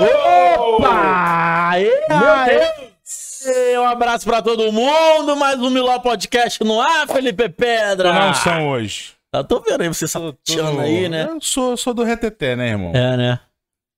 Opa! 0.00 1.72
Meu 3.44 3.82
Um 3.82 3.86
abraço 3.86 4.24
pra 4.24 4.40
todo 4.40 4.70
mundo, 4.70 5.34
mais 5.34 5.58
um 5.58 5.70
Miló 5.70 5.98
Podcast 5.98 6.62
no 6.62 6.80
ar, 6.80 7.08
Felipe 7.08 7.48
Pedra. 7.48 8.12
Não 8.12 8.32
são 8.32 8.68
hoje. 8.68 9.14
Eu 9.32 9.42
tô 9.42 9.60
vendo 9.60 9.80
aí 9.80 9.88
você 9.88 10.06
sapateando 10.06 10.80
aí, 10.80 11.08
né? 11.08 11.26
Eu 11.28 11.40
sou, 11.40 11.76
sou 11.76 11.92
do 11.92 12.04
reteté, 12.04 12.54
né, 12.54 12.68
irmão? 12.68 12.92
É, 12.94 13.16
né? 13.16 13.40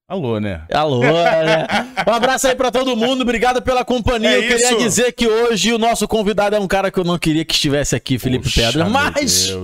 Alô, 0.09 0.41
né? 0.41 0.63
Alô, 0.73 1.01
né? 1.05 1.67
Um 2.09 2.12
abraço 2.12 2.48
aí 2.48 2.57
pra 2.57 2.71
todo 2.71 2.96
mundo, 2.96 3.21
obrigado 3.21 3.62
pela 3.62 3.85
companhia. 3.85 4.30
É 4.30 4.39
eu 4.39 4.43
queria 4.43 4.71
isso. 4.71 4.79
dizer 4.79 5.12
que 5.12 5.29
hoje 5.29 5.73
o 5.73 5.79
nosso 5.79 6.09
convidado 6.09 6.57
é 6.57 6.59
um 6.59 6.67
cara 6.67 6.91
que 6.91 6.98
eu 6.98 7.05
não 7.05 7.19
queria 7.19 7.45
que 7.45 7.55
estivesse 7.55 7.95
aqui, 7.95 8.19
Felipe 8.19 8.45
Puxa, 8.45 8.62
Pedra, 8.62 8.85
meu 8.85 8.93
mas... 8.93 9.55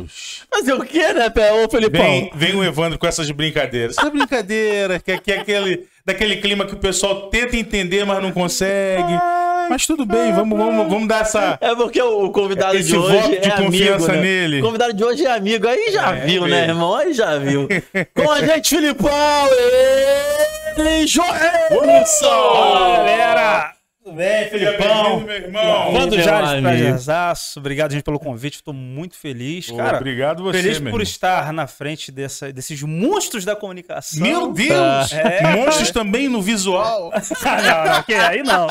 Fazer 0.48 0.74
o 0.74 0.84
quê, 0.84 1.12
né, 1.12 1.28
Pé? 1.30 1.52
Ô, 1.52 1.68
Felipão? 1.68 2.00
Vem, 2.00 2.30
vem 2.34 2.54
o 2.54 2.62
Evandro 2.62 2.98
com 2.98 3.06
essas 3.06 3.28
brincadeiras. 3.30 3.98
Essa 3.98 4.08
brincadeira, 4.08 5.00
que, 5.00 5.18
que 5.18 5.32
é 5.32 5.38
aquele, 5.38 5.84
daquele 6.06 6.36
clima 6.36 6.64
que 6.64 6.72
o 6.74 6.78
pessoal 6.78 7.22
tenta 7.28 7.56
entender, 7.56 8.06
mas 8.06 8.22
não 8.22 8.30
consegue. 8.32 9.12
Mas 9.68 9.84
tudo 9.84 10.06
bem, 10.06 10.32
vamos, 10.32 10.56
vamos, 10.56 10.88
vamos 10.88 11.08
dar 11.08 11.22
essa. 11.22 11.58
É 11.60 11.74
porque 11.74 12.00
o 12.00 12.30
convidado 12.30 12.76
Esse 12.76 12.90
de 12.90 12.96
hoje 12.96 13.16
voto 13.16 13.30
de 13.40 13.48
é 13.48 13.50
confiança 13.50 14.12
amigo, 14.12 14.12
né? 14.12 14.20
nele. 14.22 14.60
O 14.60 14.64
convidado 14.64 14.92
de 14.92 15.04
hoje 15.04 15.26
é 15.26 15.32
amigo, 15.32 15.66
aí 15.66 15.90
já 15.90 16.14
É, 16.14 16.20
viu, 16.24 16.42
né, 16.42 16.48
mesmo. 16.60 16.70
irmão? 16.70 16.94
Aí 16.94 17.12
já 17.12 17.36
viu. 17.36 17.66
Com 18.14 18.30
a 18.30 18.40
gente, 18.46 18.68
Filipão, 18.68 19.10
ele, 20.78 21.06
Joelson! 21.08 22.52
Galera! 22.94 23.75
Tudo 24.06 24.18
bem, 24.18 24.48
Felipão? 24.48 25.18
meu 25.18 25.34
irmão. 25.34 25.92
Vando 25.92 26.20
Jales. 26.22 26.62
Prazerzaço. 26.62 27.58
Obrigado, 27.58 27.90
gente, 27.90 28.04
pelo 28.04 28.20
convite. 28.20 28.54
Estou 28.54 28.72
muito 28.72 29.16
feliz. 29.16 29.68
Pô, 29.68 29.76
Cara, 29.76 29.96
obrigado 29.96 30.44
você, 30.44 30.62
feliz 30.62 30.78
por 30.78 30.86
irmão. 30.86 31.02
estar 31.02 31.52
na 31.52 31.66
frente 31.66 32.12
dessa- 32.12 32.52
desses 32.52 32.80
monstros 32.84 33.44
da 33.44 33.56
comunicação. 33.56 34.22
Meu 34.22 34.52
Deus! 34.52 35.12
É. 35.12 35.56
Monstros 35.56 35.90
também 35.90 36.28
no 36.28 36.40
visual. 36.40 37.10
Ah, 37.44 37.62
não, 37.62 37.94
não, 37.94 38.02
que 38.04 38.14
aí 38.14 38.42
não. 38.42 38.66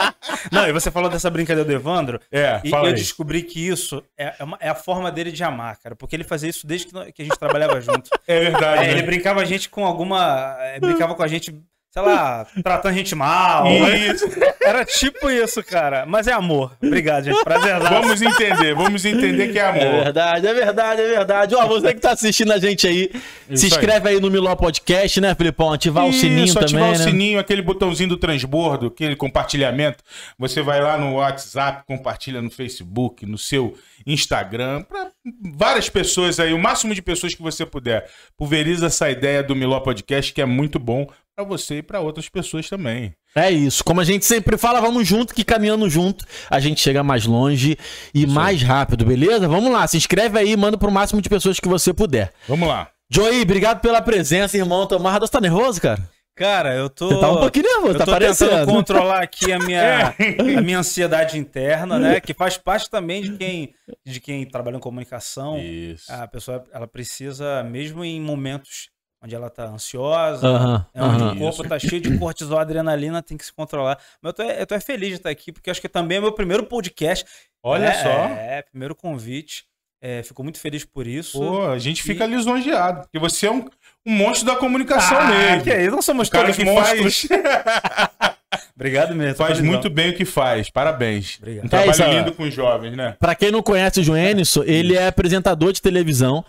Não, 0.51 0.67
e 0.67 0.71
você 0.71 0.89
falou 0.89 1.09
dessa 1.09 1.29
brincadeira 1.29 1.67
do 1.67 1.73
Evandro. 1.73 2.19
É, 2.31 2.61
E 2.63 2.69
fala 2.69 2.85
eu 2.85 2.89
aí. 2.89 2.93
descobri 2.95 3.41
que 3.43 3.59
isso 3.67 4.01
é, 4.17 4.35
é 4.39 4.43
uma- 4.43 4.57
é 4.61 4.69
a 4.69 4.75
forma 4.75 5.11
dele 5.11 5.31
de 5.31 5.43
amar, 5.43 5.77
cara. 5.77 5.95
Porque 5.95 6.15
ele 6.15 6.23
fazia 6.23 6.49
isso 6.49 6.65
desde 6.65 6.87
que, 6.87 7.11
que 7.11 7.21
a 7.21 7.25
gente 7.25 7.37
trabalhava 7.37 7.79
junto. 7.81 8.09
É 8.27 8.39
verdade. 8.39 8.85
É, 8.85 8.91
ele 8.91 9.01
né? 9.01 9.05
brincava 9.05 9.41
a 9.41 9.45
gente 9.45 9.67
com 9.69 9.85
alguma. 9.85 10.55
é, 10.61 10.79
brincava 10.79 11.13
com 11.15 11.23
a 11.23 11.27
gente, 11.27 11.53
sei 11.95 12.03
lá, 12.03 12.45
tratando 12.61 12.91
a 12.91 12.95
gente 12.95 13.15
mal. 13.15 13.65
Isso. 13.71 14.25
Era 14.61 14.83
tipo 14.83 15.29
isso, 15.29 15.63
cara. 15.63 16.05
Mas 16.05 16.27
é 16.27 16.33
amor. 16.33 16.75
Obrigado, 16.83 17.23
gente. 17.23 17.41
Prazerzaço. 17.41 17.93
Vamos 17.93 18.21
entender, 18.21 18.75
vamos 18.75 19.05
entender 19.05 19.53
que 19.53 19.57
é 19.57 19.61
É 19.61 19.65
amor. 19.69 20.03
verdade, 20.03 20.45
é 20.45 20.53
verdade, 20.53 21.01
é 21.01 21.07
verdade. 21.07 21.55
Ó, 21.55 21.65
você 21.67 21.93
que 21.93 22.01
tá 22.01 22.11
assistindo 22.11 22.51
a 22.51 22.59
gente 22.59 22.85
aí, 22.85 23.09
Isso 23.49 23.61
se 23.61 23.67
inscreve 23.67 24.09
aí. 24.09 24.19
no 24.19 24.29
Miló 24.29 24.53
Podcast, 24.57 25.21
né, 25.21 25.33
Filipão? 25.35 25.71
Ativar 25.71 26.05
o 26.05 26.11
sininho 26.11 26.43
Isso, 26.45 26.55
também, 26.55 26.65
ativar 26.65 26.89
o 26.89 26.91
né? 26.91 26.97
sininho, 26.97 27.39
aquele 27.39 27.61
botãozinho 27.61 28.09
do 28.09 28.17
transbordo, 28.17 28.87
aquele 28.87 29.15
compartilhamento. 29.15 30.03
Você 30.37 30.61
vai 30.61 30.81
lá 30.81 30.97
no 30.97 31.13
WhatsApp, 31.15 31.83
compartilha 31.87 32.41
no 32.41 32.51
Facebook, 32.51 33.25
no 33.25 33.37
seu 33.37 33.73
Instagram, 34.05 34.83
para 34.83 35.11
várias 35.55 35.89
pessoas 35.89 36.39
aí, 36.39 36.53
o 36.53 36.59
máximo 36.59 36.93
de 36.93 37.01
pessoas 37.01 37.33
que 37.33 37.41
você 37.41 37.65
puder. 37.65 38.05
Pulveriza 38.37 38.87
essa 38.87 39.09
ideia 39.09 39.41
do 39.41 39.55
Miló 39.55 39.79
Podcast, 39.79 40.33
que 40.33 40.41
é 40.41 40.45
muito 40.45 40.77
bom 40.77 41.07
para 41.35 41.43
você 41.43 41.79
e 41.79 41.83
para 41.83 41.99
outras 41.99 42.29
pessoas 42.29 42.69
também. 42.69 43.13
É 43.35 43.51
isso. 43.51 43.83
Como 43.83 43.99
a 43.99 44.05
gente 44.05 44.25
sempre 44.25 44.57
fala, 44.57 44.79
vamos 44.79 45.05
junto, 45.05 45.35
que 45.35 45.43
caminhando 45.43 45.89
junto 45.89 46.25
a 46.49 46.61
gente 46.61 46.79
chega 46.79 47.03
mais 47.03 47.25
longe 47.25 47.77
e 48.13 48.25
mais 48.25 48.61
rápido, 48.63 49.05
beleza? 49.05 49.47
Vamos 49.47 49.69
lá, 49.69 49.85
se 49.85 49.97
inscreve 49.97 50.39
aí 50.39 50.51
e 50.51 50.57
manda 50.57 50.77
pro 50.77 50.89
máximo 50.89 51.21
de 51.21 51.27
pessoas 51.27 51.59
que 51.59 51.67
você 51.67 51.93
puder. 51.93 52.31
Vamos 52.47 52.69
lá. 52.69 52.89
Joey, 53.09 53.41
obrigado 53.41 53.81
pela 53.81 54.01
presença, 54.01 54.57
irmão. 54.57 54.87
Tomar, 54.87 55.19
você 55.19 55.31
tá 55.31 55.41
nervoso, 55.41 55.81
cara? 55.81 56.09
Cara, 56.37 56.73
eu 56.73 56.89
tô. 56.89 57.09
Você 57.09 57.19
tá 57.19 57.31
um 57.31 57.37
pouquinho 57.37 57.65
nervoso, 57.65 57.93
eu 57.93 57.97
tá 57.97 58.05
tô 58.05 58.11
parecendo. 58.11 58.51
tentando 58.51 58.71
controlar 58.71 59.21
aqui 59.21 59.53
a 59.53 59.59
minha, 59.59 60.15
a 60.57 60.61
minha 60.61 60.79
ansiedade 60.79 61.37
interna, 61.37 61.99
né? 61.99 62.19
Que 62.19 62.33
faz 62.33 62.57
parte 62.57 62.89
também 62.89 63.21
de 63.21 63.37
quem, 63.37 63.73
de 64.05 64.19
quem 64.19 64.45
trabalha 64.45 64.77
em 64.77 64.79
comunicação. 64.79 65.57
Isso. 65.59 66.11
A 66.11 66.27
pessoa 66.27 66.63
ela 66.73 66.87
precisa, 66.87 67.63
mesmo 67.63 68.03
em 68.03 68.19
momentos 68.19 68.89
onde 69.23 69.33
ela 69.35 69.49
tá 69.49 69.65
ansiosa, 69.65 70.47
Aham, 70.47 70.85
é 70.93 71.01
onde 71.03 71.23
aham. 71.23 71.33
o 71.33 71.37
corpo 71.39 71.67
tá 71.67 71.79
cheio 71.79 71.99
de 72.01 72.17
cortisol, 72.17 72.59
adrenalina, 72.59 73.21
tem 73.23 73.37
que 73.37 73.45
se 73.45 73.53
controlar. 73.53 73.97
Mas 74.21 74.29
eu 74.29 74.33
tô, 74.33 74.43
eu 74.43 74.67
tô 74.67 74.75
é 74.75 74.79
feliz 74.79 75.09
de 75.09 75.15
estar 75.15 75.29
aqui, 75.29 75.51
porque 75.51 75.69
acho 75.69 75.81
que 75.81 75.89
também 75.89 76.17
é 76.17 76.21
meu 76.21 76.31
primeiro 76.31 76.65
podcast. 76.65 77.25
Olha 77.63 77.85
É, 77.87 77.93
só. 78.03 78.09
É, 78.09 78.61
primeiro 78.61 78.93
convite. 78.95 79.65
É, 80.01 80.21
fico 80.21 80.43
muito 80.43 80.59
feliz 80.59 80.85
por 80.85 81.07
isso. 81.07 81.39
Pô, 81.39 81.65
a 81.65 81.79
gente 81.79 82.03
fica 82.03 82.27
lisonjeado, 82.27 83.01
porque 83.01 83.17
você 83.17 83.47
é 83.47 83.51
um, 83.51 83.65
um 84.05 84.11
monstro 84.13 84.45
da 84.45 84.55
comunicação 84.55 85.17
mesmo. 85.27 85.61
Ah, 85.61 85.63
que 85.63 85.71
é 85.71 85.81
isso? 85.81 85.91
Não 85.95 86.01
somos 86.03 86.29
todos 86.29 86.55
que 86.55 86.63
monstros. 86.63 87.21
faz, 87.27 88.29
Obrigado 88.75 89.15
mesmo. 89.15 89.35
faz 89.35 89.59
muito 89.59 89.89
bem 89.89 90.11
o 90.11 90.15
que 90.15 90.25
faz. 90.25 90.69
Parabéns. 90.69 91.37
Obrigado. 91.39 91.63
Um 91.63 91.67
É 91.67 91.69
trabalho 91.69 91.91
isso, 91.91 92.03
ó. 92.03 92.07
lindo 92.07 92.33
com 92.33 92.43
os 92.43 92.53
jovens, 92.53 92.95
né? 92.95 93.15
Pra 93.19 93.33
quem 93.33 93.49
não 93.51 93.63
conhece 93.63 93.99
o 93.99 94.03
Joenison, 94.03 94.63
ele 94.63 94.95
é 94.95 95.07
apresentador 95.07 95.71
de 95.73 95.81
televisão. 95.81 96.45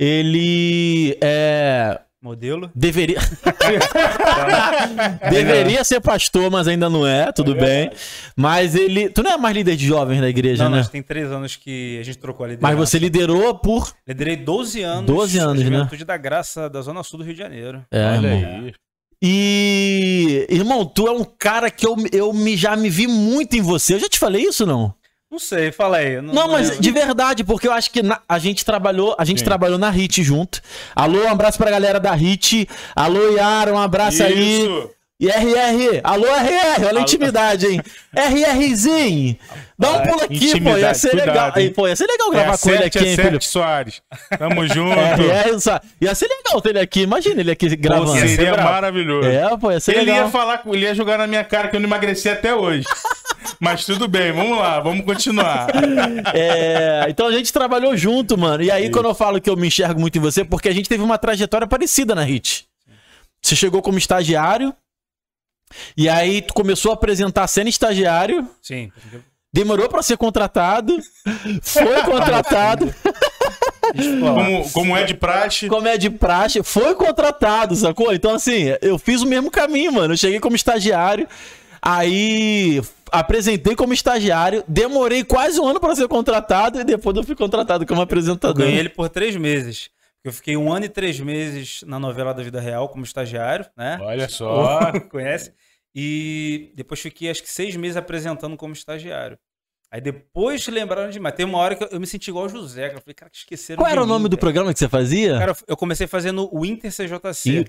Ele 0.00 1.14
é. 1.20 2.00
Modelo. 2.22 2.70
Deveria. 2.74 3.18
Deveria 5.30 5.84
ser 5.84 6.00
pastor, 6.00 6.50
mas 6.50 6.66
ainda 6.66 6.88
não 6.88 7.06
é, 7.06 7.30
tudo 7.32 7.54
bem. 7.54 7.90
Mas 8.34 8.74
ele. 8.74 9.10
Tu 9.10 9.22
não 9.22 9.32
é 9.32 9.36
mais 9.36 9.54
líder 9.54 9.76
de 9.76 9.86
jovens 9.86 10.22
da 10.22 10.28
igreja, 10.28 10.64
Não, 10.64 10.70
né? 10.70 10.78
nós 10.78 10.88
tem 10.88 11.02
três 11.02 11.30
anos 11.30 11.56
que 11.56 11.98
a 12.00 12.02
gente 12.02 12.16
trocou 12.16 12.44
a 12.44 12.48
liderança. 12.48 12.74
Mas 12.76 12.88
você 12.88 12.98
liderou 12.98 13.54
por. 13.56 13.92
Liderei 14.08 14.36
12 14.36 14.82
anos. 14.82 15.06
12 15.06 15.38
anos, 15.38 15.62
né? 15.64 15.76
Juventude 15.76 16.04
da 16.06 16.16
Graça 16.16 16.70
da 16.70 16.80
Zona 16.80 17.02
Sul 17.02 17.18
do 17.18 17.24
Rio 17.24 17.34
de 17.34 17.40
Janeiro. 17.40 17.84
É, 17.90 18.06
Olha 18.06 18.28
irmão. 18.28 18.64
aí. 18.64 18.72
E. 19.22 20.46
Irmão, 20.48 20.86
tu 20.86 21.06
é 21.06 21.10
um 21.10 21.24
cara 21.24 21.70
que 21.70 21.86
eu, 21.86 21.94
eu 22.10 22.32
me, 22.32 22.56
já 22.56 22.74
me 22.74 22.88
vi 22.88 23.06
muito 23.06 23.54
em 23.54 23.60
você. 23.60 23.94
Eu 23.94 24.00
já 24.00 24.08
te 24.08 24.18
falei 24.18 24.44
isso, 24.44 24.64
não? 24.64 24.94
Não 25.30 25.38
sei, 25.38 25.70
fala 25.70 25.98
aí. 25.98 26.20
Não, 26.20 26.48
mas 26.48 26.68
lembro. 26.70 26.82
de 26.82 26.90
verdade, 26.90 27.44
porque 27.44 27.68
eu 27.68 27.72
acho 27.72 27.90
que 27.92 28.02
na- 28.02 28.20
a 28.28 28.38
gente 28.38 28.64
trabalhou, 28.64 29.14
a 29.16 29.24
gente 29.24 29.38
Sim. 29.38 29.44
trabalhou 29.44 29.78
na 29.78 29.88
HIT 29.88 30.24
junto. 30.24 30.60
Alô, 30.94 31.22
um 31.24 31.28
abraço 31.28 31.56
pra 31.56 31.70
galera 31.70 32.00
da 32.00 32.10
HIT. 32.12 32.68
Alô, 32.96 33.30
Yara, 33.36 33.72
um 33.72 33.78
abraço 33.78 34.22
aí. 34.24 34.62
Isso. 34.64 34.90
E 35.20 35.28
RR, 35.28 36.00
alô 36.02 36.26
RR, 36.26 36.86
olha 36.86 36.98
a 37.00 37.02
intimidade, 37.02 37.66
hein? 37.66 37.82
RRzinho, 38.16 39.36
dá 39.78 39.90
um 39.90 40.00
pulo 40.00 40.22
aqui, 40.22 40.58
pô, 40.62 40.78
ia 40.78 40.94
ser 40.94 41.10
cuidado, 41.10 41.28
legal. 41.28 41.46
hein? 41.48 41.52
Aí, 41.56 41.70
pô, 41.70 41.86
ia 41.86 41.94
ser 41.94 42.06
legal 42.06 42.28
É, 42.28 42.30
gravar 42.30 42.56
com 42.58 42.68
ele 42.70 42.78
acerte, 42.78 42.98
aqui, 42.98 43.06
hein, 43.06 43.12
acerte, 43.12 43.28
filho? 43.28 43.42
Soares. 43.42 44.02
Tamo 44.38 44.64
junto. 44.72 44.98
RR, 44.98 45.60
só- 45.60 45.78
ia 46.00 46.14
ser 46.14 46.26
legal 46.26 46.58
ter 46.62 46.70
ele 46.70 46.78
aqui, 46.80 47.02
imagina 47.02 47.38
ele 47.38 47.50
aqui 47.50 47.76
gravando. 47.76 48.12
Pô, 48.12 48.16
ia 48.16 48.28
ser 48.28 48.36
seria 48.36 48.56
maravilhoso. 48.56 49.28
É, 49.28 49.56
pô, 49.58 49.70
ia 49.70 49.78
ser 49.78 49.92
Ele 49.92 50.00
legal. 50.06 50.24
ia 50.24 50.30
falar, 50.30 50.62
ele 50.66 50.86
ia 50.86 50.94
jogar 50.94 51.18
na 51.18 51.26
minha 51.26 51.44
cara 51.44 51.68
que 51.68 51.76
eu 51.76 51.80
não 51.80 51.86
emagreci 51.86 52.26
até 52.30 52.54
hoje. 52.54 52.84
Mas 53.58 53.84
tudo 53.84 54.06
bem, 54.08 54.32
vamos 54.32 54.58
lá, 54.58 54.80
vamos 54.80 55.04
continuar. 55.04 55.68
É, 56.34 57.06
então 57.08 57.26
a 57.26 57.32
gente 57.32 57.52
trabalhou 57.52 57.96
junto, 57.96 58.36
mano. 58.38 58.62
E 58.62 58.70
aí, 58.70 58.90
quando 58.90 59.06
eu 59.08 59.14
falo 59.14 59.40
que 59.40 59.48
eu 59.48 59.56
me 59.56 59.68
enxergo 59.68 60.00
muito 60.00 60.16
em 60.18 60.20
você, 60.20 60.44
porque 60.44 60.68
a 60.68 60.72
gente 60.74 60.88
teve 60.88 61.02
uma 61.02 61.18
trajetória 61.18 61.66
parecida 61.66 62.14
na 62.14 62.22
HIT. 62.22 62.66
Você 63.42 63.56
chegou 63.56 63.80
como 63.82 63.96
estagiário, 63.98 64.74
e 65.96 66.08
aí 66.08 66.42
tu 66.42 66.52
começou 66.52 66.90
a 66.90 66.94
apresentar 66.94 67.46
sendo 67.46 67.68
estagiário, 67.68 68.46
Sim. 68.60 68.90
demorou 69.52 69.88
pra 69.88 70.02
ser 70.02 70.16
contratado, 70.18 70.98
foi 71.62 72.02
contratado, 72.04 72.92
Como, 74.20 74.70
como 74.70 74.96
é 74.96 75.04
de 75.04 75.14
praxe. 75.14 75.66
como 75.68 75.88
é 75.88 75.96
de 75.96 76.10
praxe, 76.10 76.62
foi 76.62 76.94
contratado, 76.94 77.74
sacou? 77.74 78.12
Então, 78.14 78.34
assim, 78.34 78.64
eu 78.82 78.98
fiz 78.98 79.22
o 79.22 79.26
mesmo 79.26 79.50
caminho, 79.50 79.92
mano. 79.92 80.12
Eu 80.14 80.18
cheguei 80.18 80.38
como 80.38 80.54
estagiário, 80.54 81.26
aí 81.80 82.80
apresentei 83.12 83.74
como 83.76 83.92
estagiário, 83.92 84.64
demorei 84.66 85.24
quase 85.24 85.60
um 85.60 85.66
ano 85.66 85.80
pra 85.80 85.94
ser 85.94 86.08
contratado, 86.08 86.80
e 86.80 86.84
depois 86.84 87.16
eu 87.16 87.22
fui 87.24 87.34
contratado 87.36 87.86
como 87.86 88.00
Eu 88.00 88.04
apresentador. 88.04 88.56
ganhei 88.56 88.78
ele 88.78 88.88
por 88.88 89.08
três 89.08 89.36
meses. 89.36 89.90
Eu 90.22 90.32
fiquei 90.32 90.56
um 90.56 90.70
ano 90.72 90.84
e 90.84 90.88
três 90.88 91.18
meses 91.18 91.82
na 91.86 91.98
novela 91.98 92.34
da 92.34 92.42
Vida 92.42 92.60
Real 92.60 92.88
como 92.88 93.04
estagiário, 93.04 93.64
né? 93.76 93.98
Olha 94.02 94.28
só. 94.28 94.92
Conhece? 95.10 95.52
E 95.94 96.72
depois 96.76 97.00
fiquei 97.00 97.30
acho 97.30 97.42
que 97.42 97.50
seis 97.50 97.74
meses 97.74 97.96
apresentando 97.96 98.56
como 98.56 98.72
estagiário. 98.72 99.38
Aí 99.92 100.00
depois 100.00 100.68
lembraram 100.68 101.10
de 101.10 101.18
mim. 101.18 101.22
Mas 101.24 101.34
tem 101.34 101.44
uma 101.44 101.58
hora 101.58 101.74
que 101.74 101.82
eu, 101.82 101.88
eu 101.90 101.98
me 101.98 102.06
senti 102.06 102.28
igual 102.30 102.44
o 102.46 102.48
José. 102.48 102.82
cara. 102.82 102.98
Eu 102.98 103.00
falei, 103.02 103.14
cara, 103.14 103.28
que 103.30 103.38
esqueceram 103.38 103.78
Qual 103.82 103.86
de 103.88 103.92
era 103.92 104.00
o 104.00 104.04
mim, 104.04 104.12
nome 104.12 104.28
do 104.28 104.36
cara. 104.36 104.40
programa 104.40 104.72
que 104.72 104.78
você 104.78 104.88
fazia? 104.88 105.36
Cara, 105.36 105.56
eu 105.66 105.76
comecei 105.76 106.06
fazendo 106.06 106.48
o 106.52 106.64
Inter 106.64 106.92
CJC, 106.92 107.50
Ih, 107.50 107.64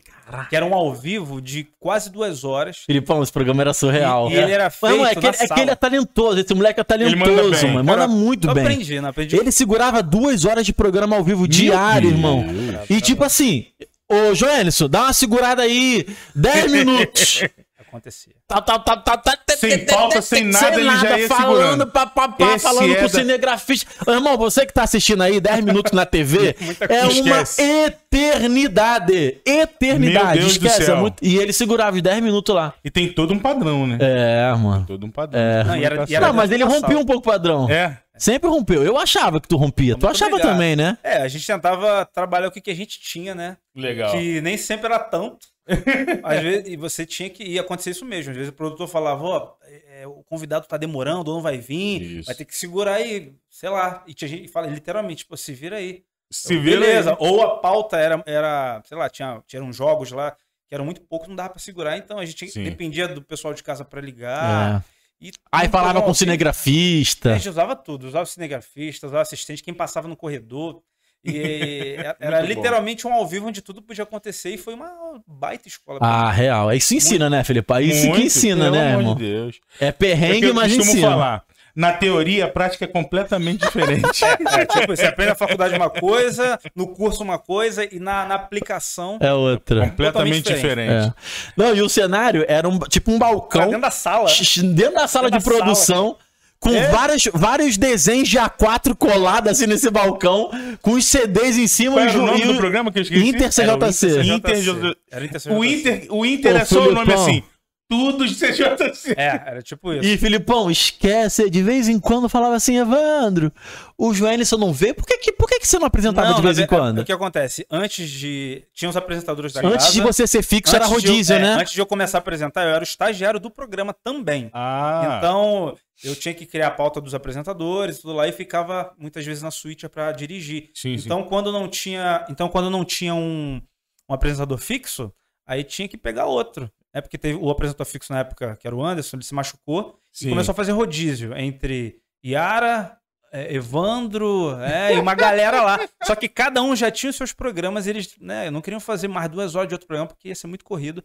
que 0.48 0.56
era 0.56 0.64
um 0.64 0.74
ao 0.76 0.94
vivo 0.94 1.42
de 1.42 1.68
quase 1.80 2.12
duas 2.12 2.44
horas. 2.44 2.84
Filipão, 2.86 3.24
esse 3.24 3.32
programa 3.32 3.64
era 3.64 3.74
surreal. 3.74 4.30
E, 4.30 4.34
e 4.34 4.38
ele 4.38 4.52
era 4.52 4.70
feito 4.70 4.98
mano, 4.98 5.06
é, 5.08 5.16
que, 5.16 5.26
é 5.26 5.48
que 5.48 5.60
ele 5.60 5.72
é 5.72 5.76
talentoso, 5.76 6.40
esse 6.40 6.54
moleque 6.54 6.80
é 6.80 6.84
manda 6.84 7.26
talentoso, 7.26 7.62
bem. 7.62 7.74
mano. 7.74 7.86
Manda 7.86 7.98
Cara, 8.02 8.08
muito 8.08 8.48
eu 8.48 8.54
bem. 8.54 8.64
aprendi, 8.66 9.02
não 9.02 9.10
aprendi. 9.10 9.36
Ele 9.36 9.52
segurava 9.52 10.04
duas 10.04 10.46
horas 10.46 10.64
de 10.64 10.74
programa 10.74 11.16
ao 11.16 11.24
vivo 11.24 11.48
diário, 11.48 12.10
Deus. 12.10 12.14
irmão. 12.14 12.46
E 12.88 13.02
tipo 13.02 13.24
assim, 13.24 13.66
ô 14.08 14.36
Joelson, 14.36 14.88
dá 14.88 15.06
uma 15.06 15.14
segurada 15.14 15.64
aí, 15.64 16.06
10 16.36 16.72
minutos. 16.72 17.42
Acontecia. 17.80 18.34
Tá, 18.52 18.60
tá, 18.60 18.80
tá, 18.80 18.98
tá, 18.98 19.18
tá, 19.18 19.38
Sem 19.56 19.86
pauta, 19.86 20.22
sem 20.22 20.44
nada, 20.44 20.78
ele 20.78 20.98
já 20.98 21.18
ia 21.18 21.28
falando, 21.30 21.56
segurando. 21.56 21.88
pá, 21.88 22.06
pá, 22.06 22.28
pá, 22.28 22.56
Esse 22.56 22.66
falando 22.66 22.92
é 22.92 22.96
com 22.96 23.06
o 23.06 23.10
da- 23.10 23.20
cinegrafista. 23.20 24.12
Irmão, 24.12 24.38
você 24.38 24.66
que 24.66 24.74
tá 24.74 24.84
assistindo 24.84 25.22
aí 25.24 25.40
10 25.40 25.64
minutos 25.64 25.94
na 25.94 26.06
TV, 26.06 26.54
é 26.90 27.04
uma 27.06 27.44
eternidade. 27.58 29.38
Eternidade. 29.46 30.40
Esquece. 30.48 30.92
é 30.92 30.96
E 31.22 31.38
ele 31.38 31.54
segurava 31.54 31.96
os 31.96 32.02
10 32.02 32.22
minutos 32.22 32.54
lá. 32.54 32.74
E 32.84 32.92
tem 32.92 33.08
todo 33.08 33.34
um 33.34 33.40
padrão, 33.40 33.88
né? 33.88 33.98
É, 34.02 34.54
mano. 34.58 34.86
Todo 34.86 35.06
um 35.06 35.12
padrão. 35.12 35.40
É. 35.40 35.64
Não, 35.64 35.78
e 35.78 35.84
e 36.14 36.34
mas 36.34 36.52
ele 36.52 36.66
rompia 36.66 37.00
um 37.00 37.06
pouco 37.06 37.30
o 37.30 37.32
padrão. 37.32 37.70
É. 37.70 37.98
Sempre 38.18 38.50
rompeu. 38.50 38.84
Eu 38.84 38.98
achava 39.00 39.40
que 39.40 39.48
tu 39.48 39.56
rompia. 39.56 39.96
Tu 39.96 40.08
achava 40.08 40.32
obrigado. 40.36 40.52
também, 40.52 40.76
né? 40.76 40.98
É, 41.02 41.22
a 41.22 41.28
gente 41.30 41.48
tentava 41.48 42.06
trabalhar 42.06 42.50
o 42.50 42.52
que, 42.52 42.60
que 42.62 42.70
a 42.70 42.76
gente 42.76 43.00
tinha, 43.00 43.34
né? 43.34 43.56
Legal. 43.76 44.12
Que 44.12 44.42
nem 44.42 44.58
sempre 44.58 44.88
era 44.88 45.00
tanto. 45.00 45.48
Às 46.24 46.42
vezes, 46.42 46.68
e 46.68 46.76
você 46.76 47.06
tinha 47.06 47.30
que 47.30 47.44
ia 47.44 47.62
acontecer 47.62 47.92
isso 47.92 48.06
mesmo. 48.06 48.34
Vezes 48.42 48.54
o 48.54 48.56
produtor 48.56 48.88
falava, 48.88 49.24
ó, 49.24 49.56
é, 49.64 50.06
o 50.08 50.24
convidado 50.24 50.68
tá 50.68 50.78
demorando, 50.78 51.30
ou 51.30 51.38
não 51.38 51.42
vai 51.42 51.58
vir, 51.58 52.02
Isso. 52.02 52.26
vai 52.28 52.36
ter 52.36 52.46
que 52.46 52.56
segurar 52.56 52.96
aí, 52.96 53.34
sei 53.50 53.70
lá. 53.70 54.04
E 54.08 54.14
tinha 54.14 54.28
gente 54.28 54.44
que 54.44 54.48
fala 54.48 54.68
literalmente, 54.68 55.20
tipo, 55.20 55.36
se 55.38 55.54
vira 55.54 55.78
aí. 55.78 56.04
Se 56.30 56.58
vira 56.58 56.80
Beleza. 56.80 57.12
aí. 57.12 57.18
Ou 57.20 57.42
a 57.42 57.60
pauta 57.60 57.98
era, 57.98 58.24
era 58.26 58.82
sei 58.86 58.98
lá, 58.98 59.10
tinha, 59.10 59.44
tinham 59.48 59.72
jogos 59.72 60.12
lá 60.12 60.36
que 60.68 60.76
eram 60.76 60.86
muito 60.86 61.02
poucos, 61.02 61.28
não 61.28 61.36
dava 61.36 61.50
pra 61.50 61.60
segurar, 61.60 61.98
então 61.98 62.18
a 62.18 62.26
gente 62.26 62.48
Sim. 62.50 62.64
dependia 62.64 63.06
do 63.06 63.22
pessoal 63.22 63.54
de 63.54 63.62
casa 63.62 63.84
pra 63.84 64.00
ligar. 64.00 64.82
É. 64.82 65.02
E 65.22 65.32
Aí 65.52 65.68
falava 65.68 66.02
com 66.02 66.10
assim, 66.10 66.20
cinegrafista. 66.20 67.34
A 67.34 67.38
gente 67.38 67.50
usava 67.50 67.76
tudo, 67.76 68.08
usava 68.08 68.26
cinegrafista, 68.26 69.06
usava 69.06 69.22
assistente, 69.22 69.62
quem 69.62 69.74
passava 69.74 70.08
no 70.08 70.16
corredor. 70.16 70.82
E 71.24 71.96
era 72.20 72.40
Muito 72.40 72.48
literalmente 72.50 73.08
um 73.08 73.14
ao 73.14 73.28
vivo 73.28 73.48
onde 73.48 73.62
tudo 73.62 73.82
podia 73.82 74.04
acontecer 74.04 74.50
e 74.52 74.58
foi 74.58 74.74
uma 74.74 74.90
baita 75.28 75.68
escola. 75.68 76.00
Ah, 76.02 76.32
real. 76.32 76.72
Isso 76.74 76.96
ensina, 76.96 77.30
né, 77.30 77.44
Felipe? 77.44 77.74
Isso 77.82 78.02
que 78.02 78.08
Muito, 78.08 78.26
ensina, 78.26 78.64
pelo 78.66 78.76
né, 78.76 78.90
amor 78.90 79.00
irmão? 79.02 79.16
de 79.16 79.24
Deus. 79.24 79.60
É 79.80 79.88
É 79.88 79.92
perrengue, 79.92 80.40
que 80.42 80.46
eu 80.46 80.54
mas 80.54 80.72
ensina. 80.76 81.10
falar. 81.10 81.44
Na 81.74 81.94
teoria, 81.94 82.46
a 82.46 82.48
prática 82.50 82.84
é 82.84 82.88
completamente 82.88 83.62
diferente. 83.62 84.02
É, 84.52 84.66
tipo, 84.66 84.88
você 84.94 85.06
aprende 85.06 85.30
na 85.30 85.36
faculdade 85.36 85.74
uma 85.74 85.90
coisa, 85.90 86.60
no 86.76 86.88
curso 86.88 87.24
uma 87.24 87.40
coisa 87.40 87.86
e 87.86 87.98
na, 87.98 88.26
na 88.26 88.36
aplicação 88.36 89.18
É 89.22 89.32
outra. 89.32 89.88
completamente 89.88 90.44
Totalmente 90.44 90.54
diferente. 90.54 91.08
É. 91.08 91.14
Não, 91.56 91.74
e 91.74 91.82
o 91.82 91.88
cenário 91.88 92.44
era 92.48 92.68
um, 92.68 92.78
tipo 92.80 93.10
um 93.12 93.18
balcão 93.18 93.68
dentro 93.68 93.82
da 93.82 93.92
sala. 93.92 94.28
dentro 94.74 94.96
da 94.96 95.08
sala 95.08 95.30
Dentro 95.32 95.46
de 95.50 95.50
da 95.50 95.58
produção. 95.64 96.18
Com 96.62 96.70
É. 96.76 96.90
vários, 96.90 97.24
vários 97.34 97.76
desenhos 97.76 98.30
de 98.30 98.38
A4 98.38 98.96
colados 98.96 99.52
assim 99.52 99.66
nesse 99.66 99.90
balcão, 99.90 100.52
com 100.80 100.92
os 100.92 101.04
CDs 101.06 101.58
em 101.58 101.66
cima 101.66 101.94
Qual 101.96 102.06
e 102.06 102.10
era 102.10 102.20
o 102.20 102.22
o- 102.22 102.26
nome 102.28 102.46
do 102.46 102.52
o- 102.54 102.58
programa 102.58 102.92
que 102.92 103.00
eu 103.00 103.02
esqueci? 103.02 103.26
Inter 103.28 103.52
CJC. 103.52 104.22
Inter 104.22 104.96
Era 105.12 105.26
Inter 105.26 105.38
O 105.38 105.60
CJC. 105.64 105.74
Inter, 105.74 106.06
o 106.12 106.24
Inter 106.26 106.54
Ô, 106.54 106.58
é 106.60 106.66
só 106.66 106.88
o 106.88 106.92
nome 106.94 107.14
assim. 107.14 107.44
Tudo 107.92 108.26
de 108.26 108.34
CJC. 108.34 109.16
É, 109.18 109.44
era 109.46 109.62
tipo 109.62 109.92
isso. 109.92 110.06
E 110.08 110.18
Filipão, 110.18 110.72
esquece, 110.72 111.50
de 111.50 111.62
vez 111.62 111.90
em 111.90 112.00
quando 112.00 112.30
falava 112.30 112.56
assim, 112.56 112.78
Evandro, 112.78 113.52
o 113.98 114.14
Joelson 114.14 114.56
não 114.56 114.72
vê, 114.72 114.94
por 114.94 115.06
que, 115.06 115.18
que, 115.18 115.34
por 115.34 115.46
que, 115.46 115.60
que 115.60 115.68
você 115.68 115.78
não 115.78 115.88
apresentava 115.88 116.30
Não, 116.30 116.36
de 116.38 116.42
vez 116.42 116.58
em 116.58 116.64
é- 116.64 116.68
quando? 116.68 117.00
O 117.00 117.06
que 117.06 117.12
acontece? 117.12 117.66
Antes 117.70 118.10
de. 118.10 118.64
Tinha 118.74 118.88
os 118.88 118.96
apresentadores 118.96 119.52
da 119.52 119.60
Antes 119.60 119.88
casa. 119.88 119.92
de 119.92 120.00
você 120.00 120.26
ser 120.26 120.42
fixo, 120.42 120.74
era 120.74 120.86
antes 120.86 121.02
de 121.02 121.08
eu- 121.08 121.12
rodízio, 121.12 121.36
é, 121.36 121.40
né? 121.40 121.54
Antes 121.56 121.74
de 121.74 121.82
eu 121.82 121.86
começar 121.86 122.18
a 122.18 122.20
apresentar, 122.20 122.64
eu 122.64 122.70
era 122.70 122.80
o 122.80 122.84
estagiário 122.84 123.42
do 123.42 123.52
programa 123.52 123.94
também. 124.02 124.50
Ah. 124.54 125.18
Então, 125.18 125.76
eu 126.02 126.16
tinha 126.16 126.34
que 126.34 126.46
criar 126.46 126.68
a 126.68 126.72
pauta 126.72 127.02
dos 127.02 127.14
apresentadores, 127.14 128.00
tudo 128.00 128.14
lá, 128.14 128.26
e 128.26 128.32
ficava 128.32 128.94
muitas 128.98 129.26
vezes 129.26 129.44
na 129.44 129.52
suíte 129.52 129.90
para 129.90 130.14
dirigir. 130.14 130.70
Sim, 130.74 130.98
sim. 130.98 131.04
Então, 131.06 131.24
quando 131.24 131.52
não 131.52 131.68
tinha, 131.68 132.26
então 132.30 132.48
quando 132.48 132.70
não 132.70 132.86
tinha 132.86 133.14
um, 133.14 133.62
um 134.10 134.14
apresentador 134.14 134.58
fixo, 134.60 135.12
aí 135.46 135.66
tinha 135.66 135.90
que 135.90 135.98
pegar 135.98 136.24
outro. 136.26 136.72
É 136.94 137.02
porque 137.02 137.18
teve 137.18 137.38
o 137.40 137.50
apresentador 137.50 137.86
fixo 137.86 138.12
na 138.12 138.20
época, 138.20 138.58
que 138.58 138.68
era 138.68 138.76
o 138.76 138.84
Anderson, 138.84 139.18
ele 139.18 139.24
se 139.24 139.34
machucou 139.34 139.98
Sim. 140.12 140.28
e 140.28 140.30
começou 140.30 140.52
a 140.52 140.56
fazer 140.56 140.74
rodízio 140.74 141.36
entre 141.38 142.02
Yara, 142.24 142.98
é, 143.32 143.56
Evandro, 143.56 144.58
é, 144.60 144.96
e 144.96 145.00
uma 145.00 145.16
galera 145.16 145.62
lá. 145.62 145.80
Só 146.04 146.16
que 146.16 146.28
cada 146.28 146.62
um 146.62 146.76
já 146.76 146.92
tinha 146.92 147.10
os 147.10 147.16
seus 147.16 147.32
programas, 147.32 147.88
eles 147.88 148.16
né, 148.20 148.52
não 148.52 148.62
queriam 148.62 148.80
fazer 148.80 149.08
mais 149.08 149.30
duas 149.30 149.56
horas 149.56 149.70
de 149.70 149.76
outro 149.76 149.88
programa, 149.88 150.08
porque 150.08 150.28
ia 150.28 150.36
ser 150.36 150.48
muito 150.48 150.66
corrido. 150.66 151.04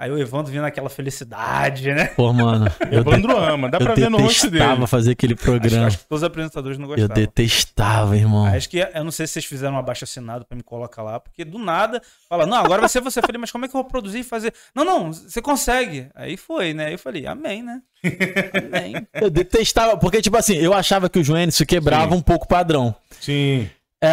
Aí 0.00 0.12
o 0.12 0.16
Evandro 0.18 0.50
vinha 0.52 0.62
naquela 0.62 0.88
felicidade, 0.88 1.92
né? 1.92 2.04
Pô, 2.14 2.32
mano, 2.32 2.66
eu, 2.88 3.02
de- 3.02 3.10
Evandro 3.10 3.36
ama, 3.36 3.68
dá 3.68 3.78
eu 3.78 3.84
pra 3.84 3.94
ver 3.96 4.08
no 4.08 4.18
rosto 4.18 4.44
dele. 4.48 4.58
detestava 4.62 4.86
fazer 4.86 5.10
aquele 5.10 5.34
Acho, 5.34 5.42
programa. 5.42 5.86
acho 5.88 5.98
que 5.98 6.04
todos 6.06 6.22
os 6.22 6.26
apresentadores 6.26 6.78
não 6.78 6.84
Eu 6.84 6.88
gostavam. 6.90 7.14
detestava, 7.16 8.16
irmão. 8.16 8.46
Acho 8.46 8.68
que 8.70 8.78
eu 8.78 9.04
não 9.04 9.10
sei 9.10 9.26
se 9.26 9.32
vocês 9.32 9.44
fizeram 9.44 9.74
um 9.74 9.78
abaixo 9.78 10.04
assinado 10.04 10.44
pra 10.44 10.54
me 10.56 10.62
colocar 10.62 11.02
lá, 11.02 11.18
porque 11.18 11.44
do 11.44 11.58
nada 11.58 12.00
fala, 12.28 12.46
não, 12.46 12.58
agora 12.58 12.80
vai 12.80 12.88
ser 12.88 13.00
você. 13.00 13.18
Eu 13.18 13.24
falei, 13.24 13.40
mas 13.40 13.50
como 13.50 13.64
é 13.64 13.68
que 13.68 13.74
eu 13.76 13.80
vou 13.82 13.90
produzir 13.90 14.20
e 14.20 14.22
fazer? 14.24 14.54
Não, 14.72 14.84
não, 14.84 15.12
você 15.12 15.42
consegue. 15.42 16.06
Aí 16.14 16.36
foi, 16.36 16.72
né? 16.72 16.86
Aí 16.86 16.92
eu 16.92 16.98
falei, 16.98 17.26
amém, 17.26 17.64
né? 17.64 17.80
Amém. 18.54 19.06
Eu 19.14 19.28
detestava, 19.28 19.96
porque, 19.96 20.22
tipo 20.22 20.36
assim, 20.36 20.54
eu 20.54 20.72
achava 20.72 21.08
que 21.10 21.18
o 21.18 21.24
Joêncio 21.24 21.66
quebrava 21.66 22.14
um 22.14 22.20
pouco 22.22 22.44
o 22.44 22.48
padrão. 22.48 22.94
Sim. 23.20 23.68
É, 24.00 24.08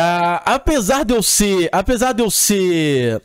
apesar 0.45 1.05
de 1.05 1.13
eu 1.13 1.21
ser. 1.21 1.69
Apesar 1.71 2.11
de 2.13 2.23
eu 2.23 2.31
ser. 2.31 3.21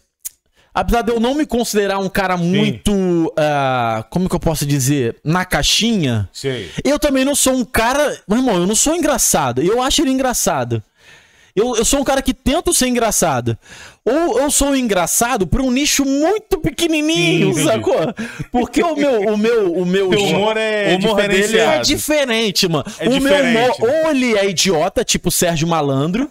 Apesar 0.72 1.02
de 1.02 1.11
eu 1.11 1.19
não 1.19 1.34
me 1.34 1.44
considerar 1.44 1.99
um 1.99 2.08
cara 2.08 2.37
muito. 2.37 3.32
ah, 3.37 4.05
como 4.11 4.28
que 4.28 4.34
eu 4.34 4.40
posso 4.40 4.64
dizer? 4.64 5.17
Na 5.25 5.44
caixinha. 5.44 6.28
Sei. 6.32 6.70
Eu 6.84 6.99
também 6.99 7.25
não 7.25 7.34
sou 7.34 7.55
um 7.55 7.64
cara. 7.64 8.19
Meu 8.28 8.38
irmão, 8.38 8.56
eu 8.56 8.67
não 8.67 8.76
sou 8.76 8.94
engraçado. 8.94 9.61
Eu 9.62 9.82
acho 9.82 10.00
ele 10.02 10.11
engraçado. 10.11 10.82
Eu, 11.55 11.75
eu 11.75 11.84
sou 11.84 12.00
um 12.00 12.05
cara 12.05 12.22
que 12.22 12.32
tento 12.32 12.72
ser 12.72 12.87
engraçado. 12.87 13.58
Ou 14.05 14.38
eu 14.40 14.50
sou 14.50 14.75
engraçado 14.76 15.46
pra 15.46 15.61
um 15.61 15.70
nicho 15.70 16.05
muito 16.05 16.58
pequenininho, 16.58 17.52
Sim, 17.52 17.64
sacou? 17.64 18.14
Porque 18.52 18.82
o 18.82 18.94
meu. 18.94 19.20
O 19.22 19.37
meu, 19.37 19.72
o 19.72 19.84
meu 19.84 20.08
Teu 20.11 20.20
humor 20.20 20.56
é 20.56 20.94
o 20.94 20.99
humor 20.99 21.28
dele 21.28 21.58
é 21.58 21.81
diferente, 21.81 22.69
mano. 22.69 22.84
É 22.99 23.08
o 23.08 23.11
meu 23.11 23.19
humor, 23.20 23.72
diferente. 23.72 23.82
ou 23.82 24.11
ele 24.11 24.38
é 24.38 24.49
idiota, 24.49 25.05
tipo 25.05 25.31
Sérgio 25.31 25.67
Malandro, 25.67 26.31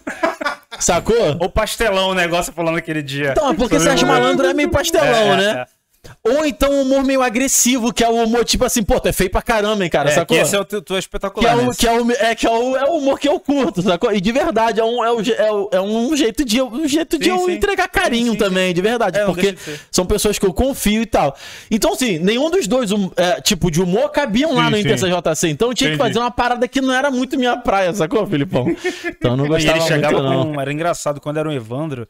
sacou? 0.80 1.36
Ou 1.40 1.48
pastelão 1.48 2.10
o 2.10 2.14
negócio 2.14 2.52
falando 2.52 2.76
aquele 2.78 3.02
dia. 3.02 3.30
Então, 3.32 3.54
porque 3.54 3.74
Sobre 3.78 3.88
Sérgio 3.90 4.08
Malandro 4.08 4.46
é 4.46 4.54
meio 4.54 4.70
pastelão, 4.70 5.34
É, 5.34 5.36
né? 5.36 5.66
é. 5.66 5.79
Ou 6.24 6.46
então 6.46 6.70
um 6.72 6.80
humor 6.82 7.04
meio 7.04 7.22
agressivo, 7.22 7.92
que 7.92 8.02
é 8.02 8.08
o 8.08 8.24
humor 8.24 8.42
tipo 8.44 8.64
assim, 8.64 8.82
pô, 8.82 8.98
tu 8.98 9.08
é 9.08 9.12
feio 9.12 9.28
pra 9.30 9.42
caramba, 9.42 9.84
hein, 9.84 9.90
cara, 9.90 10.08
É, 10.10 10.14
sacou? 10.14 10.34
que 10.36 10.42
esse 10.42 10.56
é 10.56 10.58
o 10.58 10.64
teu, 10.64 10.80
tu 10.80 10.94
é 10.94 10.96
Que 10.96 11.00
espetacular. 11.00 11.52
é, 11.52 11.56
o, 11.56 11.66
nesse. 11.66 11.78
que, 11.78 11.86
é, 11.86 11.92
o, 11.92 12.10
é, 12.12 12.34
que 12.34 12.46
é, 12.46 12.50
o, 12.50 12.76
é 12.76 12.84
o 12.90 12.94
humor 12.96 13.18
que 13.18 13.28
eu 13.28 13.38
curto, 13.38 13.82
sacou? 13.82 14.10
E 14.12 14.18
de 14.20 14.32
verdade, 14.32 14.80
é 14.80 14.84
um, 14.84 15.04
é 15.04 15.12
o, 15.12 15.20
é 15.20 15.52
o- 15.52 15.68
é 15.72 15.80
um 15.80 16.16
jeito 16.16 16.42
de, 16.44 16.56
eu- 16.56 16.68
um 16.68 16.88
jeito 16.88 17.18
de 17.18 17.26
Sim, 17.26 17.30
eu 17.30 17.38
sim. 17.44 17.52
entregar 17.52 17.86
carinho 17.88 18.32
Sim, 18.32 18.38
também, 18.38 18.72
de 18.72 18.80
verdade. 18.80 19.18
É, 19.18 19.26
porque 19.26 19.52
de 19.52 19.58
são 19.90 20.06
pessoas 20.06 20.38
que 20.38 20.46
eu 20.46 20.54
confio 20.54 21.02
e 21.02 21.06
tal. 21.06 21.36
Então, 21.70 21.92
assim, 21.92 22.18
nenhum 22.18 22.50
dos 22.50 22.66
dois 22.66 22.92
um, 22.92 23.10
é, 23.16 23.40
tipo 23.42 23.70
de 23.70 23.82
humor 23.82 24.08
cabiam 24.10 24.54
lá 24.54 24.70
no 24.70 24.76
sim. 24.76 24.82
Inter 24.82 24.98
CJC. 24.98 25.48
Então 25.48 25.68
eu 25.68 25.74
tinha 25.74 25.90
que 25.90 25.96
Entendi. 25.96 26.08
fazer 26.14 26.18
uma 26.18 26.30
parada 26.30 26.66
que 26.66 26.80
não 26.80 26.94
era 26.94 27.10
muito 27.10 27.38
minha 27.38 27.56
praia, 27.58 27.92
sacou, 27.92 28.26
Filipão? 28.26 28.66
Então 29.20 29.32
eu 29.32 29.36
não 29.36 29.44
E 29.44 29.48
gostava 29.48 29.76
ele 29.78 29.86
chegava 29.86 30.22
muito, 30.22 30.30
não. 30.46 30.54
com. 30.54 30.60
Era 30.60 30.72
engraçado, 30.72 31.20
quando 31.20 31.36
era 31.38 31.48
o 31.48 31.52
Evandro, 31.52 32.08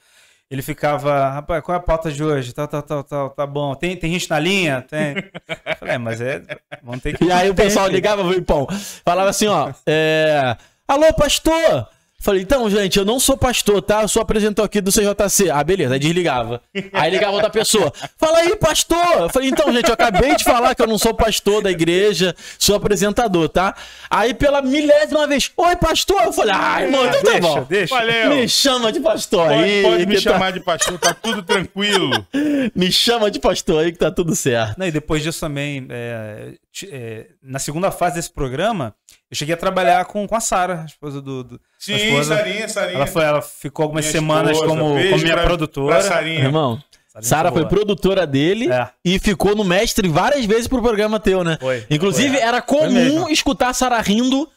ele 0.51 0.63
ficava. 0.63 1.29
Rapaz, 1.31 1.63
qual 1.63 1.77
é 1.77 1.79
a 1.79 1.83
pauta 1.83 2.11
de 2.11 2.25
hoje? 2.25 2.53
Tá, 2.53 2.67
tá, 2.67 2.83
tá, 2.83 3.03
tá, 3.05 3.29
tá 3.29 3.47
bom. 3.47 3.75
Tem, 3.77 3.97
tem 3.97 4.13
gente 4.13 4.29
na 4.29 4.39
linha? 4.39 4.83
Tem. 4.83 5.15
Eu 5.17 5.77
falei, 5.79 5.95
é, 5.95 5.99
mas 5.99 6.21
é. 6.21 6.43
Vamos 6.83 7.03
ter 7.03 7.17
que. 7.17 7.25
E 7.25 7.31
aí 7.31 7.49
o 7.49 7.55
pessoal 7.55 7.87
ligava, 7.87 8.27
Filipão, 8.29 8.67
falava 9.05 9.31
assim, 9.31 9.47
ó, 9.47 9.73
é... 9.87 10.57
Alô, 10.89 11.15
pastor! 11.15 11.89
Falei, 12.23 12.43
então, 12.43 12.69
gente, 12.69 12.99
eu 12.99 13.05
não 13.05 13.19
sou 13.19 13.35
pastor, 13.35 13.81
tá? 13.81 14.03
Eu 14.03 14.09
sou 14.09 14.21
apresentor 14.21 14.63
aqui 14.67 14.79
do 14.83 14.93
CJC. 14.93 15.49
Ah, 15.51 15.65
beleza, 15.65 15.95
aí 15.95 15.99
desligava. 15.99 16.61
Aí 16.93 17.11
ligava 17.11 17.33
outra 17.33 17.49
pessoa. 17.49 17.91
Fala 18.19 18.41
aí, 18.41 18.55
pastor! 18.57 19.21
Eu 19.21 19.29
falei, 19.31 19.49
então, 19.49 19.73
gente, 19.73 19.87
eu 19.89 19.95
acabei 19.95 20.37
de 20.37 20.45
falar 20.45 20.75
que 20.75 20.83
eu 20.83 20.87
não 20.87 20.99
sou 20.99 21.15
pastor 21.15 21.63
da 21.63 21.71
igreja, 21.71 22.35
sou 22.59 22.77
apresentador, 22.77 23.49
tá? 23.49 23.75
Aí 24.11 24.35
pela 24.35 24.61
milésima 24.61 25.27
vez, 25.27 25.51
oi, 25.57 25.77
pastor! 25.77 26.21
Eu 26.25 26.33
falei, 26.33 26.55
ai, 26.55 26.85
irmão, 26.85 27.07
então 27.07 27.23
tá 27.23 27.31
deixa, 27.31 27.41
bom. 27.41 27.67
deixa. 27.67 27.95
Valeu. 27.95 28.31
Me 28.37 28.49
chama 28.49 28.93
de 28.93 29.01
pastor 29.01 29.49
Pode, 29.49 29.63
aí. 29.63 29.83
pode 29.83 30.07
me 30.07 30.15
tá- 30.17 30.21
chamar 30.21 30.53
de 30.53 30.61
pastor, 30.61 30.99
tá 30.99 31.15
tudo 31.15 31.43
tranquilo. 31.43 32.27
Me 32.75 32.93
chama 32.93 33.31
de 33.31 33.39
pastor 33.41 33.83
aí 33.83 33.93
que 33.93 33.99
tá 33.99 34.11
tudo 34.11 34.37
certo. 34.37 34.79
Não, 34.79 34.87
e 34.87 34.91
depois 34.91 35.23
disso 35.23 35.41
também, 35.41 35.87
é, 35.89 36.53
é, 36.91 37.27
na 37.43 37.59
segunda 37.59 37.91
fase 37.91 38.17
desse 38.17 38.31
programa, 38.31 38.95
eu 39.31 39.37
cheguei 39.37 39.55
a 39.55 39.59
trabalhar 39.59 40.05
com, 40.07 40.27
com 40.27 40.35
a 40.35 40.41
Sara, 40.41 40.83
a 40.83 40.85
esposa 40.87 41.21
do. 41.23 41.45
do 41.45 41.55
a 41.57 41.59
Sim, 41.79 41.95
esposa. 41.95 42.37
Sarinha, 42.37 42.69
Sarinha. 42.69 42.97
Ela, 42.97 43.07
foi, 43.07 43.25
ela 43.25 43.41
ficou 43.43 43.85
algumas 43.85 44.05
Minha 44.05 44.13
semanas 44.13 44.51
esposa. 44.53 44.69
como, 44.69 44.85
como 44.89 45.19
minha 45.19 45.35
pra- 45.35 45.45
produtora. 45.45 45.95
pra 45.97 46.03
Sarinha. 46.03 46.41
Irmão, 46.45 46.83
Sarinha 47.09 47.29
Sara 47.29 47.51
foi 47.53 47.63
boa. 47.63 47.69
produtora 47.69 48.27
dele 48.27 48.71
É. 48.73 48.89
e 49.05 49.19
ficou 49.19 49.55
no 49.55 49.65
mestre 49.65 50.09
várias 50.09 50.45
vezes 50.45 50.67
pro 50.69 50.81
programa 50.83 51.19
teu, 51.21 51.43
né? 51.45 51.57
Foi. 51.61 51.87
Inclusive, 51.91 52.37
Foi. 52.37 52.47
era 52.47 52.61
comum 52.61 53.29
escutar 53.29 53.69
a 53.69 53.73
Sara 53.75 54.01
rindo. 54.01 54.49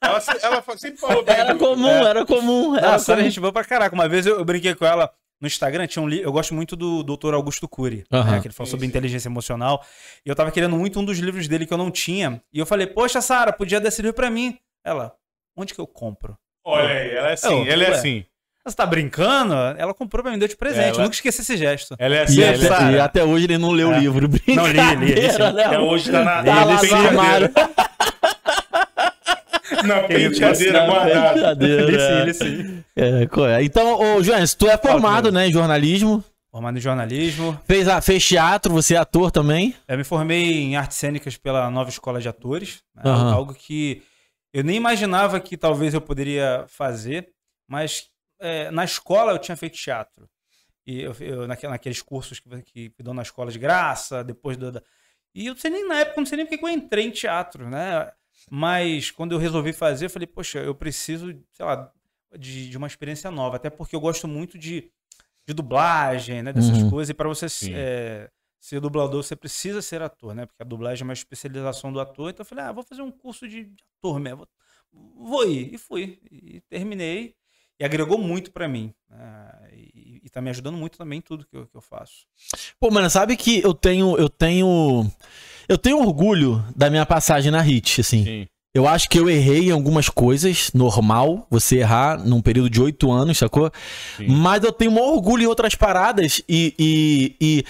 Ela, 0.00 0.22
ela 0.42 0.64
sempre 0.76 1.00
falou 1.00 1.24
bem 1.24 1.34
Era 1.34 1.54
comum, 1.56 1.88
É. 1.88 2.04
era 2.04 2.24
comum. 2.26 2.70
Não, 2.72 2.78
Era 2.78 2.94
a 2.94 2.98
Sara 2.98 3.18
a 3.18 3.22
comum. 3.22 3.30
gente 3.30 3.40
boa 3.40 3.52
pra 3.52 3.64
caraca. 3.64 3.94
Uma 3.94 4.08
vez 4.08 4.26
eu, 4.26 4.38
eu 4.38 4.44
brinquei 4.44 4.74
com 4.74 4.84
ela 4.84 5.10
no 5.42 5.46
Instagram, 5.48 5.86
tinha 5.88 6.02
um 6.02 6.08
li... 6.08 6.22
eu 6.22 6.30
gosto 6.32 6.54
muito 6.54 6.76
do 6.76 7.02
Dr. 7.02 7.34
Augusto 7.34 7.68
Cury, 7.68 8.04
né, 8.10 8.38
que 8.40 8.46
ele 8.46 8.54
falou 8.54 8.70
sobre 8.70 8.86
inteligência 8.86 9.28
emocional. 9.28 9.84
E 10.24 10.28
eu 10.30 10.36
tava 10.36 10.50
querendo 10.52 10.76
muito 10.76 11.00
um 11.00 11.04
dos 11.04 11.18
livros 11.18 11.48
dele 11.48 11.66
que 11.66 11.74
eu 11.74 11.78
não 11.78 11.90
tinha. 11.90 12.40
E 12.52 12.58
eu 12.60 12.64
falei, 12.64 12.86
poxa, 12.86 13.20
Sara, 13.20 13.52
podia 13.52 13.80
dar 13.80 13.88
esse 13.88 14.00
livro 14.00 14.14
pra 14.14 14.30
mim. 14.30 14.56
Ela, 14.84 15.12
onde 15.56 15.74
que 15.74 15.80
eu 15.80 15.86
compro? 15.86 16.38
Olha 16.64 16.88
aí, 16.88 17.10
ela 17.10 17.30
é 17.30 17.32
assim, 17.32 17.48
Oh, 17.48 17.66
ela 17.66 17.82
é 17.82 17.90
assim. 17.90 18.24
Você 18.64 18.76
tá 18.76 18.86
brincando? 18.86 19.52
Ela 19.76 19.92
comprou 19.92 20.22
pra 20.22 20.30
mim, 20.30 20.38
deu 20.38 20.46
de 20.46 20.56
presente. 20.56 20.90
Ela- 20.94 21.02
Nunca 21.02 21.16
esqueci 21.16 21.40
esse 21.42 21.56
gesto. 21.56 21.96
Ela 21.98 22.14
é 22.14 22.18
E, 22.18 22.22
assim, 22.22 22.44
até, 22.44 22.64
ela 22.66 22.92
e 22.92 22.94
é... 22.94 23.00
até 23.00 23.24
hoje 23.24 23.46
ele 23.46 23.58
não 23.58 23.72
leu 23.72 23.88
o 23.88 23.92
É. 23.94 23.98
livro. 23.98 24.28
Não, 24.46 24.66
li, 24.68 24.72
li, 24.72 25.14
né, 25.16 25.64
Até 25.66 25.78
hoje 25.80 26.12
tá 26.12 26.22
na, 26.22 26.36
Tá 26.36 26.42
na 26.54 26.64
lá 26.64 26.72
no 26.74 26.80
penteadeira. 26.80 27.08
armário. 27.08 27.50
Na 29.84 30.02
penteadeira 30.02 30.86
guardada. 30.86 31.66
Li 32.24 32.34
sim. 32.34 32.84
É, 32.96 33.26
qual 33.26 33.46
é? 33.48 33.62
Então, 33.64 33.98
ô, 34.16 34.22
Joães, 34.22 34.54
tu 34.54 34.66
é 34.68 34.76
formado, 34.76 35.32
né, 35.32 35.48
em 35.48 35.52
jornalismo. 35.52 36.22
Formado 36.50 36.76
em 36.76 36.80
jornalismo. 36.80 37.58
Fez, 37.64 37.88
a, 37.88 38.00
fez 38.02 38.26
teatro, 38.26 38.72
você 38.72 38.94
é 38.94 38.98
ator 38.98 39.30
também. 39.30 39.74
Eu 39.88 39.96
me 39.96 40.04
formei 40.04 40.62
em 40.64 40.76
artes 40.76 40.98
cênicas 40.98 41.36
pela 41.36 41.70
Nova 41.70 41.88
Escola 41.88 42.20
de 42.20 42.28
Atores. 42.28 42.82
né? 42.94 43.02
Aham. 43.06 43.32
Algo 43.32 43.54
que 43.54 44.02
eu 44.52 44.62
nem 44.62 44.76
imaginava 44.76 45.40
que 45.40 45.56
talvez 45.56 45.94
eu 45.94 46.00
poderia 46.00 46.64
fazer, 46.68 47.28
mas 47.66 48.04
é, 48.38 48.70
na 48.70 48.84
escola 48.84 49.32
eu 49.32 49.38
tinha 49.38 49.56
feito 49.56 49.78
teatro. 49.78 50.28
E 50.86 51.00
eu, 51.00 51.16
eu- 51.20 51.46
naque- 51.48 51.66
naqueles 51.68 52.02
cursos 52.02 52.38
que, 52.40 52.48
que, 52.62 52.90
que 52.90 53.02
dão 53.02 53.14
na 53.14 53.22
escola 53.22 53.50
de 53.50 53.58
graça, 53.58 54.22
depois 54.22 54.56
do. 54.58 54.72
da- 54.72 54.82
E 55.34 55.46
eu 55.46 55.54
não 55.54 55.60
sei 55.60 55.70
nem 55.70 55.88
na 55.88 56.00
época, 56.00 56.20
não 56.20 56.26
sei 56.26 56.36
nem 56.36 56.44
porque 56.44 56.58
que 56.58 56.64
eu 56.64 56.68
entrei 56.68 57.06
em 57.06 57.10
teatro, 57.10 57.70
né? 57.70 58.10
Mas 58.54 59.10
quando 59.10 59.32
eu 59.32 59.38
resolvi 59.38 59.72
fazer, 59.72 60.06
eu 60.06 60.10
falei, 60.10 60.26
poxa, 60.26 60.58
eu 60.58 60.74
preciso, 60.74 61.28
sei 61.52 61.64
lá, 61.64 61.90
de, 62.38 62.68
de 62.68 62.76
uma 62.76 62.86
experiência 62.86 63.30
nova. 63.30 63.56
Até 63.56 63.70
porque 63.70 63.96
eu 63.96 64.00
gosto 64.00 64.28
muito 64.28 64.58
de, 64.58 64.90
de 65.46 65.54
dublagem, 65.54 66.42
né? 66.42 66.52
Dessas 66.52 66.82
Uhum. 66.82 66.90
coisas. 66.90 67.08
E 67.10 67.14
para 67.14 67.28
você 67.28 67.46
é, 67.74 68.30
ser 68.60 68.78
dublador, 68.80 69.22
você 69.22 69.34
precisa 69.34 69.80
ser 69.80 70.02
ator, 70.02 70.34
né? 70.34 70.44
Porque 70.44 70.62
a 70.62 70.66
dublagem 70.66 71.02
é 71.02 71.06
uma 71.06 71.14
especialização 71.14 71.90
do 71.90 71.98
ator. 72.00 72.28
Então 72.30 72.42
eu 72.44 72.48
falei, 72.48 72.64
ah, 72.64 72.72
vou 72.72 72.84
fazer 72.84 73.00
um 73.02 73.10
curso 73.10 73.48
de 73.48 73.64
de 73.64 73.84
ator 73.98 74.20
mesmo. 74.20 74.46
Vou, 74.92 75.28
vou 75.28 75.48
ir. 75.48 75.72
E 75.74 75.78
fui. 75.78 76.18
E 76.30 76.60
terminei. 76.68 77.34
E 77.82 77.84
agregou 77.84 78.16
muito 78.16 78.52
pra 78.52 78.68
mim. 78.68 78.92
né? 79.10 79.48
E, 79.72 80.20
e 80.24 80.30
tá 80.30 80.40
me 80.40 80.50
ajudando 80.50 80.76
muito 80.76 80.96
também 80.96 81.18
em 81.18 81.20
tudo 81.20 81.44
que 81.44 81.56
eu, 81.56 81.66
que 81.66 81.76
eu 81.76 81.80
faço. 81.80 82.26
Pô, 82.78 82.92
mano, 82.92 83.10
sabe 83.10 83.36
que 83.36 83.60
eu 83.60 83.74
tenho, 83.74 84.16
eu 84.16 84.28
tenho, 84.28 85.10
eu 85.68 85.76
tenho 85.76 85.98
orgulho 85.98 86.64
da 86.76 86.88
minha 86.88 87.04
passagem 87.04 87.50
na 87.50 87.60
HIT, 87.60 88.00
assim. 88.02 88.24
Sim. 88.24 88.46
Eu 88.72 88.86
acho 88.86 89.08
que 89.08 89.18
eu 89.18 89.28
errei 89.28 89.68
em 89.68 89.72
algumas 89.72 90.08
coisas, 90.08 90.70
normal, 90.72 91.44
você 91.50 91.78
errar 91.78 92.16
num 92.24 92.40
período 92.40 92.70
de 92.70 92.80
oito 92.80 93.10
anos, 93.10 93.36
sacou? 93.36 93.72
Sim. 94.16 94.28
Mas 94.28 94.62
eu 94.62 94.70
tenho 94.72 94.92
maior 94.92 95.14
orgulho 95.14 95.42
em 95.42 95.46
outras 95.46 95.74
paradas 95.74 96.40
e, 96.48 96.72
e, 96.78 97.36
e, 97.40 97.64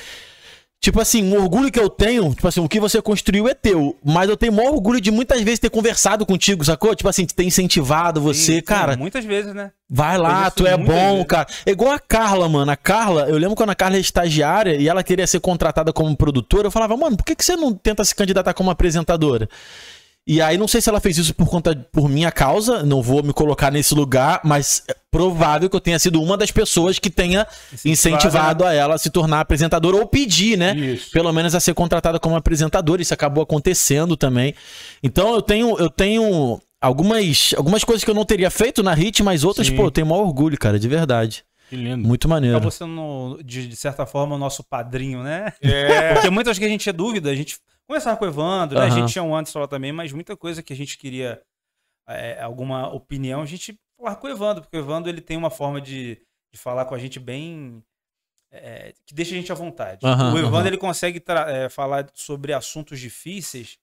tipo 0.82 1.00
assim, 1.00 1.32
o 1.32 1.40
orgulho 1.40 1.70
que 1.70 1.78
eu 1.78 1.88
tenho, 1.88 2.34
tipo 2.34 2.48
assim, 2.48 2.60
o 2.60 2.68
que 2.68 2.80
você 2.80 3.00
construiu 3.00 3.48
é 3.48 3.54
teu, 3.54 3.96
mas 4.04 4.28
eu 4.28 4.36
tenho 4.36 4.52
maior 4.52 4.72
orgulho 4.72 5.00
de 5.00 5.12
muitas 5.12 5.40
vezes 5.40 5.60
ter 5.60 5.70
conversado 5.70 6.26
contigo, 6.26 6.64
sacou? 6.64 6.92
Tipo 6.92 7.08
assim, 7.08 7.24
ter 7.24 7.44
incentivado 7.44 8.20
você, 8.20 8.40
Sim, 8.42 8.54
sim, 8.54 8.62
cara, 8.62 8.96
Muitas 8.96 9.24
vezes, 9.24 9.54
né? 9.54 9.70
Vai 9.88 10.18
lá, 10.18 10.50
tu 10.50 10.66
é 10.66 10.76
bom, 10.76 11.12
vezes. 11.14 11.26
cara. 11.28 11.46
É 11.64 11.70
igual 11.70 11.92
a 11.92 12.00
Carla, 12.00 12.48
mano. 12.48 12.70
A 12.72 12.76
Carla, 12.76 13.28
eu 13.28 13.38
lembro 13.38 13.54
quando 13.54 13.70
a 13.70 13.74
Carla 13.76 13.96
é 13.96 14.00
estagiária 14.00 14.74
e 14.74 14.88
ela 14.88 15.04
queria 15.04 15.26
ser 15.26 15.38
contratada 15.38 15.92
como 15.92 16.16
produtora, 16.16 16.66
eu 16.66 16.70
falava, 16.70 16.96
mano, 16.96 17.16
por 17.16 17.24
que, 17.24 17.36
que 17.36 17.44
você 17.44 17.54
não 17.54 17.72
tenta 17.72 18.04
se 18.04 18.14
candidatar 18.14 18.52
como 18.52 18.70
apresentadora? 18.70 19.48
E 20.24 20.40
aí, 20.40 20.56
não 20.56 20.68
sei 20.68 20.80
se 20.80 20.88
ela 20.88 21.00
fez 21.00 21.18
isso 21.18 21.34
por 21.34 21.48
conta, 21.48 21.74
por 21.90 22.08
minha 22.08 22.30
causa, 22.30 22.84
não 22.84 23.02
vou 23.02 23.24
me 23.24 23.32
colocar 23.32 23.72
nesse 23.72 23.92
lugar, 23.92 24.40
mas 24.44 24.84
é 24.88 24.94
provável 25.10 25.68
que 25.68 25.74
eu 25.74 25.80
tenha 25.80 25.98
sido 25.98 26.22
uma 26.22 26.36
das 26.36 26.52
pessoas 26.52 26.98
que 27.00 27.10
tenha 27.10 27.44
incentivado 27.84 28.64
a 28.64 28.72
ela 28.72 28.94
a 28.94 28.98
se 28.98 29.10
tornar 29.10 29.40
apresentadora 29.40 29.96
ou 29.96 30.06
pedir, 30.06 30.56
né? 30.56 30.76
Isso. 30.76 31.10
Pelo 31.10 31.32
menos 31.32 31.56
a 31.56 31.60
ser 31.60 31.74
contratada 31.74 32.20
como 32.20 32.36
apresentadora. 32.36 33.02
Isso 33.02 33.12
acabou 33.12 33.42
acontecendo 33.42 34.16
também. 34.16 34.54
Então 35.02 35.34
eu 35.34 35.42
tenho, 35.42 35.76
eu 35.76 35.90
tenho 35.90 36.60
algumas, 36.80 37.52
algumas 37.56 37.82
coisas 37.82 38.04
que 38.04 38.10
eu 38.10 38.14
não 38.14 38.24
teria 38.24 38.50
feito 38.50 38.80
na 38.80 38.92
HIT, 38.92 39.24
mas 39.24 39.42
outras, 39.42 39.66
Sim. 39.66 39.74
pô, 39.76 39.84
eu 39.86 39.90
tenho 39.90 40.06
maior 40.06 40.22
orgulho, 40.22 40.56
cara, 40.56 40.78
de 40.78 40.88
verdade. 40.88 41.44
Que 41.68 41.76
lindo. 41.76 42.06
Muito 42.06 42.28
maneiro. 42.28 42.56
Acabou 42.56 42.70
sendo, 42.70 43.40
de, 43.42 43.66
de 43.66 43.76
certa 43.76 44.06
forma, 44.06 44.36
o 44.36 44.38
nosso 44.38 44.62
padrinho, 44.62 45.22
né? 45.22 45.52
É. 45.60 46.12
Porque 46.14 46.30
muitas 46.30 46.58
que 46.58 46.64
a 46.64 46.68
gente 46.68 46.82
tinha 46.82 46.92
dúvida, 46.92 47.30
a 47.30 47.34
gente 47.34 47.56
conversava 47.86 48.16
com 48.16 48.24
o 48.24 48.28
Evandro, 48.28 48.78
né? 48.78 48.86
A 48.86 48.90
gente 48.90 49.12
tinha 49.12 49.22
um 49.22 49.34
Anderson 49.34 49.60
lá 49.60 49.68
também, 49.68 49.92
mas 49.92 50.12
muita 50.12 50.36
coisa 50.36 50.62
que 50.62 50.72
a 50.72 50.76
gente 50.76 50.96
queria 50.98 51.42
é, 52.08 52.40
alguma 52.42 52.88
opinião, 52.92 53.42
a 53.42 53.46
gente 53.46 53.78
falava 53.96 54.16
com 54.16 54.26
o 54.26 54.30
Evandro, 54.30 54.62
porque 54.62 54.76
o 54.76 54.80
Evandro 54.80 55.08
ele 55.10 55.20
tem 55.20 55.36
uma 55.36 55.50
forma 55.50 55.80
de, 55.80 56.20
de 56.52 56.58
falar 56.58 56.84
com 56.86 56.94
a 56.94 56.98
gente 56.98 57.18
bem. 57.20 57.82
é, 58.50 58.92
que 59.06 59.14
deixa 59.14 59.32
a 59.32 59.36
gente 59.38 59.52
à 59.52 59.54
vontade. 59.54 60.04
Aham, 60.06 60.34
o 60.34 60.38
Evandro 60.38 60.58
aham. 60.58 60.66
ele 60.68 60.78
consegue 60.78 61.22
é, 61.48 61.68
falar 61.68 62.06
sobre 62.14 62.52
assuntos 62.52 62.98
difíceis 63.00 63.78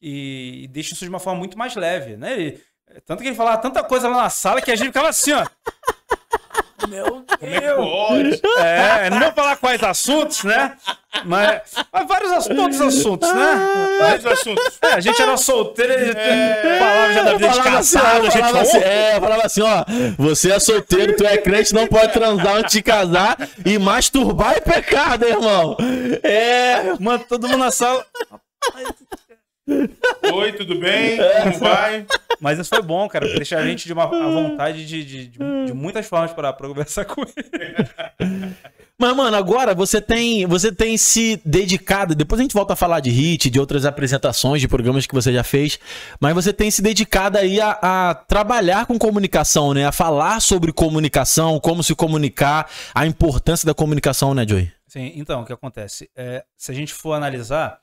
e, 0.00 0.62
e 0.64 0.68
deixa 0.68 0.94
isso 0.94 1.04
de 1.04 1.10
uma 1.10 1.18
forma 1.20 1.38
muito 1.38 1.58
mais 1.58 1.74
leve, 1.74 2.16
né? 2.16 2.40
Ele- 2.40 2.64
tanto 3.04 3.20
que 3.22 3.28
ele 3.28 3.36
falava 3.36 3.60
tanta 3.60 3.84
coisa 3.84 4.08
lá 4.08 4.22
na 4.22 4.30
sala 4.30 4.62
que 4.62 4.70
a 4.70 4.76
gente 4.76 4.86
ficava 4.88 5.08
assim, 5.10 5.32
ó. 5.32 5.44
Meu 6.88 7.24
é 7.40 7.74
pode? 7.74 8.40
é, 8.58 9.10
não 9.10 9.20
vou 9.20 9.32
falar 9.32 9.56
quais 9.56 9.82
assuntos, 9.82 10.44
né? 10.44 10.72
Mas, 11.24 11.62
mas 11.92 12.06
vários 12.08 12.32
ass- 12.32 12.46
todos 12.48 12.80
os 12.80 12.96
assuntos, 12.96 13.32
né? 13.32 13.96
Vários 14.00 14.26
assuntos. 14.26 14.78
É, 14.82 14.86
a 14.94 15.00
gente 15.00 15.20
era 15.20 15.36
solteiro, 15.36 15.92
gente 16.06 16.78
falava 16.78 17.12
já 17.12 17.22
da 17.22 17.32
vida 17.34 17.48
de 17.48 17.58
assim, 17.58 17.62
casado, 17.62 18.26
a 18.26 18.30
gente 18.30 18.38
falava 18.38 18.60
assim, 18.60 18.78
é, 18.78 19.20
falava 19.20 19.42
assim, 19.46 19.62
ó, 19.62 19.84
você 20.18 20.52
é 20.52 20.58
solteiro, 20.60 21.16
tu 21.16 21.24
é 21.26 21.36
crente, 21.38 21.74
não 21.74 21.86
pode 21.86 22.12
transar 22.12 22.56
antes 22.56 22.72
de 22.72 22.82
casar 22.82 23.36
e 23.64 23.78
masturbar 23.78 24.54
é 24.56 24.60
pecado, 24.60 25.24
irmão. 25.26 25.76
É, 26.22 26.94
mano, 27.00 27.24
todo 27.28 27.48
mundo 27.48 27.58
na 27.58 27.70
sala. 27.70 28.04
Oi, 30.32 30.52
tudo 30.52 30.78
bem? 30.78 31.18
Como 31.42 31.58
vai? 31.58 32.06
Mas 32.40 32.58
isso 32.58 32.70
foi 32.70 32.82
bom, 32.82 33.08
cara, 33.08 33.26
porque 33.26 33.38
deixa 33.38 33.58
a 33.58 33.66
gente 33.66 33.86
de 33.86 33.92
uma 33.92 34.04
à 34.04 34.30
vontade 34.30 34.86
de, 34.86 35.04
de, 35.04 35.26
de, 35.28 35.38
de 35.66 35.72
muitas 35.72 36.06
formas 36.06 36.32
para 36.32 36.52
pra 36.52 36.68
conversar 36.68 37.04
com 37.04 37.22
ele. 37.22 37.88
Mas, 39.00 39.14
mano, 39.14 39.36
agora 39.36 39.74
você 39.74 40.00
tem, 40.00 40.44
você 40.46 40.72
tem 40.72 40.96
se 40.96 41.40
dedicado. 41.44 42.16
Depois 42.16 42.40
a 42.40 42.42
gente 42.42 42.54
volta 42.54 42.72
a 42.72 42.76
falar 42.76 42.98
de 42.98 43.10
hit, 43.10 43.48
de 43.48 43.60
outras 43.60 43.84
apresentações, 43.84 44.60
de 44.60 44.66
programas 44.66 45.06
que 45.06 45.14
você 45.14 45.32
já 45.32 45.44
fez. 45.44 45.78
Mas 46.20 46.34
você 46.34 46.52
tem 46.52 46.68
se 46.68 46.82
dedicado 46.82 47.38
aí 47.38 47.60
a, 47.60 47.78
a 47.80 48.14
trabalhar 48.14 48.86
com 48.86 48.98
comunicação, 48.98 49.72
né? 49.72 49.86
A 49.86 49.92
falar 49.92 50.40
sobre 50.40 50.72
comunicação, 50.72 51.60
como 51.60 51.82
se 51.82 51.94
comunicar, 51.94 52.68
a 52.92 53.06
importância 53.06 53.64
da 53.64 53.72
comunicação, 53.72 54.34
né, 54.34 54.44
Joey? 54.48 54.72
Sim, 54.88 55.12
então, 55.14 55.42
o 55.42 55.44
que 55.44 55.52
acontece? 55.52 56.10
É, 56.16 56.44
se 56.56 56.72
a 56.72 56.74
gente 56.74 56.92
for 56.92 57.12
analisar, 57.12 57.78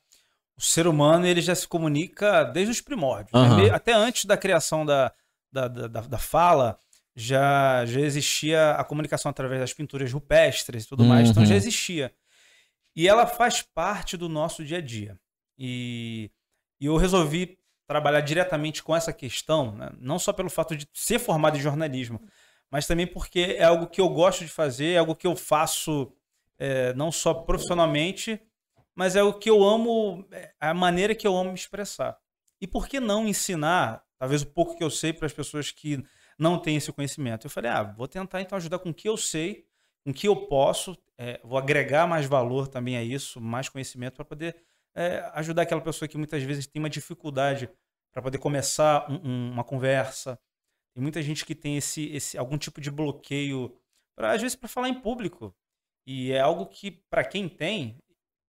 o 0.58 0.62
ser 0.62 0.88
humano 0.88 1.26
ele 1.28 1.42
já 1.42 1.54
se 1.56 1.68
comunica 1.68 2.44
desde 2.46 2.72
os 2.72 2.82
primórdios. 2.82 3.32
né? 3.34 3.40
Aham. 3.40 3.58
Me- 3.58 3.70
Até 3.70 3.94
antes 3.94 4.26
da 4.26 4.38
criação 4.38 4.86
da, 4.86 5.12
da, 5.52 5.68
da, 5.68 5.88
da- 5.88 6.18
fala, 6.18 6.80
já, 7.16 7.86
já 7.86 8.00
existia 8.00 8.72
a 8.72 8.84
comunicação 8.84 9.30
através 9.30 9.60
das 9.62 9.74
pinturas 9.74 10.12
rupestres 10.12 10.84
e 10.84 10.88
tudo 10.88 11.04
mais. 11.04 11.30
Então 11.30 11.44
Uhum. 11.44 11.50
já 11.50 11.56
existia. 11.56 12.14
E 12.96 13.08
ela 13.08 13.28
faz 13.28 13.62
parte 13.62 14.16
do 14.16 14.30
nosso 14.30 14.64
dia 14.64 14.78
a 14.78 14.82
dia. 14.82 15.20
E, 15.58 16.32
e 16.80 16.86
eu 16.86 16.96
resolvi 16.98 17.58
trabalhar 17.88 18.22
diretamente 18.22 18.82
com 18.82 18.96
essa 18.96 19.14
questão, 19.14 19.72
né? 19.76 19.92
não 20.00 20.18
só 20.18 20.34
pelo 20.34 20.50
fato 20.50 20.76
de 20.76 20.88
ser 20.94 21.20
formado 21.20 21.58
em 21.58 21.62
jornalismo, 21.62 22.20
mas 22.72 22.88
também 22.88 23.06
porque 23.06 23.56
é 23.60 23.64
algo 23.64 23.88
que 23.88 24.02
eu 24.02 24.10
gosto 24.10 24.44
de 24.44 24.50
fazer, 24.50 24.94
é 24.94 24.98
algo 24.98 25.16
que 25.16 25.28
eu 25.28 25.36
faço 25.36 26.12
é, 26.58 26.94
não 26.94 27.12
só 27.12 27.34
profissionalmente, 27.34 28.42
mas 28.96 29.16
é 29.16 29.24
o 29.24 29.34
que 29.34 29.50
eu 29.50 29.64
amo, 29.64 30.26
é 30.32 30.54
a 30.60 30.74
maneira 30.74 31.14
que 31.16 31.28
eu 31.28 31.36
amo 31.36 31.50
me 31.52 31.56
expressar. 31.56 32.18
E 32.62 32.68
por 32.68 32.88
que 32.88 33.00
não 33.00 33.28
ensinar, 33.28 34.04
talvez 34.18 34.42
o 34.42 34.48
pouco 34.48 34.76
que 34.78 34.84
eu 34.84 34.90
sei, 34.90 35.14
para 35.14 35.26
as 35.26 35.34
pessoas 35.34 35.72
que 35.72 36.04
não 36.40 36.58
têm 36.58 36.78
esse 36.78 36.92
conhecimento? 36.92 37.46
Eu 37.46 37.52
falei, 37.52 37.70
ah, 37.72 37.84
vou 37.84 38.08
tentar 38.08 38.42
então 38.42 38.58
ajudar 38.58 38.80
com 38.80 38.90
o 38.90 38.94
que 38.94 39.08
eu 39.10 39.18
sei, 39.18 39.66
com 40.04 40.12
o 40.12 40.14
que 40.14 40.28
eu 40.28 40.36
posso, 40.48 40.98
é, 41.18 41.40
vou 41.44 41.58
agregar 41.58 42.08
mais 42.08 42.26
valor 42.26 42.68
também 42.68 42.98
a 42.98 43.04
isso, 43.04 43.42
mais 43.42 43.70
conhecimento, 43.70 44.16
para 44.16 44.26
poder 44.26 44.56
é, 44.98 45.30
ajudar 45.34 45.64
aquela 45.64 45.82
pessoa 45.82 46.08
que 46.08 46.18
muitas 46.18 46.42
vezes 46.44 46.66
tem 46.66 46.82
uma 46.82 46.90
dificuldade 46.90 47.70
para 48.14 48.22
poder 48.22 48.38
começar 48.38 49.06
um- 49.12 49.20
um- 49.30 49.52
uma 49.52 49.64
conversa. 49.64 50.40
Tem 50.94 51.02
muita 51.04 51.22
gente 51.22 51.46
que 51.46 51.54
tem 51.54 51.76
esse, 51.76 52.08
esse 52.16 52.38
algum 52.38 52.58
tipo 52.58 52.80
de 52.80 52.90
bloqueio, 52.90 53.76
pra, 54.16 54.32
às 54.32 54.42
vezes 54.42 54.56
para 54.56 54.70
falar 54.70 54.88
em 54.88 54.94
público. 55.02 55.54
E 56.08 56.32
é 56.32 56.40
algo 56.40 56.68
que, 56.68 56.92
para 56.92 57.26
quem 57.26 57.50
tem, 57.50 57.98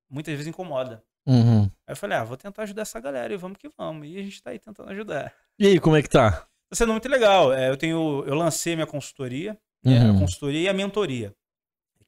muitas 0.09 0.33
vezes 0.35 0.47
incomoda. 0.47 1.03
Uhum. 1.27 1.63
Aí 1.65 1.93
eu 1.93 1.97
falei, 1.97 2.17
ah, 2.19 2.25
vou 2.25 2.37
tentar 2.37 2.63
ajudar 2.63 2.83
essa 2.83 3.01
galera 3.01 3.33
e 3.35 3.37
vamos 3.37 3.59
que 3.59 3.69
vamos. 3.77 4.07
E 4.07 4.17
a 4.19 4.23
gente 4.23 4.43
tá 4.43 4.51
aí 4.51 4.59
tentando 4.59 4.91
ajudar. 4.91 5.35
E 5.59 5.67
aí, 5.67 5.81
como 5.81 5.97
é 5.97 6.03
que 6.03 6.09
tá? 6.09 6.33
Tá 6.69 6.75
sendo 6.75 6.93
muito 6.93 7.09
legal. 7.09 7.53
É, 7.53 7.69
eu 7.69 7.77
tenho, 7.77 8.23
eu 8.27 8.35
lancei 8.35 8.75
minha 8.77 8.87
consultoria, 8.87 9.59
é, 9.85 9.89
Uhum. 9.89 10.17
a 10.17 10.21
consultoria 10.21 10.61
e 10.63 10.69
a 10.69 10.73
mentoria. 10.73 11.35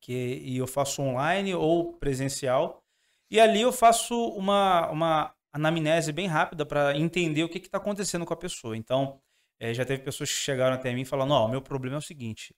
Que, 0.00 0.40
e 0.44 0.56
eu 0.56 0.66
faço 0.66 1.02
online 1.02 1.54
ou 1.54 1.94
presencial. 1.94 2.84
E 3.30 3.40
ali 3.40 3.60
eu 3.60 3.72
faço 3.72 4.14
uma, 4.30 4.88
uma 4.90 5.34
anamnese 5.52 6.12
bem 6.12 6.28
rápida 6.28 6.64
para 6.64 6.96
entender 6.96 7.42
o 7.42 7.48
que 7.48 7.58
está 7.58 7.78
acontecendo 7.78 8.24
com 8.24 8.32
a 8.32 8.36
pessoa. 8.36 8.76
Então, 8.76 9.20
é, 9.60 9.74
já 9.74 9.84
teve 9.84 10.02
pessoas 10.04 10.30
que 10.30 10.36
chegaram 10.36 10.76
até 10.76 10.94
mim 10.94 11.04
falando: 11.04 11.32
Ó, 11.32 11.46
o 11.46 11.48
meu 11.48 11.60
problema 11.60 11.96
é 11.96 11.98
o 11.98 12.02
seguinte, 12.02 12.54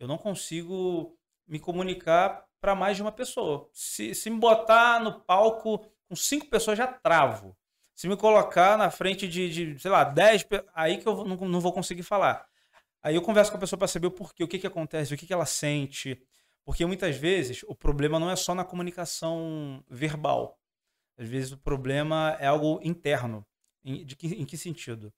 eu 0.00 0.08
não 0.08 0.18
consigo 0.18 1.16
me 1.46 1.60
comunicar 1.60 2.44
para 2.60 2.74
mais 2.74 2.96
de 2.96 3.02
uma 3.02 3.12
pessoa. 3.12 3.68
Se, 3.72 4.14
se 4.14 4.30
me 4.30 4.38
botar 4.38 5.00
no 5.00 5.20
palco 5.20 5.78
com 6.08 6.16
cinco 6.16 6.46
pessoas, 6.46 6.76
já 6.76 6.86
travo. 6.86 7.56
Se 7.94 8.08
me 8.08 8.16
colocar 8.16 8.76
na 8.78 8.90
frente 8.90 9.28
de, 9.28 9.74
de 9.74 9.78
sei 9.78 9.90
lá, 9.90 10.04
dez, 10.04 10.46
aí 10.74 10.98
que 10.98 11.06
eu 11.06 11.24
não, 11.24 11.36
não 11.36 11.60
vou 11.60 11.72
conseguir 11.72 12.02
falar. 12.02 12.46
Aí 13.02 13.14
eu 13.14 13.22
converso 13.22 13.50
com 13.50 13.56
a 13.56 13.60
pessoa 13.60 13.78
para 13.78 13.88
saber 13.88 14.06
o 14.06 14.10
porquê, 14.10 14.44
o 14.44 14.48
que, 14.48 14.58
que 14.58 14.66
acontece, 14.66 15.14
o 15.14 15.16
que, 15.16 15.26
que 15.26 15.32
ela 15.32 15.46
sente. 15.46 16.20
Porque 16.64 16.84
muitas 16.84 17.16
vezes 17.16 17.62
o 17.66 17.74
problema 17.74 18.18
não 18.18 18.30
é 18.30 18.36
só 18.36 18.54
na 18.54 18.64
comunicação 18.64 19.82
verbal. 19.88 20.58
Às 21.18 21.28
vezes 21.28 21.52
o 21.52 21.58
problema 21.58 22.36
é 22.38 22.46
algo 22.46 22.80
interno. 22.82 23.46
Em, 23.84 24.04
de 24.04 24.16
que, 24.16 24.28
em 24.28 24.44
que 24.44 24.56
sentido? 24.56 25.12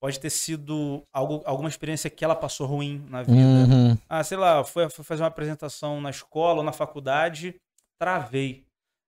Pode 0.00 0.20
ter 0.20 0.30
sido 0.30 1.02
algo, 1.12 1.42
alguma 1.44 1.68
experiência 1.68 2.08
que 2.08 2.24
ela 2.24 2.36
passou 2.36 2.66
ruim 2.66 3.04
na 3.08 3.22
vida. 3.22 3.38
Uhum. 3.38 3.98
Ah, 4.08 4.22
sei 4.22 4.38
lá, 4.38 4.62
foi, 4.62 4.88
foi 4.88 5.04
fazer 5.04 5.22
uma 5.22 5.28
apresentação 5.28 6.00
na 6.00 6.10
escola 6.10 6.58
ou 6.58 6.64
na 6.64 6.72
faculdade, 6.72 7.54
travei. 7.98 8.64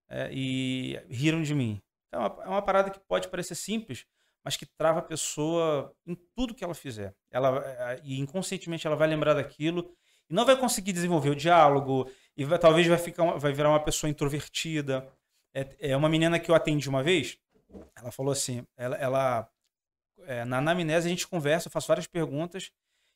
É, 0.08 0.28
e 0.32 1.00
riram 1.08 1.40
de 1.40 1.54
mim. 1.54 1.80
É 2.12 2.18
uma, 2.18 2.36
é 2.44 2.48
uma 2.48 2.62
parada 2.62 2.90
que 2.90 2.98
pode 2.98 3.28
parecer 3.28 3.54
simples, 3.54 4.04
mas 4.44 4.56
que 4.56 4.66
trava 4.66 4.98
a 4.98 5.02
pessoa 5.02 5.94
em 6.04 6.16
tudo 6.34 6.54
que 6.54 6.64
ela 6.64 6.74
fizer. 6.74 7.14
Ela, 7.30 7.64
é, 7.64 8.00
e 8.02 8.18
inconscientemente 8.18 8.84
ela 8.86 8.96
vai 8.96 9.06
lembrar 9.06 9.34
daquilo 9.34 9.88
e 10.28 10.34
não 10.34 10.44
vai 10.44 10.56
conseguir 10.56 10.92
desenvolver 10.92 11.30
o 11.30 11.36
diálogo 11.36 12.10
e 12.36 12.44
vai, 12.44 12.58
talvez 12.58 12.88
vai, 12.88 12.98
ficar, 12.98 13.24
vai 13.36 13.52
virar 13.52 13.68
uma 13.68 13.78
pessoa 13.78 14.10
introvertida. 14.10 15.08
É, 15.54 15.92
é 15.92 15.96
uma 15.96 16.08
menina 16.08 16.40
que 16.40 16.50
eu 16.50 16.54
atendi 16.56 16.88
uma 16.88 17.02
vez, 17.02 17.38
ela 17.96 18.10
falou 18.10 18.32
assim, 18.32 18.64
ela, 18.76 18.96
ela 18.96 19.48
é, 20.30 20.44
na 20.44 20.58
anamnese 20.58 21.08
a 21.08 21.10
gente 21.10 21.26
conversa, 21.26 21.66
eu 21.66 21.72
faço 21.72 21.88
várias 21.88 22.06
perguntas 22.06 22.70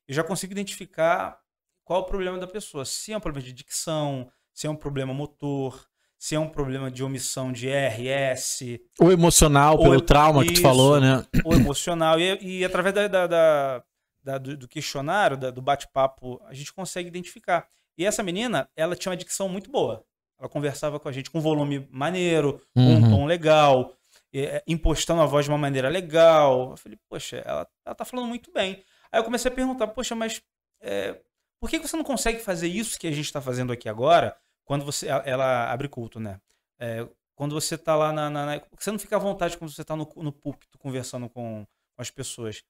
e 0.09 0.13
já 0.13 0.25
consigo 0.25 0.53
identificar 0.53 1.39
qual 1.85 2.01
o 2.01 2.05
problema 2.05 2.39
da 2.39 2.47
pessoa. 2.47 2.85
Se 2.85 3.13
é 3.13 3.17
um 3.17 3.21
problema 3.21 3.47
de 3.47 3.53
dicção, 3.53 4.29
se 4.53 4.67
é 4.67 4.71
um 4.71 4.75
problema 4.75 5.15
motor, 5.15 5.87
se 6.19 6.35
é 6.35 6.41
um 6.41 6.49
problema 6.49 6.91
de 6.91 7.05
omissão 7.05 7.53
de 7.53 7.69
RS. 7.69 8.81
Ou 8.99 9.13
emocional, 9.13 9.79
pelo 9.79 10.01
trauma 10.01 10.43
isso, 10.43 10.55
que 10.55 10.61
tu 10.61 10.63
falou, 10.63 11.01
né? 11.01 11.25
Ou 11.45 11.55
emocional. 11.55 12.19
E, 12.19 12.59
e 12.59 12.65
através 12.65 12.93
da, 12.93 13.07
da, 13.07 13.27
da, 13.29 13.85
da 14.21 14.39
do, 14.39 14.57
do, 14.57 14.67
questionário, 14.67 15.37
do 15.37 15.63
bate-papo, 15.63 16.43
a 16.47 16.53
gente 16.53 16.73
consegue 16.73 17.07
identificar. 17.07 17.69
E 17.97 18.05
essa 18.05 18.25
menina, 18.25 18.69
ela 18.75 18.97
tinha 18.97 19.13
uma 19.13 19.17
dicção 19.17 19.49
muito 19.49 19.71
boa. 19.71 20.05
Ela 20.37 20.49
conversava 20.49 20.99
com 20.99 21.09
a 21.09 21.13
gente 21.13 21.31
com 21.31 21.39
um 21.39 21.43
volume 21.43 21.87
maneiro, 21.93 22.61
com 22.75 22.81
uhum. 22.81 22.97
um 22.97 23.11
tom 23.11 23.25
legal, 23.25 23.93
é, 24.35 24.63
impostando 24.67 25.23
a 25.23 25.27
voz 25.27 25.45
de 25.45 25.51
uma 25.51 25.59
maneira 25.59 25.89
legal. 25.89 26.73
Eu 26.73 26.77
falei, 26.77 26.99
poxa, 27.09 27.37
ela, 27.39 27.69
ela 27.85 27.95
tá 27.95 28.05
falando 28.05 28.29
muito 28.29 28.53
bem. 28.53 28.85
Aí 29.11 29.21
eu 29.21 29.25
comecei 29.25 29.51
a 29.51 29.55
perguntar, 29.55 29.89
poxa, 29.89 30.15
mas 30.15 30.43
é, 30.81 31.21
por 31.61 31.71
que 31.71 31.79
você 31.79 31.97
não 31.97 32.05
consegue 32.05 32.41
fazer 32.41 32.69
isso 32.69 32.99
que 32.99 33.07
a 33.07 33.13
gente 33.13 33.27
está 33.27 33.41
fazendo 33.41 33.73
aqui 33.73 33.89
agora? 33.89 34.37
quando 34.65 34.85
você. 34.85 35.07
Ela 35.09 35.71
abre 35.71 35.89
culto, 35.89 36.19
né? 36.19 36.41
É, 36.79 37.07
quando 37.35 37.55
você 37.55 37.77
tá 37.79 37.95
lá 37.95 38.13
na, 38.13 38.31
na, 38.31 38.47
na, 38.47 38.63
Você 38.79 38.91
não 38.91 38.99
fica 38.99 39.17
à 39.17 39.19
vontade 39.19 39.57
quando 39.59 39.73
você 39.73 39.85
tá 39.85 39.95
no, 39.95 40.11
no 40.17 40.33
púlpito 40.33 40.79
conversando 40.79 41.29
com, 41.29 41.67
com 41.95 42.03
as 42.03 42.11
pessoas. 42.11 42.63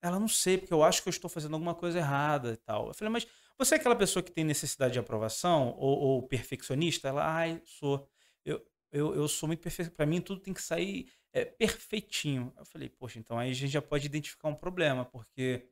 Ela 0.00 0.18
não 0.20 0.28
sei, 0.28 0.58
porque 0.58 0.72
eu 0.72 0.84
acho 0.84 1.02
que 1.02 1.08
eu 1.08 1.10
estou 1.10 1.28
fazendo 1.28 1.54
alguma 1.54 1.74
coisa 1.74 1.98
errada 1.98 2.52
e 2.52 2.56
tal. 2.56 2.88
Eu 2.88 2.94
falei, 2.94 3.12
mas 3.12 3.26
você 3.58 3.74
é 3.74 3.78
aquela 3.78 3.96
pessoa 3.96 4.22
que 4.22 4.30
tem 4.30 4.44
necessidade 4.44 4.92
de 4.92 4.98
aprovação 4.98 5.74
ou, 5.76 5.98
ou 5.98 6.22
perfeccionista? 6.22 7.08
Ela, 7.08 7.26
ai, 7.26 7.60
sou. 7.64 8.08
Eu, 8.44 8.64
eu, 8.92 9.14
eu 9.14 9.28
sou 9.28 9.46
muito 9.46 9.60
perfeito. 9.60 9.90
Para 9.90 10.06
mim, 10.06 10.20
tudo 10.20 10.40
tem 10.40 10.54
que 10.54 10.62
sair 10.62 11.10
é, 11.32 11.44
perfeitinho. 11.44 12.52
Eu 12.56 12.64
falei, 12.64 12.88
poxa, 12.88 13.18
então 13.18 13.38
aí 13.38 13.50
a 13.50 13.54
gente 13.54 13.70
já 13.70 13.82
pode 13.82 14.06
identificar 14.06 14.48
um 14.48 14.54
problema, 14.54 15.04
porque 15.04 15.66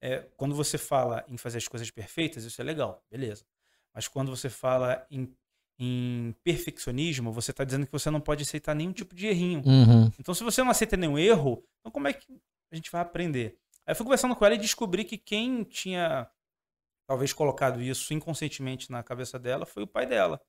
é, 0.00 0.26
quando 0.36 0.54
você 0.54 0.78
fala 0.78 1.24
em 1.28 1.36
fazer 1.36 1.58
as 1.58 1.68
coisas 1.68 1.90
perfeitas, 1.90 2.44
isso 2.44 2.60
é 2.60 2.64
legal, 2.64 3.04
beleza. 3.10 3.44
Mas 3.94 4.06
quando 4.06 4.30
você 4.30 4.48
fala 4.48 5.06
em, 5.10 5.32
em 5.78 6.34
perfeccionismo, 6.44 7.32
você 7.32 7.50
está 7.50 7.64
dizendo 7.64 7.86
que 7.86 7.92
você 7.92 8.10
não 8.10 8.20
pode 8.20 8.42
aceitar 8.42 8.74
nenhum 8.74 8.92
tipo 8.92 9.14
de 9.14 9.26
errinho. 9.26 9.62
Uhum. 9.64 10.10
Então, 10.18 10.34
se 10.34 10.44
você 10.44 10.62
não 10.62 10.70
aceita 10.70 10.96
nenhum 10.96 11.18
erro, 11.18 11.64
então 11.80 11.90
como 11.90 12.08
é 12.08 12.12
que 12.12 12.40
a 12.70 12.76
gente 12.76 12.90
vai 12.90 13.00
aprender? 13.00 13.58
Aí 13.86 13.92
eu 13.92 13.96
fui 13.96 14.04
conversando 14.04 14.36
com 14.36 14.44
ela 14.44 14.54
e 14.54 14.58
descobri 14.58 15.04
que 15.04 15.16
quem 15.16 15.64
tinha 15.64 16.30
talvez 17.08 17.32
colocado 17.32 17.80
isso 17.80 18.12
inconscientemente 18.12 18.92
na 18.92 19.02
cabeça 19.02 19.38
dela 19.38 19.64
foi 19.64 19.82
o 19.82 19.86
pai 19.86 20.06
dela. 20.06 20.40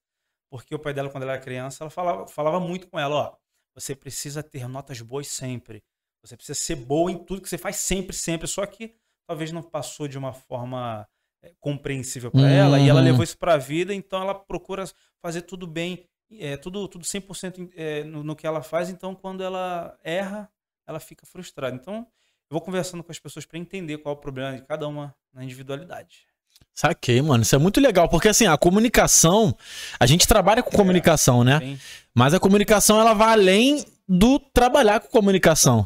Porque 0.49 0.73
o 0.73 0.79
pai 0.79 0.93
dela, 0.93 1.09
quando 1.09 1.23
ela 1.23 1.33
era 1.33 1.41
criança, 1.41 1.83
ela 1.83 1.91
falava, 1.91 2.27
falava 2.27 2.59
muito 2.59 2.87
com 2.87 2.99
ela, 2.99 3.15
ó, 3.15 3.35
você 3.75 3.95
precisa 3.95 4.41
ter 4.41 4.67
notas 4.67 5.01
boas 5.01 5.27
sempre. 5.27 5.83
Você 6.23 6.35
precisa 6.35 6.57
ser 6.57 6.75
boa 6.75 7.11
em 7.11 7.17
tudo 7.17 7.41
que 7.41 7.49
você 7.49 7.57
faz 7.57 7.77
sempre, 7.77 8.15
sempre. 8.15 8.47
Só 8.47 8.65
que 8.65 8.95
talvez 9.27 9.51
não 9.51 9.61
passou 9.61 10.07
de 10.07 10.17
uma 10.17 10.33
forma 10.33 11.07
é, 11.41 11.53
compreensível 11.59 12.31
para 12.31 12.41
uhum. 12.41 12.47
ela 12.47 12.79
e 12.79 12.89
ela 12.89 12.99
levou 12.99 13.23
isso 13.23 13.37
para 13.37 13.53
a 13.53 13.57
vida, 13.57 13.93
então 13.93 14.21
ela 14.21 14.35
procura 14.35 14.83
fazer 15.21 15.43
tudo 15.43 15.65
bem, 15.65 16.05
é, 16.31 16.57
tudo, 16.57 16.87
tudo 16.87 17.05
100% 17.05 17.71
é, 17.75 18.03
no, 18.03 18.23
no 18.23 18.35
que 18.35 18.45
ela 18.45 18.61
faz, 18.61 18.89
então 18.89 19.15
quando 19.15 19.43
ela 19.43 19.97
erra, 20.03 20.51
ela 20.85 20.99
fica 20.99 21.25
frustrada. 21.25 21.75
Então, 21.75 22.07
eu 22.49 22.55
vou 22.55 22.61
conversando 22.61 23.03
com 23.03 23.11
as 23.11 23.19
pessoas 23.19 23.45
para 23.45 23.59
entender 23.59 23.99
qual 23.99 24.15
é 24.15 24.17
o 24.17 24.19
problema 24.19 24.57
de 24.57 24.63
cada 24.63 24.87
uma 24.87 25.15
na 25.31 25.43
individualidade. 25.43 26.27
Saquei, 26.73 27.21
mano. 27.21 27.43
Isso 27.43 27.55
é 27.55 27.59
muito 27.59 27.79
legal, 27.79 28.07
porque 28.07 28.29
assim, 28.29 28.47
a 28.47 28.57
comunicação, 28.57 29.55
a 29.99 30.05
gente 30.05 30.27
trabalha 30.27 30.63
com 30.63 30.71
comunicação, 30.71 31.41
é, 31.41 31.45
né? 31.45 31.59
Sim. 31.59 31.79
Mas 32.13 32.33
a 32.33 32.39
comunicação 32.39 32.99
ela 32.99 33.13
vai 33.13 33.33
além 33.33 33.85
do 34.07 34.39
trabalhar 34.39 35.01
com 35.01 35.09
comunicação. 35.09 35.85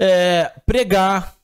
É, 0.00 0.52
pregar, 0.64 1.34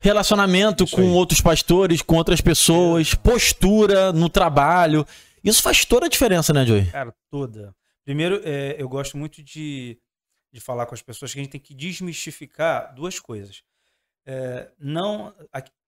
relacionamento 0.00 0.84
Isso 0.84 0.96
com 0.96 1.02
aí. 1.02 1.08
outros 1.08 1.40
pastores, 1.40 2.02
com 2.02 2.16
outras 2.16 2.40
pessoas, 2.40 3.14
postura 3.14 4.12
no 4.12 4.28
trabalho. 4.28 5.06
Isso 5.42 5.62
faz 5.62 5.84
toda 5.84 6.06
a 6.06 6.08
diferença, 6.08 6.52
né, 6.52 6.66
Joey? 6.66 6.86
Cara, 6.86 7.14
toda. 7.30 7.74
Primeiro, 8.04 8.40
é, 8.44 8.76
eu 8.78 8.88
gosto 8.88 9.16
muito 9.16 9.42
de, 9.42 9.98
de 10.52 10.60
falar 10.60 10.86
com 10.86 10.94
as 10.94 11.02
pessoas 11.02 11.32
que 11.32 11.38
a 11.38 11.42
gente 11.42 11.52
tem 11.52 11.60
que 11.60 11.74
desmistificar 11.74 12.94
duas 12.94 13.18
coisas. 13.18 13.62
É, 14.30 14.70
não, 14.78 15.34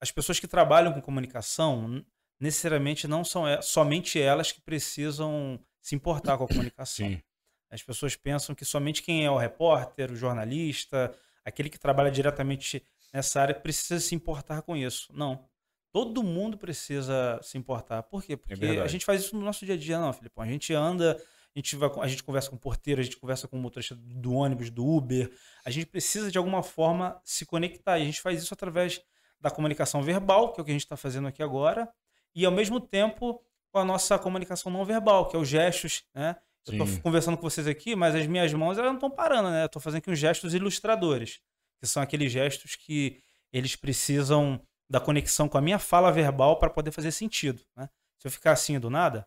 as 0.00 0.10
pessoas 0.10 0.40
que 0.40 0.48
trabalham 0.48 0.94
com 0.94 1.02
comunicação 1.02 2.02
necessariamente 2.40 3.06
não 3.06 3.22
são 3.22 3.46
é, 3.46 3.60
somente 3.60 4.18
elas 4.18 4.50
que 4.50 4.62
precisam 4.62 5.60
se 5.78 5.94
importar 5.94 6.38
com 6.38 6.44
a 6.44 6.48
comunicação. 6.48 7.06
Sim. 7.06 7.22
As 7.70 7.82
pessoas 7.82 8.16
pensam 8.16 8.54
que 8.54 8.64
somente 8.64 9.02
quem 9.02 9.26
é 9.26 9.30
o 9.30 9.36
repórter, 9.36 10.10
o 10.10 10.16
jornalista, 10.16 11.14
aquele 11.44 11.68
que 11.68 11.78
trabalha 11.78 12.10
diretamente 12.10 12.82
nessa 13.12 13.42
área 13.42 13.54
precisa 13.54 14.00
se 14.00 14.14
importar 14.14 14.62
com 14.62 14.74
isso. 14.74 15.12
Não. 15.12 15.46
Todo 15.92 16.22
mundo 16.22 16.56
precisa 16.56 17.38
se 17.42 17.58
importar. 17.58 18.04
Por 18.04 18.24
quê? 18.24 18.38
Porque 18.38 18.64
é 18.64 18.80
a 18.80 18.86
gente 18.86 19.04
faz 19.04 19.20
isso 19.20 19.36
no 19.36 19.44
nosso 19.44 19.66
dia 19.66 19.74
a 19.74 19.78
dia, 19.78 19.98
não, 19.98 20.14
Felipe. 20.14 20.32
A 20.38 20.46
gente 20.46 20.72
anda, 20.72 21.22
a 21.54 21.58
gente, 21.58 21.76
vai, 21.76 21.90
a 22.00 22.06
gente 22.06 22.22
conversa 22.22 22.50
com 22.50 22.56
o 22.56 22.58
porteiro, 22.58 23.00
a 23.00 23.04
gente 23.04 23.16
conversa 23.16 23.48
com 23.48 23.56
o 23.56 23.60
motorista 23.60 23.94
do 23.96 24.32
ônibus, 24.32 24.70
do 24.70 24.86
Uber. 24.86 25.30
A 25.64 25.70
gente 25.70 25.86
precisa, 25.86 26.30
de 26.30 26.38
alguma 26.38 26.62
forma, 26.62 27.20
se 27.24 27.44
conectar. 27.44 27.98
E 27.98 28.02
a 28.02 28.04
gente 28.04 28.20
faz 28.20 28.42
isso 28.42 28.54
através 28.54 29.00
da 29.40 29.50
comunicação 29.50 30.02
verbal, 30.02 30.52
que 30.52 30.60
é 30.60 30.62
o 30.62 30.64
que 30.64 30.70
a 30.70 30.74
gente 30.74 30.84
está 30.84 30.96
fazendo 30.96 31.26
aqui 31.26 31.42
agora, 31.42 31.88
e, 32.34 32.44
ao 32.44 32.52
mesmo 32.52 32.78
tempo, 32.78 33.42
com 33.72 33.78
a 33.78 33.84
nossa 33.84 34.18
comunicação 34.18 34.70
não 34.70 34.84
verbal, 34.84 35.26
que 35.26 35.36
é 35.36 35.38
os 35.38 35.48
gestos, 35.48 36.04
né? 36.14 36.36
Eu 36.66 36.84
estou 36.84 37.02
conversando 37.02 37.36
com 37.36 37.42
vocês 37.42 37.66
aqui, 37.66 37.96
mas 37.96 38.14
as 38.14 38.26
minhas 38.26 38.52
mãos 38.52 38.76
elas 38.76 38.90
não 38.90 38.96
estão 38.96 39.10
parando, 39.10 39.50
né? 39.50 39.62
Eu 39.62 39.66
estou 39.66 39.80
fazendo 39.80 39.98
aqui 39.98 40.10
uns 40.10 40.18
gestos 40.18 40.54
ilustradores 40.54 41.40
que 41.80 41.86
são 41.86 42.02
aqueles 42.02 42.30
gestos 42.30 42.76
que 42.76 43.22
eles 43.52 43.74
precisam 43.74 44.60
da 44.88 45.00
conexão 45.00 45.48
com 45.48 45.56
a 45.56 45.60
minha 45.60 45.78
fala 45.78 46.12
verbal 46.12 46.58
para 46.58 46.68
poder 46.68 46.90
fazer 46.90 47.10
sentido. 47.10 47.62
Né? 47.74 47.88
Se 48.18 48.26
eu 48.26 48.30
ficar 48.30 48.52
assim 48.52 48.78
do 48.78 48.90
nada, 48.90 49.26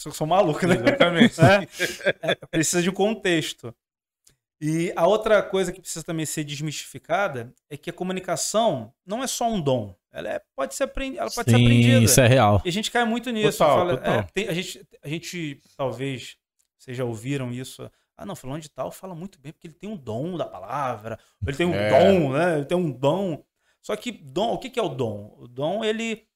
pessoa 0.00 0.12
que 0.12 0.16
sou 0.16 0.26
maluca, 0.26 0.66
né? 0.66 0.74
Exatamente. 0.74 1.40
é, 2.22 2.30
é, 2.30 2.34
precisa 2.34 2.82
de 2.82 2.88
um 2.88 2.94
contexto. 2.94 3.74
E 4.60 4.92
a 4.96 5.06
outra 5.06 5.42
coisa 5.42 5.72
que 5.72 5.80
precisa 5.80 6.04
também 6.04 6.26
ser 6.26 6.44
desmistificada 6.44 7.52
é 7.68 7.76
que 7.76 7.90
a 7.90 7.92
comunicação 7.92 8.92
não 9.06 9.22
é 9.22 9.26
só 9.26 9.48
um 9.48 9.60
dom. 9.60 9.94
Ela 10.12 10.28
é, 10.34 10.42
pode 10.54 10.74
ser, 10.74 10.84
aprendi 10.84 11.18
ela 11.18 11.30
pode 11.30 11.50
Sim, 11.50 11.56
ser 11.56 11.62
aprendida. 11.62 12.04
Isso 12.04 12.20
é 12.20 12.26
real. 12.26 12.60
E 12.64 12.68
a 12.68 12.72
gente 12.72 12.90
cai 12.90 13.04
muito 13.04 13.30
nisso. 13.30 13.58
Total, 13.58 13.78
fala, 13.78 13.96
total. 13.96 14.14
É, 14.14 14.22
tem, 14.34 14.48
a, 14.48 14.52
gente, 14.52 14.86
a 15.02 15.08
gente, 15.08 15.60
talvez, 15.76 16.36
vocês 16.76 16.96
já 16.96 17.04
ouviram 17.04 17.52
isso 17.52 17.90
ah, 18.16 18.26
não, 18.26 18.36
falando 18.36 18.60
de 18.60 18.68
tal 18.68 18.90
fala 18.90 19.14
muito 19.14 19.40
bem 19.40 19.50
porque 19.50 19.66
ele 19.66 19.72
tem 19.72 19.88
um 19.88 19.96
dom 19.96 20.36
da 20.36 20.44
palavra, 20.44 21.18
ele 21.46 21.56
tem 21.56 21.64
um 21.64 21.74
é. 21.74 21.88
dom, 21.88 22.32
né? 22.34 22.56
Ele 22.56 22.66
tem 22.66 22.76
um 22.76 22.90
dom. 22.90 23.42
Só 23.80 23.96
que 23.96 24.12
dom, 24.12 24.52
o 24.52 24.58
que 24.58 24.78
é 24.78 24.82
o 24.82 24.90
dom? 24.90 25.34
O 25.38 25.48
dom, 25.48 25.82
ele 25.82 26.26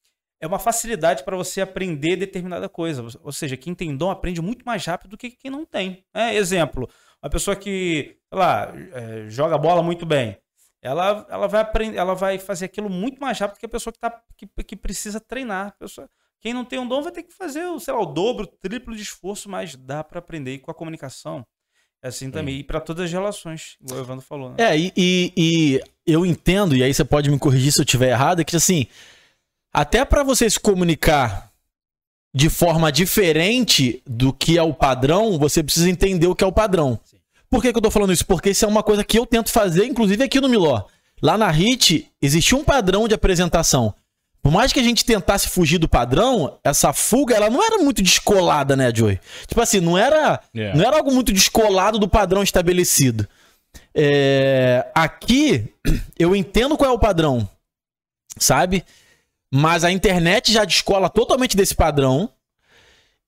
é 0.44 0.46
uma 0.46 0.58
facilidade 0.58 1.24
para 1.24 1.38
você 1.38 1.62
aprender 1.62 2.16
determinada 2.16 2.68
coisa. 2.68 3.02
Ou 3.22 3.32
seja, 3.32 3.56
quem 3.56 3.74
tem 3.74 3.96
dom 3.96 4.10
aprende 4.10 4.42
muito 4.42 4.62
mais 4.62 4.84
rápido 4.84 5.12
do 5.12 5.16
que 5.16 5.30
quem 5.30 5.50
não 5.50 5.64
tem. 5.64 6.04
É, 6.12 6.34
exemplo, 6.34 6.86
uma 7.22 7.30
pessoa 7.30 7.56
que, 7.56 8.18
sei 8.28 8.38
lá, 8.38 8.70
é, 8.92 9.26
joga 9.30 9.56
bola 9.56 9.82
muito 9.82 10.04
bem. 10.04 10.36
Ela, 10.82 11.26
ela 11.30 11.48
vai 11.48 11.62
aprender, 11.62 11.96
ela 11.96 12.14
vai 12.14 12.38
fazer 12.38 12.66
aquilo 12.66 12.90
muito 12.90 13.18
mais 13.18 13.38
rápido 13.38 13.58
que 13.58 13.64
a 13.64 13.70
pessoa 13.70 13.90
que, 13.90 13.98
tá, 13.98 14.20
que, 14.36 14.46
que 14.64 14.76
precisa 14.76 15.18
treinar. 15.18 15.74
Pessoa, 15.78 16.10
quem 16.42 16.52
não 16.52 16.62
tem 16.62 16.78
um 16.78 16.86
dom 16.86 17.00
vai 17.00 17.10
ter 17.10 17.22
que 17.22 17.32
fazer, 17.32 17.62
sei 17.80 17.94
lá, 17.94 18.00
o 18.02 18.06
dobro, 18.06 18.44
o 18.44 18.46
triplo 18.46 18.94
de 18.94 19.00
esforço, 19.00 19.48
mas 19.48 19.74
dá 19.74 20.04
para 20.04 20.18
aprender. 20.18 20.52
E 20.52 20.58
com 20.58 20.70
a 20.70 20.74
comunicação, 20.74 21.42
é 22.02 22.08
assim 22.08 22.30
também. 22.30 22.58
E 22.58 22.62
para 22.62 22.82
todas 22.82 23.06
as 23.06 23.10
relações, 23.10 23.78
igual 23.80 23.98
o 23.98 24.02
Evandro 24.02 24.26
falou. 24.26 24.50
Né? 24.50 24.56
É, 24.58 24.78
e, 24.78 24.92
e, 24.94 25.32
e, 25.34 25.80
eu 26.06 26.26
entendo, 26.26 26.76
e 26.76 26.82
aí 26.82 26.92
você 26.92 27.02
pode 27.02 27.30
me 27.30 27.38
corrigir 27.38 27.72
se 27.72 27.80
eu 27.80 27.84
estiver 27.84 28.10
errado, 28.10 28.40
é 28.40 28.44
que 28.44 28.54
assim, 28.54 28.86
até 29.74 30.04
para 30.04 30.22
você 30.22 30.48
se 30.48 30.60
comunicar 30.60 31.50
de 32.32 32.48
forma 32.48 32.90
diferente 32.92 34.00
do 34.06 34.32
que 34.32 34.56
é 34.56 34.62
o 34.62 34.72
padrão, 34.72 35.38
você 35.38 35.62
precisa 35.62 35.90
entender 35.90 36.28
o 36.28 36.34
que 36.34 36.44
é 36.44 36.46
o 36.46 36.52
padrão. 36.52 36.98
Sim. 37.04 37.16
Por 37.50 37.60
que, 37.60 37.72
que 37.72 37.78
eu 37.78 37.82
tô 37.82 37.90
falando 37.90 38.12
isso? 38.12 38.26
Porque 38.26 38.50
isso 38.50 38.64
é 38.64 38.68
uma 38.68 38.82
coisa 38.82 39.04
que 39.04 39.18
eu 39.18 39.26
tento 39.26 39.50
fazer, 39.50 39.84
inclusive 39.84 40.22
aqui 40.24 40.40
no 40.40 40.48
Miló. 40.48 40.82
Lá 41.22 41.38
na 41.38 41.48
HIT, 41.48 42.08
existia 42.20 42.58
um 42.58 42.64
padrão 42.64 43.06
de 43.06 43.14
apresentação. 43.14 43.94
Por 44.42 44.52
mais 44.52 44.72
que 44.72 44.80
a 44.80 44.82
gente 44.82 45.04
tentasse 45.04 45.48
fugir 45.48 45.78
do 45.78 45.88
padrão, 45.88 46.58
essa 46.62 46.92
fuga, 46.92 47.34
ela 47.34 47.48
não 47.48 47.64
era 47.64 47.78
muito 47.78 48.02
descolada, 48.02 48.76
né, 48.76 48.92
Joey? 48.94 49.18
Tipo 49.46 49.60
assim, 49.60 49.80
não 49.80 49.96
era, 49.96 50.40
Yeah. 50.54 50.76
não 50.76 50.84
era 50.84 50.96
algo 50.96 51.10
muito 51.12 51.32
descolado 51.32 51.98
do 51.98 52.08
padrão 52.08 52.42
estabelecido. 52.42 53.26
É, 53.94 54.86
aqui, 54.94 55.72
eu 56.18 56.34
entendo 56.36 56.76
qual 56.76 56.90
é 56.90 56.92
o 56.92 56.98
padrão, 56.98 57.48
sabe? 58.36 58.84
Mas 59.56 59.84
a 59.84 59.92
internet 59.92 60.52
já 60.52 60.64
descola 60.64 61.08
totalmente 61.08 61.56
desse 61.56 61.76
padrão. 61.76 62.28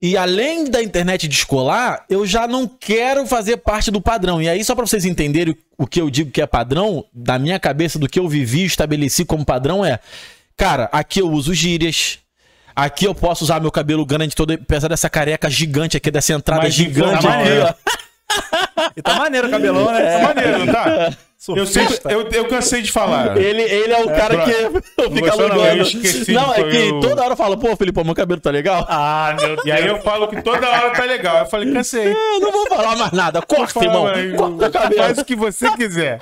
E 0.02 0.16
além 0.16 0.68
da 0.68 0.82
internet 0.82 1.28
descolar, 1.28 2.04
eu 2.10 2.26
já 2.26 2.48
não 2.48 2.66
quero 2.66 3.24
fazer 3.28 3.58
parte 3.58 3.92
do 3.92 4.00
padrão. 4.00 4.42
E 4.42 4.48
aí, 4.48 4.64
só 4.64 4.74
pra 4.74 4.84
vocês 4.84 5.04
entenderem 5.04 5.56
o 5.78 5.86
que 5.86 6.00
eu 6.00 6.10
digo 6.10 6.32
que 6.32 6.42
é 6.42 6.46
padrão, 6.46 7.04
da 7.14 7.38
minha 7.38 7.60
cabeça, 7.60 7.96
do 7.96 8.08
que 8.08 8.18
eu 8.18 8.28
vivi 8.28 8.62
e 8.62 8.66
estabeleci 8.66 9.24
como 9.24 9.44
padrão 9.44 9.84
é... 9.84 10.00
Cara, 10.56 10.88
aqui 10.90 11.20
eu 11.20 11.30
uso 11.30 11.54
gírias. 11.54 12.18
Aqui 12.74 13.04
eu 13.04 13.14
posso 13.14 13.44
usar 13.44 13.60
meu 13.60 13.70
cabelo 13.70 14.04
grande 14.04 14.34
todo, 14.34 14.52
apesar 14.52 14.88
dessa 14.88 15.08
careca 15.08 15.48
gigante 15.48 15.96
aqui, 15.96 16.10
dessa 16.10 16.32
entrada 16.32 16.62
Mas 16.62 16.74
gigante 16.74 17.24
aqui, 17.24 17.48
ó. 17.62 17.74
E 18.96 19.02
tá 19.02 19.14
maneiro 19.14 19.48
o 19.48 19.50
cabelão, 19.50 19.90
né? 19.92 20.18
Tá 20.18 20.22
maneiro, 20.34 20.58
não 20.64 20.72
tá? 20.72 21.12
Eu, 21.48 21.66
sempre, 21.66 21.96
eu, 22.12 22.28
eu 22.32 22.48
cansei 22.48 22.82
de 22.82 22.90
falar. 22.90 23.36
Ele, 23.36 23.62
ele 23.62 23.92
é 23.92 24.02
o 24.02 24.06
cara 24.08 24.38
que 24.44 24.50
eu 24.50 24.72
não, 24.72 25.26
eu 25.26 25.32
alugando. 25.32 25.82
esqueci 25.82 26.32
Não, 26.32 26.52
que 26.54 26.60
é 26.60 26.70
que 26.70 26.92
o- 26.92 27.00
toda 27.00 27.22
hora 27.22 27.32
eu 27.34 27.36
falo, 27.36 27.56
pô, 27.58 27.76
Felipe, 27.76 28.02
meu 28.02 28.14
cabelo 28.14 28.40
tá 28.40 28.50
legal? 28.50 28.84
Ah, 28.88 29.36
meu 29.38 29.54
Deus. 29.54 29.66
E 29.66 29.70
aí 29.70 29.86
eu 29.86 30.00
falo 30.00 30.26
que 30.28 30.42
toda 30.42 30.68
hora 30.68 30.90
tá 30.90 31.04
legal. 31.04 31.38
Eu 31.38 31.46
falei, 31.46 31.72
cansei. 31.72 32.08
Eu 32.12 32.40
não 32.40 32.50
vou 32.50 32.66
falar 32.66 32.96
mais 32.96 33.12
nada. 33.12 33.40
Corta, 33.42 33.84
irmão. 33.84 34.06
Fala 34.06 34.16
aí, 34.16 34.34
Corta 34.34 34.66
o 34.66 34.70
cabelo. 34.72 35.02
Faz 35.02 35.18
o 35.18 35.24
que 35.24 35.36
você 35.36 35.70
quiser. 35.76 36.18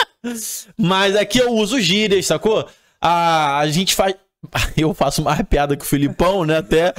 Mas 0.77 1.17
aqui 1.17 1.39
eu 1.39 1.53
uso 1.53 1.81
gírias, 1.81 2.27
sacou? 2.27 2.67
A, 3.01 3.59
a 3.61 3.67
gente 3.69 3.95
faz. 3.95 4.15
Eu 4.77 4.93
faço 4.95 5.23
mais 5.23 5.41
piada 5.43 5.77
que 5.77 5.85
o 5.85 5.87
Filipão, 5.89 6.45
né? 6.45 6.59
Até. 6.59 6.93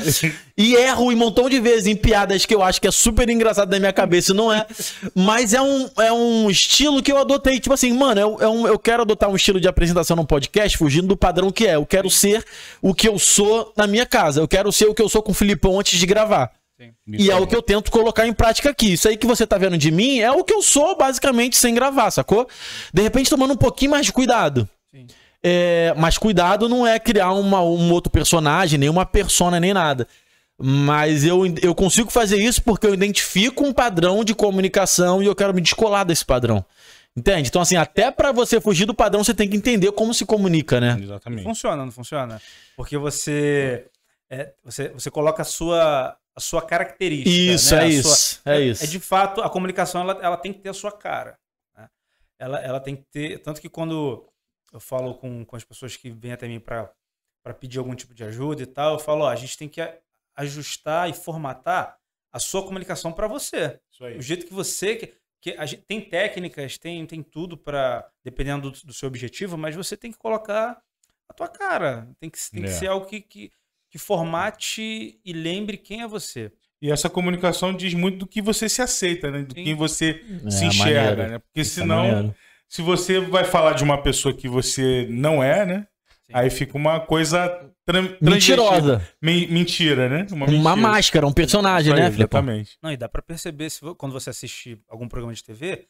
E 0.57 0.75
erro 0.75 1.11
um 1.11 1.15
montão 1.15 1.49
de 1.49 1.59
vezes 1.59 1.85
em 1.87 1.95
piadas 1.95 2.45
que 2.45 2.55
eu 2.55 2.61
acho 2.63 2.79
que 2.81 2.87
é 2.87 2.91
super 2.91 3.29
engraçado 3.29 3.69
na 3.71 3.79
minha 3.79 3.93
cabeça, 3.93 4.31
e 4.31 4.35
não 4.35 4.51
é. 4.51 4.65
Mas 5.13 5.53
é 5.53 5.61
um, 5.61 5.89
é 5.99 6.11
um 6.11 6.49
estilo 6.49 7.03
que 7.03 7.11
eu 7.11 7.17
adotei. 7.17 7.59
Tipo 7.59 7.73
assim, 7.73 7.91
mano, 7.93 8.19
eu, 8.21 8.37
é 8.41 8.47
um- 8.47 8.67
eu 8.67 8.79
quero 8.79 9.01
adotar 9.03 9.29
um 9.29 9.35
estilo 9.35 9.59
de 9.59 9.67
apresentação 9.67 10.15
no 10.15 10.25
podcast 10.25 10.77
fugindo 10.77 11.07
do 11.07 11.17
padrão 11.17 11.51
que 11.51 11.67
é. 11.67 11.75
Eu 11.75 11.85
quero 11.85 12.09
ser 12.09 12.43
o 12.81 12.93
que 12.93 13.07
eu 13.07 13.19
sou 13.19 13.73
na 13.75 13.85
minha 13.87 14.05
casa. 14.05 14.39
Eu 14.41 14.47
quero 14.47 14.71
ser 14.71 14.85
o 14.85 14.93
que 14.93 15.01
eu 15.01 15.09
sou 15.09 15.21
com 15.21 15.31
o 15.31 15.35
Filipão 15.35 15.79
antes 15.79 15.99
de 15.99 16.05
gravar. 16.05 16.51
E 17.07 17.31
é 17.31 17.35
o 17.37 17.47
que 17.47 17.55
eu 17.55 17.61
tento 17.61 17.89
colocar 17.89 18.27
em 18.27 18.33
prática 18.33 18.69
aqui. 18.69 18.93
Isso 18.93 19.07
aí 19.07 19.15
que 19.15 19.25
você 19.25 19.47
tá 19.47 19.57
vendo 19.57 19.77
de 19.77 19.91
mim 19.91 20.19
é 20.19 20.29
o 20.31 20.43
que 20.43 20.53
eu 20.53 20.61
sou, 20.61 20.97
basicamente, 20.97 21.55
sem 21.57 21.73
gravar, 21.73 22.11
sacou? 22.11 22.47
De 22.93 23.01
repente, 23.01 23.29
tomando 23.29 23.53
um 23.53 23.57
pouquinho 23.57 23.91
mais 23.91 24.05
de 24.05 24.11
cuidado. 24.11 24.67
Sim. 24.93 25.07
É, 25.47 25.93
mas 25.95 26.17
cuidado 26.17 26.67
não 26.67 26.87
é 26.87 26.97
criar 26.99 27.31
uma, 27.33 27.61
um 27.61 27.91
outro 27.91 28.09
personagem, 28.11 28.79
nem 28.79 28.89
uma 28.89 29.05
persona, 29.05 29.59
nem 29.59 29.73
nada. 29.75 30.07
Mas 30.57 31.23
eu, 31.23 31.41
eu 31.61 31.75
consigo 31.75 32.09
fazer 32.09 32.37
isso 32.37 32.63
porque 32.63 32.87
eu 32.87 32.93
identifico 32.93 33.63
um 33.63 33.71
padrão 33.73 34.23
de 34.23 34.33
comunicação 34.33 35.21
e 35.21 35.25
eu 35.27 35.35
quero 35.35 35.53
me 35.53 35.61
descolar 35.61 36.03
desse 36.05 36.25
padrão. 36.25 36.65
Entende? 37.15 37.47
Então, 37.49 37.61
assim, 37.61 37.75
até 37.75 38.09
pra 38.09 38.31
você 38.31 38.59
fugir 38.59 38.85
do 38.85 38.93
padrão, 38.93 39.23
você 39.23 39.33
tem 39.33 39.47
que 39.47 39.55
entender 39.55 39.91
como 39.91 40.13
se 40.13 40.25
comunica, 40.25 40.79
né? 40.81 40.97
Exatamente. 41.01 41.43
Funciona, 41.43 41.85
não 41.85 41.91
funciona? 41.91 42.41
Porque 42.75 42.97
você, 42.97 43.85
é, 44.29 44.51
você, 44.63 44.89
você 44.89 45.11
coloca 45.11 45.41
a 45.41 45.45
sua, 45.45 46.17
a 46.35 46.39
sua 46.39 46.61
característica. 46.61 47.29
Isso, 47.29 47.75
né? 47.75 47.81
é 47.81 47.85
A 47.85 47.87
isso. 47.87 48.15
sua- 48.43 48.53
é 48.53 48.61
isso. 48.61 48.83
É 48.83 48.87
de 48.87 48.99
fato, 48.99 49.41
a 49.41 49.49
comunicação 49.49 50.01
ela, 50.01 50.19
ela 50.21 50.37
tem 50.37 50.51
que 50.51 50.59
ter 50.59 50.69
a 50.69 50.73
sua 50.73 50.91
cara. 50.91 51.37
né? 51.77 51.87
Ela, 52.39 52.59
ela 52.59 52.79
tem 52.79 52.95
que 52.95 53.03
ter. 53.11 53.39
Tanto 53.43 53.61
que 53.61 53.69
quando 53.69 54.25
eu 54.75 54.79
falo 54.79 55.15
com, 55.15 55.43
com 55.45 55.55
as 55.55 55.63
pessoas 55.63 55.95
que 55.95 56.09
vêm 56.11 56.33
até 56.33 56.47
mim 56.47 56.59
para 56.59 56.93
pedir 57.59 57.79
algum 57.79 57.95
tipo 57.95 58.13
de 58.13 58.23
ajuda 58.23 58.61
e 58.63 58.65
tal, 58.65 58.93
eu 58.93 58.99
falo: 58.99 59.23
ó, 59.23 59.29
a 59.29 59.35
gente 59.35 59.57
tem 59.57 59.69
que 59.69 59.81
ajustar 60.35 61.09
e 61.09 61.13
formatar 61.13 61.97
a 62.31 62.39
sua 62.39 62.63
comunicação 62.63 63.11
para 63.13 63.27
você. 63.27 63.79
Isso 63.91 64.03
aí. 64.05 64.17
O 64.17 64.21
jeito 64.21 64.45
que 64.45 64.53
você. 64.53 64.95
Que, 64.95 65.13
que 65.41 65.51
a 65.51 65.65
gente, 65.65 65.83
tem 65.87 66.01
técnicas, 66.01 66.77
tem, 66.77 67.05
tem 67.05 67.21
tudo 67.23 67.55
para 67.57 68.05
dependendo 68.23 68.71
do, 68.71 68.81
do 68.87 68.93
seu 68.93 69.07
objetivo, 69.07 69.57
mas 69.57 69.75
você 69.75 69.95
tem 69.95 70.11
que 70.11 70.17
colocar 70.17 70.81
a 71.29 71.33
tua 71.33 71.47
cara. 71.47 72.09
Tem 72.19 72.29
que, 72.29 72.37
tem 72.51 72.63
que 72.63 72.69
É. 72.69 72.71
ser 72.71 72.87
algo 72.87 73.05
que, 73.05 73.21
que, 73.21 73.51
que 73.89 73.97
formate 73.97 75.19
e 75.23 75.33
lembre 75.33 75.77
quem 75.77 76.01
é 76.01 76.07
você. 76.07 76.51
E 76.81 76.91
essa 76.91 77.09
comunicação 77.09 77.73
diz 77.73 77.93
muito 77.93 78.17
do 78.19 78.27
que 78.27 78.41
você 78.41 78.67
se 78.67 78.81
aceita, 78.81 79.31
né? 79.31 79.43
Do 79.43 79.53
Sim. 79.55 79.63
que 79.63 79.73
você 79.73 80.21
É, 80.45 80.49
se 80.49 80.65
enxerga, 80.65 81.09
maneiro. 81.11 81.31
né? 81.31 81.39
Porque 81.39 81.61
Isso 81.61 81.79
é 81.79 81.83
senão. 81.83 82.35
Se 82.67 82.81
você 82.81 83.19
vai 83.19 83.43
falar 83.43 83.73
de 83.73 83.83
uma 83.83 84.01
pessoa 84.01 84.33
que 84.33 84.47
você 84.47 85.07
não 85.09 85.43
é, 85.43 85.65
né? 85.65 85.87
Sim. 86.25 86.31
Aí 86.33 86.49
fica 86.49 86.75
uma 86.77 86.99
coisa 86.99 87.71
Mentirosa. 88.19 89.07
Men- 89.21 89.47
mentira, 89.47 90.09
né? 90.09 90.25
Uma, 90.31 90.45
Uma 90.47 90.51
mentira. 90.75 90.75
máscara, 90.75 91.27
um 91.27 91.31
personagem, 91.31 91.91
Isso 91.93 92.01
aí, 92.01 92.03
né, 92.07 92.11
Filipão? 92.11 92.39
Exatamente. 92.41 92.77
Não, 92.81 92.91
e 92.91 92.97
dá 92.97 93.07
pra 93.07 93.21
perceber 93.21 93.69
se 93.69 93.79
quando 93.97 94.11
você 94.11 94.31
assiste 94.31 94.79
algum 94.89 95.07
programa 95.07 95.33
de 95.35 95.43
TV, 95.43 95.85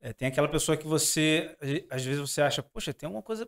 é, 0.00 0.12
tem 0.12 0.28
aquela 0.28 0.46
pessoa 0.48 0.76
que 0.76 0.86
você 0.86 1.50
às 1.90 2.04
vezes 2.04 2.20
você 2.20 2.40
acha, 2.42 2.62
poxa, 2.62 2.92
tem 2.94 3.06
alguma 3.08 3.22
coisa 3.22 3.46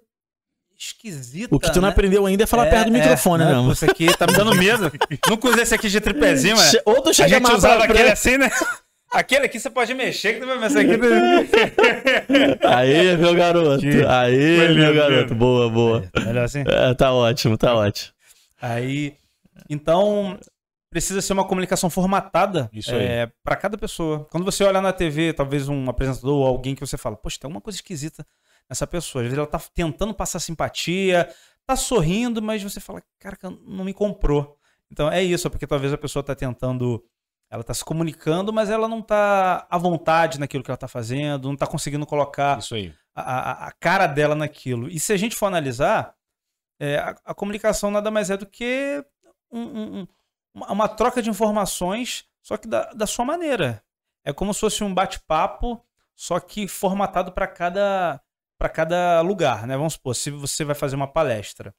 esquisita. 0.77 1.55
O 1.55 1.61
que 1.61 1.71
tu 1.71 1.77
não 1.81 1.83
né? 1.89 1.93
aprendeu 1.93 2.27
ainda 2.27 2.43
é 2.43 2.47
falar 2.47 2.67
É, 2.67 2.71
perto 2.71 2.91
do 2.91 2.97
é, 2.97 2.99
microfone, 3.01 3.45
né? 3.45 3.53
mano? 3.53 3.73
Isso 3.73 3.85
aqui 3.85 4.07
tá 4.17 4.27
me 4.27 4.33
dando 4.33 4.55
medo. 4.57 4.91
Nunca 5.29 5.49
usei 5.49 5.63
esse 5.63 5.75
aqui 5.75 5.89
de 5.89 6.01
tripézinho, 6.01 6.57
mas 6.57 6.71
Che- 6.73 6.83
Ou 6.85 7.01
tu 7.01 7.11
a 7.11 7.13
chega 7.13 7.29
gente 7.29 7.43
mais 7.43 7.55
usava 7.59 7.85
aquele 7.85 8.11
assim, 8.11 8.37
né? 8.39 8.51
Aquele 9.15 9.47
aqui 9.47 9.61
você 9.61 9.71
pode 9.71 9.95
mexer, 9.95 10.35
que 10.35 10.41
tu 10.41 10.47
vai 10.47 10.67
esse 10.67 10.77
aqui. 10.77 10.91
Aê, 12.67 13.17
meu 13.17 13.33
garoto. 13.35 13.85
Aê, 14.09 14.75
meu 14.75 14.93
garoto. 14.93 15.35
Boa, 15.37 15.71
boa. 15.71 16.05
Melhor 16.27 16.45
assim? 16.45 16.65
É, 16.67 16.93
tá 16.95 17.13
ótimo, 17.13 17.57
tá 17.57 17.75
ótimo. 17.75 18.13
Aí, 18.61 19.15
então, 19.71 20.37
precisa 20.91 21.21
ser 21.21 21.33
uma 21.33 21.47
comunicação 21.47 21.89
formatada 21.89 22.69
Isso 22.73 22.93
aí. 22.93 23.03
é, 23.03 23.33
para 23.43 23.55
cada 23.55 23.79
pessoa. 23.79 24.27
Quando 24.31 24.45
você 24.45 24.65
olha 24.65 24.81
na 24.81 24.93
TV, 24.93 25.33
talvez 25.33 25.69
um 25.69 25.89
apresentador 25.89 26.35
ou 26.35 26.47
alguém 26.47 26.75
que 26.75 26.81
você 26.81 26.97
fala, 26.97 27.17
poxa, 27.17 27.39
tem 27.41 27.47
alguma 27.47 27.61
coisa 27.61 27.77
esquisita 27.77 28.27
nessa 28.69 28.87
pessoa. 28.87 29.23
Às 29.23 29.27
vezes 29.27 29.39
ela 29.39 29.47
tá 29.47 29.61
tentando 29.73 30.13
passar 30.13 30.41
simpatia, 30.41 31.29
tá 31.65 31.77
sorrindo, 31.77 32.43
mas 32.43 32.63
você 32.63 32.81
fala, 32.81 33.01
cara, 33.21 33.37
não 33.65 33.85
me 33.85 33.95
comprou. 33.95 34.57
Então 34.91 35.11
é 35.11 35.23
isso, 35.23 35.47
é 35.47 35.51
porque 35.51 35.67
talvez 35.67 35.93
a 35.93 35.99
pessoa 35.99 36.23
tá 36.23 36.35
tentando, 36.35 37.03
ela 37.55 37.65
tá 37.65 37.73
se 37.75 37.85
comunicando, 37.85 38.53
mas 38.53 38.69
ela 38.71 38.87
não 38.89 39.01
tá 39.01 39.67
à 39.71 39.79
vontade 39.79 40.39
naquilo 40.39 40.63
que 40.63 40.71
ela 40.71 40.77
tá 40.77 40.89
fazendo, 40.89 41.49
não 41.49 41.57
tá 41.57 41.67
conseguindo 41.67 42.05
colocar 42.07 42.61
a, 43.15 43.23
a- 43.23 43.67
a 43.69 43.73
cara 43.73 44.07
dela 44.07 44.35
naquilo. 44.35 44.89
E 44.89 44.99
se 45.01 45.13
a 45.13 45.17
gente 45.17 45.37
for 45.37 45.47
analisar, 45.47 46.15
é, 46.81 46.97
a, 46.99 47.15
a 47.25 47.35
comunicação 47.35 47.91
nada 47.91 48.11
mais 48.11 48.31
é 48.31 48.37
do 48.37 48.47
que 48.47 49.05
um- 49.51 49.61
um- 49.61 50.01
um- 50.55 50.65
uma, 50.69 50.89
troca 50.89 51.23
de 51.23 51.31
informações, 51.31 52.25
só 52.43 52.57
que 52.57 52.69
da, 52.69 52.93
da 52.93 53.07
sua 53.07 53.25
maneira. 53.25 53.83
É 54.25 54.33
como 54.33 54.53
se 54.55 54.61
fosse 54.61 54.83
um 54.83 54.93
bate-papo, 54.93 55.81
só 56.17 56.41
que 56.41 56.67
formatado 56.67 57.33
para 57.33 57.47
cada, 57.47 58.21
para 58.59 58.69
cada 58.69 59.21
lugar. 59.21 59.67
Né? 59.67 59.77
Vamos 59.77 59.95
supor, 59.95 60.15
se 60.15 60.31
você 60.31 60.65
vai 60.65 60.75
fazer 60.75 60.97
uma 60.97 61.07
palestra, 61.09 61.75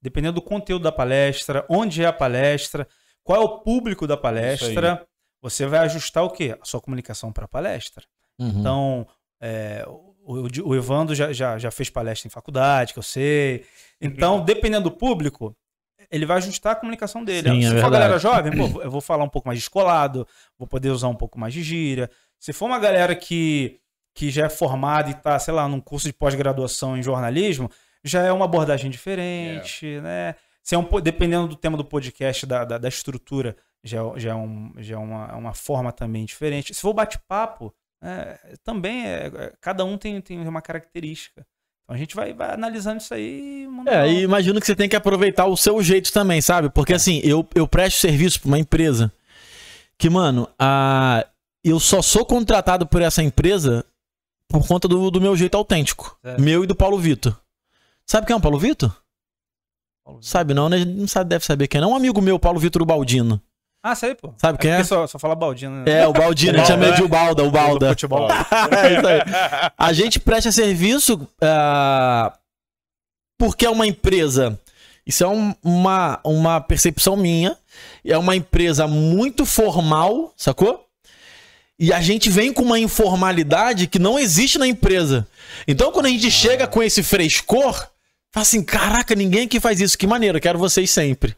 dependendo 0.00 0.34
do 0.34 0.42
conteúdo 0.42 0.82
da 0.84 0.92
palestra, 0.92 1.66
onde 1.68 2.02
é 2.02 2.06
a 2.06 2.12
palestra, 2.12 2.86
qual 3.24 3.40
é 3.40 3.44
o 3.44 3.58
público 3.58 4.06
da 4.06 4.16
palestra, 4.16 5.06
você 5.40 5.66
vai 5.66 5.80
ajustar 5.80 6.24
o 6.24 6.30
quê? 6.30 6.56
A 6.60 6.64
sua 6.64 6.80
comunicação 6.80 7.32
para 7.32 7.44
a 7.44 7.48
palestra. 7.48 8.04
Uhum. 8.38 8.48
Então, 8.60 9.06
é, 9.40 9.84
o, 9.86 10.48
o- 10.64 10.74
Evandro 10.74 11.14
já, 11.14 11.32
já, 11.32 11.58
já 11.58 11.70
fez 11.70 11.88
palestra 11.90 12.26
em 12.26 12.30
faculdade, 12.30 12.92
que 12.92 12.98
eu 12.98 13.02
sei. 13.02 13.64
Então, 14.00 14.44
dependendo 14.44 14.90
do 14.90 14.96
público, 14.96 15.56
ele 16.10 16.24
vai 16.26 16.36
ajustar 16.38 16.72
a 16.72 16.76
comunicação 16.76 17.24
dele. 17.24 17.48
Sim, 17.50 17.60
Se 17.60 17.66
é 17.66 17.68
for 17.70 17.74
verdade. 17.74 17.92
galera 17.92 18.18
jovem, 18.18 18.52
pô, 18.56 18.80
eu 18.82 18.90
vou 18.90 19.00
falar 19.00 19.24
um 19.24 19.28
pouco 19.28 19.48
mais 19.48 19.58
descolado, 19.58 20.26
vou 20.58 20.66
poder 20.68 20.90
usar 20.90 21.08
um 21.08 21.14
pouco 21.14 21.38
mais 21.38 21.52
de 21.54 21.62
gíria. 21.62 22.10
Se 22.38 22.52
for 22.52 22.66
uma 22.66 22.78
galera 22.78 23.14
que, 23.16 23.80
que 24.14 24.30
já 24.30 24.46
é 24.46 24.48
formada 24.48 25.10
e 25.10 25.14
tá, 25.14 25.38
sei 25.38 25.52
lá, 25.54 25.68
num 25.68 25.80
curso 25.80 26.06
de 26.06 26.12
pós-graduação 26.12 26.96
em 26.96 27.02
jornalismo, 27.02 27.70
já 28.04 28.22
é 28.22 28.32
uma 28.32 28.44
abordagem 28.44 28.90
diferente, 28.90 30.00
né? 30.00 30.34
Se 30.62 30.74
é 30.74 30.78
um, 30.78 30.84
dependendo 31.00 31.48
do 31.48 31.56
tema 31.56 31.76
do 31.76 31.84
podcast, 31.84 32.44
da, 32.46 32.64
da, 32.64 32.78
da 32.78 32.88
estrutura, 32.88 33.56
já, 33.84 33.98
é- 34.02 34.18
já, 34.18 34.30
é, 34.30 34.34
um, 34.34 34.72
já 34.78 34.94
é 34.94 34.98
uma, 34.98 35.34
uma 35.36 35.54
forma 35.54 35.92
também 35.92 36.24
diferente. 36.24 36.74
Se 36.74 36.80
for 36.80 36.92
bate-papo, 36.92 37.72
é, 38.02 38.56
também 38.64 39.06
é, 39.06 39.26
é- 39.34 39.52
cada 39.60 39.84
um 39.84 39.96
tem, 39.98 40.20
tem 40.20 40.38
uma 40.46 40.62
característica. 40.62 41.46
Então 41.84 41.94
a 41.96 41.98
gente 41.98 42.14
vai, 42.14 42.32
vai 42.34 42.52
analisando 42.52 42.98
isso 43.00 43.14
aí. 43.14 43.62
e 43.64 43.66
mandando- 43.68 43.90
É, 43.96 44.08
e 44.12 44.22
imagino 44.22 44.60
que 44.60 44.66
você 44.66 44.76
tem 44.76 44.88
que 44.88 44.96
aproveitar 44.96 45.46
o 45.46 45.56
seu 45.56 45.82
jeito 45.82 46.12
também, 46.12 46.40
sabe? 46.40 46.68
Porque 46.70 46.92
assim, 46.94 47.20
eu, 47.24 47.46
eu 47.54 47.66
presto 47.66 47.98
serviço 48.00 48.40
pra 48.40 48.48
uma 48.48 48.58
empresa 48.58 49.10
que, 49.96 50.10
mano, 50.10 50.48
a, 50.58 51.26
eu 51.64 51.80
só 51.80 52.02
sou 52.02 52.24
contratado 52.26 52.86
por 52.86 53.00
essa 53.02 53.22
empresa 53.22 53.84
por 54.48 54.66
conta 54.66 54.86
do, 54.88 55.10
do 55.10 55.20
meu 55.20 55.36
jeito 55.36 55.56
autêntico. 55.56 56.18
Certo. 56.22 56.40
Meu 56.40 56.62
e 56.64 56.66
do 56.66 56.74
Paulo 56.74 56.98
Vitor. 56.98 57.38
Sabe 58.06 58.26
quem 58.26 58.34
é 58.34 58.36
o 58.36 58.40
Paulo 58.40 58.58
Vitor? 58.58 58.94
Sabe 60.22 60.54
não, 60.54 60.68
né? 60.70 60.84
Não 60.86 61.06
sabe, 61.06 61.28
deve 61.28 61.44
saber 61.44 61.68
quem 61.68 61.78
é. 61.78 61.82
não. 61.82 61.92
Um 61.92 61.96
amigo 61.96 62.20
meu, 62.22 62.38
Paulo 62.38 62.58
Vitor 62.58 62.84
Baldino. 62.84 63.40
Ah, 63.82 63.94
sei, 63.94 64.14
pô. 64.14 64.34
Sabe 64.36 64.58
quem 64.58 64.70
é? 64.72 64.82
Só, 64.84 65.06
só 65.06 65.18
fala 65.18 65.34
Baldino, 65.34 65.84
né? 65.84 66.00
É, 66.02 66.06
o 66.06 66.12
Baldino, 66.12 66.54
a 66.54 66.58
gente 66.58 66.66
chama 66.66 66.86
ele 66.86 66.96
de 66.96 67.06
Balda, 67.06 67.44
o 67.44 67.50
Balda. 67.50 67.88
Futebol. 67.90 68.28
É 68.72 68.98
isso 68.98 69.06
aí. 69.06 69.20
A 69.78 69.92
gente 69.92 70.18
presta 70.20 70.50
serviço 70.50 71.28
ah, 71.40 72.32
porque 73.38 73.64
é 73.64 73.70
uma 73.70 73.86
empresa. 73.86 74.58
Isso 75.06 75.24
é 75.24 75.28
um- 75.28 75.54
uma, 75.62 76.20
uma 76.24 76.60
percepção 76.60 77.16
minha. 77.16 77.56
É 78.04 78.18
uma 78.18 78.34
empresa 78.36 78.86
muito 78.86 79.46
formal, 79.46 80.32
sacou? 80.36 80.84
E 81.78 81.92
a 81.92 82.00
gente 82.00 82.28
vem 82.28 82.52
com 82.52 82.62
uma 82.62 82.80
informalidade 82.80 83.86
que 83.86 84.00
não 84.00 84.18
existe 84.18 84.58
na 84.58 84.66
empresa. 84.66 85.26
Então, 85.68 85.92
quando 85.92 86.06
a 86.06 86.08
gente 86.10 86.28
chega 86.30 86.66
com 86.66 86.82
esse 86.82 87.02
frescor, 87.04 87.74
fala 88.34 88.42
assim: 88.42 88.62
caraca, 88.64 89.14
ninguém 89.14 89.46
aqui 89.46 89.60
faz 89.60 89.80
isso. 89.80 89.96
Que 89.96 90.06
maneiro, 90.06 90.40
quero 90.40 90.58
vocês 90.58 90.90
sempre. 90.90 91.36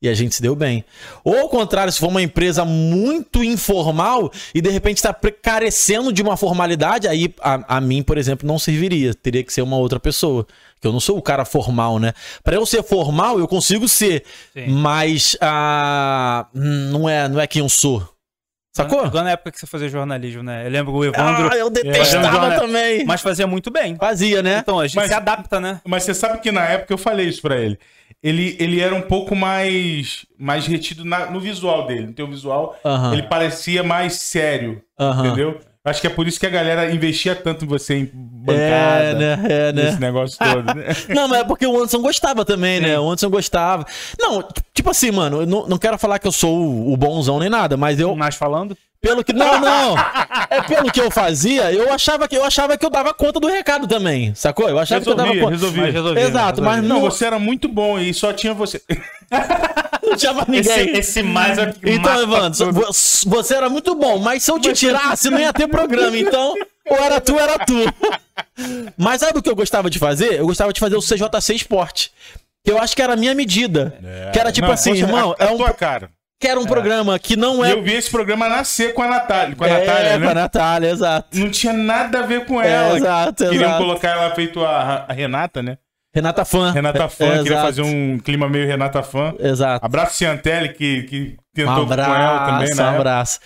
E 0.00 0.08
a 0.08 0.14
gente 0.14 0.32
se 0.34 0.40
deu 0.40 0.54
bem. 0.54 0.84
Ou 1.24 1.36
ao 1.36 1.48
contrário, 1.48 1.92
se 1.92 1.98
for 1.98 2.06
uma 2.06 2.22
empresa 2.22 2.64
muito 2.64 3.42
informal 3.42 4.30
e 4.54 4.60
de 4.60 4.70
repente 4.70 4.98
está 4.98 5.12
carecendo 5.12 6.12
de 6.12 6.22
uma 6.22 6.36
formalidade, 6.36 7.08
aí 7.08 7.34
a, 7.40 7.76
a 7.76 7.80
mim, 7.80 8.02
por 8.04 8.16
exemplo, 8.16 8.46
não 8.46 8.60
serviria. 8.60 9.12
Teria 9.12 9.42
que 9.42 9.52
ser 9.52 9.62
uma 9.62 9.76
outra 9.76 9.98
pessoa. 9.98 10.46
Que 10.80 10.86
eu 10.86 10.92
não 10.92 11.00
sou 11.00 11.18
o 11.18 11.22
cara 11.22 11.44
formal, 11.44 11.98
né? 11.98 12.12
Para 12.44 12.54
eu 12.54 12.64
ser 12.64 12.84
formal, 12.84 13.40
eu 13.40 13.48
consigo 13.48 13.88
ser. 13.88 14.22
Sim. 14.52 14.68
Mas 14.68 15.36
ah, 15.40 16.46
não, 16.54 17.08
é, 17.08 17.28
não 17.28 17.40
é 17.40 17.46
quem 17.48 17.60
eu 17.62 17.68
sou. 17.68 18.08
Sacou? 18.76 19.04
Igual 19.04 19.24
na 19.24 19.30
época 19.32 19.50
que 19.50 19.58
você 19.58 19.66
fazia 19.66 19.88
jornalismo, 19.88 20.44
né? 20.44 20.64
Eu 20.64 20.70
lembro 20.70 20.92
que 20.92 20.98
o 21.00 21.04
Evandro. 21.04 21.50
Ah, 21.52 21.56
eu 21.56 21.68
detestava 21.68 22.30
jornal- 22.40 22.60
também. 22.60 23.04
Mas 23.04 23.20
fazia 23.20 23.48
muito 23.48 23.72
bem. 23.72 23.96
Fazia, 23.96 24.40
né? 24.40 24.58
Então, 24.58 24.78
a 24.78 24.86
gente 24.86 24.94
Mas- 24.94 25.08
se 25.08 25.14
adapta, 25.14 25.58
né? 25.58 25.80
Mas 25.84 26.04
você 26.04 26.14
sabe 26.14 26.38
que 26.40 26.52
na 26.52 26.64
época 26.64 26.94
eu 26.94 26.98
falei 26.98 27.26
isso 27.28 27.42
pra 27.42 27.56
ele. 27.56 27.76
Ele, 28.22 28.56
ele 28.58 28.80
era 28.80 28.94
um 28.94 29.02
pouco 29.02 29.36
mais, 29.36 30.26
mais 30.38 30.66
retido 30.66 31.04
na- 31.04 31.30
no 31.30 31.38
visual 31.40 31.86
dele. 31.86 32.06
No 32.06 32.12
teu 32.12 32.26
visual, 32.26 32.76
ele 33.12 33.22
parecia 33.22 33.82
mais 33.82 34.14
sério. 34.14 34.82
Entendeu? 35.26 35.60
Acho 35.84 36.00
que 36.02 36.06
é 36.06 36.10
por 36.10 36.26
isso 36.26 36.38
que 36.38 36.46
a 36.46 36.50
galera 36.50 36.90
investia 36.92 37.34
tanto 37.34 37.64
em 37.64 37.68
você 37.68 37.94
em 37.94 38.10
bancada. 38.12 38.62
É, 38.62 39.14
né? 39.14 39.46
É, 39.48 39.72
né? 39.72 39.88
Esse 39.88 40.00
negócio 40.00 40.36
todo, 40.38 40.74
né? 40.74 40.84
Não, 41.14 41.28
mas 41.28 41.40
é 41.40 41.44
porque 41.44 41.66
o 41.66 41.76
Anderson 41.76 42.02
gostava 42.02 42.44
também, 42.44 42.80
né? 42.80 42.98
O 42.98 43.06
Anderson 43.08 43.30
gostava. 43.30 43.86
Não, 44.18 44.46
tipo 44.74 44.90
assim, 44.90 45.10
mano, 45.10 45.42
eu 45.42 45.46
não, 45.46 45.66
não 45.66 45.78
quero 45.78 45.96
falar 45.96 46.18
que 46.18 46.26
eu 46.26 46.32
sou 46.32 46.58
o, 46.58 46.92
o 46.92 46.96
bonzão 46.96 47.38
nem 47.38 47.48
nada, 47.48 47.76
mas 47.76 47.98
eu. 47.98 48.14
Mais 48.14 48.34
falando. 48.34 48.76
Pelo 49.00 49.22
que. 49.22 49.32
Não, 49.32 49.60
não. 49.60 49.94
É 50.50 50.60
pelo 50.62 50.90
que 50.90 51.00
eu 51.00 51.10
fazia, 51.10 51.72
eu 51.72 51.92
achava 51.92 52.26
que 52.26 52.36
eu 52.36 52.44
achava 52.44 52.76
que 52.76 52.84
eu 52.84 52.90
dava 52.90 53.14
conta 53.14 53.38
do 53.38 53.46
recado 53.46 53.86
também. 53.86 54.34
Sacou? 54.34 54.68
Eu 54.68 54.78
achava 54.78 55.00
que 55.00 55.08
eu 55.08 55.14
dava 55.14 55.28
Resolvia, 55.32 55.44
conta. 55.44 55.54
resolvia. 55.56 55.82
Mas 55.84 55.94
resolvia, 55.94 56.22
Exato, 56.24 56.62
mas 56.62 56.74
resolvia. 56.76 56.94
Não, 56.94 57.00
não, 57.02 57.10
você 57.10 57.24
era 57.24 57.38
muito 57.38 57.68
bom 57.68 57.98
e 57.98 58.12
só 58.12 58.32
tinha 58.32 58.52
você. 58.52 58.82
não 60.02 60.16
tinha 60.16 60.32
mais 60.32 60.48
Esse, 60.48 60.78
ninguém. 60.80 60.98
esse 60.98 61.22
mais 61.22 61.58
é 61.58 61.62
o 61.64 61.72
que 61.72 61.90
Então, 61.90 62.10
mata 62.12 62.22
Evandro, 62.22 62.58
tudo. 62.66 62.72
vo- 62.72 62.92
você 63.30 63.54
era 63.54 63.68
muito 63.68 63.94
bom, 63.94 64.18
mas 64.18 64.42
se 64.42 64.50
eu 64.50 64.58
te 64.58 64.72
tirasse, 64.72 65.30
não 65.30 65.38
ia 65.38 65.52
ter 65.52 65.68
programa. 65.68 66.16
Então, 66.16 66.54
ou 66.90 66.96
era 66.96 67.20
tu, 67.20 67.38
era 67.38 67.58
tu. 67.58 67.74
Mas 68.96 69.20
sabe 69.20 69.38
o 69.38 69.42
que 69.42 69.48
eu 69.50 69.54
gostava 69.54 69.88
de 69.90 69.98
fazer? 69.98 70.34
Eu 70.40 70.46
gostava 70.46 70.72
de 70.72 70.80
fazer 70.80 70.96
o 70.96 71.00
CJC 71.00 71.54
Esporte. 71.54 72.10
Que 72.64 72.72
eu 72.72 72.78
acho 72.78 72.94
que 72.96 73.02
era 73.02 73.12
a 73.12 73.16
minha 73.16 73.34
medida. 73.34 73.96
que 74.32 74.38
era 74.38 74.50
tipo 74.50 74.66
Não, 74.66 74.74
assim, 74.74 74.92
irmão, 74.92 75.34
a, 75.38 75.44
é 75.44 75.48
a 75.48 75.52
um, 75.52 75.56
tua 75.56 75.72
cara. 75.72 76.10
Que 76.40 76.46
era 76.46 76.58
um 76.58 76.64
programa 76.66 77.18
que 77.18 77.36
não 77.36 77.64
é. 77.64 77.72
eu 77.72 77.82
vi 77.82 77.94
esse 77.94 78.10
programa 78.10 78.48
nascer 78.48 78.94
com 78.94 79.02
a 79.02 79.08
Natália. 79.08 79.56
Com 79.56 79.64
a 79.64 79.68
é, 79.68 79.78
Natália, 79.78 80.10
com 80.10 80.16
a 80.16 80.28
né? 80.28 80.34
Natália, 80.34 80.90
exato. 80.90 81.38
Não 81.38 81.50
tinha 81.50 81.72
nada 81.72 82.20
a 82.20 82.22
ver 82.22 82.44
com 82.46 82.62
ela. 82.62 82.96
exato, 82.96 83.44
Queriam 83.44 83.62
exato. 83.64 83.78
colocar 83.78 84.08
ela 84.10 84.34
feito 84.34 84.64
a, 84.64 85.06
a 85.08 85.12
Renata, 85.12 85.62
né? 85.62 85.78
Renata 86.14 86.44
Fã. 86.44 86.70
Renata 86.72 87.04
É, 87.04 87.08
Fã, 87.08 87.26
queria 87.38 87.40
exato, 87.52 87.66
fazer 87.66 87.82
um 87.82 88.18
clima 88.18 88.48
meio 88.48 88.66
Renata 88.66 89.02
Fã. 89.02 89.34
Exato. 89.38 89.84
Abraço 89.84 90.16
Ciantelli, 90.16 90.70
que, 90.70 91.02
que 91.02 91.36
Um 91.36 91.36
tentou 91.54 91.86
com 91.86 91.92
ela 91.94 92.46
também, 92.46 92.70
abraço, 92.72 92.76
né? 92.76 92.84
um 92.84 92.94
abraço. 92.96 93.40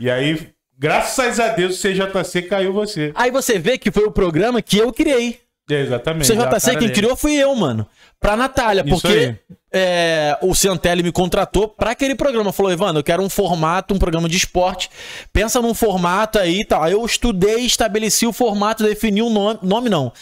E 0.00 0.10
aí, 0.10 0.48
graças 0.78 1.38
a 1.38 1.48
Deus, 1.48 1.78
o 1.78 1.82
CJC 1.82 2.42
caiu 2.42 2.72
você. 2.72 3.12
Aí 3.14 3.30
você 3.30 3.58
vê 3.58 3.76
que 3.78 3.90
foi 3.90 4.04
o 4.04 4.10
programa 4.10 4.60
que 4.62 4.78
eu 4.78 4.92
criei. 4.92 5.40
É, 5.70 5.80
exatamente. 5.80 6.32
CJC 6.32 6.70
quem 6.70 6.78
dele. 6.80 6.92
criou 6.92 7.16
fui 7.16 7.34
eu, 7.34 7.54
mano. 7.54 7.86
Pra 8.20 8.36
Natália, 8.36 8.82
Isso 8.84 8.90
porque 8.90 9.36
é, 9.72 10.36
o 10.42 10.54
Ciantelli 10.54 11.02
me 11.02 11.12
contratou 11.12 11.68
pra 11.68 11.90
aquele 11.92 12.14
programa. 12.14 12.52
Falou, 12.52 12.72
Evandro, 12.72 12.98
eu 12.98 13.04
quero 13.04 13.22
um 13.22 13.28
formato, 13.28 13.94
um 13.94 13.98
programa 13.98 14.28
de 14.28 14.36
esporte. 14.36 14.90
Pensa 15.32 15.62
num 15.62 15.74
formato 15.74 16.38
aí 16.38 16.60
e 16.60 16.64
tal. 16.64 16.82
Aí 16.82 16.92
eu 16.92 17.04
estudei, 17.04 17.64
estabeleci 17.64 18.26
o 18.26 18.32
formato, 18.32 18.82
defini 18.82 19.22
o 19.22 19.30
nome. 19.30 19.60
Nome 19.62 19.88
não. 19.88 20.12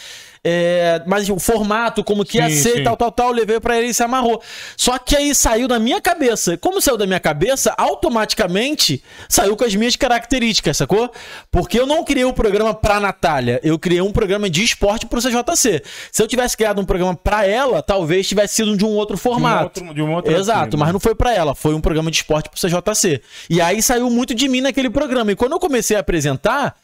É, 0.48 1.02
mas 1.06 1.28
o 1.28 1.40
formato, 1.40 2.04
como 2.04 2.24
que 2.24 2.38
ia 2.38 2.48
Sim, 2.48 2.56
ser, 2.62 2.72
sim. 2.76 2.84
tal, 2.84 2.96
tal, 2.96 3.10
tal, 3.10 3.32
levei 3.32 3.58
pra 3.58 3.76
ele 3.76 3.88
e 3.88 3.94
se 3.94 4.02
amarrou. 4.02 4.40
Só 4.76 4.96
que 4.96 5.16
aí 5.16 5.34
saiu 5.34 5.66
da 5.66 5.78
minha 5.80 6.00
cabeça. 6.00 6.56
Como 6.56 6.80
saiu 6.80 6.96
da 6.96 7.04
minha 7.04 7.18
cabeça, 7.18 7.74
automaticamente 7.76 9.02
saiu 9.28 9.56
com 9.56 9.64
as 9.64 9.74
minhas 9.74 9.96
características, 9.96 10.76
sacou? 10.76 11.10
Porque 11.50 11.78
eu 11.80 11.86
não 11.86 12.04
criei 12.04 12.24
o 12.24 12.32
programa 12.32 12.72
pra 12.74 13.00
Natália, 13.00 13.60
eu 13.62 13.78
criei 13.78 14.00
um 14.00 14.12
programa 14.12 14.48
de 14.48 14.62
esporte 14.62 15.06
pro 15.06 15.20
CJC. 15.20 15.82
Se 16.12 16.22
eu 16.22 16.28
tivesse 16.28 16.56
criado 16.56 16.80
um 16.80 16.84
programa 16.84 17.14
pra 17.16 17.44
ela, 17.46 17.82
talvez 17.82 18.28
tivesse 18.28 18.54
sido 18.54 18.76
de 18.76 18.84
um 18.84 18.90
outro 18.90 19.16
formato. 19.16 19.64
outro- 19.64 19.94
de 19.94 20.02
um 20.02 20.12
outro 20.14 20.32
Exato, 20.32 20.68
assim, 20.68 20.76
mas 20.76 20.88
né? 20.88 20.92
não 20.92 21.00
foi 21.00 21.14
pra 21.14 21.34
ela, 21.34 21.54
foi 21.54 21.74
um 21.74 21.80
programa 21.80 22.10
de 22.10 22.18
esporte 22.18 22.48
pro 22.48 22.58
CJC. 22.60 23.20
E 23.50 23.60
aí 23.60 23.82
saiu 23.82 24.08
muito 24.10 24.34
de 24.34 24.48
mim 24.48 24.60
naquele 24.60 24.90
programa. 24.90 25.32
E 25.32 25.36
quando 25.36 25.52
eu 25.52 25.58
comecei 25.60 25.96
a 25.96 26.00
apresentar, 26.00 26.74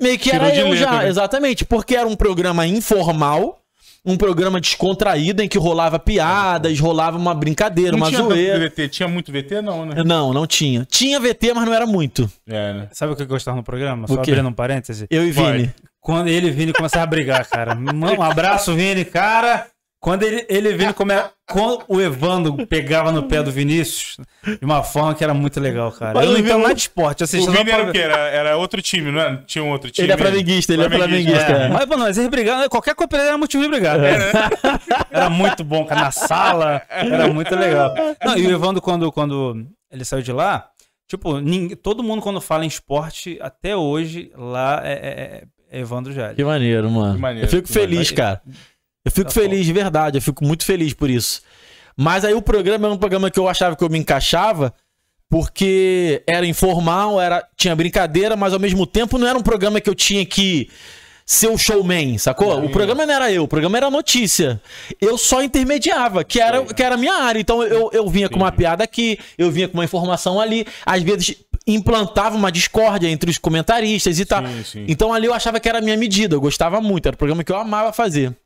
meio 0.00 0.18
que 0.18 0.30
Tirou 0.30 0.46
era 0.46 0.54
de 0.54 0.60
eu 0.60 0.68
letra, 0.70 0.78
já, 0.78 0.98
né? 0.98 1.08
exatamente, 1.08 1.64
porque 1.64 1.94
era 1.94 2.08
um 2.08 2.16
programa 2.16 2.66
informal. 2.66 3.56
Um 4.02 4.16
programa 4.16 4.58
descontraído 4.58 5.42
em 5.42 5.48
que 5.48 5.58
rolava 5.58 5.98
piadas, 5.98 6.80
rolava 6.80 7.18
uma 7.18 7.34
brincadeira, 7.34 7.90
Não 7.92 7.98
uma 7.98 8.08
tinha 8.08 8.22
zoeira. 8.22 8.70
VT. 8.70 8.88
Tinha 8.88 9.06
muito 9.06 9.30
VT, 9.30 9.60
não, 9.60 9.84
né? 9.84 10.02
Não, 10.02 10.32
não 10.32 10.46
tinha. 10.46 10.86
Tinha 10.90 11.20
VT, 11.20 11.52
mas 11.54 11.66
não 11.66 11.74
era 11.74 11.84
muito. 11.84 12.30
É, 12.48 12.72
né? 12.72 12.88
Sabe 12.92 13.12
o 13.12 13.16
que 13.16 13.22
eu 13.22 13.26
gostava 13.26 13.58
no 13.58 13.62
programa? 13.62 14.08
Só 14.08 14.14
abrindo 14.14 14.48
um 14.48 14.54
parêntese. 14.54 15.06
Eu 15.10 15.26
e 15.26 15.32
Vai. 15.32 15.52
Vini. 15.52 15.74
Quando 16.00 16.28
ele 16.28 16.48
e 16.48 16.50
Vini 16.50 16.72
começaram 16.72 17.02
a 17.02 17.06
brigar, 17.06 17.46
cara. 17.46 17.76
Um 17.76 18.22
abraço, 18.22 18.74
Vini, 18.74 19.04
cara. 19.04 19.66
Quando 20.00 20.22
ele, 20.22 20.46
ele 20.48 20.70
e 20.70 20.74
Vini 20.76 20.94
come... 20.94 21.12
Quando 21.46 21.82
o 21.86 22.00
Evandro 22.00 22.66
pegava 22.66 23.12
no 23.12 23.24
pé 23.24 23.42
do 23.42 23.50
Vinícius, 23.50 24.16
de 24.58 24.64
uma 24.64 24.82
forma 24.82 25.14
que 25.14 25.22
era 25.22 25.34
muito 25.34 25.60
legal, 25.60 25.92
cara. 25.92 26.14
Mas 26.14 26.24
Eu 26.24 26.32
não 26.32 26.38
entendo 26.38 26.58
nada 26.60 26.74
de 26.74 26.80
esporte. 26.80 27.22
Assisti 27.24 27.48
O 27.48 27.52
Vini 27.52 27.64
pra- 27.66 27.74
era 27.74 27.88
o 27.88 27.92
quê? 27.92 27.98
Era, 27.98 28.16
era 28.28 28.56
outro 28.56 28.80
time, 28.80 29.10
não 29.10 29.20
é? 29.20 29.42
Tinha 29.46 29.62
um 29.62 29.70
outro 29.70 29.90
time. 29.90 30.06
Ele 30.06 30.12
é 30.12 30.16
flamenguista, 30.16 30.72
ele 30.72 30.84
é 30.84 30.88
flamenguista. 30.90 31.52
É, 31.52 31.62
É. 31.64 31.68
mas, 31.68 31.86
mano, 31.86 32.04
mas 32.04 32.16
eles 32.16 32.30
brigavam, 32.30 32.66
qualquer 32.70 32.94
coisa 32.94 33.16
era 33.18 33.36
motivo 33.36 33.62
de 33.64 33.68
brigar. 33.68 33.98
Era 35.10 35.28
muito 35.28 35.62
bom, 35.64 35.84
cara, 35.84 36.00
na 36.02 36.10
sala, 36.10 36.82
era 36.88 37.28
muito 37.28 37.54
legal. 37.54 37.92
Não, 38.24 38.38
e 38.38 38.46
o 38.46 38.50
Evandro, 38.52 38.80
quando, 38.80 39.10
quando 39.12 39.66
ele 39.90 40.04
saiu 40.04 40.22
de 40.22 40.32
lá, 40.32 40.68
tipo, 41.08 41.40
ninguém- 41.40 41.76
todo 41.76 42.02
mundo 42.02 42.22
quando 42.22 42.40
fala 42.40 42.64
em 42.64 42.68
esporte, 42.68 43.38
até 43.42 43.76
hoje, 43.76 44.30
lá 44.36 44.80
é, 44.84 44.92
é- 44.92 45.44
é 45.78 45.80
Evandro 45.80 46.12
Jali. 46.12 46.36
Que 46.36 46.44
maneiro, 46.44 46.90
mano. 46.90 47.14
Que 47.16 47.20
maneiro, 47.20 47.46
eu 47.46 47.50
fico 47.50 47.68
feliz, 47.68 48.12
maneiro. 48.12 48.14
cara. 48.16 48.42
Eu 49.04 49.10
fico 49.10 49.32
Tá 49.32 49.40
feliz 49.40 49.64
de 49.64 49.72
verdade, 49.72 50.18
eu 50.18 50.22
fico 50.22 50.44
muito 50.44 50.64
feliz 50.64 50.92
por 50.92 51.08
isso. 51.08 51.42
Mas 51.96 52.24
aí 52.24 52.34
o 52.34 52.42
programa 52.42 52.88
é 52.88 52.90
um 52.90 52.96
programa 52.96 53.30
que 53.30 53.38
eu 53.38 53.48
achava 53.48 53.76
que 53.76 53.82
eu 53.84 53.88
me 53.88 53.98
encaixava, 53.98 54.72
porque 55.28 56.22
era 56.26 56.46
informal, 56.46 57.20
era 57.20 57.46
tinha 57.56 57.74
brincadeira, 57.74 58.36
mas 58.36 58.52
ao 58.52 58.58
mesmo 58.58 58.86
tempo 58.86 59.18
não 59.18 59.26
era 59.26 59.38
um 59.38 59.42
programa 59.42 59.80
que 59.80 59.88
eu 59.88 59.94
tinha 59.94 60.24
que 60.26 60.68
ser 61.24 61.48
o 61.48 61.56
showman, 61.56 62.18
sacou? 62.18 62.64
O 62.64 62.68
programa 62.70 63.06
não 63.06 63.14
era 63.14 63.30
eu, 63.30 63.44
o 63.44 63.48
programa 63.48 63.76
era 63.76 63.88
notícia. 63.88 64.60
Eu 65.00 65.16
só 65.16 65.40
intermediava, 65.42 66.24
que 66.24 66.40
era, 66.40 66.64
que 66.64 66.82
era 66.82 66.96
a 66.96 66.98
minha 66.98 67.14
área. 67.14 67.38
Então 67.38 67.62
eu, 67.62 67.88
eu 67.92 68.08
vinha 68.08 68.28
com 68.28 68.36
uma 68.36 68.50
piada 68.50 68.82
aqui, 68.82 69.16
eu 69.38 69.48
vinha 69.50 69.68
com 69.68 69.74
uma 69.74 69.84
informação 69.84 70.40
ali, 70.40 70.66
às 70.84 71.02
vezes 71.02 71.36
implantava 71.66 72.36
uma 72.36 72.50
discórdia 72.50 73.08
entre 73.08 73.30
os 73.30 73.38
comentaristas 73.38 74.18
e 74.18 74.24
tal. 74.24 74.44
Sim, 74.44 74.64
sim. 74.64 74.84
Então 74.88 75.12
ali 75.12 75.26
eu 75.26 75.34
achava 75.34 75.60
que 75.60 75.68
era 75.68 75.78
a 75.78 75.82
minha 75.82 75.96
medida, 75.96 76.34
eu 76.34 76.40
gostava 76.40 76.80
muito, 76.80 77.06
era 77.06 77.14
um 77.14 77.18
programa 77.18 77.44
que 77.44 77.52
eu 77.52 77.56
amava 77.56 77.92
fazer. 77.92 78.36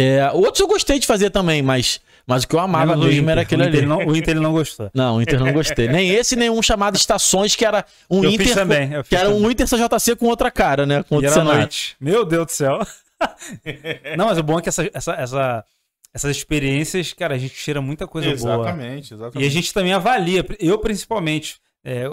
É, 0.00 0.30
outros 0.32 0.60
eu 0.60 0.68
gostei 0.68 0.98
de 1.00 1.06
fazer 1.08 1.30
também, 1.30 1.60
mas, 1.60 2.00
mas 2.24 2.44
o 2.44 2.48
que 2.48 2.54
eu 2.54 2.60
amava 2.60 2.92
Menos 2.92 3.04
mesmo 3.06 3.20
Inter. 3.22 3.30
era 3.32 3.40
aquele 3.40 3.62
o 3.64 3.66
Inter, 3.68 3.78
ali. 3.80 3.86
Não, 3.88 3.98
o 4.06 4.16
Inter 4.16 4.30
ele 4.30 4.40
não 4.40 4.52
gostou. 4.52 4.90
Não, 4.94 5.16
o 5.16 5.22
Inter 5.22 5.40
não 5.40 5.52
gostei. 5.52 5.88
Nem 5.88 6.10
esse, 6.10 6.36
nem 6.36 6.48
um 6.48 6.62
chamado 6.62 6.94
Estações, 6.96 7.56
que 7.56 7.64
era 7.64 7.84
um 8.08 8.22
Eu 8.22 8.30
Inter. 8.30 8.46
fiz 8.46 8.54
também, 8.54 8.92
eu 8.92 9.02
que 9.02 9.16
era 9.16 9.28
um. 9.28 9.50
Inter 9.50 9.66
CJC 9.66 10.14
com 10.16 10.26
outra 10.26 10.50
cara, 10.50 10.86
né? 10.86 11.02
Com 11.02 11.16
outro 11.16 11.30
cenário. 11.32 11.58
noite. 11.60 11.96
Meu 12.00 12.24
Deus 12.24 12.46
do 12.46 12.52
céu. 12.52 12.78
não, 14.16 14.26
mas 14.26 14.38
o 14.38 14.42
bom 14.42 14.58
é 14.58 14.62
que 14.62 14.68
essa, 14.68 14.88
essa, 14.94 15.12
essa- 15.14 15.64
essas 16.14 16.36
experiências, 16.36 17.12
cara, 17.12 17.34
a 17.34 17.38
gente 17.38 17.54
tira 17.54 17.80
muita 17.82 18.06
coisa 18.06 18.28
boa. 18.36 18.54
Exatamente, 18.54 19.14
exatamente. 19.14 19.44
E 19.44 19.46
a 19.46 19.50
gente 19.50 19.74
também 19.74 19.92
avalia, 19.92 20.44
eu 20.58 20.78
principalmente, 20.78 21.56
é, 21.84 22.04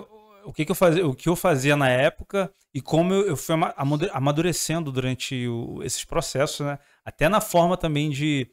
o, 0.46 0.54
que, 0.54 0.66
que 0.66 0.72
eu 0.72 0.76
fazia, 0.76 1.08
o 1.08 1.16
que 1.16 1.28
eu 1.30 1.36
fazia 1.36 1.76
na 1.76 1.90
época 1.90 2.52
e 2.74 2.82
como 2.82 3.14
eu, 3.14 3.28
eu 3.28 3.38
fui 3.38 3.56
ama- 3.56 3.74
amadu- 3.78 4.10
amadurecendo 4.14 4.92
durante 4.92 5.48
o- 5.48 5.82
esses 5.84 6.04
processos, 6.06 6.66
né? 6.66 6.78
Até 7.06 7.28
na 7.30 7.42
forma 7.42 7.76
também 7.78 8.10
de, 8.10 8.48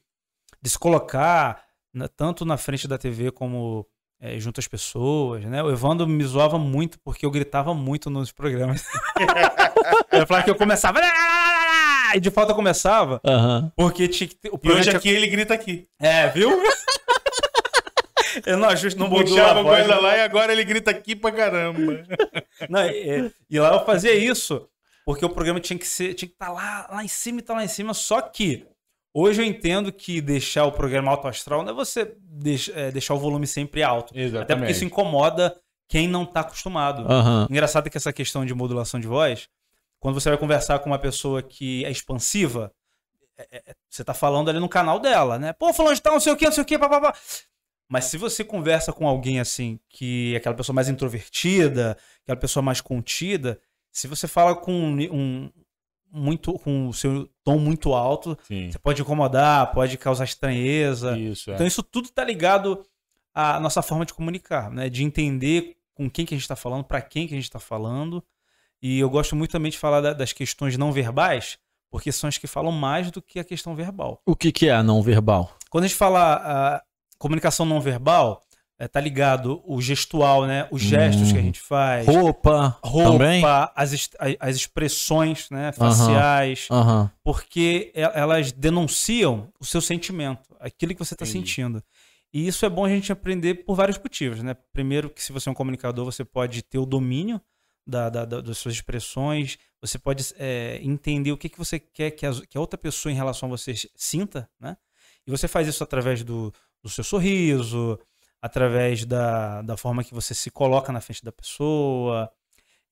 de 0.60 0.70
se 0.70 0.78
colocar, 0.78 1.62
na- 1.92 2.08
tanto 2.08 2.44
na 2.44 2.56
frente 2.56 2.86
da 2.88 2.96
TV 2.98 3.30
como 3.30 3.86
é, 4.20 4.38
junto 4.38 4.60
às 4.60 4.68
pessoas, 4.68 5.44
né? 5.44 5.62
O 5.62 5.70
Evandro 5.70 6.06
me 6.06 6.22
zoava 6.24 6.56
muito 6.58 6.98
porque 7.00 7.26
eu 7.26 7.30
gritava 7.30 7.74
muito 7.74 8.08
nos 8.08 8.30
programas. 8.30 8.84
eu 10.12 10.26
falava 10.26 10.44
que 10.44 10.50
eu 10.50 10.54
começava... 10.54 11.00
E 12.14 12.20
de 12.20 12.30
fato 12.30 12.50
eu 12.50 12.54
começava, 12.54 13.20
Aham. 13.24 13.72
porque 13.74 14.06
tinha 14.06 14.28
que 14.28 14.34
ter, 14.36 14.50
o 14.50 14.60
E 14.62 14.70
hoje 14.70 14.82
tinha- 14.82 14.96
aqui 14.98 15.08
ele 15.08 15.26
grita 15.26 15.54
aqui. 15.54 15.88
É, 15.98 16.28
viu? 16.28 16.50
Ele 18.46 18.56
não 18.56 18.68
ajusta, 18.68 18.98
não 18.98 19.08
modula 19.08 19.28
Puxava 19.28 19.60
a 19.60 19.62
voz. 19.62 19.78
coisa 19.86 20.00
lá 20.00 20.16
e 20.16 20.20
agora 20.20 20.52
ele 20.52 20.64
grita 20.64 20.90
aqui 20.90 21.14
pra 21.16 21.32
caramba. 21.32 22.02
Não, 22.68 22.86
e, 22.86 23.32
e 23.50 23.58
lá 23.60 23.72
eu 23.74 23.84
fazia 23.84 24.14
isso, 24.14 24.68
porque 25.04 25.24
o 25.24 25.30
programa 25.30 25.60
tinha 25.60 25.78
que 25.78 25.86
ser, 25.86 26.14
tinha 26.14 26.28
que 26.28 26.34
estar 26.34 26.50
lá, 26.52 26.88
lá 26.90 27.04
em 27.04 27.08
cima 27.08 27.40
e 27.40 27.42
tá 27.42 27.54
lá 27.54 27.64
em 27.64 27.68
cima, 27.68 27.92
só 27.94 28.20
que 28.20 28.66
hoje 29.14 29.42
eu 29.42 29.46
entendo 29.46 29.92
que 29.92 30.20
deixar 30.20 30.64
o 30.64 30.72
programa 30.72 31.10
alto 31.10 31.28
astral 31.28 31.62
não 31.62 31.72
é 31.72 31.74
você 31.74 32.14
deix- 32.20 32.70
é, 32.74 32.90
deixar 32.90 33.14
o 33.14 33.18
volume 33.18 33.46
sempre 33.46 33.82
alto. 33.82 34.12
Até 34.40 34.54
porque 34.56 34.72
isso 34.72 34.84
incomoda 34.84 35.54
quem 35.88 36.08
não 36.08 36.24
tá 36.24 36.40
acostumado. 36.40 37.02
Aham. 37.10 37.46
Engraçado 37.50 37.90
que 37.90 37.98
essa 37.98 38.12
questão 38.12 38.46
de 38.46 38.54
modulação 38.54 38.98
de 38.98 39.06
voz, 39.06 39.48
quando 40.00 40.18
você 40.18 40.30
vai 40.30 40.38
conversar 40.38 40.78
com 40.78 40.88
uma 40.88 40.98
pessoa 40.98 41.42
que 41.42 41.84
é 41.84 41.90
expansiva, 41.90 42.72
é- 43.36 43.46
é- 43.68 43.74
você 43.90 44.02
tá 44.02 44.14
falando 44.14 44.48
ali 44.48 44.58
no 44.58 44.68
canal 44.68 44.98
dela, 44.98 45.38
né? 45.38 45.52
Pô, 45.52 45.72
falando 45.74 45.94
de 45.94 46.00
tal, 46.00 46.14
não 46.14 46.20
sei 46.20 46.32
o 46.32 46.36
que, 46.36 46.44
não 46.46 46.52
sei 46.52 46.62
o 46.62 46.66
que, 46.66 46.78
papapá. 46.78 47.14
Mas 47.92 48.06
se 48.06 48.16
você 48.16 48.42
conversa 48.42 48.90
com 48.90 49.06
alguém 49.06 49.38
assim, 49.38 49.78
que 49.86 50.32
é 50.32 50.38
aquela 50.38 50.54
pessoa 50.54 50.72
mais 50.74 50.88
introvertida, 50.88 51.94
aquela 52.22 52.38
pessoa 52.40 52.62
mais 52.62 52.80
contida, 52.80 53.60
se 53.92 54.08
você 54.08 54.26
fala 54.26 54.56
com 54.56 54.72
um, 54.72 55.50
muito 56.10 56.54
com 56.60 56.88
o 56.88 56.94
seu 56.94 57.28
tom 57.44 57.58
muito 57.58 57.92
alto, 57.92 58.34
Sim. 58.48 58.70
você 58.70 58.78
pode 58.78 59.02
incomodar, 59.02 59.72
pode 59.74 59.98
causar 59.98 60.24
estranheza. 60.24 61.18
Isso, 61.18 61.50
é. 61.50 61.54
Então 61.54 61.66
isso 61.66 61.82
tudo 61.82 62.08
tá 62.08 62.24
ligado 62.24 62.82
à 63.34 63.60
nossa 63.60 63.82
forma 63.82 64.06
de 64.06 64.14
comunicar, 64.14 64.70
né? 64.70 64.88
De 64.88 65.04
entender 65.04 65.76
com 65.92 66.08
quem 66.08 66.24
que 66.24 66.32
a 66.32 66.36
gente 66.38 66.44
está 66.44 66.56
falando, 66.56 66.84
para 66.84 67.02
quem 67.02 67.28
que 67.28 67.34
a 67.34 67.36
gente 67.36 67.44
está 67.44 67.58
falando. 67.60 68.24
E 68.80 68.98
eu 69.00 69.10
gosto 69.10 69.36
muito 69.36 69.50
também 69.50 69.70
de 69.70 69.76
falar 69.76 70.00
da- 70.00 70.14
das 70.14 70.32
questões 70.32 70.78
não 70.78 70.92
verbais, 70.92 71.58
porque 71.90 72.10
são 72.10 72.26
as 72.26 72.38
que 72.38 72.46
falam 72.46 72.72
mais 72.72 73.10
do 73.10 73.20
que 73.20 73.38
a 73.38 73.44
questão 73.44 73.74
verbal. 73.74 74.18
O 74.24 74.34
que, 74.34 74.50
que 74.50 74.68
é 74.68 74.72
a 74.72 74.82
não 74.82 75.02
verbal? 75.02 75.54
Quando 75.68 75.84
a 75.84 75.86
gente 75.86 75.96
fala 75.96 76.36
a 76.42 76.82
comunicação 77.22 77.64
não 77.64 77.80
verbal, 77.80 78.42
é, 78.78 78.88
tá 78.88 79.00
ligado 79.00 79.62
o 79.64 79.80
gestual, 79.80 80.44
né? 80.46 80.66
Os 80.70 80.82
gestos 80.82 81.28
Hum. 81.30 81.32
que 81.32 81.38
a 81.38 81.42
gente 81.42 81.60
faz, 81.60 82.06
Roupa, 82.06 82.76
roupa, 82.82 83.10
também? 83.12 83.42
as, 83.76 84.10
a- 84.18 84.48
as 84.48 84.56
expressões 84.56 85.48
né, 85.50 85.70
faciais, 85.72 86.66
Aham. 86.70 87.10
porque 87.22 87.92
e- 87.94 88.00
elas 88.00 88.50
denunciam 88.50 89.52
o 89.60 89.64
seu 89.64 89.80
sentimento, 89.80 90.54
aquilo 90.58 90.92
que 90.94 90.98
você 91.04 91.14
está 91.14 91.24
sentindo. 91.24 91.82
E 92.34 92.46
isso 92.48 92.64
é 92.64 92.68
bom 92.70 92.84
a 92.84 92.88
gente 92.88 93.12
aprender 93.12 93.56
por 93.64 93.74
vários 93.76 93.98
motivos, 93.98 94.42
né? 94.42 94.56
Primeiro, 94.72 95.10
que 95.10 95.22
se 95.22 95.32
você 95.32 95.48
é 95.48 95.52
um 95.52 95.54
comunicador, 95.54 96.04
você 96.04 96.24
pode 96.24 96.62
ter 96.62 96.78
o 96.78 96.86
domínio 96.86 97.40
da, 97.86 98.08
da- 98.08 98.24
da- 98.24 98.40
das 98.40 98.58
suas 98.58 98.74
expressões, 98.74 99.58
você 99.80 99.98
pode 99.98 100.24
é, 100.38 100.80
entender 100.82 101.30
o 101.30 101.36
que, 101.36 101.48
que 101.48 101.58
você 101.58 101.78
quer 101.78 102.10
que, 102.12 102.24
as- 102.24 102.40
que 102.40 102.56
a 102.56 102.60
outra 102.60 102.78
pessoa 102.78 103.12
em 103.12 103.16
relação 103.16 103.48
a 103.48 103.50
você 103.56 103.74
sinta, 103.94 104.48
né? 104.58 104.76
E 105.26 105.30
você 105.30 105.46
faz 105.46 105.68
isso 105.68 105.84
através 105.84 106.24
do, 106.24 106.52
do 106.82 106.88
seu 106.88 107.04
sorriso, 107.04 107.98
através 108.40 109.04
da, 109.04 109.62
da 109.62 109.76
forma 109.76 110.02
que 110.02 110.12
você 110.12 110.34
se 110.34 110.50
coloca 110.50 110.92
na 110.92 111.00
frente 111.00 111.24
da 111.24 111.30
pessoa. 111.30 112.30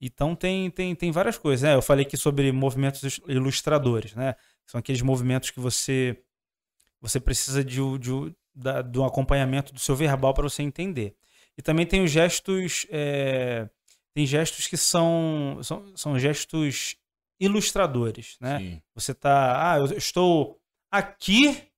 Então 0.00 0.34
tem, 0.34 0.70
tem, 0.70 0.94
tem 0.94 1.10
várias 1.10 1.36
coisas, 1.36 1.62
né? 1.62 1.74
Eu 1.74 1.82
falei 1.82 2.06
aqui 2.06 2.16
sobre 2.16 2.50
movimentos 2.52 3.20
ilustradores, 3.26 4.14
né? 4.14 4.34
São 4.66 4.78
aqueles 4.78 5.02
movimentos 5.02 5.50
que 5.50 5.60
você 5.60 6.22
você 7.00 7.18
precisa 7.18 7.64
de, 7.64 7.80
de, 7.98 8.34
da, 8.54 8.82
um 8.96 9.04
acompanhamento 9.04 9.72
do 9.72 9.80
seu 9.80 9.96
verbal 9.96 10.34
para 10.34 10.48
você 10.48 10.62
entender. 10.62 11.16
E 11.56 11.62
também 11.62 11.86
tem 11.86 12.02
os 12.02 12.10
gestos, 12.10 12.86
é, 12.90 13.68
tem 14.14 14.26
gestos 14.26 14.66
que 14.66 14.76
são, 14.76 15.58
são, 15.62 15.96
são 15.96 16.18
gestos 16.18 16.96
ilustradores, 17.40 18.36
né? 18.40 18.58
Sim. 18.58 18.82
Você 18.94 19.14
tá, 19.14 19.72
ah, 19.72 19.78
eu 19.78 19.86
estou 19.96 20.60
aqui 20.90 21.69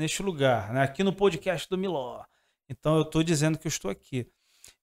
neste 0.00 0.22
lugar, 0.22 0.72
né? 0.72 0.82
Aqui 0.82 1.04
no 1.04 1.12
podcast 1.12 1.68
do 1.68 1.76
Miló. 1.76 2.24
Então 2.68 2.96
eu 2.96 3.02
estou 3.02 3.22
dizendo 3.22 3.58
que 3.58 3.66
eu 3.66 3.68
estou 3.68 3.90
aqui. 3.90 4.26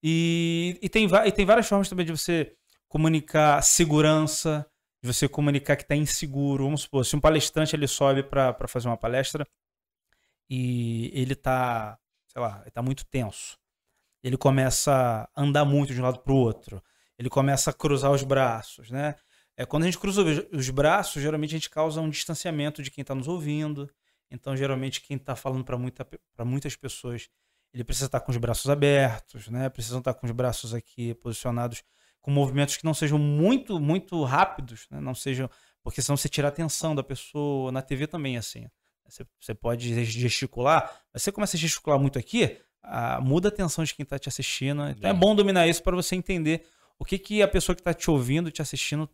E, 0.01 0.77
e, 0.81 0.87
tem, 0.87 1.07
e 1.25 1.31
tem 1.31 1.45
várias 1.45 1.67
formas 1.67 1.89
também 1.89 2.05
de 2.05 2.11
você 2.11 2.55
comunicar 2.87 3.61
segurança, 3.63 4.65
de 5.01 5.11
você 5.11 5.27
comunicar 5.27 5.75
que 5.75 5.83
está 5.83 5.95
inseguro. 5.95 6.65
Vamos 6.65 6.81
supor, 6.81 7.03
se 7.03 7.15
um 7.15 7.19
palestrante 7.19 7.75
ele 7.75 7.87
sobe 7.87 8.23
para 8.23 8.67
fazer 8.67 8.87
uma 8.87 8.97
palestra 8.97 9.47
e 10.49 11.11
ele 11.13 11.35
tá, 11.35 11.97
sei 12.27 12.41
lá, 12.41 12.61
ele 12.61 12.71
tá 12.71 12.81
muito 12.81 13.03
tenso. 13.05 13.57
Ele 14.23 14.37
começa 14.37 15.27
a 15.35 15.41
andar 15.41 15.65
muito 15.65 15.93
de 15.93 15.99
um 15.99 16.03
lado 16.03 16.19
para 16.19 16.33
o 16.33 16.37
outro. 16.37 16.81
Ele 17.17 17.29
começa 17.29 17.71
a 17.71 17.73
cruzar 17.73 18.11
os 18.11 18.21
braços, 18.21 18.91
né? 18.91 19.15
É, 19.55 19.65
quando 19.65 19.83
a 19.83 19.85
gente 19.87 19.97
cruza 19.97 20.21
os 20.51 20.69
braços, 20.69 21.21
geralmente 21.21 21.55
a 21.55 21.57
gente 21.57 21.69
causa 21.71 21.99
um 22.01 22.09
distanciamento 22.09 22.83
de 22.83 22.91
quem 22.91 23.01
está 23.01 23.15
nos 23.15 23.27
ouvindo. 23.27 23.89
Então, 24.29 24.55
geralmente, 24.55 25.01
quem 25.01 25.17
está 25.17 25.35
falando 25.35 25.63
para 25.63 25.77
muita, 25.77 26.05
muitas 26.45 26.75
pessoas, 26.75 27.29
ele 27.73 27.83
precisa 27.83 28.07
estar 28.07 28.19
com 28.19 28.31
os 28.31 28.37
braços 28.37 28.69
abertos, 28.69 29.47
né? 29.47 29.69
Precisam 29.69 29.99
estar 29.99 30.13
com 30.13 30.25
os 30.25 30.31
braços 30.31 30.73
aqui 30.73 31.13
posicionados 31.15 31.83
com 32.21 32.31
movimentos 32.31 32.75
que 32.75 32.83
não 32.83 32.93
sejam 32.93 33.17
muito, 33.17 33.79
muito 33.79 34.21
rápidos, 34.23 34.85
né? 34.91 34.99
Não 34.99 35.15
sejam. 35.15 35.49
Porque 35.81 36.01
senão 36.01 36.17
você 36.17 36.27
tira 36.27 36.47
a 36.47 36.49
atenção 36.49 36.93
da 36.93 37.03
pessoa. 37.03 37.71
Na 37.71 37.81
TV 37.81 38.05
também 38.07 38.35
é 38.35 38.39
assim. 38.39 38.67
Você, 39.07 39.25
você 39.39 39.53
pode 39.53 40.03
gesticular, 40.03 40.91
mas 41.13 41.23
você 41.23 41.31
começa 41.31 41.55
a 41.55 41.59
gesticular 41.59 41.97
muito 41.97 42.19
aqui, 42.19 42.57
ah, 42.83 43.21
muda 43.21 43.47
a 43.47 43.51
atenção 43.51 43.83
de 43.85 43.95
quem 43.95 44.03
está 44.03 44.19
te 44.19 44.27
assistindo. 44.27 44.85
Então 44.89 45.09
é 45.09 45.13
É. 45.13 45.17
bom 45.17 45.33
dominar 45.33 45.65
isso 45.67 45.81
para 45.81 45.95
você 45.95 46.15
entender 46.15 46.65
o 46.99 47.05
que, 47.05 47.17
que 47.17 47.41
a 47.41 47.47
pessoa 47.47 47.73
que 47.73 47.79
está 47.79 47.93
te 47.93 48.11
ouvindo, 48.11 48.51
te 48.51 48.61
assistindo, 48.61 49.09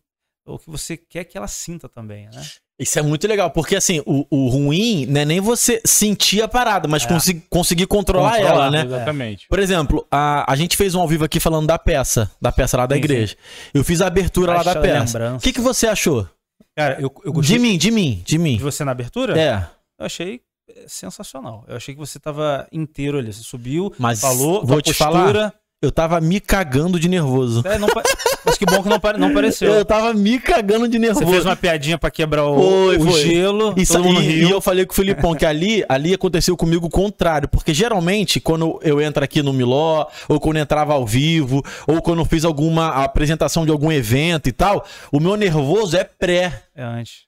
o 0.46 0.58
que 0.58 0.70
você 0.70 0.96
quer 0.96 1.24
que 1.24 1.36
ela 1.38 1.48
sinta 1.48 1.88
também, 1.88 2.26
né? 2.32 2.42
Isso 2.78 2.98
é 2.98 3.02
muito 3.02 3.26
legal, 3.28 3.50
porque 3.52 3.76
assim, 3.76 4.02
o, 4.04 4.26
o 4.28 4.48
ruim 4.48 5.06
não 5.06 5.20
é 5.20 5.24
nem 5.24 5.40
você 5.40 5.80
sentir 5.84 6.42
a 6.42 6.48
parada, 6.48 6.88
mas 6.88 7.04
É. 7.04 7.08
consi- 7.08 7.42
conseguir 7.48 7.86
controlar, 7.86 8.32
Controlar, 8.36 8.52
ela, 8.66 8.70
né? 8.70 8.84
Exatamente. 8.84 9.46
Por 9.48 9.58
exemplo, 9.60 10.04
a, 10.10 10.50
a 10.52 10.56
gente 10.56 10.76
fez 10.76 10.92
um 10.94 11.00
ao 11.00 11.06
vivo 11.08 11.24
aqui 11.24 11.38
falando 11.38 11.68
da 11.68 11.78
peça, 11.78 12.30
da 12.42 12.50
peça 12.50 12.76
lá 12.76 12.84
da 12.86 12.96
Sim, 12.96 13.00
igreja. 13.00 13.36
Eu 13.72 13.84
fiz 13.84 14.00
a 14.00 14.08
abertura 14.08 14.54
lá 14.54 14.62
da 14.64 14.74
peça. 14.80 15.34
O 15.36 15.38
que, 15.38 15.52
que 15.52 15.60
você 15.60 15.86
achou? 15.86 16.28
Cara, 16.76 17.00
eu, 17.00 17.14
eu 17.24 17.32
gostei 17.32 17.56
De 17.56 17.62
mim, 17.62 17.78
de 17.78 17.90
mim, 17.92 18.22
de 18.24 18.38
mim. 18.38 18.56
de 18.56 18.62
você 18.64 18.84
na 18.84 18.90
abertura. 18.90 19.38
É, 19.40 19.64
Eu 19.96 20.06
achei 20.06 20.40
é, 20.68 20.84
sensacional. 20.88 21.64
Eu 21.68 21.76
achei 21.76 21.94
que 21.94 22.00
você 22.00 22.18
tava 22.18 22.66
inteiro 22.72 23.18
ali. 23.18 23.32
Você 23.32 23.44
subiu, 23.44 23.94
mas 24.00 24.20
falou, 24.20 24.66
vou 24.66 24.82
tua 24.82 24.92
te 24.92 24.98
postura. 24.98 25.32
falar, 25.32 25.54
eu 25.80 25.92
tava 25.92 26.20
me 26.20 26.40
cagando 26.40 26.98
de 26.98 27.08
nervoso. 27.08 27.62
É, 27.64 27.78
não 27.78 27.86
Mas 28.54 28.58
que 28.58 28.66
bom 28.66 28.82
que 28.82 28.88
não, 28.88 29.18
não 29.18 29.34
pareceu. 29.34 29.72
Eu 29.72 29.84
tava 29.84 30.14
me 30.14 30.38
cagando 30.38 30.86
de 30.86 30.98
nervoso. 30.98 31.26
Você 31.26 31.32
fez 31.32 31.44
uma 31.44 31.56
piadinha 31.56 31.98
pra 31.98 32.10
quebrar 32.10 32.46
o, 32.46 32.54
Foi, 32.54 32.96
o 32.98 33.10
foi. 33.10 33.20
gelo. 33.22 33.74
Isso, 33.76 33.92
todo 33.94 34.22
e, 34.22 34.44
e 34.44 34.50
eu 34.50 34.60
falei 34.60 34.86
com 34.86 34.92
o 34.92 34.94
Filipão 34.94 35.34
que 35.34 35.44
ali, 35.44 35.84
ali 35.88 36.14
aconteceu 36.14 36.56
comigo 36.56 36.86
o 36.86 36.90
contrário, 36.90 37.48
porque 37.48 37.74
geralmente 37.74 38.40
quando 38.40 38.78
eu 38.82 39.00
entro 39.00 39.24
aqui 39.24 39.42
no 39.42 39.52
Miló, 39.52 40.06
ou 40.28 40.38
quando 40.38 40.58
entrava 40.58 40.92
ao 40.92 41.04
vivo, 41.06 41.62
ou 41.86 42.00
quando 42.00 42.20
eu 42.20 42.24
fiz 42.24 42.44
alguma 42.44 42.88
apresentação 43.04 43.64
de 43.64 43.72
algum 43.72 43.90
evento 43.90 44.48
e 44.48 44.52
tal, 44.52 44.86
o 45.10 45.18
meu 45.18 45.36
nervoso 45.36 45.96
é 45.96 46.04
pré. 46.04 46.62
É 46.74 46.82
antes. 46.82 47.24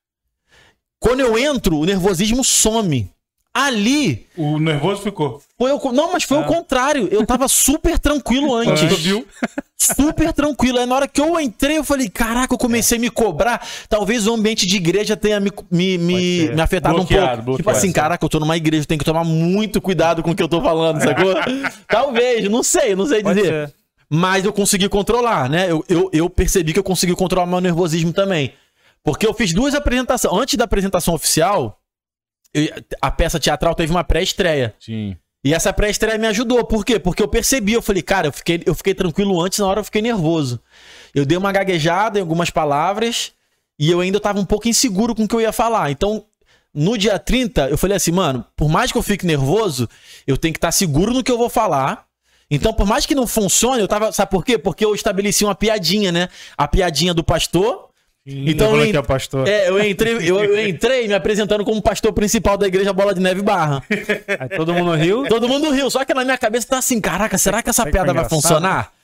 Quando 0.99 1.21
eu 1.21 1.37
entro, 1.39 1.79
o 1.79 1.85
nervosismo 1.85 2.43
some. 2.43 3.11
Ali, 3.59 4.27
O 4.37 4.59
nervoso 4.59 5.01
ficou. 5.01 5.41
foi 5.59 5.73
o, 5.73 5.93
não, 5.93 6.13
mas 6.13 6.25
foi 6.25 6.37
Ah. 6.39 6.41
o 6.43 6.45
contrário. 6.45 7.09
Eu 7.11 7.25
tava 7.25 7.49
super 7.49 7.99
tranquilo 7.99 8.55
antes. 8.55 8.87
Tu 8.89 8.97
viu? 8.97 9.27
super 9.79 10.33
tranquilo. 10.33 10.79
Aí 10.79 10.85
na 10.87 10.95
hora 10.95 11.09
que 11.09 11.21
eu 11.21 11.41
entrei, 11.41 11.79
eu 11.79 11.85
falei, 11.85 12.09
caraca, 12.09 12.53
eu 12.53 12.59
comecei 12.59 12.99
a 12.99 13.01
me 13.01 13.09
cobrar. 13.09 13.67
Talvez 13.89 14.27
o 14.27 14.35
ambiente 14.35 14.67
de 14.67 14.77
igreja 14.77 15.17
tenha 15.17 15.41
me, 15.41 15.51
me, 15.71 15.97
me, 15.97 16.49
me 16.51 16.61
afetado 16.61 16.97
Bloqueado, 16.97 17.25
um 17.25 17.45
pouco. 17.45 17.57
Tipo 17.59 17.65
bloqueado. 17.65 17.79
assim, 17.79 17.93
caraca, 17.93 18.25
eu 18.25 18.29
tô 18.29 18.39
numa 18.41 18.57
igreja, 18.57 18.83
eu 18.83 18.87
tenho 18.87 18.99
que 18.99 19.05
tomar 19.05 19.25
muito 19.25 19.81
cuidado 19.81 20.23
com 20.23 20.33
o 20.33 20.35
que 20.37 20.43
eu 20.43 20.49
tô 20.49 20.61
falando, 20.61 21.01
sacou? 21.03 21.35
Talvez, 21.89 22.49
não 22.51 22.63
sei, 22.63 22.95
não 22.95 23.07
sei 23.07 23.23
Pode 23.23 23.41
dizer. 23.41 23.69
ser. 23.69 23.75
Mas 24.11 24.45
eu 24.45 24.53
consegui 24.53 24.89
controlar, 24.89 25.49
né? 25.49 25.71
Eu, 25.71 25.85
eu, 25.89 26.11
eu 26.13 26.29
percebi 26.31 26.73
que 26.73 26.79
eu 26.79 26.85
consegui 26.85 27.15
controlar 27.15 27.47
meu 27.47 27.61
nervosismo 27.61 28.13
também. 28.13 28.53
Porque 29.03 29.27
eu 29.27 29.33
fiz 29.35 29.53
duas 29.53 29.75
apresentações. 29.75 30.33
Antes 30.43 30.57
da 30.57 30.65
apresentação 30.65 31.15
oficial, 31.15 31.79
eu- 32.65 32.85
a 33.01 33.11
peça 33.11 33.39
teatral 33.39 33.75
teve 33.75 33.91
uma 33.93 34.05
pré-estreia. 34.05 34.75
Sim. 34.81 35.17
E 35.45 35.55
essa 35.55 35.73
pré-estreia 35.73 36.19
me 36.19 36.27
ajudou. 36.27 36.65
Por 36.65 36.85
quê? 36.85 36.99
Porque 36.99 37.23
eu 37.23 37.29
percebi, 37.29 37.73
eu 37.75 37.83
falei, 37.83 38.03
cara, 38.03 38.29
eu 38.29 38.33
fiquei, 38.33 38.61
eu 38.67 38.75
fiquei 38.75 38.95
tranquilo 38.95 39.41
antes, 39.41 39.59
na 39.59 39.67
hora 39.67 39.81
eu 39.81 39.85
fiquei 39.85 40.03
nervoso. 40.03 40.61
Eu 41.15 41.25
dei 41.25 41.39
uma 41.39 41.53
gaguejada 41.53 42.19
em 42.19 42.23
algumas 42.23 42.51
palavras 42.51 43.33
e 43.79 43.91
eu 43.91 44.01
ainda 44.01 44.19
tava 44.19 44.41
um 44.41 44.45
pouco 44.45 44.69
inseguro 44.69 45.15
com 45.15 45.23
o 45.25 45.29
que 45.29 45.35
eu 45.35 45.41
ia 45.41 45.53
falar. 45.53 45.91
Então, 45.91 46.25
no 46.75 46.99
dia 46.99 47.19
30, 47.19 47.69
eu 47.69 47.79
falei 47.79 47.97
assim, 47.97 48.11
mano, 48.11 48.45
por 48.57 48.69
mais 48.69 48.91
que 48.91 48.99
eu 48.99 49.03
fique 49.03 49.25
nervoso, 49.25 49.89
eu 50.27 50.37
tenho 50.37 50.53
que 50.53 50.59
estar 50.59 50.73
seguro 50.73 51.13
no 51.13 51.23
que 51.23 51.31
eu 51.31 51.39
vou 51.39 51.49
falar. 51.49 52.07
Então, 52.51 52.73
por 52.73 52.87
mais 52.87 53.07
que 53.07 53.15
não 53.15 53.27
funcione, 53.27 53.81
eu 53.81 53.89
tava. 53.89 54.13
Sabe 54.13 54.31
por 54.31 54.45
quê? 54.45 54.57
Porque 54.59 54.85
eu 54.85 54.95
estabeleci 54.95 55.45
uma 55.45 55.55
piadinha, 55.55 56.13
né? 56.13 56.29
A 56.57 56.69
piadinha 56.69 57.13
do 57.15 57.25
pastor. 57.25 57.89
Então, 58.27 58.77
eu, 58.77 58.91
que 58.91 58.97
é 58.97 59.03
pastor. 59.03 59.47
é, 59.47 59.69
eu 59.69 59.83
entrei, 59.85 60.15
eu, 60.15 60.43
eu 60.43 60.69
entrei 60.69 61.07
me 61.07 61.15
apresentando 61.15 61.65
como 61.65 61.81
pastor 61.81 62.13
principal 62.13 62.59
da 62.59 62.67
igreja 62.67 62.93
Bola 62.93 63.15
de 63.15 63.21
Neve 63.21 63.41
Barra. 63.41 63.83
Aí 63.89 64.49
todo 64.57 64.75
mundo 64.75 64.93
riu. 64.95 65.25
Todo 65.29 65.49
mundo 65.49 65.71
riu, 65.71 65.89
só 65.91 66.05
que 66.05 66.13
na 66.13 66.25
minha 66.25 66.37
cabeça 66.37 66.67
tá 66.67 66.79
assim, 66.79 67.01
caraca, 67.01 67.39
será 67.39 67.63
que 67.63 67.71
essa 67.71 67.85
que 67.85 67.93
piada 67.93 68.13
foi 68.13 68.21
vai 68.21 68.29
funcionar? 68.29 68.96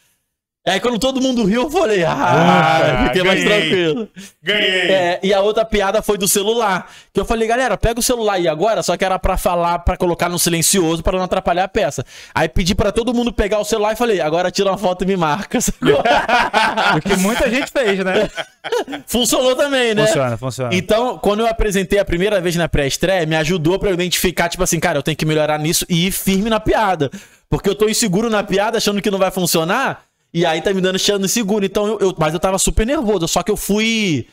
Aí 0.65 0.79
quando 0.79 0.97
todo 0.97 1.21
mundo 1.21 1.45
riu, 1.45 1.63
eu 1.63 1.71
falei, 1.71 2.05
ah, 2.05 2.15
Ah, 2.15 3.07
fiquei 3.09 3.25
mais 3.25 3.43
ganhei. 3.43 3.61
tranquilo. 3.69 4.09
Ganhei. 4.41 4.91
É, 4.93 5.21
e 5.21 5.35
a 5.35 5.41
outra 5.41 5.65
piada 5.65 6.01
foi 6.03 6.17
do 6.17 6.29
celular. 6.29 6.89
Que 7.13 7.19
eu 7.19 7.25
falei, 7.25 7.49
galera, 7.49 7.77
pega 7.77 7.99
o 7.99 8.03
celular 8.03 8.35
aí 8.35 8.47
agora, 8.47 8.81
só 8.81 8.97
que 8.97 9.05
era 9.05 9.19
pra 9.19 9.37
falar, 9.37 9.81
pra 9.81 9.97
colocar 9.97 10.29
no 10.29 10.39
silencioso, 10.39 11.03
pra 11.03 11.19
não 11.19 11.25
atrapalhar 11.25 11.65
a 11.65 11.69
peça. 11.69 12.05
Aí 12.33 12.49
pedi 12.49 12.77
pra 12.77 12.93
todo 12.93 13.13
mundo 13.13 13.33
pegar 13.33 13.59
o 13.59 13.65
celular 13.65 13.93
e 13.93 13.97
falei, 13.97 14.21
agora 14.21 14.53
tira 14.53 14.71
uma 14.71 14.79
foto 14.79 15.03
e 15.03 15.07
me 15.09 15.17
marca. 15.17 15.59
que 17.03 17.17
muita 17.17 17.51
gente 17.51 17.71
fez, 17.71 17.99
né? 18.05 18.31
Funcionou 19.07 19.57
também, 19.57 19.95
né? 19.97 20.07
Funciona, 20.07 20.37
funciona. 20.37 20.75
Então, 20.75 21.19
quando 21.19 21.41
eu 21.41 21.49
apresentei 21.49 21.99
a 21.99 22.05
primeira 22.05 22.41
vez 22.41 22.55
na 22.55 22.69
pré-estreia, 22.69 23.27
me 23.27 23.35
ajudou 23.35 23.81
pra 23.81 23.91
eu 23.91 23.95
identificar, 23.95 24.49
tipo 24.49 24.63
assim, 24.63 24.79
cara, 24.79 24.99
eu 24.99 25.03
tenho 25.03 25.17
que 25.17 25.27
melhorar 25.27 25.59
nisso 25.59 25.85
e 25.89 26.07
ir 26.07 26.13
firme 26.13 26.49
na 26.49 26.61
piada. 26.61 27.11
Porque 27.51 27.69
eu 27.69 27.75
tô 27.75 27.89
inseguro 27.89 28.31
na 28.31 28.43
piada, 28.45 28.79
achando 28.79 29.03
que 29.03 29.11
não 29.11 29.19
vai 29.19 29.31
funcionar, 29.31 30.05
e 30.33 30.45
aí 30.47 30.61
tá 30.63 30.73
me 30.73 30.81
dando 30.81 30.99
chance 30.99 31.25
inseguro. 31.25 31.65
Então, 31.65 31.87
eu, 31.87 31.99
eu- 32.01 32.15
mas 32.19 32.33
eu 32.35 32.41
tava 32.41 32.59
super 32.59 32.87
nervoso, 32.87 33.27
só 33.29 33.43
que 33.43 33.51
eu 33.51 33.57
fui. 33.57 34.27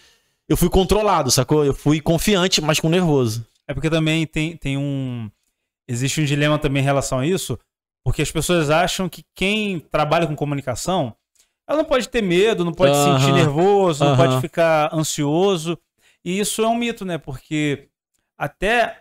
Eu 0.47 0.57
fui 0.57 0.69
controlado, 0.69 1.29
sacou? 1.29 1.63
Eu 1.63 1.73
fui 1.73 2.01
confiante, 2.01 2.59
mas 2.61 2.79
com 2.79 2.89
nervoso. 2.89 3.45
É 3.67 3.73
porque 3.73 3.89
também 3.89 4.25
tem, 4.25 4.57
tem 4.57 4.77
um. 4.77 5.29
Existe 5.87 6.21
um 6.21 6.25
dilema 6.25 6.57
também 6.57 6.81
em 6.81 6.85
relação 6.85 7.19
a 7.19 7.25
isso, 7.27 7.57
porque 8.03 8.21
as 8.21 8.31
pessoas 8.31 8.69
acham 8.69 9.07
que 9.09 9.23
quem 9.35 9.79
trabalha 9.79 10.25
com 10.27 10.35
comunicação, 10.35 11.15
ela 11.67 11.77
não 11.79 11.85
pode 11.85 12.09
ter 12.09 12.21
medo, 12.23 12.65
não 12.65 12.73
pode 12.73 12.95
se 12.95 13.03
sentir 13.19 13.31
nervoso, 13.33 14.03
não 14.03 14.17
pode 14.17 14.41
ficar 14.41 14.93
ansioso. 14.93 15.77
E 16.25 16.39
isso 16.39 16.61
é 16.63 16.67
um 16.67 16.75
mito, 16.75 17.05
né? 17.05 17.17
Porque 17.17 17.87
até 18.37 18.97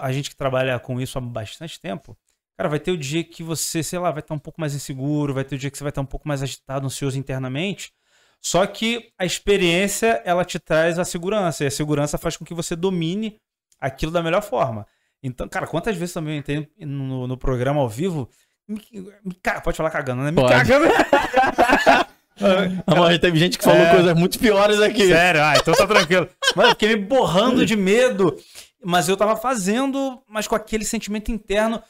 a 0.00 0.12
gente 0.12 0.30
que 0.30 0.36
trabalha 0.36 0.78
com 0.78 1.00
isso 1.00 1.18
há 1.18 1.20
bastante 1.20 1.80
tempo, 1.80 2.16
cara, 2.56 2.68
vai 2.68 2.78
ter 2.78 2.90
o 2.90 2.96
dia 2.96 3.22
que 3.24 3.42
você, 3.42 3.82
sei 3.82 3.98
lá, 3.98 4.10
vai 4.10 4.20
estar 4.20 4.34
um 4.34 4.38
pouco 4.38 4.60
mais 4.60 4.74
inseguro, 4.74 5.34
vai 5.34 5.44
ter 5.44 5.54
o 5.56 5.58
dia 5.58 5.70
que 5.70 5.76
você 5.78 5.84
vai 5.84 5.90
estar 5.90 6.00
um 6.00 6.06
pouco 6.06 6.26
mais 6.28 6.42
agitado, 6.42 6.86
ansioso 6.86 7.18
internamente. 7.18 7.92
Só 8.40 8.66
que 8.66 9.10
a 9.18 9.24
experiência, 9.24 10.20
ela 10.24 10.44
te 10.44 10.58
traz 10.58 10.98
a 10.98 11.04
segurança, 11.04 11.62
e 11.64 11.66
a 11.66 11.70
segurança 11.70 12.18
faz 12.18 12.36
com 12.36 12.44
que 12.44 12.54
você 12.54 12.74
domine 12.74 13.36
aquilo 13.80 14.10
da 14.12 14.22
melhor 14.22 14.42
forma. 14.42 14.86
Então, 15.22 15.48
cara, 15.48 15.66
quantas 15.66 15.96
vezes 15.96 16.12
também 16.12 16.34
eu 16.34 16.40
entrei 16.40 16.68
no, 16.80 17.26
no 17.28 17.36
programa 17.36 17.80
ao 17.80 17.88
vivo, 17.88 18.28
me, 18.66 18.80
me 19.24 19.34
ca- 19.40 19.60
pode 19.60 19.76
falar 19.76 19.90
cagando, 19.90 20.22
né? 20.22 20.30
Me 20.32 20.36
Pode. 20.40 20.52
cagando. 20.52 20.86
Mas 22.86 23.18
teve 23.18 23.38
gente 23.38 23.58
que 23.58 23.64
falou 23.64 23.80
É. 23.80 23.90
coisas 23.94 24.14
muito 24.14 24.38
piores 24.38 24.80
aqui. 24.80 25.06
Sério, 25.06 25.42
ah, 25.42 25.54
então 25.56 25.74
tá 25.74 25.86
tranquilo. 25.86 26.28
Mano, 26.56 26.68
eu 26.70 26.72
fiquei 26.72 26.88
me 26.96 26.96
borrando 27.04 27.64
de 27.64 27.76
medo, 27.76 28.36
mas 28.84 29.08
eu 29.08 29.16
tava 29.16 29.36
fazendo, 29.36 30.20
mas 30.28 30.48
com 30.48 30.54
aquele 30.54 30.84
sentimento 30.84 31.30
interno 31.30 31.80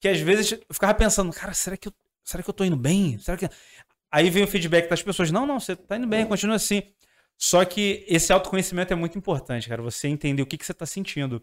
que 0.00 0.08
às 0.08 0.20
vezes 0.20 0.52
eu 0.52 0.74
ficava 0.74 0.94
pensando, 0.94 1.32
cara, 1.32 1.52
será 1.52 1.76
que 1.76 1.88
eu, 1.88 1.92
será 2.24 2.42
que 2.42 2.50
eu 2.50 2.54
tô 2.54 2.64
indo 2.64 2.76
bem? 2.76 3.18
Será 3.18 3.36
que... 3.36 3.48
Aí 4.10 4.28
vem 4.28 4.42
o 4.42 4.48
feedback 4.48 4.88
das 4.88 5.02
pessoas, 5.02 5.30
não, 5.30 5.46
não, 5.46 5.60
você 5.60 5.76
tá 5.76 5.96
indo 5.96 6.06
bem, 6.06 6.26
continua 6.26 6.56
assim. 6.56 6.82
Só 7.36 7.64
que 7.64 8.04
esse 8.08 8.32
autoconhecimento 8.32 8.92
é 8.92 8.96
muito 8.96 9.16
importante, 9.16 9.68
cara, 9.68 9.80
você 9.80 10.08
entender 10.08 10.42
o 10.42 10.46
que, 10.46 10.58
que 10.58 10.66
você 10.66 10.74
tá 10.74 10.84
sentindo, 10.84 11.42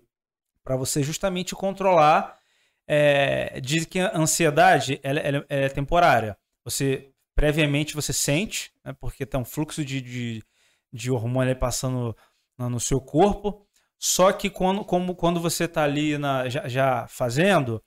Pra 0.67 0.75
você 0.75 1.01
justamente 1.01 1.55
controlar. 1.55 2.37
É, 2.85 3.61
diz 3.61 3.85
que 3.85 4.01
a 4.01 4.17
ansiedade 4.17 4.99
ela, 5.01 5.19
ela 5.21 5.45
é 5.47 5.69
temporária. 5.69 6.37
Você 6.61 7.09
previamente 7.33 7.95
você 7.95 8.11
sente, 8.11 8.73
né, 8.83 8.93
porque 8.99 9.25
tem 9.25 9.39
um 9.39 9.45
fluxo 9.45 9.85
de, 9.85 10.01
de, 10.01 10.43
de 10.91 11.09
hormônio 11.09 11.55
passando 11.55 12.13
no, 12.57 12.69
no 12.69 12.79
seu 12.81 12.99
corpo. 12.99 13.65
Só 13.97 14.33
que 14.33 14.49
quando, 14.49 14.83
como, 14.83 15.15
quando 15.15 15.39
você 15.39 15.63
está 15.63 15.83
ali 15.83 16.17
na, 16.17 16.49
já, 16.49 16.67
já 16.67 17.07
fazendo, 17.07 17.81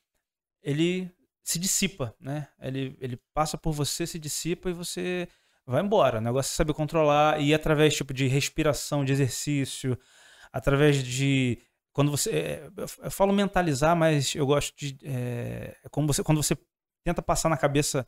ele 0.63 1.11
se 1.43 1.59
dissipa, 1.59 2.15
né? 2.21 2.49
Ele, 2.61 2.97
ele 3.01 3.21
passa 3.35 3.59
por 3.59 3.73
você, 3.73 4.07
se 4.07 4.19
dissipa 4.19 4.71
e 4.71 4.73
você 4.73 5.29
vai 5.67 5.83
embora. 5.83 6.19
O 6.19 6.21
negócio 6.21 6.53
é 6.53 6.57
saber 6.57 6.75
controlar 6.75 7.41
e 7.41 7.55
através 7.55 7.95
tipo 7.95 8.13
de 8.13 8.27
respiração, 8.27 9.05
de 9.05 9.13
exercício, 9.13 9.99
através 10.53 11.03
de 11.03 11.59
quando 11.93 12.11
você 12.11 12.31
é, 12.31 12.71
eu, 12.77 13.11
falo 13.11 13.33
mentalizar, 13.33 13.97
mas 13.97 14.35
eu 14.35 14.47
gosto 14.47 14.77
de 14.77 14.97
é, 15.05 15.77
é 15.85 15.89
como 15.89 16.07
você 16.07 16.23
quando 16.23 16.43
você 16.43 16.57
tenta 17.05 17.23
passar 17.23 17.49
na 17.49 17.57
cabeça 17.57 18.07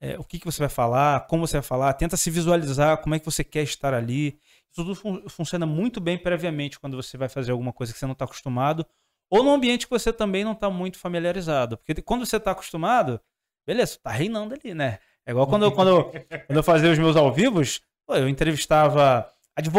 é, 0.00 0.18
o 0.18 0.24
que, 0.24 0.38
que 0.38 0.44
você 0.44 0.58
vai 0.58 0.68
falar, 0.68 1.26
como 1.26 1.46
você 1.46 1.56
vai 1.56 1.62
falar, 1.62 1.92
tenta 1.94 2.16
se 2.16 2.30
visualizar 2.30 2.98
como 2.98 3.14
é 3.14 3.18
que 3.18 3.24
você 3.24 3.42
quer 3.42 3.62
estar 3.62 3.94
ali. 3.94 4.38
Tudo 4.74 4.94
fun 4.94 5.26
funciona 5.28 5.64
muito 5.64 6.00
bem 6.00 6.18
previamente 6.18 6.78
quando 6.78 6.96
você 6.96 7.16
vai 7.16 7.28
fazer 7.28 7.52
alguma 7.52 7.72
coisa 7.72 7.92
que 7.92 7.98
você 7.98 8.04
não 8.04 8.12
está 8.12 8.26
acostumado, 8.26 8.86
ou 9.30 9.42
num 9.42 9.52
ambiente 9.52 9.86
que 9.86 9.90
você 9.90 10.12
também 10.12 10.44
não 10.44 10.52
está 10.52 10.70
muito 10.70 10.98
familiarizado. 10.98 11.76
Porque 11.76 12.00
quando 12.02 12.24
você 12.26 12.36
está 12.36 12.52
acostumado, 12.52 13.20
beleza, 13.66 13.98
tá 14.02 14.10
reinando 14.10 14.54
ali, 14.54 14.74
né? 14.74 14.98
É 15.24 15.30
igual 15.32 15.46
quando 15.46 15.64
eu, 15.64 15.72
quando 15.72 15.88
eu, 15.88 16.04
quando 16.46 16.56
eu 16.56 16.62
fazia 16.62 16.90
os 16.90 16.98
meus 16.98 17.16
ao 17.16 17.32
vivos, 17.32 17.80
eu 18.08 18.28
entrevistava 18.28 19.28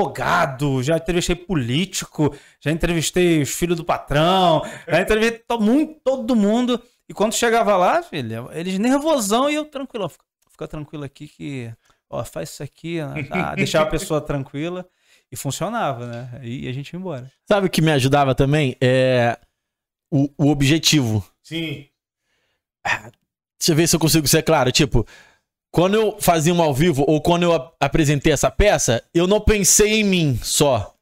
advogado, 0.02 0.82
já 0.84 0.98
entrevistei 0.98 1.36
político, 1.36 2.36
já 2.60 2.72
entrevistei 2.72 3.42
os 3.42 3.52
filhos 3.52 3.78
do 3.78 3.86
patrão, 3.86 4.62
já 4.88 5.00
entrevistei 5.02 5.40
to- 5.48 5.60
muito, 5.60 6.00
todo 6.04 6.36
mundo. 6.36 6.82
E 7.08 7.14
quando 7.14 7.34
chegava 7.34 7.78
lá, 7.78 8.02
filho, 8.04 8.50
eles 8.52 8.78
nervosão 8.80 9.50
e 9.50 9.56
eu 9.56 9.66
tranquilo. 9.66 10.10
Fica, 10.10 10.26
fica 10.52 10.68
tranquilo 10.68 11.04
aqui 11.06 11.28
que, 11.28 11.74
ó, 12.10 12.24
faz 12.26 12.50
isso 12.50 12.64
aqui, 12.64 13.02
né, 13.02 13.24
tá? 13.24 13.56
deixava 13.56 13.86
a 13.86 13.92
pessoa 13.92 14.20
tranquila 14.20 14.86
e 15.32 15.36
funcionava, 15.36 16.06
né? 16.08 16.40
E 16.44 16.68
a 16.68 16.72
gente 16.72 16.92
ia 16.94 17.00
embora. 17.00 17.32
Sabe 17.48 17.68
o 17.68 17.70
que 17.70 17.82
me 17.82 17.92
ajudava 17.92 18.34
também? 18.36 18.76
É 18.82 19.38
o, 20.12 20.30
o 20.38 20.48
objetivo. 20.50 21.26
Sim. 21.44 21.86
Deixa 23.60 23.72
eu 23.72 23.76
ver 23.76 23.88
se 23.88 23.96
eu 23.96 24.00
consigo 24.00 24.28
ser 24.28 24.44
claro. 24.44 24.72
Tipo, 24.72 25.06
quando 25.72 25.96
eu 25.96 26.18
fazia 26.20 26.54
um 26.54 26.62
ao 26.62 26.74
vivo 26.74 27.04
ou 27.08 27.22
quando 27.22 27.44
eu 27.44 27.54
ap- 27.54 27.76
apresentei 27.80 28.32
essa 28.32 28.50
peça, 28.50 29.04
eu 29.14 29.28
não 29.28 29.42
pensei 29.42 30.00
em 30.00 30.04
mim 30.04 30.40
só. 30.42 30.94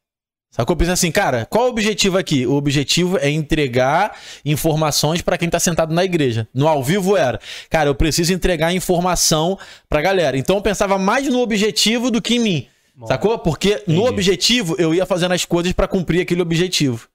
Sacou? 0.50 0.72
Eu 0.72 0.78
pensei 0.78 0.94
assim, 0.94 1.12
cara, 1.12 1.44
qual 1.44 1.66
o 1.66 1.68
objetivo 1.68 2.16
aqui? 2.16 2.46
O 2.46 2.54
objetivo 2.54 3.18
é 3.18 3.28
entregar 3.28 4.18
informações 4.42 5.20
pra 5.20 5.36
quem 5.36 5.50
tá 5.50 5.60
sentado 5.60 5.92
na 5.94 6.02
igreja. 6.02 6.48
No 6.54 6.66
ao 6.66 6.82
vivo 6.82 7.14
era, 7.14 7.38
cara, 7.68 7.90
eu 7.90 7.94
preciso 7.94 8.32
entregar 8.32 8.72
informação 8.72 9.58
pra 9.86 10.00
galera. 10.00 10.38
Então 10.38 10.56
eu 10.56 10.62
pensava 10.62 10.98
mais 10.98 11.28
no 11.28 11.40
objetivo 11.40 12.10
do 12.10 12.22
que 12.22 12.36
em 12.36 12.40
mim. 12.40 12.68
Sacou? 13.06 13.38
Porque 13.38 13.82
no 13.86 13.94
Entendi. 13.94 14.08
objetivo 14.08 14.76
eu 14.78 14.94
ia 14.94 15.04
fazendo 15.04 15.32
as 15.32 15.44
coisas 15.44 15.72
pra 15.72 15.86
cumprir 15.88 16.22
aquele 16.22 16.40
objetivo. 16.42 17.08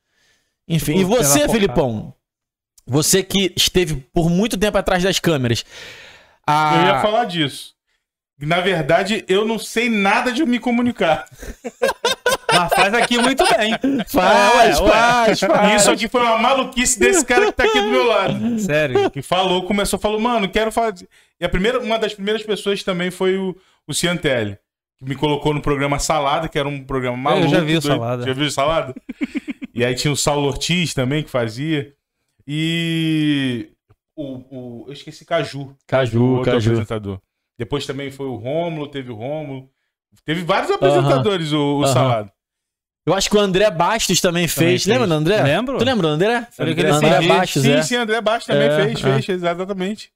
Enfim, 0.67 0.93
Tipo, 0.97 1.01
e 1.01 1.03
você, 1.03 1.39
pela 1.41 1.53
Filipão? 1.53 2.13
Você 2.85 3.23
que 3.23 3.51
esteve 3.55 3.95
por 4.13 4.29
muito 4.29 4.57
tempo 4.57 4.77
atrás 4.77 5.01
das 5.03 5.19
câmeras. 5.19 5.63
a- 6.45 6.75
Eu 6.75 6.85
ia 6.87 7.01
falar 7.01 7.25
disso. 7.25 7.73
Na 8.39 8.59
verdade, 8.59 9.23
eu 9.27 9.45
não 9.45 9.59
sei 9.59 9.87
nada 9.89 10.31
de 10.31 10.43
me 10.45 10.59
comunicar. 10.59 11.27
Mas 12.53 12.73
faz 12.73 12.93
aqui 12.93 13.17
muito 13.17 13.43
bem. 13.55 13.71
Faz, 14.07 14.77
É, 14.77 14.81
ué, 14.81 14.81
ué. 14.81 14.91
faz, 14.91 15.39
faz. 15.39 15.81
Isso 15.81 15.91
aqui 15.91 16.07
foi 16.09 16.21
uma 16.21 16.37
maluquice 16.37 16.99
desse 16.99 17.23
cara 17.25 17.45
que 17.45 17.51
tá 17.53 17.63
aqui 17.63 17.79
do 17.81 17.87
meu 17.89 18.05
lado. 18.05 18.59
Sério. 18.59 19.09
Que 19.09 19.21
falou, 19.21 19.63
começou, 19.63 19.97
falou, 19.97 20.19
mano, 20.19 20.49
quero 20.49 20.71
fazer. 20.71 21.07
E 21.39 21.45
a 21.45 21.49
primeira, 21.49 21.79
uma 21.79 21.97
das 21.97 22.13
primeiras 22.13 22.43
pessoas 22.43 22.83
também 22.83 23.09
foi 23.09 23.37
o, 23.37 23.55
o 23.87 23.93
Ciantelli, 23.93 24.57
que 25.01 25.09
me 25.09 25.15
colocou 25.15 25.53
no 25.53 25.61
programa 25.61 25.97
Salada, 25.97 26.47
que 26.47 26.59
era 26.59 26.67
um 26.67 26.83
programa 26.83 27.17
maluco. 27.17 27.49
já 27.49 27.59
vi 27.61 27.77
o. 27.77 27.81
Salada. 27.81 28.23
Já 28.25 28.33
viu 28.33 28.45
o 28.45 28.51
Salada? 28.51 28.95
e 29.73 29.83
aí 29.83 29.95
tinha 29.95 30.13
o 30.13 30.15
Saulo 30.15 30.47
Ortiz 30.47 30.93
também 30.93 31.23
que 31.23 31.29
fazia. 31.29 31.93
E 32.47 33.69
o, 34.15 34.83
o 34.83 34.85
eu 34.87 34.93
esqueci 34.93 35.25
Caju. 35.25 35.75
Caju, 35.87 36.23
outro 36.23 36.51
Caju. 36.51 36.69
apresentador. 36.69 37.21
Depois 37.57 37.85
também 37.85 38.11
foi 38.11 38.27
o 38.27 38.35
Rômulo, 38.35 38.87
teve 38.87 39.11
o 39.11 39.15
Rômulo. 39.15 39.69
Teve 40.23 40.41
vários 40.43 40.69
apresentadores, 40.69 41.51
o, 41.51 41.79
o 41.79 41.83
Aham. 41.83 41.93
Salada. 41.93 42.33
Eu 43.03 43.15
acho 43.15 43.29
que 43.29 43.35
o 43.35 43.39
André 43.39 43.69
Bastos 43.71 44.21
também 44.21 44.47
fez. 44.47 44.83
fez. 44.83 44.85
Lembra 44.85 45.07
do 45.07 45.13
André? 45.13 45.41
Lembro. 45.41 45.77
Tu 45.79 45.83
lembra 45.83 46.07
do 46.07 46.13
André? 46.13 46.47
Falei 46.51 46.75
que 46.75 46.81
André, 46.81 47.07
ele 47.07 47.15
André. 47.15 47.27
Bastos, 47.27 47.61
sim, 47.63 47.71
é. 47.71 47.81
sim, 47.81 47.95
André 47.95 48.21
Baixo 48.21 48.45
também 48.45 48.67
É, 48.67 48.75
fez, 48.75 49.03
é. 49.03 49.21
fez, 49.21 49.29
exatamente. 49.29 50.11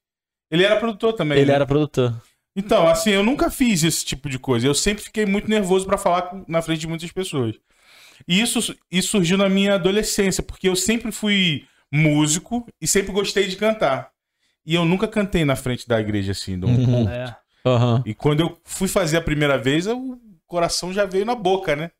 Ele 0.48 0.62
era 0.62 0.76
produtor 0.76 1.12
também. 1.14 1.38
Ele 1.38 1.48
né? 1.48 1.54
era 1.54 1.66
produtor. 1.66 2.14
Então, 2.56 2.88
assim, 2.88 3.10
eu 3.10 3.22
nunca 3.22 3.50
fiz 3.50 3.84
esse 3.84 4.02
tipo 4.04 4.30
de 4.30 4.38
coisa. 4.38 4.66
Eu 4.66 4.74
sempre 4.74 5.04
fiquei 5.04 5.26
muito 5.26 5.48
nervoso 5.48 5.84
pra 5.86 5.98
falar 5.98 6.30
na 6.48 6.62
frente 6.62 6.80
de 6.80 6.86
muitas 6.88 7.12
pessoas. 7.12 7.54
E 8.26 8.40
isso, 8.40 8.74
isso 8.90 9.08
surgiu 9.08 9.36
na 9.36 9.48
minha 9.48 9.74
adolescência, 9.74 10.42
porque 10.42 10.66
eu 10.68 10.74
sempre 10.74 11.12
fui 11.12 11.66
músico 11.92 12.66
e 12.80 12.86
sempre 12.86 13.12
gostei 13.12 13.46
de 13.46 13.56
cantar. 13.56 14.10
E 14.64 14.74
eu 14.74 14.84
nunca 14.84 15.06
cantei 15.06 15.44
na 15.44 15.54
frente 15.54 15.86
da 15.86 16.00
igreja, 16.00 16.32
assim, 16.32 16.58
de 16.58 16.64
um 16.64 16.70
Uhum. 16.76 16.84
culto. 16.84 17.10
É. 17.10 17.36
Aham. 17.64 18.02
E 18.06 18.14
quando 18.14 18.40
eu 18.40 18.58
fui 18.64 18.88
fazer 18.88 19.18
a 19.18 19.22
primeira 19.22 19.58
vez, 19.58 19.86
o 19.86 20.18
coração 20.46 20.92
já 20.92 21.04
veio 21.04 21.24
na 21.26 21.34
boca, 21.34 21.76
né? 21.76 21.90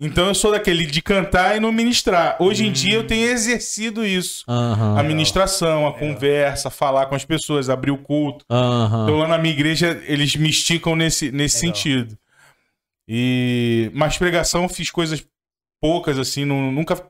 Então 0.00 0.28
eu 0.28 0.34
sou 0.34 0.52
daquele 0.52 0.86
de 0.86 1.02
cantar 1.02 1.56
e 1.56 1.60
não 1.60 1.72
ministrar. 1.72 2.36
Hoje 2.40 2.64
em 2.66 2.70
dia 2.70 2.94
eu 2.94 3.04
tenho 3.06 3.26
exercido 3.28 4.06
isso. 4.06 4.44
Aham. 4.48 4.96
A 4.98 5.02
ministração, 5.02 5.88
a 5.88 5.92
conversa, 5.92 6.70
falar 6.70 7.06
com 7.06 7.16
as 7.16 7.24
pessoas, 7.24 7.68
abrir 7.68 7.90
o 7.90 7.98
culto. 7.98 8.44
Aham. 8.48 9.04
Então 9.04 9.16
lá 9.18 9.26
na 9.26 9.38
minha 9.38 9.52
igreja 9.52 10.00
eles 10.06 10.36
me 10.36 10.50
esticam 10.50 10.94
nesse, 10.94 11.32
nesse 11.32 11.56
Legal. 11.66 11.74
sentido. 11.76 12.18
E 13.08 13.90
mas 13.92 14.16
pregação 14.18 14.62
eu 14.64 14.68
fiz 14.68 14.90
coisas 14.90 15.24
poucas 15.80 16.18
assim, 16.18 16.44
não- 16.44 16.70
nunca 16.70 17.00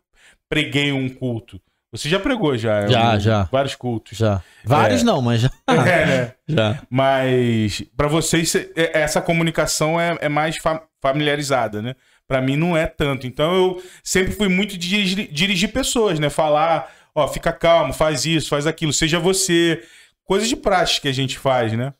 preguei 0.49 0.91
um 0.91 1.09
culto. 1.11 1.61
Você 1.93 2.09
já 2.09 2.18
pregou 2.20 2.57
já? 2.57 2.86
Já, 2.86 3.14
um- 3.16 3.20
já. 3.20 3.43
Vários 3.51 3.74
cultos. 3.74 4.16
Já. 4.16 4.43
Vários 4.64 5.03
É. 5.03 5.05
não, 5.05 5.20
mas 5.20 5.41
já. 5.43 5.51
É, 5.68 6.07
né? 6.07 6.32
Já. 6.47 6.82
Mas 6.89 7.82
pra 7.97 8.09
vocês 8.09 8.51
cê- 8.51 8.72
é- 8.76 9.01
essa 9.01 9.20
comunicação 9.20 10.01
é, 10.01 10.16
é 10.22 10.28
mais 10.28 10.57
fa- 10.59 10.82
familiarizada, 11.03 11.82
né? 11.82 11.95
Pra 12.29 12.41
mim 12.43 12.57
não 12.57 12.76
é 12.76 12.87
tanto. 12.87 13.26
Então 13.26 13.55
eu 13.55 13.83
sempre 14.05 14.33
fui 14.33 14.49
muito 14.49 14.76
de 14.76 14.87
dirigir, 14.89 15.29
dirigir 15.33 15.72
pessoas, 15.72 16.20
né? 16.20 16.29
Falar, 16.29 16.95
ó, 17.14 17.26
fica 17.26 17.51
calmo, 17.53 17.93
faz 17.93 18.26
isso, 18.26 18.51
faz 18.51 18.66
aquilo, 18.66 18.93
seja 18.93 19.18
você. 19.18 19.83
Coisas 20.24 20.47
de 20.49 20.55
prática 20.57 21.01
que 21.03 21.09
a 21.09 21.12
gente 21.12 21.39
faz, 21.39 21.72
né? 21.72 21.95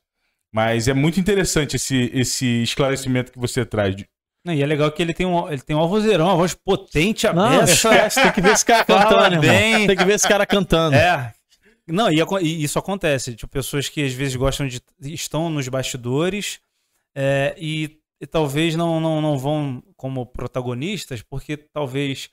Mas 0.53 0.87
é 0.87 0.93
muito 0.95 1.18
interessante 1.18 1.76
esse, 1.76 2.11
esse 2.14 2.62
esclarecimento 2.62 3.33
que 3.33 3.39
você 3.39 3.64
traz. 3.64 3.97
de- 3.97 4.07
Não, 4.45 4.53
e 4.53 4.62
é 4.62 4.66
legal 4.66 4.93
que 4.93 5.01
ele 5.03 5.14
tem 5.14 5.26
um, 5.26 5.51
ele 5.51 5.62
tem 5.62 5.74
um 5.74 5.87
vozeirão, 5.89 6.26
uma 6.26 6.37
voz 6.37 6.53
potente, 6.55 7.26
Não, 7.33 7.47
aberta. 7.47 7.72
esquece, 7.72 8.22
tem 8.22 8.33
que 8.33 8.41
ver 8.43 8.53
esse 8.53 8.64
cara 8.66 8.85
cantando, 8.87 9.41
bem. 9.41 9.87
Tem 9.87 9.97
que 9.97 10.05
ver 10.05 10.12
esse 10.14 10.29
cara 10.29 10.45
cantando. 10.47 10.95
É. 10.95 11.33
Não, 11.87 12.11
e, 12.12 12.22
e 12.43 12.62
isso 12.64 12.79
acontece. 12.79 13.35
Tipo, 13.35 13.51
pessoas 13.51 13.89
que 13.89 14.05
às 14.05 14.12
vezes 14.12 14.37
gostam 14.37 14.66
de. 14.68 14.79
estão 15.01 15.49
nos 15.49 15.66
bastidores 15.68 16.61
é, 17.14 17.55
e, 17.59 17.97
e 18.21 18.27
talvez 18.27 18.75
não, 18.75 19.01
não, 19.01 19.21
não 19.21 19.39
vão 19.39 19.83
como 19.97 20.27
protagonistas, 20.27 21.23
porque 21.23 21.57
talvez 21.57 22.31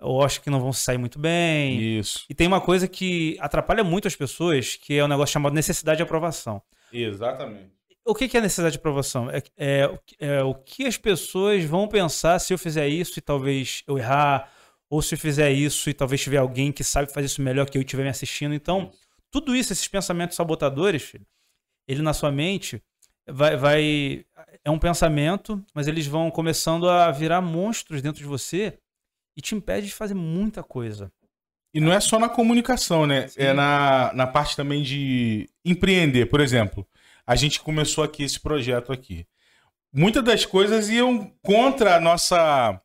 eu 0.00 0.20
acho 0.20 0.40
que 0.42 0.50
não 0.50 0.60
vão 0.60 0.72
sair 0.72 0.98
muito 0.98 1.18
bem. 1.18 1.80
Isso. 1.98 2.24
E 2.28 2.34
tem 2.34 2.46
uma 2.46 2.60
coisa 2.60 2.88
que 2.88 3.36
atrapalha 3.40 3.84
muito 3.84 4.08
as 4.08 4.16
pessoas, 4.16 4.76
que 4.76 4.94
é 4.94 5.04
um 5.04 5.08
negócio 5.08 5.32
chamado 5.32 5.52
necessidade 5.54 5.98
de 5.98 6.02
aprovação. 6.02 6.60
Exatamente. 6.92 7.70
O 8.04 8.14
que 8.14 8.36
é 8.36 8.40
necessidade 8.40 8.72
de 8.72 8.78
aprovação? 8.78 9.30
É, 9.30 9.42
é, 9.56 9.86
o 9.86 9.98
que- 9.98 10.16
é 10.18 10.42
o 10.42 10.54
que 10.54 10.86
as 10.86 10.96
pessoas 10.96 11.64
vão 11.64 11.86
pensar 11.86 12.38
se 12.40 12.52
eu 12.52 12.58
fizer 12.58 12.88
isso 12.88 13.18
e 13.18 13.22
talvez 13.22 13.84
eu 13.86 13.96
errar, 13.96 14.52
ou 14.90 15.00
se 15.00 15.14
eu 15.14 15.18
fizer 15.18 15.52
isso 15.52 15.88
e 15.88 15.94
talvez 15.94 16.20
tiver 16.20 16.38
alguém 16.38 16.72
que 16.72 16.82
sabe 16.82 17.12
fazer 17.12 17.26
isso 17.26 17.40
melhor 17.40 17.64
que 17.70 17.78
eu 17.78 17.80
e 17.82 17.84
estiver 17.84 18.02
me 18.02 18.08
assistindo. 18.08 18.54
Então, 18.54 18.90
tudo 19.30 19.54
isso, 19.54 19.72
esses 19.72 19.86
pensamentos 19.86 20.36
sabotadores, 20.36 21.02
filho, 21.02 21.24
ele 21.86 22.02
na 22.02 22.12
sua 22.12 22.30
mente 22.32 22.82
vai, 23.28 23.56
vai. 23.56 24.24
É 24.64 24.70
um 24.70 24.78
pensamento, 24.78 25.62
mas 25.74 25.88
eles 25.88 26.06
vão 26.06 26.30
começando 26.30 26.88
a 26.88 27.10
virar 27.10 27.40
monstros 27.40 28.02
dentro 28.02 28.20
de 28.20 28.26
você 28.26 28.78
e 29.36 29.40
te 29.40 29.54
impede 29.54 29.86
de 29.86 29.94
fazer 29.94 30.14
muita 30.14 30.62
coisa. 30.62 31.10
E 31.74 31.80
não 31.80 31.92
é 31.92 32.00
só 32.00 32.18
na 32.18 32.28
comunicação, 32.28 33.06
né? 33.06 33.28
É 33.36 33.52
na, 33.52 34.12
na 34.12 34.26
parte 34.26 34.54
também 34.54 34.82
de 34.82 35.48
empreender. 35.64 36.26
Por 36.26 36.40
exemplo, 36.40 36.86
a 37.26 37.34
gente 37.34 37.60
começou 37.60 38.04
aqui 38.04 38.22
esse 38.22 38.38
projeto 38.38 38.92
aqui. 38.92 39.26
Muitas 39.92 40.22
das 40.22 40.44
coisas 40.44 40.88
iam 40.90 41.32
contra 41.42 41.96
a 41.96 42.00
nossa 42.00 42.80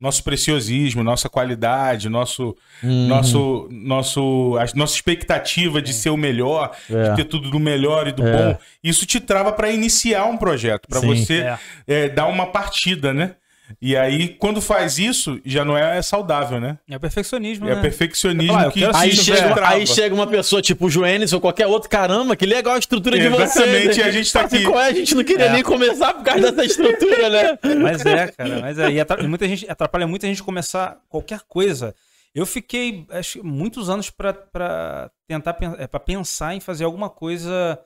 nosso 0.00 0.22
preciosismo, 0.22 1.02
nossa 1.02 1.28
qualidade, 1.28 2.08
nosso 2.08 2.54
Uhum. 2.82 3.06
nosso 3.08 3.68
nosso 3.70 4.56
a 4.60 4.66
nossa 4.78 4.94
expectativa 4.94 5.80
de 5.80 5.92
ser 5.94 6.10
o 6.10 6.16
melhor, 6.16 6.76
É. 6.90 7.10
de 7.10 7.16
ter 7.16 7.24
tudo 7.24 7.50
do 7.50 7.58
melhor 7.58 8.06
e 8.06 8.12
do 8.12 8.26
É. 8.26 8.32
bom. 8.32 8.58
Isso 8.84 9.06
te 9.06 9.18
trava 9.20 9.52
para 9.52 9.70
iniciar 9.70 10.26
um 10.26 10.36
projeto, 10.36 10.86
para 10.88 11.00
você 11.00 11.40
É. 11.40 11.58
é, 12.04 12.08
dar 12.08 12.26
uma 12.26 12.46
partida, 12.46 13.14
né? 13.14 13.36
E 13.82 13.96
aí 13.96 14.28
quando 14.28 14.60
faz 14.60 14.98
isso, 14.98 15.40
já 15.44 15.64
não 15.64 15.76
é 15.76 16.00
saudável, 16.00 16.60
né? 16.60 16.78
É 16.88 16.96
o 16.96 17.00
perfeccionismo, 17.00 17.68
É 17.68 17.74
né? 17.74 17.82
perfeccionismo 17.82 18.56
Ah, 18.56 18.70
que 18.70 18.84
Aí 18.94 19.12
chega, 19.12 19.54
trava. 19.54 19.74
aí 19.74 19.86
chega 19.86 20.14
uma 20.14 20.26
pessoa 20.26 20.62
tipo 20.62 20.86
o 20.86 20.90
Joenis 20.90 21.32
ou 21.32 21.40
qualquer 21.40 21.66
outro, 21.66 21.88
caramba, 21.90 22.36
que 22.36 22.46
legal 22.46 22.74
a 22.74 22.78
estrutura 22.78 23.18
de 23.18 23.28
vocês. 23.28 23.56
Exatamente, 23.56 24.02
a 24.02 24.10
gente 24.10 24.32
tá 24.32 24.44
Assim, 24.44 24.56
aqui. 24.58 24.66
qual 24.66 24.80
é? 24.80 24.86
A 24.88 24.92
gente 24.92 25.14
não 25.14 25.24
queria 25.24 25.46
É. 25.46 25.52
nem 25.52 25.62
começar 25.62 26.14
por 26.14 26.22
causa 26.24 26.52
dessa 26.52 26.64
estrutura, 26.64 27.28
né? 27.28 27.58
Mas 27.82 28.06
é, 28.06 28.28
cara, 28.28 28.60
mas 28.60 28.78
é. 28.78 29.00
Atra- 29.00 29.22
e 29.22 29.26
muita 29.26 29.48
gente 29.48 29.68
atrapalha 29.68 30.06
muita 30.06 30.26
gente 30.26 30.42
começar 30.42 30.98
qualquer 31.08 31.40
coisa. 31.48 31.94
Eu 32.34 32.46
fiquei, 32.46 33.04
acho, 33.10 33.40
que 33.40 33.44
muitos 33.46 33.88
anos 33.90 34.10
pra- 34.10 34.32
pra 34.32 35.10
tentar 35.26 35.54
pen- 35.54 35.74
é, 35.78 35.86
pra 35.86 35.98
pensar 35.98 36.54
em 36.54 36.60
fazer 36.60 36.84
alguma 36.84 37.08
coisa 37.10 37.78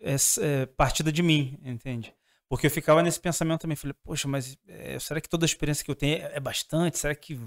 é, 0.00 0.14
é, 0.40 0.66
partida 0.76 1.10
de 1.12 1.22
mim, 1.22 1.58
entende? 1.64 2.12
Porque 2.48 2.66
eu 2.66 2.70
ficava 2.70 3.02
nesse 3.02 3.18
pensamento 3.18 3.62
também. 3.62 3.76
Falei, 3.76 3.94
poxa, 4.04 4.28
mas 4.28 4.56
é, 4.68 4.98
será 4.98 5.20
que 5.20 5.28
toda 5.28 5.44
a 5.44 5.46
experiência 5.46 5.84
que 5.84 5.90
eu 5.90 5.94
tenho 5.94 6.18
é, 6.18 6.32
é 6.34 6.40
bastante? 6.40 6.98
Será 6.98 7.14
que 7.14 7.38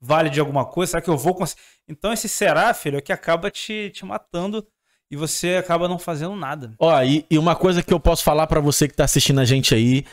vale 0.00 0.30
de 0.30 0.40
alguma 0.40 0.64
coisa? 0.64 0.92
Será 0.92 1.02
que 1.02 1.10
eu 1.10 1.16
vou 1.16 1.34
conseguir? 1.34 1.60
Então 1.86 2.12
esse 2.12 2.28
será, 2.28 2.72
filho, 2.72 2.98
é 2.98 3.00
que 3.00 3.12
acaba 3.12 3.50
te, 3.50 3.90
te 3.90 4.04
matando 4.04 4.66
e 5.10 5.16
você 5.16 5.56
acaba 5.56 5.88
não 5.88 5.98
fazendo 5.98 6.34
nada. 6.36 6.74
Ó, 6.78 7.02
e, 7.02 7.24
e 7.30 7.38
uma 7.38 7.56
coisa 7.56 7.82
que 7.82 7.92
eu 7.92 8.00
posso 8.00 8.22
falar 8.24 8.46
pra 8.46 8.60
você 8.60 8.88
que 8.88 8.94
tá 8.94 9.04
assistindo 9.04 9.40
a 9.40 9.44
gente 9.44 9.74
aí, 9.74 10.04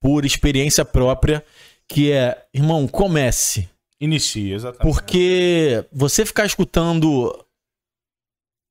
por 0.00 0.24
experiência 0.24 0.84
própria, 0.84 1.44
que 1.86 2.12
é, 2.12 2.46
irmão, 2.52 2.86
comece. 2.88 3.68
inicia, 4.00 4.54
exatamente. 4.54 4.92
Porque 4.92 5.84
você 5.92 6.24
ficar 6.24 6.46
escutando 6.46 7.34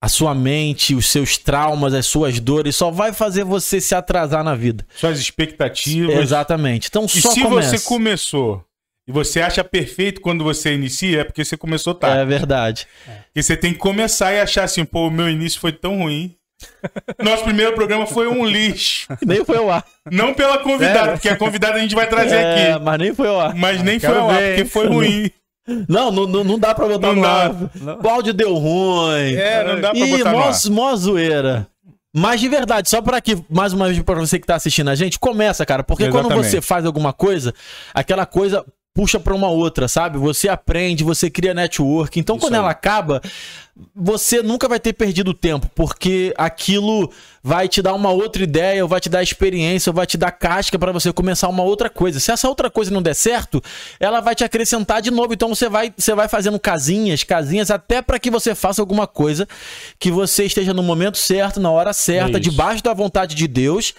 a 0.01 0.07
sua 0.07 0.33
mente, 0.33 0.95
os 0.95 1.07
seus 1.07 1.37
traumas, 1.37 1.93
as 1.93 2.05
suas 2.05 2.39
dores, 2.39 2.75
só 2.75 2.89
vai 2.89 3.11
fazer 3.13 3.43
você 3.43 3.81
se 3.81 3.93
atrasar 3.93 4.43
na 4.43 4.55
vida. 4.55 4.85
Suas 4.95 5.19
expectativas. 5.19 6.15
Exatamente. 6.15 6.87
Então 6.87 7.05
E 7.05 7.21
só 7.21 7.31
se 7.31 7.41
comece. 7.41 7.77
você 7.77 7.85
começou 7.87 8.63
e 9.07 9.11
você 9.11 9.41
acha 9.41 9.63
perfeito 9.63 10.21
quando 10.21 10.43
você 10.43 10.73
inicia, 10.73 11.21
é 11.21 11.23
porque 11.23 11.43
você 11.43 11.57
começou 11.57 11.93
tarde. 11.93 12.19
É 12.21 12.25
verdade. 12.25 12.87
Porque 13.25 13.43
você 13.43 13.57
tem 13.57 13.73
que 13.73 13.79
começar 13.79 14.31
e 14.33 14.39
achar 14.39 14.63
assim, 14.63 14.85
pô, 14.85 15.07
o 15.07 15.11
meu 15.11 15.29
início 15.29 15.59
foi 15.59 15.71
tão 15.73 15.97
ruim. 15.97 16.35
Nosso 17.23 17.43
primeiro 17.43 17.73
programa 17.73 18.05
foi 18.05 18.27
um 18.27 18.45
lixo. 18.45 19.07
Nem 19.25 19.43
foi 19.43 19.57
ao 19.57 19.71
ar. 19.71 19.83
Não 20.11 20.33
pela 20.33 20.57
convidada, 20.59 20.93
Sério? 20.99 21.11
porque 21.13 21.29
a 21.29 21.35
convidada 21.37 21.75
a 21.77 21.79
gente 21.79 21.95
vai 21.95 22.07
trazer 22.07 22.35
É, 22.35 22.71
aqui. 22.73 22.83
mas 22.83 22.97
nem 22.99 23.13
foi 23.15 23.27
ao 23.27 23.39
ar. 23.39 23.55
Mas 23.55 23.81
nem 23.81 23.99
foi 23.99 24.09
quero 24.09 24.21
ao 24.21 24.29
ar, 24.29 24.37
ver, 24.37 24.55
porque 24.57 24.69
foi 24.69 24.87
ruim. 24.87 25.31
Não, 25.87 26.11
não, 26.11 26.25
não 26.27 26.43
não 26.43 26.59
dá 26.59 26.73
pra 26.73 26.87
botar 26.87 27.13
Não 27.13 27.21
dá. 27.21 27.29
ar. 27.29 27.51
O 28.03 28.07
áudio 28.07 28.33
deu 28.33 28.53
ruim. 28.55 29.33
É, 29.35 29.63
não 29.63 29.81
dá 29.81 29.91
pra 29.91 29.99
Ih, 29.99 30.17
botar 30.17 30.31
mó, 30.31 30.51
mó 30.71 30.95
zoeira. 30.95 31.67
Mas 32.15 32.41
de 32.41 32.49
verdade, 32.49 32.89
só 32.89 33.01
pra 33.01 33.21
que, 33.21 33.37
mais 33.49 33.71
uma 33.71 33.87
vez, 33.87 34.01
pra 34.01 34.15
você 34.15 34.39
que 34.39 34.47
tá 34.47 34.55
assistindo 34.55 34.89
a 34.89 34.95
gente, 34.95 35.19
começa, 35.19 35.63
cara. 35.65 35.83
Porque 35.83 36.05
quando 36.09 36.25
Exatamente. 36.25 36.49
você 36.49 36.61
faz 36.61 36.85
alguma 36.85 37.13
coisa, 37.13 37.53
aquela 37.93 38.25
coisa 38.25 38.65
puxa 38.99 39.17
pra 39.17 39.33
uma 39.33 39.47
outra, 39.47 39.87
sabe? 39.87 40.17
Você 40.17 40.49
aprende, 40.49 41.05
você 41.05 41.29
cria 41.29 41.53
network. 41.53 42.19
Então, 42.19 42.35
Isso 42.35 42.45
quando 42.45 42.55
aí. 42.55 42.59
ela 42.59 42.69
acaba, 42.69 43.21
você 43.95 44.43
nunca 44.43 44.67
vai 44.67 44.77
ter 44.77 44.91
perdido 44.91 45.33
tempo, 45.33 45.71
porque 45.73 46.33
aquilo 46.37 47.09
vai 47.41 47.69
te 47.69 47.81
dar 47.81 47.93
uma 47.93 48.11
outra 48.11 48.43
ideia, 48.43 48.83
ou 48.83 48.89
vai 48.89 48.99
te 48.99 49.07
dar 49.07 49.23
experiência, 49.23 49.89
ou 49.89 49.93
vai 49.93 50.05
te 50.05 50.17
dar 50.17 50.31
casca 50.31 50.77
pra 50.77 50.91
você 50.91 51.13
começar 51.13 51.47
uma 51.47 51.63
outra 51.63 51.89
coisa. 51.89 52.19
Se 52.19 52.29
essa 52.29 52.49
outra 52.49 52.69
coisa 52.69 52.91
não 52.91 53.01
der 53.01 53.13
certo, 53.13 53.63
ela 54.01 54.19
vai 54.19 54.35
te 54.35 54.43
acrescentar 54.43 55.01
de 55.01 55.11
novo. 55.11 55.33
Então 55.33 55.47
você 55.47 55.69
vai, 55.69 55.93
você 55.95 56.13
vai 56.13 56.27
fazendo 56.27 56.59
casinhas, 56.59 57.23
casinhas, 57.23 57.71
até 57.71 58.01
pra 58.01 58.19
que 58.19 58.29
você 58.29 58.53
faça 58.53 58.81
alguma 58.81 59.07
coisa 59.07 59.47
que 59.97 60.11
você 60.11 60.43
esteja 60.43 60.73
no 60.73 60.83
momento 60.83 61.17
certo, 61.17 61.57
na 61.57 61.71
hora 61.71 61.93
certa, 61.93 62.35
É 62.35 62.41
debaixo 62.41 62.83
da 62.83 62.93
vontade 62.93 63.33
de 63.33 63.47
Deus. 63.47 63.93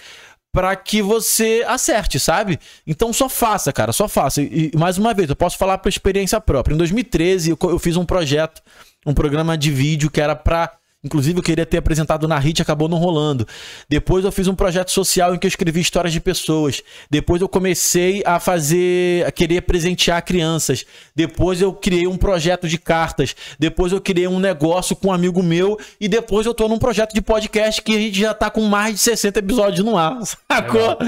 Pra 0.52 0.74
que 0.74 1.00
você 1.00 1.64
acerte, 1.66 2.18
sabe? 2.18 2.58
Então 2.84 3.12
só 3.12 3.28
faça, 3.28 3.72
cara, 3.72 3.92
só 3.92 4.08
faça. 4.08 4.42
E, 4.42 4.72
mais 4.74 4.98
uma 4.98 5.14
vez, 5.14 5.28
eu 5.30 5.36
posso 5.36 5.56
falar 5.56 5.78
por 5.78 5.88
experiência 5.88 6.40
própria. 6.40 6.74
Em 6.74 6.78
2013, 6.78 7.50
eu, 7.50 7.58
eu 7.70 7.78
fiz 7.78 7.96
um 7.96 8.04
projeto, 8.04 8.60
um 9.06 9.14
programa 9.14 9.56
de 9.56 9.70
vídeo 9.70 10.10
que 10.10 10.20
era 10.20 10.34
pra. 10.34 10.72
Inclusive, 11.02 11.38
eu 11.38 11.42
queria 11.42 11.64
ter 11.64 11.78
apresentado 11.78 12.28
na 12.28 12.36
HIT, 12.38 12.60
acabou 12.60 12.86
não 12.86 12.98
rolando. 12.98 13.48
Depois, 13.88 14.22
eu 14.22 14.30
fiz 14.30 14.46
um 14.48 14.54
projeto 14.54 14.90
social 14.90 15.34
em 15.34 15.38
que 15.38 15.46
eu 15.46 15.48
escrevi 15.48 15.80
histórias 15.80 16.12
de 16.12 16.20
pessoas. 16.20 16.82
Depois, 17.10 17.40
eu 17.40 17.48
comecei 17.48 18.22
a 18.26 18.38
fazer. 18.38 19.24
a 19.26 19.30
querer 19.32 19.62
presentear 19.62 20.22
crianças. 20.22 20.84
Depois, 21.16 21.62
eu 21.62 21.72
criei 21.72 22.06
um 22.06 22.18
projeto 22.18 22.68
de 22.68 22.76
cartas. 22.76 23.34
Depois, 23.58 23.92
eu 23.92 24.00
criei 24.00 24.28
um 24.28 24.38
negócio 24.38 24.94
com 24.94 25.08
um 25.08 25.12
amigo 25.12 25.42
meu. 25.42 25.78
E 25.98 26.06
depois, 26.06 26.44
eu 26.44 26.52
tô 26.52 26.68
num 26.68 26.78
projeto 26.78 27.14
de 27.14 27.22
podcast 27.22 27.80
que 27.80 27.92
a 27.96 27.98
gente 27.98 28.20
já 28.20 28.34
tá 28.34 28.50
com 28.50 28.60
mais 28.62 28.96
de 28.96 29.00
60 29.00 29.38
episódios 29.38 29.84
no 29.84 29.96
ar. 29.96 30.18
Sacou? 30.52 30.98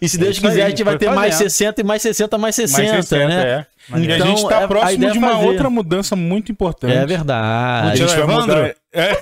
E 0.00 0.08
se 0.08 0.16
Deus 0.16 0.36
aí, 0.36 0.42
quiser, 0.42 0.62
a 0.66 0.68
gente 0.70 0.84
vai 0.84 0.96
ter 0.96 1.10
mais 1.10 1.34
fazendo. 1.34 1.50
60 1.50 1.80
e 1.80 1.84
mais 1.84 2.02
60, 2.02 2.38
mais 2.38 2.54
60, 2.54 2.92
Mais 2.92 3.06
60, 3.08 3.26
né? 3.28 3.42
é. 3.42 3.98
e 3.98 4.12
a 4.12 4.14
Então, 4.16 4.26
gente 4.28 4.48
tá 4.48 4.60
é- 4.60 4.64
a 4.64 4.68
próximo 4.68 4.92
ideia 4.92 5.12
de 5.12 5.18
é 5.18 5.20
uma 5.20 5.32
fazer. 5.34 5.46
outra 5.48 5.68
mudança 5.70 6.14
muito 6.14 6.52
importante. 6.52 6.94
É 6.94 7.04
verdade. 7.04 8.00
Evandro? 8.02 8.74
É, 8.92 9.12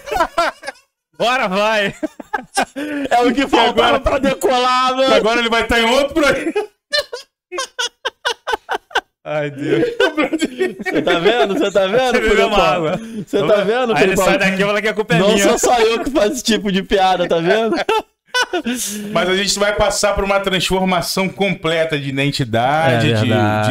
Bora, 1.18 1.48
vai! 1.48 1.94
É 3.10 3.20
o 3.22 3.34
que 3.34 3.46
faltava 3.48 3.96
agora- 3.96 4.00
pra 4.00 4.18
decolar, 4.18 4.96
mano. 4.96 5.14
agora 5.14 5.40
ele 5.40 5.48
vai 5.50 5.62
estar 5.62 5.80
em 5.80 5.84
outro 5.90 6.14
projeto. 6.14 6.68
Ai, 9.24 9.50
Deus. 9.50 9.84
Você 10.82 11.02
tá 11.02 11.18
vendo? 11.18 11.54
Você 11.58 11.70
tá 11.70 11.86
vendo, 11.86 12.12
Você 12.18 12.22
Filipão? 12.30 12.54
água. 12.56 12.96
Você 13.26 13.46
tá 13.46 13.56
vendo, 13.62 13.94
Aí 13.96 14.02
ele 14.04 14.16
sai 14.16 14.38
daqui 14.38 14.62
e 14.62 14.64
fala 14.64 14.80
que 14.80 14.88
a 14.88 14.94
culpa 14.94 15.14
é 15.14 15.18
Não 15.18 15.34
minha. 15.34 15.48
sou 15.48 15.58
só 15.58 15.78
eu 15.80 16.02
que 16.02 16.10
faço 16.10 16.32
esse 16.32 16.42
tipo 16.44 16.72
de 16.72 16.82
piada, 16.82 17.28
tá 17.28 17.36
vendo? 17.38 17.74
Mas 19.12 19.28
a 19.28 19.36
gente 19.36 19.58
vai 19.58 19.74
passar 19.74 20.14
por 20.14 20.24
uma 20.24 20.40
transformação 20.40 21.28
completa 21.28 21.98
de 21.98 22.08
identidade, 22.08 23.10
É 23.12 23.14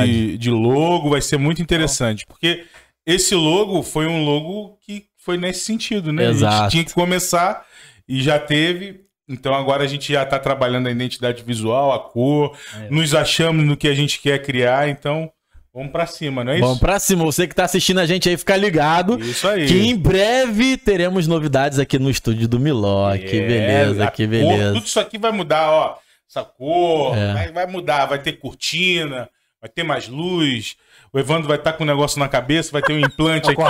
de, 0.04 0.06
de, 0.06 0.38
de 0.38 0.52
logo. 0.52 1.10
Vai 1.10 1.22
ser 1.22 1.38
muito 1.38 1.62
interessante. 1.62 2.26
Porque 2.28 2.66
esse 3.06 3.34
logo 3.34 3.82
foi 3.82 4.06
um 4.06 4.24
logo 4.26 4.78
que 4.86 5.06
foi 5.28 5.38
nesse 5.38 5.60
sentido, 5.66 6.12
né? 6.14 6.28
A 6.28 6.30
Exato. 6.32 6.56
gente 6.64 6.72
tinha 6.72 6.84
que 6.86 6.94
começar 6.94 7.66
e 8.08 8.22
já 8.24 8.40
teve. 8.40 9.02
Então 9.30 9.54
agora 9.54 9.84
a 9.84 9.88
gente 9.88 10.14
já 10.14 10.24
está 10.24 10.40
trabalhando 10.40 10.88
a 10.88 10.92
identidade 10.92 11.44
visual, 11.44 11.92
a 11.92 12.00
cor, 12.00 12.58
É. 12.82 12.90
nos 12.90 13.14
achamos 13.14 13.66
no 13.66 13.76
que 13.76 13.90
a 13.90 13.94
gente 13.94 14.20
quer 14.22 14.42
criar. 14.42 14.88
Então 14.90 15.30
Vamos 15.74 15.92
pra 15.92 16.08
cima, 16.08 16.44
não 16.44 16.54
é 16.54 16.56
isso? 16.56 16.64
Vamos 16.66 16.80
pra 16.80 16.98
cima. 16.98 17.24
Você 17.24 17.46
que 17.46 17.54
tá 17.54 17.66
assistindo 17.66 18.00
a 18.00 18.06
gente 18.08 18.28
aí, 18.28 18.36
fica 18.36 18.56
ligado. 18.58 19.20
Isso 19.24 19.48
aí. 19.48 19.68
Que 19.68 19.78
em 19.78 19.96
breve 19.96 20.76
teremos 20.76 21.28
novidades 21.28 21.78
aqui 21.78 22.00
no 22.00 22.10
estúdio 22.10 22.48
do 22.48 22.60
Miló. 22.60 23.16
que 23.16 23.38
É, 23.38 23.48
beleza, 23.48 24.04
a 24.06 24.10
que 24.10 24.24
cor, 24.24 24.30
beleza. 24.32 24.74
tudo 24.74 24.86
isso 24.88 25.00
aqui 25.00 25.20
vai 25.20 25.32
mudar, 25.32 25.70
ó. 25.70 25.98
Essa 26.28 26.44
cor, 26.44 27.16
É. 27.16 27.32
vai, 27.34 27.52
vai 27.52 27.68
mudar. 27.68 28.08
Vai 28.08 28.18
ter 28.20 28.32
cortina, 28.40 29.30
vai 29.62 29.70
ter 29.70 29.84
mais 29.84 30.08
luz. 30.08 30.76
O 31.14 31.20
Evandro 31.20 31.48
vai 31.48 31.58
estar 31.58 31.74
com 31.74 31.84
um 31.84 31.88
negócio 31.88 32.20
na 32.20 32.28
cabeça, 32.28 32.70
vai 32.72 32.82
ter 32.82 32.94
um 32.94 33.00
implante 33.00 33.50
aqui, 33.52 33.60
ó. 33.62 33.68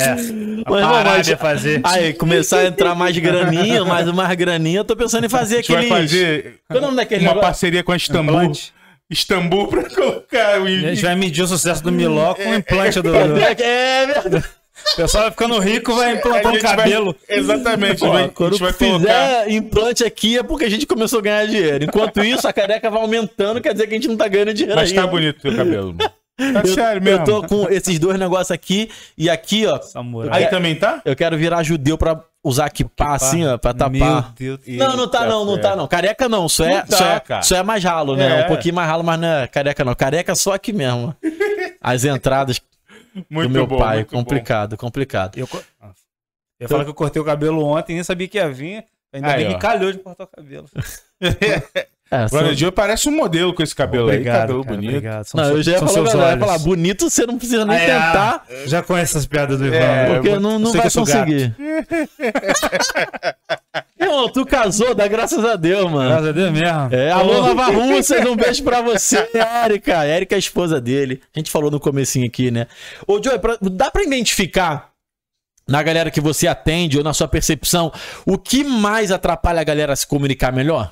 É. 0.00 0.10
A 0.10 0.14
Mas, 0.16 0.82
não, 0.82 1.04
mas- 1.04 1.28
é 1.28 1.36
fazer. 1.36 1.80
Aí, 1.84 2.12
começar 2.12 2.58
a 2.58 2.66
entrar 2.66 2.94
mais 2.94 3.16
graninha, 3.18 3.84
mais 3.84 4.06
umas 4.08 4.34
graninha, 4.36 4.80
eu 4.80 4.84
tô 4.84 4.94
pensando 4.94 5.24
em 5.24 5.28
fazer 5.28 5.56
gente 5.56 5.72
vai 5.72 5.86
fazer 5.86 6.60
Qual 6.68 6.76
é 6.78 6.82
o 6.82 6.84
nome 6.84 6.96
daquele 6.96 7.20
uma 7.22 7.28
negócio? 7.28 7.40
parceria 7.48 7.82
com 7.82 7.92
a 7.92 7.96
Istambul. 7.96 8.34
Implante. 8.42 8.72
Istambul 9.10 9.68
pra 9.68 9.88
colocar 9.88 10.60
o 10.60 10.64
A 10.64 10.68
gente 10.68 11.02
vai 11.02 11.16
medir 11.16 11.42
o 11.42 11.46
sucesso 11.48 11.82
do 11.82 11.90
Miló 11.90 12.34
com 12.34 12.50
o 12.50 12.54
implante 12.54 13.00
do. 13.00 13.10
É 13.16 14.06
verdade. 14.06 14.44
O 14.92 14.96
pessoal 14.96 15.24
vai 15.24 15.32
ficando 15.32 15.58
rico, 15.58 15.92
vai 15.94 16.14
implantar 16.14 16.46
um 16.52 16.54
gente 16.54 16.62
vai- 16.62 16.76
cabelo. 16.76 17.16
Exatamente. 17.28 18.04
Ó, 18.04 18.12
vai- 18.12 18.28
quando 18.28 18.58
vai 18.58 18.72
fizer 18.72 18.90
colocar. 18.92 19.50
implante 19.50 20.04
aqui 20.04 20.38
é 20.38 20.42
porque 20.42 20.66
a 20.66 20.70
gente 20.70 20.86
começou 20.86 21.18
a 21.18 21.22
ganhar 21.22 21.46
dinheiro. 21.46 21.84
Enquanto 21.84 22.22
isso, 22.22 22.46
a 22.46 22.52
careca 22.52 22.88
vai 22.88 23.00
aumentando, 23.00 23.60
quer 23.60 23.72
dizer 23.72 23.86
que 23.88 23.94
a 23.94 23.96
gente 23.96 24.08
não 24.08 24.16
tá 24.16 24.28
ganhando 24.28 24.54
dinheiro 24.54 24.78
Mas 24.78 24.90
ainda. 24.90 25.00
tá 25.02 25.06
bonito 25.08 25.38
o 25.38 25.40
teu 25.42 25.56
cabelo. 25.56 25.94
mano. 25.98 26.10
Tá 26.38 26.60
Eu, 26.60 26.66
sério 26.68 27.00
eu 27.00 27.02
mesmo. 27.02 27.24
tô 27.26 27.42
com 27.48 27.68
esses 27.68 27.98
dois 27.98 28.16
negócios 28.18 28.52
aqui 28.52 28.88
e 29.16 29.28
aqui, 29.28 29.66
ó. 29.66 29.80
Samurai. 29.82 30.44
Aí 30.44 30.48
também 30.48 30.76
tá? 30.76 31.02
Eu 31.04 31.16
quero 31.16 31.36
virar 31.36 31.64
judeu 31.64 31.98
pra 31.98 32.22
usar 32.44 32.70
kippah 32.70 33.14
assim, 33.14 33.44
ó, 33.44 33.58
pra 33.58 33.74
tapar. 33.74 33.90
Meu 34.38 34.56
Deus. 34.56 34.60
Não, 34.68 34.96
não 34.96 35.08
tá 35.10 35.26
não, 35.26 35.44
não 35.44 35.60
tá 35.60 35.74
não. 35.74 35.88
Careca 35.88 36.28
não, 36.28 36.48
só 36.48 36.64
é, 36.64 36.76
Não 36.76 36.86
tá, 36.86 36.96
só 36.96 37.04
é, 37.04 37.42
só 37.42 37.56
é 37.56 37.62
mais 37.64 37.82
ralo, 37.82 38.14
né? 38.14 38.42
É. 38.42 38.44
Um 38.44 38.46
pouquinho 38.46 38.74
mais 38.74 38.88
ralo, 38.88 39.02
mas 39.02 39.18
não 39.20 39.26
é 39.28 39.46
careca 39.48 39.84
não. 39.84 39.94
Careca 39.96 40.34
só 40.36 40.52
aqui 40.54 40.72
mesmo. 40.72 41.12
As 41.80 42.04
entradas 42.04 42.60
Muito 43.28 43.48
do 43.48 43.52
meu 43.54 43.66
bom, 43.66 43.78
pai, 43.78 43.96
muito 43.96 44.12
bom. 44.12 44.18
complicado, 44.18 44.76
complicado. 44.76 45.36
Eu, 45.36 45.48
co- 45.48 45.56
Nossa. 45.82 45.94
eu 46.60 46.64
ia 46.64 46.68
falar 46.68 46.84
que 46.84 46.90
eu 46.90 46.94
cortei 46.94 47.20
o 47.20 47.24
cabelo 47.24 47.64
ontem, 47.64 47.94
nem 47.94 48.04
sabia 48.04 48.28
que 48.28 48.38
ia 48.38 48.48
vir. 48.48 48.84
Ainda 49.12 49.28
Aí, 49.32 49.38
bem 49.44 49.48
ó. 49.48 49.54
que 49.54 49.60
calhou 49.60 49.90
de 49.90 49.98
cortar 49.98 50.22
o 50.24 50.26
cabelo. 50.28 50.66
É, 52.10 52.26
são- 52.26 52.38
Brother 52.38 52.56
Joe 52.56 52.72
parece 52.72 53.06
um 53.08 53.12
modelo 53.14 53.52
com 53.52 53.62
esse 53.62 53.74
cabelo 53.74 54.08
aí. 54.08 54.24
Cabelo 54.24 54.64
cara, 54.64 54.76
bonito. 54.76 54.90
obrigado. 54.96 55.24
São 55.26 55.40
Não, 55.42 55.50
eu 55.50 55.62
já 55.62 55.72
ia 55.72 55.78
falar, 55.78 55.90
seus 55.92 56.14
olhos. 56.14 56.40
falar, 56.40 56.58
bonito 56.60 57.10
você 57.10 57.26
não 57.26 57.36
precisa 57.36 57.66
nem 57.66 57.76
Ah, 57.76 57.80
é, 57.80 57.86
tentar, 57.86 58.44
Já 58.66 58.82
conhece 58.82 59.12
essas 59.12 59.26
piadas 59.26 59.58
do 59.58 59.66
Ivan. 59.66 59.76
É, 59.76 60.14
porque 60.14 60.28
eu- 60.30 60.40
não, 60.40 60.58
não 60.58 60.72
vai 60.72 60.90
conseguir. 60.90 61.54
Irmão, 64.00 64.28
tu 64.32 64.46
casou, 64.46 64.94
dá 64.94 65.06
graças 65.06 65.44
a 65.44 65.56
Deus, 65.56 65.90
mano. 65.90 66.08
Graças 66.08 66.28
a 66.28 66.32
Deus 66.32 66.52
mesmo. 66.52 66.88
É, 66.94 67.10
alô, 67.10 67.42
Nova 67.48 67.66
Russas, 67.72 68.24
um 68.26 68.36
beijo 68.36 68.62
pra 68.62 68.80
você, 68.80 69.28
Érica. 69.34 70.04
Érica 70.04 70.34
é 70.34 70.36
a 70.36 70.38
esposa 70.38 70.80
dele. 70.80 71.20
A 71.34 71.38
gente 71.38 71.50
falou 71.50 71.70
no 71.70 71.80
comecinho 71.80 72.26
aqui, 72.26 72.50
né? 72.50 72.66
Ô, 73.06 73.22
Joey, 73.22 73.38
pra- 73.38 73.58
dá 73.60 73.90
pra 73.90 74.02
identificar 74.02 74.90
na 75.68 75.82
galera 75.82 76.10
que 76.10 76.20
você 76.20 76.46
atende 76.46 76.96
ou 76.96 77.04
na 77.04 77.12
sua 77.12 77.28
percepção 77.28 77.92
o 78.24 78.38
que 78.38 78.64
mais 78.64 79.10
atrapalha 79.12 79.60
a 79.60 79.64
galera 79.64 79.92
a 79.92 79.96
se 79.96 80.06
comunicar 80.06 80.52
melhor? 80.52 80.90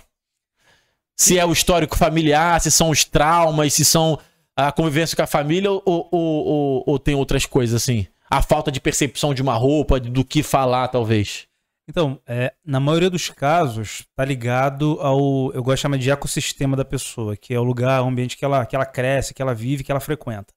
Se 1.17 1.39
é 1.39 1.45
o 1.45 1.53
histórico 1.53 1.97
familiar, 1.97 2.61
se 2.61 2.71
são 2.71 2.91
os 2.91 3.05
traumas, 3.05 3.73
se 3.73 3.85
são 3.85 4.19
a 4.55 4.71
convivência 4.71 5.17
com 5.17 5.23
a 5.23 5.27
família 5.27 5.71
ou, 5.71 5.83
ou, 5.87 6.09
ou- 6.12 6.85
ou 6.87 6.99
tem 6.99 7.14
outras 7.14 7.47
coisas 7.47 7.83
assim? 7.83 8.07
A 8.31 8.43
falta 8.43 8.71
de 8.71 8.81
percepção 8.81 9.33
de 9.33 9.41
uma 9.41 9.55
roupa, 9.55 9.99
do 10.01 10.25
que 10.25 10.43
falar, 10.43 10.89
talvez. 10.89 11.47
Então, 11.89 12.21
é, 12.27 12.53
na 12.64 12.81
maioria 12.81 13.09
dos 13.09 13.31
casos, 13.31 14.05
tá 14.17 14.25
ligado 14.25 14.99
ao. 15.01 15.53
Eu 15.53 15.62
gosto 15.62 15.77
de 15.77 15.83
chamar 15.83 15.99
de 15.99 16.11
ecossistema 16.11 16.77
da 16.77 16.85
pessoa, 16.85 17.37
que 17.37 17.55
é 17.55 17.61
o 17.61 17.62
lugar, 17.62 18.03
o 18.03 18.09
ambiente 18.09 18.37
que 18.37 18.45
ela, 18.45 18.67
que 18.67 18.75
ela 18.75 18.85
cresce, 18.85 19.33
que 19.33 19.41
ela 19.41 19.55
vive, 19.55 19.85
que 19.85 19.93
ela 19.93 20.01
frequenta. 20.01 20.53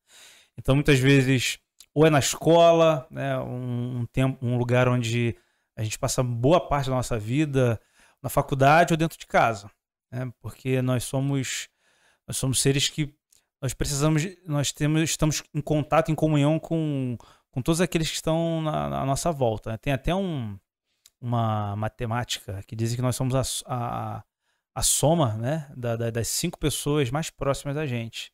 Então, 0.58 0.74
muitas 0.76 0.98
vezes, 1.00 1.60
ou 1.94 2.06
é 2.06 2.10
na 2.10 2.18
escola, 2.20 3.06
né, 3.12 3.38
um, 3.40 4.00
um 4.00 4.06
tempo, 4.12 4.44
um 4.44 4.58
lugar 4.58 4.88
onde 4.90 5.36
a 5.78 5.84
gente 5.84 6.00
passa 6.00 6.24
boa 6.24 6.60
parte 6.60 6.90
da 6.90 6.96
nossa 6.96 7.18
vida, 7.20 7.80
na 8.24 8.30
faculdade 8.30 8.94
ou 8.94 8.98
dentro 8.98 9.18
de 9.18 9.28
casa. 9.28 9.70
Né, 10.12 10.32
porque 10.42 10.82
nós 10.82 11.04
somos, 11.04 11.70
nós 12.28 12.38
somos 12.38 12.62
seres 12.62 12.90
que 12.90 13.14
nós 13.62 13.74
precisamos, 13.74 14.26
nós 14.46 14.72
temos, 14.72 15.02
estamos 15.02 15.44
em 15.54 15.62
contato, 15.62 16.12
em 16.12 16.16
comunhão 16.16 16.58
com, 16.58 17.18
com 17.52 17.62
todos 17.62 17.82
aqueles 17.82 18.10
que 18.10 18.16
estão 18.16 18.62
na, 18.62 18.90
na 18.90 19.06
nossa 19.06 19.32
volta. 19.32 19.72
né. 19.72 19.78
Tem 19.78 19.92
até 19.94 20.16
um, 20.16 20.58
uma 21.20 21.76
matemática 21.76 22.64
que 22.66 22.76
diz 22.76 22.96
que 22.96 23.02
nós 23.02 23.16
somos 23.16 23.36
a, 23.36 23.44
a, 23.68 24.24
a 24.74 24.82
soma 24.84 25.36
né, 25.38 25.70
da- 25.76 25.96
da- 25.98 26.10
das 26.10 26.28
cinco 26.30 26.58
pessoas 26.58 27.12
mais 27.12 27.30
próximas 27.30 27.76
da 27.76 27.86
gente. 27.86 28.32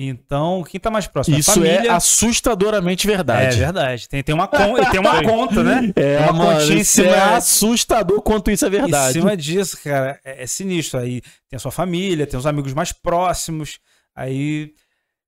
Então, 0.00 0.62
quem 0.62 0.78
está 0.78 0.90
mais 0.90 1.08
próximo? 1.08 1.36
Isso 1.36 1.64
é 1.64 1.88
assustadoramente 1.88 3.08
É 3.08 3.10
verdade. 3.16 3.58
verdade. 3.58 4.08
Tem, 4.08 4.22
tem, 4.22 4.32
uma, 4.32 4.46
con- 4.46 4.76
tem 4.92 5.00
uma 5.00 5.20
conta, 5.26 5.64
né? 5.64 5.92
É, 5.96 6.18
uma 6.20 6.32
mano, 6.32 6.60
continha 6.60 6.78
em 6.78 6.80
isso 6.82 6.92
cima- 6.92 7.08
é 7.08 7.34
assustador 7.34 8.22
quanto 8.22 8.48
isso 8.50 8.64
é 8.64 8.68
Em 8.68 8.70
verdade. 8.70 9.12
cima 9.14 9.36
disso, 9.36 9.76
cara, 9.82 10.20
é, 10.24 10.44
é 10.44 10.46
sinistro. 10.46 11.00
Aí 11.00 11.20
tem 11.48 11.56
a 11.56 11.58
sua 11.58 11.72
família, 11.72 12.28
tem 12.28 12.38
os 12.38 12.46
amigos 12.46 12.72
mais 12.72 12.92
próximos, 12.92 13.80
aí. 14.14 14.72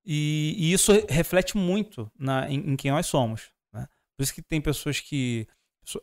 E, 0.07 0.55
e 0.57 0.73
isso 0.73 0.93
reflete 1.09 1.57
muito 1.57 2.11
na, 2.19 2.49
em, 2.49 2.73
em 2.73 2.77
quem 2.77 2.91
nós 2.91 3.07
somos. 3.07 3.43
Né? 3.73 3.87
Por 4.17 4.23
isso 4.23 4.33
que 4.33 4.41
tem 4.43 4.61
pessoas 4.61 5.01
que. 5.01 5.47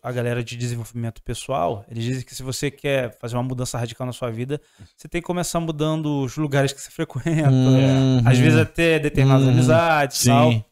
A 0.02 0.12
galera 0.12 0.44
de 0.44 0.58
desenvolvimento 0.58 1.22
pessoal, 1.22 1.86
eles 1.88 2.04
dizem 2.04 2.26
que 2.26 2.36
se 2.36 2.44
você 2.44 2.70
quer 2.70 3.18
fazer 3.20 3.36
uma 3.38 3.44
mudança 3.44 3.78
radical 3.78 4.06
na 4.06 4.12
sua 4.12 4.30
vida, 4.30 4.60
você 4.96 5.08
tem 5.08 5.22
que 5.22 5.26
começar 5.28 5.60
mudando 5.60 6.24
os 6.24 6.36
lugares 6.36 6.74
que 6.74 6.82
você 6.82 6.90
frequenta, 6.92 7.50
Uhum. 7.50 8.28
às 8.28 8.38
vezes 8.38 8.60
até 8.60 9.00
determinadas 9.00 9.46
Uhum. 9.46 9.54
amizades 9.54 10.24
e 10.26 10.28
tal. 10.28 10.66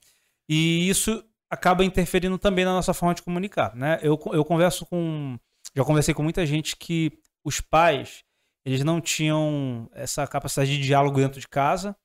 E 0.50 0.90
isso 0.90 1.24
acaba 1.50 1.86
interferindo 1.86 2.38
também 2.38 2.66
na 2.66 2.74
nossa 2.74 2.94
forma 2.94 3.16
de 3.16 3.22
comunicar, 3.22 3.76
né? 3.76 4.00
Eu, 4.02 4.20
eu 4.34 4.44
converso 4.44 4.86
com... 4.86 5.38
Já 5.76 5.84
conversei 5.84 6.14
com 6.14 6.24
muita 6.24 6.46
gente 6.46 6.76
que 6.76 7.12
os 7.44 7.62
pais, 7.62 8.24
eles 8.66 8.84
não 8.84 9.00
tinham 9.00 9.90
essa 9.94 10.26
capacidade 10.28 10.76
de 10.78 10.84
diálogo 10.84 11.20
dentro 11.20 11.40
de 11.40 11.48
casa 11.48 11.96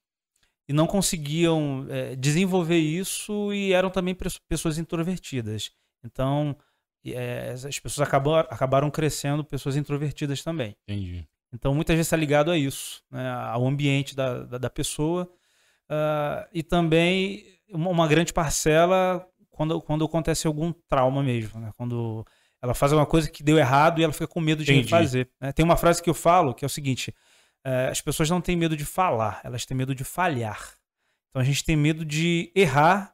e 0.69 0.73
não 0.73 0.87
conseguiam 0.87 1.87
eh, 1.89 2.15
desenvolver 2.17 2.79
isso 2.79 3.53
e 3.53 3.73
eram 3.73 3.91
também 3.91 4.17
pessoas 4.49 4.79
introvertidas. 4.79 5.71
Então, 6.05 6.57
eh, 7.05 7.53
as 7.53 7.79
pessoas 7.79 8.07
acabam, 8.07 8.35
acabaram 8.51 8.91
crescendo 8.91 9.45
pessoas 9.45 9.77
introvertidas 9.77 10.43
também. 10.43 10.77
Entendi. 10.89 11.27
Então, 11.53 11.75
muitas 11.75 11.95
vezes 11.95 12.07
está 12.07 12.17
ligado 12.17 12.51
a 12.51 12.57
isso, 12.57 13.03
né? 13.11 13.29
ao 13.29 13.67
ambiente 13.67 14.15
da, 14.15 14.45
da, 14.45 14.59
da 14.59 14.71
pessoa. 14.71 15.29
Ah, 15.89 16.49
e 16.53 16.63
também 16.63 17.45
uma, 17.69 17.91
uma 17.91 18.07
grande 18.07 18.33
parcela 18.33 19.27
quando, 19.51 19.81
quando 19.83 20.05
acontece 20.05 20.47
algum 20.47 20.73
trauma 20.89 21.23
mesmo. 21.23 21.61
Né? 21.61 21.73
Quando 21.77 22.25
ela 22.63 22.75
faz 22.75 22.93
alguma 22.93 23.07
coisa 23.07 23.29
que 23.29 23.43
deu 23.43 23.59
errado 23.59 24.01
e 24.01 24.05
ela 24.05 24.13
fica 24.13 24.29
com 24.29 24.41
medo 24.41 24.63
de 24.63 24.73
refazer. 24.73 25.29
né? 25.41 25.51
Tem 25.53 25.65
uma 25.65 25.77
frase 25.77 26.01
que 26.01 26.09
eu 26.09 26.15
falo 26.15 26.55
que 26.55 26.65
é 26.65 26.67
o 26.67 26.71
seguinte: 26.71 27.13
eh, 27.65 27.89
as 27.91 28.01
pessoas 28.01 28.31
não 28.31 28.41
têm 28.41 28.57
medo 28.57 28.77
de 28.77 28.85
falar, 28.85 29.41
elas 29.43 29.67
têm 29.67 29.77
medo 29.77 29.95
de 29.95 30.05
falhar. 30.05 30.75
Então 31.31 31.43
a 31.43 31.45
gente 31.45 31.65
tem 31.65 31.77
medo 31.77 32.05
de 32.05 32.53
errar 32.55 33.13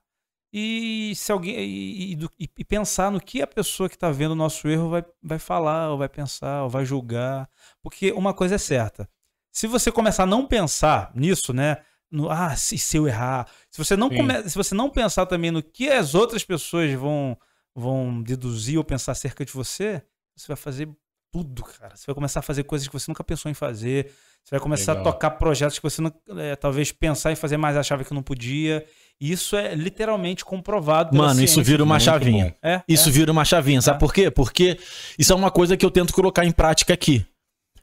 e 0.53 1.13
se 1.17 1.31
alguém 1.33 1.57
e, 1.59 2.15
e 2.15 2.29
e- 2.59 2.65
pensar 2.65 3.11
no 3.11 3.21
que 3.21 3.43
a 3.43 3.47
pessoa 3.47 3.89
que 3.89 3.97
está 3.97 4.11
vendo 4.11 4.33
o 4.33 4.37
nosso 4.37 4.69
erro 4.69 4.89
vai, 4.91 5.05
vai 5.23 5.39
falar, 5.39 5.91
ou 5.91 5.99
vai 5.99 6.09
pensar, 6.09 6.63
ou 6.65 6.71
vai 6.71 6.85
julgar. 6.85 7.49
Porque 7.83 8.13
uma 8.13 8.33
coisa 8.33 8.55
é 8.55 8.59
certa. 8.59 9.09
Se 9.53 9.67
você 9.67 9.91
começar 9.91 10.23
a 10.25 10.27
não 10.27 10.47
pensar 10.47 11.11
nisso, 11.15 11.53
né? 11.53 11.79
No, 12.11 12.31
ah, 12.31 12.55
se, 12.57 12.79
se 12.79 12.97
eu 12.97 13.07
errar. 13.09 13.49
Se 13.71 13.79
você, 13.79 13.97
não 13.97 14.09
come, 14.09 14.49
se 14.49 14.55
você 14.57 14.75
não 14.75 14.89
pensar 14.91 15.27
também 15.27 15.51
no 15.51 15.63
que 15.63 15.89
as 15.91 16.15
outras 16.15 16.45
pessoas 16.45 16.93
vão, 16.95 17.37
vão 17.75 18.23
deduzir 18.23 18.79
ou 18.79 18.85
pensar 18.85 19.13
acerca 19.13 19.45
de 19.45 19.53
você, 19.53 20.03
você 20.35 20.47
vai 20.49 20.57
fazer 20.57 20.89
tudo, 21.33 21.65
cara. 21.65 21.97
Você 21.97 22.07
vai 22.07 22.15
começar 22.15 22.41
a 22.41 22.43
fazer 22.43 22.65
coisas 22.65 22.87
que 22.87 22.93
você 22.93 23.11
nunca 23.11 23.25
pensou 23.25 23.51
em 23.51 23.55
fazer. 23.55 24.13
Você 24.47 24.51
vai 24.55 24.61
começar 24.61 24.93
Legal. 24.93 25.09
a 25.09 25.13
tocar 25.13 25.31
projetos 25.33 25.77
que 25.77 25.83
você 25.83 26.01
não, 26.01 26.13
é, 26.39 26.55
talvez 26.55 26.93
pensar 26.93 27.33
em 27.33 27.35
fazer, 27.35 27.57
mas 27.57 27.77
achava 27.77 28.05
que 28.05 28.15
não 28.15 28.23
podia. 28.23 28.87
E 29.21 29.33
isso 29.33 29.57
é 29.57 29.75
literalmente 29.75 30.45
comprovado. 30.45 31.11
pela 31.11 31.27
Mano, 31.27 31.43
isso 31.43 31.61
vira 31.65 31.83
uma 31.83 31.95
Muito 31.97 32.05
chavinha. 32.05 32.55
É, 32.63 32.81
Isso 32.87 33.09
é. 33.09 33.13
vira 33.13 33.33
uma 33.33 33.45
chavinha, 33.45 33.83
sabe 33.83 33.97
É. 33.97 33.99
por 33.99 34.15
quê? 34.15 34.31
Porque 34.31 34.79
isso 35.19 35.33
é 35.33 35.35
uma 35.37 35.51
coisa 35.51 35.77
que 35.77 35.85
eu 35.85 35.91
tento 35.91 36.15
colocar 36.15 36.45
em 36.45 36.53
prática 36.53 36.95
aqui. 36.95 37.27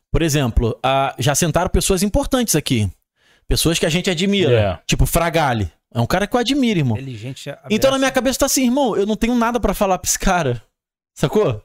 Por 0.10 0.22
exemplo, 0.22 0.80
ah, 0.82 1.14
já 1.20 1.36
sentaram 1.36 1.70
pessoas 1.70 2.02
importantes 2.02 2.56
aqui. 2.56 2.90
Pessoas 3.46 3.78
que 3.78 3.86
a 3.86 3.90
gente 3.90 4.10
admira. 4.10 4.58
É. 4.58 4.80
Tipo, 4.88 5.06
Fragale. 5.06 5.70
É 5.94 6.00
um 6.00 6.06
cara 6.08 6.26
que 6.26 6.34
eu 6.34 6.40
admiro, 6.40 6.80
irmão. 6.80 6.96
Inteligente. 6.98 7.54
Então 7.70 7.92
na 7.92 7.98
minha 8.00 8.12
cabeça 8.12 8.40
tá 8.40 8.46
assim, 8.46 8.64
irmão, 8.64 8.96
eu 8.96 9.06
não 9.06 9.18
tenho 9.18 9.36
nada 9.36 9.60
pra 9.60 9.74
falar 9.74 9.98
pra 10.00 10.08
esse 10.08 10.18
cara. 10.18 10.64
Sacou? 11.14 11.62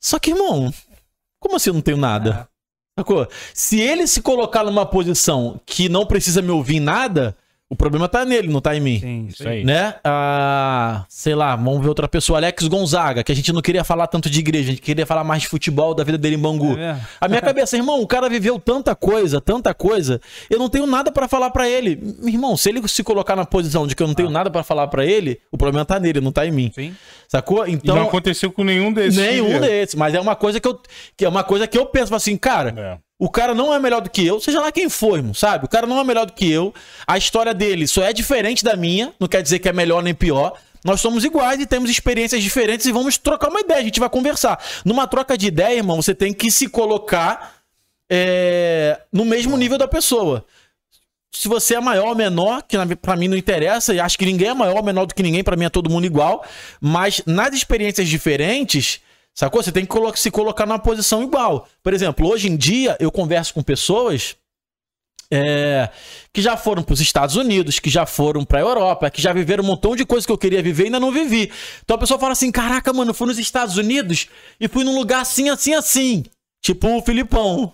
Só 0.00 0.18
que, 0.18 0.30
irmão, 0.30 0.72
como 1.38 1.56
assim 1.56 1.68
eu 1.68 1.74
não 1.74 1.82
tenho 1.82 1.98
nada? 1.98 2.48
Sacou? 2.98 3.28
Se 3.52 3.78
ele 3.78 4.06
se 4.06 4.22
colocar 4.22 4.64
numa 4.64 4.86
posição 4.86 5.60
que 5.66 5.86
não 5.86 6.06
precisa 6.06 6.40
me 6.40 6.50
ouvir 6.50 6.80
nada, 6.80 7.36
O 7.68 7.74
problema 7.74 8.08
tá 8.08 8.24
nele, 8.24 8.46
não 8.46 8.60
tá 8.60 8.76
em 8.76 8.80
mim. 8.80 9.00
Sim, 9.00 9.26
Isso 9.28 9.48
aí. 9.48 9.64
Né? 9.64 9.94
Ah, 10.04 11.04
sei 11.08 11.34
lá, 11.34 11.56
vamos 11.56 11.82
ver 11.82 11.88
outra 11.88 12.06
pessoa. 12.06 12.38
Alex 12.38 12.68
Gonzaga, 12.68 13.24
que 13.24 13.32
a 13.32 13.34
gente 13.34 13.52
não 13.52 13.60
queria 13.60 13.82
falar 13.82 14.06
tanto 14.06 14.30
de 14.30 14.38
igreja, 14.38 14.68
a 14.68 14.70
gente 14.70 14.80
queria 14.82 15.04
falar 15.04 15.24
mais 15.24 15.42
de 15.42 15.48
futebol, 15.48 15.92
da 15.92 16.04
vida 16.04 16.16
dele 16.16 16.36
em 16.36 16.38
Bangu. 16.38 16.78
É 16.78 16.96
a 17.20 17.26
minha 17.26 17.40
cabeça, 17.42 17.76
irmão, 17.76 18.00
o 18.00 18.06
cara 18.06 18.28
viveu 18.28 18.60
tanta 18.60 18.94
coisa, 18.94 19.40
tanta 19.40 19.74
coisa, 19.74 20.20
eu 20.48 20.60
não 20.60 20.68
tenho 20.68 20.86
nada 20.86 21.10
pra 21.10 21.26
falar 21.26 21.50
pra 21.50 21.68
ele. 21.68 21.96
Meu 22.20 22.28
Irmão, 22.36 22.56
se 22.56 22.68
ele 22.68 22.86
se 22.86 23.02
colocar 23.02 23.34
na 23.34 23.44
posição 23.44 23.84
de 23.84 23.96
que 23.96 24.02
eu 24.02 24.06
não 24.06 24.14
tenho 24.14 24.30
nada 24.30 24.48
pra 24.48 24.62
falar 24.62 24.86
pra 24.86 25.04
ele, 25.04 25.40
o 25.50 25.58
problema 25.58 25.84
tá 25.84 25.98
nele, 25.98 26.20
não 26.20 26.30
tá 26.30 26.46
em 26.46 26.52
mim. 26.52 26.70
Sim. 26.72 26.94
Sacou? 27.26 27.66
E 27.66 27.72
Então, 27.72 27.96
não 27.96 28.04
aconteceu 28.04 28.52
com 28.52 28.62
nenhum 28.62 28.92
desses. 28.92 29.16
nenhum 29.18 29.58
desses, 29.60 29.96
mas 29.96 30.14
é 30.14 30.20
uma 30.20 30.36
coisa 30.36 30.60
que 30.60 30.68
eu 30.68 30.80
que 31.16 31.24
é 31.24 31.28
uma 31.28 31.42
coisa 31.42 31.66
que 31.66 31.76
eu 31.76 31.86
penso 31.86 32.14
assim, 32.14 32.36
cara, 32.36 32.72
É. 32.76 33.05
o 33.18 33.30
cara 33.30 33.54
não 33.54 33.72
é 33.72 33.78
melhor 33.78 34.00
do 34.02 34.10
que 34.10 34.26
eu, 34.26 34.38
seja 34.40 34.60
lá 34.60 34.70
quem 34.70 34.88
for, 34.88 35.16
irmão, 35.16 35.32
sabe? 35.32 35.64
O 35.64 35.68
cara 35.68 35.86
não 35.86 35.98
é 35.98 36.04
melhor 36.04 36.26
do 36.26 36.32
que 36.32 36.50
eu. 36.50 36.74
A 37.06 37.16
história 37.16 37.54
dele 37.54 37.86
só 37.86 38.02
é 38.02 38.12
diferente 38.12 38.62
da 38.62 38.76
minha, 38.76 39.12
não 39.18 39.26
quer 39.26 39.42
dizer 39.42 39.58
que 39.58 39.68
é 39.68 39.72
melhor 39.72 40.02
nem 40.02 40.14
pior. 40.14 40.52
Nós 40.84 41.00
somos 41.00 41.24
iguais 41.24 41.58
e 41.60 41.66
temos 41.66 41.90
experiências 41.90 42.42
diferentes 42.42 42.86
e 42.86 42.92
vamos 42.92 43.16
trocar 43.18 43.48
uma 43.48 43.60
ideia, 43.60 43.80
a 43.80 43.84
gente 43.84 43.98
vai 43.98 44.08
conversar. 44.08 44.62
Numa 44.84 45.06
troca 45.06 45.36
de 45.36 45.46
ideia, 45.46 45.76
irmão, 45.76 46.00
você 46.00 46.14
tem 46.14 46.32
que 46.32 46.50
se 46.50 46.68
colocar 46.68 47.56
é, 48.10 49.00
no 49.12 49.24
mesmo 49.24 49.56
nível 49.56 49.78
da 49.78 49.88
pessoa. 49.88 50.44
Se 51.32 51.48
você 51.48 51.74
é 51.74 51.80
maior 51.80 52.08
ou 52.08 52.14
menor, 52.14 52.62
que 52.62 52.76
pra 52.96 53.16
mim 53.16 53.28
não 53.28 53.36
interessa, 53.36 53.94
e 53.94 54.00
acho 54.00 54.16
que 54.16 54.24
ninguém 54.24 54.48
é 54.48 54.54
maior 54.54 54.76
ou 54.76 54.82
menor 54.82 55.06
do 55.06 55.14
que 55.14 55.22
ninguém, 55.22 55.42
pra 55.42 55.56
mim 55.56 55.64
é 55.64 55.70
todo 55.70 55.90
mundo 55.90 56.06
igual, 56.06 56.44
mas 56.80 57.20
nas 57.26 57.52
experiências 57.54 58.08
diferentes, 58.08 59.00
sacou? 59.36 59.62
Você 59.62 59.70
tem 59.70 59.84
que 59.84 59.90
colo- 59.90 60.16
se 60.16 60.30
colocar 60.30 60.66
numa 60.66 60.78
posição 60.78 61.22
igual. 61.22 61.68
Por 61.82 61.92
exemplo, 61.94 62.28
hoje 62.28 62.48
em 62.48 62.56
dia 62.56 62.96
eu 62.98 63.12
converso 63.12 63.54
com 63.54 63.62
pessoas 63.62 64.36
é, 65.30 65.88
que 66.32 66.40
já 66.40 66.56
foram 66.56 66.82
para 66.82 66.92
os 66.92 67.00
Estados 67.00 67.36
Unidos, 67.36 67.78
que 67.78 67.90
já 67.90 68.06
foram 68.06 68.44
para 68.44 68.58
a 68.58 68.62
Europa, 68.62 69.10
que 69.10 69.20
já 69.20 69.32
viveram 69.32 69.64
um 69.64 69.66
montão 69.66 69.96
de 69.96 70.04
coisas 70.06 70.24
que 70.24 70.32
eu 70.32 70.38
queria 70.38 70.62
viver 70.62 70.84
e 70.84 70.86
ainda 70.86 71.00
não 71.00 71.10
vivi. 71.12 71.52
Então 71.84 71.96
a 71.96 71.98
pessoa 71.98 72.18
fala 72.18 72.32
assim: 72.32 72.50
caraca, 72.50 72.92
mano, 72.92 73.12
fui 73.12 73.26
nos 73.26 73.38
Estados 73.38 73.76
Unidos 73.76 74.28
e 74.60 74.68
fui 74.68 74.84
num 74.84 74.96
lugar 74.96 75.20
assim, 75.20 75.48
assim, 75.48 75.74
assim. 75.74 76.24
Tipo 76.66 76.96
o 76.98 77.00
Filipão. 77.02 77.72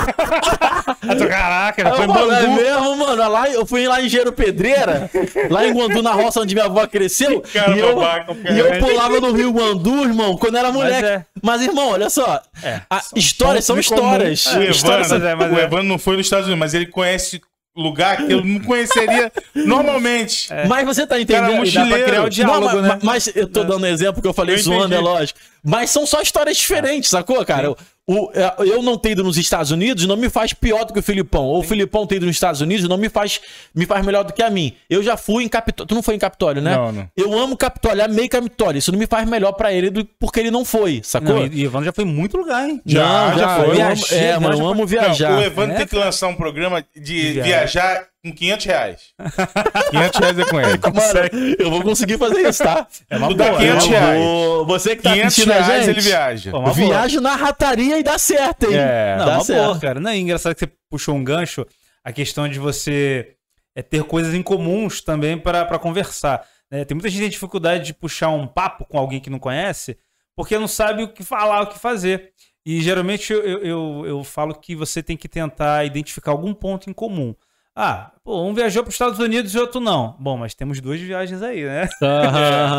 Caraca, 1.28 1.94
foi 1.94 2.04
é 2.04 2.06
Bangu. 2.06 2.54
mesmo, 2.54 2.96
mano. 2.96 3.28
Lá, 3.30 3.50
eu 3.50 3.66
fui 3.66 3.86
lá 3.86 4.00
em 4.00 4.08
Gero 4.08 4.32
Pedreira, 4.32 5.10
lá 5.50 5.66
em 5.66 5.74
Guandu, 5.74 6.02
na 6.02 6.12
roça 6.12 6.40
onde 6.40 6.54
minha 6.54 6.64
avó 6.64 6.86
cresceu. 6.86 7.42
Cara 7.52 7.76
e, 7.76 7.80
eu, 7.80 7.94
babaca, 7.96 8.34
e 8.50 8.58
eu 8.58 8.78
pulava 8.78 9.20
no 9.20 9.32
Rio 9.32 9.50
Guandu, 9.52 10.04
irmão, 10.04 10.38
quando 10.38 10.56
era 10.56 10.72
moleque. 10.72 11.22
Mas, 11.42 11.60
é. 11.60 11.64
irmão, 11.66 11.90
olha 11.90 12.08
só. 12.08 12.40
É, 12.62 12.80
a- 12.88 13.02
histórias 13.14 13.66
são 13.66 13.78
histórias. 13.78 14.46
O 14.46 14.62
Histórias 14.62 15.08
são- 15.08 15.18
Evandro, 15.18 15.28
é, 15.28 15.34
mas 15.34 15.52
o 15.52 15.58
é. 15.60 15.64
Evandro 15.64 15.84
não 15.86 15.98
foi 15.98 16.16
nos 16.16 16.24
Estados 16.24 16.46
Unidos, 16.46 16.60
mas 16.60 16.72
ele 16.72 16.86
conhece 16.86 17.42
lugar 17.76 18.16
que 18.26 18.32
eu 18.32 18.44
não 18.44 18.58
conheceria 18.60 19.30
normalmente. 19.54 20.48
Mas 20.68 20.84
você 20.84 21.06
tá 21.06 21.20
entendendo? 21.20 21.62
Cara, 21.72 21.84
dá 21.84 21.86
pra 21.96 22.04
criar 22.04 22.24
o 22.24 22.28
diálogo, 22.30 22.66
Não, 22.76 22.82
né? 22.82 22.88
mas- 23.02 23.26
Mas 23.26 23.36
eu 23.36 23.46
tô 23.46 23.62
dando 23.64 23.86
exemplo 23.86 24.20
que 24.22 24.26
eu 24.28 24.32
falei 24.34 24.56
Eu 24.56 24.60
zoando, 24.60 24.94
é 24.94 24.98
entendi. 24.98 25.02
lógico. 25.02 25.38
Mas 25.62 25.90
são 25.90 26.06
só 26.06 26.20
histórias 26.22 26.56
diferentes, 26.56 27.10
sacou, 27.10 27.44
cara? 27.44 27.74
O, 28.08 28.28
é, 28.34 28.54
eu 28.68 28.82
não 28.82 28.98
ter 28.98 29.12
ido 29.12 29.22
nos 29.22 29.36
Estados 29.38 29.70
Unidos 29.70 30.04
não 30.04 30.16
me 30.16 30.28
faz 30.28 30.52
pior 30.52 30.84
do 30.84 30.92
que 30.92 30.98
o 30.98 31.02
Filipão. 31.02 31.44
Ou 31.44 31.60
o 31.60 31.62
Filipão 31.62 32.06
ter 32.06 32.16
ido 32.16 32.26
nos 32.26 32.34
Estados 32.34 32.60
Unidos 32.60 32.88
não 32.88 32.96
me 32.98 33.08
faz, 33.08 33.40
me 33.72 33.86
faz 33.86 34.04
melhor 34.04 34.24
do 34.24 34.32
que 34.32 34.42
a 34.42 34.50
mim. 34.50 34.74
Eu 34.88 35.00
já 35.02 35.16
fui 35.16 35.44
em 35.44 35.48
Capitólio. 35.48 35.86
Tu 35.86 35.94
não 35.94 36.02
foi 36.02 36.16
em 36.16 36.18
Capitólio, 36.18 36.60
né? 36.60 36.74
Não, 36.74 36.90
não. 36.90 37.08
Eu 37.16 37.38
amo 37.38 37.56
Capitólio, 37.56 38.04
amei 38.04 38.28
Capitólio. 38.28 38.78
Isso 38.80 38.90
não 38.90 38.98
me 38.98 39.06
faz 39.06 39.28
melhor 39.28 39.52
pra 39.52 39.72
ele 39.72 39.90
do, 39.90 40.04
porque 40.18 40.40
ele 40.40 40.50
não 40.50 40.64
foi, 40.64 41.00
sacou? 41.04 41.36
Não, 41.36 41.46
e 41.46 41.60
e 41.60 41.62
Ivan 41.62 41.84
já 41.84 41.92
foi 41.92 42.02
em 42.04 42.08
muito 42.08 42.36
lugar, 42.36 42.68
hein? 42.68 42.80
Já, 42.84 43.36
já 43.36 43.56
foi. 43.56 43.64
Eu 43.66 43.70
amo, 43.70 43.74
Viajei, 43.76 44.18
é, 44.18 44.38
mano, 44.38 44.54
eu 44.54 44.58
já 44.58 44.64
amo 44.64 44.74
Não, 44.80 44.86
viajar. 44.86 45.38
o 45.38 45.42
Evandro 45.42 45.72
É, 45.74 45.76
tem 45.76 45.86
que 45.86 45.92
cara. 45.94 46.04
lançar 46.06 46.26
um 46.28 46.34
programa 46.34 46.84
de 46.96 47.14
viagem. 47.14 47.42
viajar 47.42 48.09
com 48.24 48.32
500 48.32 48.66
reais. 48.66 49.02
500 49.90 50.18
reais 50.20 50.38
é 50.38 50.44
com 50.44 50.60
ele. 50.60 50.78
Mano, 50.78 51.54
eu 51.58 51.70
vou 51.70 51.82
conseguir 51.82 52.18
fazer 52.18 52.48
isso, 52.48 52.62
tá? 52.62 52.86
É 53.08 53.16
uma 53.16 53.28
Tu 53.28 53.34
dá 53.34 53.46
boa, 53.46 53.58
500 53.58 53.84
Eu 53.84 53.90
reais. 53.90 54.20
vou- 54.24 54.66
Você 54.66 54.96
que 54.96 55.02
tá 55.02 55.10
500 55.12 55.26
assistindo 55.26 55.52
a 55.52 55.62
reais 55.62 55.84
gente, 55.86 55.94
ele 55.96 56.00
viaja. 56.00 56.50
Pô. 56.50 56.72
Viajo 56.72 57.20
na 57.20 57.36
rataria 57.36 57.98
e 57.98 58.02
dá 58.02 58.18
certo, 58.18 58.66
hein? 58.70 58.76
É. 58.76 59.16
Não, 59.18 59.26
dá 59.26 59.32
uma 59.34 59.44
certo. 59.44 59.64
boa, 59.66 59.80
cara. 59.80 60.00
Não, 60.00 60.10
é 60.10 60.16
engraçado 60.18 60.54
que 60.54 60.60
você 60.60 60.72
puxou 60.90 61.14
um 61.14 61.24
gancho, 61.24 61.66
a 62.04 62.12
questão 62.12 62.48
de 62.48 62.58
você 62.58 63.34
é, 63.74 63.82
ter 63.82 64.02
coisas 64.04 64.34
em 64.34 64.42
comuns 64.42 65.00
também 65.00 65.38
para 65.38 65.64
pra 65.64 65.78
conversar. 65.78 66.44
né? 66.70 66.84
Tem 66.84 66.94
muita 66.94 67.08
gente 67.08 67.18
que 67.18 67.22
tem 67.24 67.30
dificuldade 67.30 67.84
de 67.84 67.94
puxar 67.94 68.28
um 68.30 68.46
papo 68.46 68.84
com 68.84 68.98
alguém 68.98 69.20
que 69.20 69.30
não 69.30 69.38
conhece, 69.38 69.96
porque 70.36 70.58
não 70.58 70.68
sabe 70.68 71.02
o 71.04 71.08
que 71.08 71.22
falar, 71.24 71.62
o 71.62 71.66
que 71.68 71.78
fazer. 71.78 72.30
E 72.66 72.80
geralmente 72.82 73.32
eu, 73.32 73.40
eu, 73.42 73.62
eu, 73.64 74.04
eu 74.06 74.24
falo 74.24 74.54
que 74.54 74.74
você 74.76 75.02
tem 75.02 75.16
que 75.16 75.26
tentar 75.28 75.84
identificar 75.86 76.30
algum 76.32 76.52
ponto 76.52 76.90
em 76.90 76.92
comum. 76.92 77.34
Ah, 77.74 78.12
pô, 78.24 78.42
um 78.42 78.52
viajou 78.52 78.82
para 78.82 78.88
os 78.88 78.94
Estados 78.94 79.18
Unidos 79.18 79.54
e 79.54 79.58
outro 79.58 79.80
não. 79.80 80.16
Bom, 80.18 80.36
mas 80.36 80.54
temos 80.54 80.80
duas 80.80 81.00
viagens 81.00 81.40
aí, 81.42 81.64
né? 81.64 81.88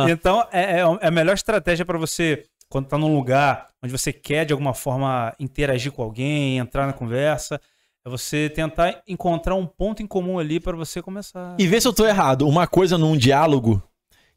Então, 0.09 0.45
é, 0.51 0.79
é- 0.79 0.97
é 1.01 1.07
a 1.07 1.11
melhor 1.11 1.33
estratégia 1.33 1.85
para 1.85 1.97
você, 1.97 2.43
quando 2.69 2.87
tá 2.87 2.97
num 2.97 3.15
lugar 3.15 3.69
onde 3.83 3.91
você 3.91 4.11
quer 4.13 4.45
de 4.45 4.53
alguma 4.53 4.73
forma 4.73 5.33
interagir 5.39 5.91
com 5.91 6.03
alguém, 6.03 6.57
entrar 6.57 6.85
na 6.85 6.93
conversa, 6.93 7.59
é 8.05 8.09
você 8.09 8.49
tentar 8.49 9.01
encontrar 9.07 9.55
um 9.55 9.65
ponto 9.65 10.03
em 10.03 10.07
comum 10.07 10.37
ali 10.39 10.59
para 10.59 10.75
você 10.75 11.01
começar. 11.01 11.55
E 11.59 11.65
vê 11.67 11.79
se 11.79 11.87
eu 11.87 11.93
tô 11.93 12.05
errado. 12.05 12.47
Uma 12.47 12.67
coisa 12.67 12.97
num 12.97 13.15
diálogo 13.17 13.81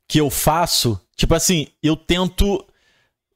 que 0.09 0.19
eu 0.21 0.31
faço, 0.31 1.01
tipo 1.17 1.35
assim, 1.35 1.67
eu 1.83 1.97
tento. 1.97 2.65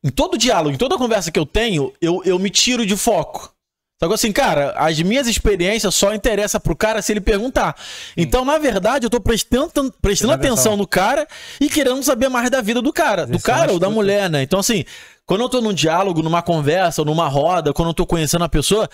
Em 0.04 0.10
todo 0.10 0.38
diálogo, 0.38 0.74
em 0.74 0.78
toda 0.78 0.96
conversa 0.96 1.32
que 1.32 1.38
eu 1.38 1.46
tenho, 1.46 1.92
eu, 2.00 2.22
eu 2.24 2.38
me 2.38 2.48
tiro 2.50 2.86
de 2.86 2.96
foco. 2.96 3.52
Só 4.00 4.06
que 4.06 4.14
assim, 4.14 4.30
cara, 4.30 4.74
as 4.76 5.00
minhas 5.02 5.26
experiências 5.26 5.92
só 5.94 6.14
interessam 6.14 6.60
pro 6.60 6.76
cara 6.76 7.02
se 7.02 7.12
ele 7.12 7.20
perguntar. 7.20 7.74
Então, 8.16 8.44
na 8.44 8.56
verdade, 8.56 9.04
eu 9.04 9.10
tô 9.10 9.20
prestando, 9.20 9.92
prestando 10.00 10.32
atenção 10.32 10.76
no 10.76 10.86
cara 10.86 11.26
e 11.60 11.68
querendo 11.68 12.02
saber 12.04 12.28
mais 12.28 12.48
da 12.48 12.60
vida 12.60 12.80
do 12.80 12.92
cara. 12.92 13.26
Do 13.26 13.38
você 13.38 13.44
cara 13.44 13.72
ou 13.72 13.78
da 13.78 13.90
mulher, 13.90 14.30
né? 14.30 14.42
Então, 14.42 14.60
assim, 14.60 14.84
quando 15.26 15.40
eu 15.40 15.48
tô 15.48 15.60
num 15.60 15.72
diálogo, 15.72 16.22
numa 16.22 16.42
conversa, 16.42 17.04
numa 17.04 17.26
roda, 17.26 17.72
quando 17.72 17.88
eu 17.88 17.94
tô 17.94 18.06
conhecendo 18.06 18.44
a 18.44 18.48
pessoa, 18.48 18.88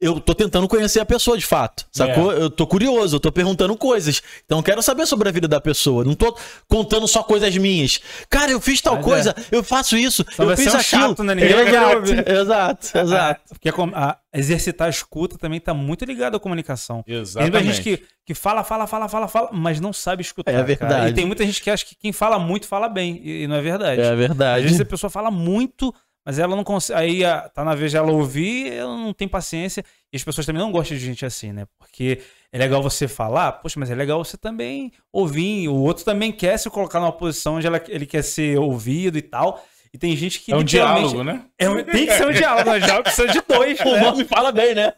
eu 0.00 0.20
tô 0.20 0.32
tentando 0.34 0.68
conhecer 0.68 1.00
a 1.00 1.04
pessoa 1.04 1.36
de 1.36 1.44
fato, 1.44 1.84
sacou? 1.90 2.32
Eu 2.32 2.48
tô 2.48 2.66
curioso, 2.66 3.16
eu 3.16 3.20
tô 3.20 3.32
perguntando 3.32 3.76
coisas. 3.76 4.22
Então 4.44 4.58
eu 4.58 4.62
quero 4.62 4.80
saber 4.82 5.06
sobre 5.06 5.28
a 5.28 5.32
vida 5.32 5.48
da 5.48 5.60
pessoa. 5.60 6.04
Não 6.04 6.14
tô 6.14 6.36
contando 6.68 7.08
só 7.08 7.22
coisas 7.22 7.56
minhas. 7.56 8.00
Cara, 8.30 8.50
eu 8.52 8.60
fiz 8.60 8.80
tal 8.80 8.94
Mas 8.96 9.04
coisa, 9.04 9.34
eu 9.50 9.62
faço 9.64 9.96
isso, 9.96 10.24
Só 10.30 10.44
eu 10.44 10.56
fiz 10.56 10.70
ser 10.70 10.76
um 10.76 10.80
aquilo. 10.80 11.08
chato, 11.08 11.22
né? 11.24 11.34
Ninguém 11.34 11.54
vai 11.54 11.64
querer 11.64 11.76
exato, 11.78 11.96
ouvir. 11.96 12.28
exato, 12.28 12.98
exato. 12.98 13.40
Porque 13.48 13.68
a, 13.68 13.72
com- 13.72 13.90
a- 13.94 14.16
exercitar 14.32 14.86
a 14.86 14.90
escuta 14.90 15.36
também 15.36 15.58
tá 15.60 15.74
muito 15.74 16.04
ligado 16.04 16.36
à 16.36 16.40
comunicação. 16.40 17.02
Tem 17.02 17.14
muita 17.16 17.28
Exatamente. 17.30 17.64
gente 17.72 17.82
que, 17.82 18.04
que 18.26 18.34
fala, 18.34 18.62
fala, 18.62 18.86
fala, 18.86 19.08
fala, 19.08 19.26
fala, 19.26 19.50
mas 19.52 19.80
não 19.80 19.92
sabe 19.92 20.22
escutar. 20.22 20.52
É 20.52 20.54
cara. 20.54 20.66
verdade. 20.66 21.10
E 21.10 21.14
tem 21.14 21.26
muita 21.26 21.44
gente 21.44 21.60
que 21.60 21.70
acha 21.70 21.84
que 21.84 21.96
quem 21.96 22.12
fala 22.12 22.38
muito 22.38 22.66
fala 22.68 22.88
bem, 22.88 23.20
e, 23.24 23.42
e 23.42 23.46
não 23.48 23.56
é 23.56 23.60
verdade. 23.62 24.00
É 24.00 24.10
Às 24.12 24.16
verdade. 24.18 24.62
vezes 24.62 24.80
a 24.80 24.84
pessoa 24.84 25.10
fala 25.10 25.30
muito, 25.30 25.92
mas 26.28 26.38
ela 26.38 26.54
não 26.54 26.62
consegue. 26.62 27.00
Aí 27.00 27.24
a- 27.24 27.48
tá 27.48 27.64
na 27.64 27.74
vez 27.74 27.92
dela 27.92 28.12
ouvir, 28.12 28.70
ela 28.70 28.94
não 28.94 29.14
tem 29.14 29.26
paciência. 29.26 29.82
E 30.12 30.16
as 30.18 30.22
pessoas 30.22 30.44
também 30.46 30.60
não 30.60 30.70
gostam 30.70 30.94
de 30.94 31.02
gente 31.02 31.24
assim, 31.24 31.52
né? 31.54 31.64
Porque 31.78 32.20
é 32.52 32.58
legal 32.58 32.82
você 32.82 33.08
falar, 33.08 33.52
poxa, 33.52 33.80
mas 33.80 33.90
é 33.90 33.94
legal 33.94 34.22
você 34.22 34.36
também 34.36 34.92
ouvir. 35.10 35.68
O 35.68 35.74
outro 35.76 36.04
também 36.04 36.30
quer 36.30 36.58
se 36.58 36.68
colocar 36.68 37.00
numa 37.00 37.12
posição 37.12 37.54
onde 37.54 37.66
ela- 37.66 37.82
ele 37.88 38.04
quer 38.04 38.22
ser 38.22 38.58
ouvido 38.58 39.16
e 39.16 39.22
tal. 39.22 39.64
E 39.90 39.96
tem 39.96 40.14
gente 40.14 40.40
que. 40.40 40.52
É 40.52 40.56
um 40.56 40.62
diálogo, 40.62 41.24
né? 41.24 41.44
É 41.58 41.66
um- 41.70 41.82
tem 41.82 42.06
que 42.06 42.12
ser 42.12 42.26
um 42.26 42.30
diálogo, 42.32 42.70
né? 42.72 42.78
diálogo 42.80 43.04
precisa 43.04 43.28
de 43.28 43.40
dois. 43.48 43.78
O 43.80 43.92
né? 43.92 44.00
nome 44.02 44.24
fala 44.26 44.52
bem, 44.52 44.74
né? 44.74 44.92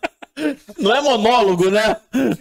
Não 0.78 0.94
é 0.94 1.00
monólogo, 1.00 1.70
né? 1.70 1.96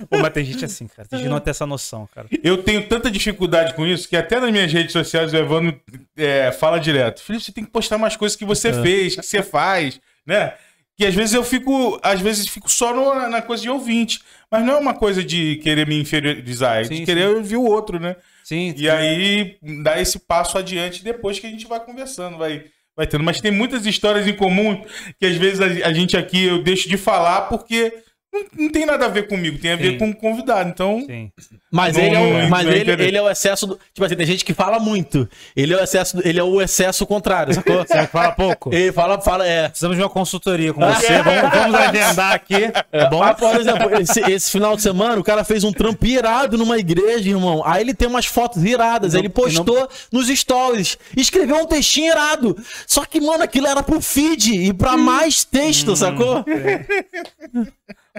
Pô, 0.09 0.17
mas 0.19 0.33
tem 0.33 0.43
gente 0.45 0.63
assim, 0.65 0.87
cara. 0.87 1.07
Tem 1.07 1.19
gente 1.19 1.27
que 1.27 1.33
não 1.33 1.39
tem 1.39 1.51
essa 1.51 1.65
noção, 1.65 2.07
cara. 2.13 2.27
Eu 2.43 2.63
tenho 2.63 2.87
tanta 2.87 3.09
dificuldade 3.11 3.73
com 3.73 3.85
isso 3.85 4.07
que 4.07 4.15
até 4.15 4.39
nas 4.39 4.51
minhas 4.51 4.71
redes 4.71 4.91
sociais 4.93 5.33
o 5.33 5.37
Evandro 5.37 5.79
é, 6.17 6.51
fala 6.51 6.79
direto. 6.79 7.21
Felipe, 7.21 7.43
você 7.45 7.51
tem 7.51 7.63
que 7.65 7.71
postar 7.71 7.97
mais 7.97 8.15
coisas 8.15 8.35
que 8.35 8.45
você 8.45 8.71
fez, 8.81 9.15
que 9.15 9.25
você 9.25 9.43
faz, 9.43 9.99
né? 10.25 10.53
Que 10.97 11.05
às 11.05 11.15
vezes 11.15 11.33
eu 11.33 11.43
fico, 11.45 11.97
às 12.03 12.19
vezes 12.19 12.47
fico 12.49 12.69
só 12.69 12.93
no- 12.93 13.29
na 13.29 13.41
coisa 13.41 13.63
de 13.63 13.69
ouvinte. 13.69 14.19
Mas 14.51 14.65
não 14.65 14.73
é 14.73 14.77
uma 14.77 14.93
coisa 14.93 15.23
de 15.23 15.57
querer 15.57 15.87
me 15.87 15.99
inferiorizar, 15.99 16.77
é 16.79 16.81
de 16.81 16.97
Sim, 16.97 17.05
querer 17.05 17.29
ouvir 17.29 17.55
o 17.55 17.63
outro, 17.63 17.99
né? 17.99 18.15
Sim. 18.43 18.73
E 18.75 18.89
aí 18.89 19.57
dá 19.83 20.01
esse 20.01 20.19
passo 20.19 20.57
adiante 20.57 21.03
depois 21.03 21.39
que 21.39 21.47
a 21.47 21.49
gente 21.49 21.67
vai 21.67 21.79
conversando, 21.79 22.37
vai, 22.37 22.65
vai 22.99 23.07
tendo. 23.07 23.23
Mas 23.23 23.39
tem 23.39 23.49
muitas 23.49 23.85
histórias 23.85 24.27
em 24.27 24.33
comum 24.33 24.83
que 25.17 25.25
às 25.25 25.37
vezes 25.37 25.61
a, 25.61 25.87
a 25.87 25.93
gente 25.93 26.17
aqui 26.17 26.43
eu 26.45 26.61
deixo 26.61 26.89
de 26.89 26.97
falar 26.97 27.43
porque 27.43 27.93
não, 28.31 28.45
não 28.57 28.69
tem 28.69 28.85
nada 28.85 29.05
a 29.05 29.09
ver 29.09 29.27
comigo, 29.27 29.57
tem 29.57 29.71
a 29.71 29.75
ver 29.75 29.93
Sim. 29.93 29.97
com 29.97 30.09
o 30.11 30.15
convidado. 30.15 30.69
Então, 30.69 31.03
Sim. 31.05 31.31
Mas, 31.71 31.95
Não, 31.95 32.03
ele, 32.03 32.15
é 32.15 32.19
o, 32.19 32.41
não, 32.41 32.49
mas 32.49 32.65
não 32.65 32.71
ele, 32.73 32.91
ele 32.91 33.17
é 33.17 33.21
o 33.21 33.29
excesso 33.29 33.65
do. 33.65 33.79
Tipo 33.93 34.05
assim, 34.05 34.15
tem 34.15 34.25
gente 34.25 34.45
que 34.45 34.53
fala 34.53 34.79
muito. 34.79 35.27
Ele 35.55 35.73
é 35.73 35.77
o 35.77 35.83
excesso, 35.83 36.19
ele 36.23 36.39
é 36.39 36.43
o 36.43 36.61
excesso 36.61 37.05
contrário, 37.07 37.53
sacou? 37.53 37.77
Você 37.85 38.07
fala 38.07 38.31
pouco? 38.31 38.73
ele 38.73 38.91
fala, 38.91 39.19
fala, 39.19 39.47
é. 39.47 39.67
Precisamos 39.69 39.97
de 39.97 40.03
uma 40.03 40.09
consultoria 40.09 40.73
com 40.73 40.81
você. 40.81 41.21
Vamos, 41.23 41.51
vamos 41.51 41.75
agendar 41.75 42.33
aqui. 42.33 42.71
É 42.91 43.09
bom? 43.09 43.21
Ah, 43.21 43.33
por 43.33 43.55
exemplo, 43.55 43.99
esse, 43.99 44.19
esse 44.31 44.51
final 44.51 44.75
de 44.75 44.81
semana 44.81 45.19
o 45.19 45.23
cara 45.23 45.43
fez 45.43 45.63
um 45.63 45.71
trampo 45.71 46.05
irado 46.05 46.57
numa 46.57 46.77
igreja, 46.77 47.29
irmão. 47.29 47.61
Aí 47.65 47.81
ele 47.81 47.93
tem 47.93 48.07
umas 48.07 48.25
fotos 48.25 48.63
iradas. 48.63 49.15
aí 49.15 49.21
ele 49.21 49.29
postou 49.29 49.89
nos 50.11 50.27
stories. 50.27 50.97
Escreveu 51.15 51.57
um 51.57 51.65
textinho 51.65 52.11
irado. 52.11 52.55
Só 52.87 53.05
que, 53.05 53.19
mano, 53.19 53.43
aquilo 53.43 53.67
era 53.67 53.83
pro 53.83 54.01
feed 54.01 54.53
e 54.53 54.73
pra 54.73 54.97
mais 54.97 55.43
texto, 55.43 55.95
sacou? 55.95 56.43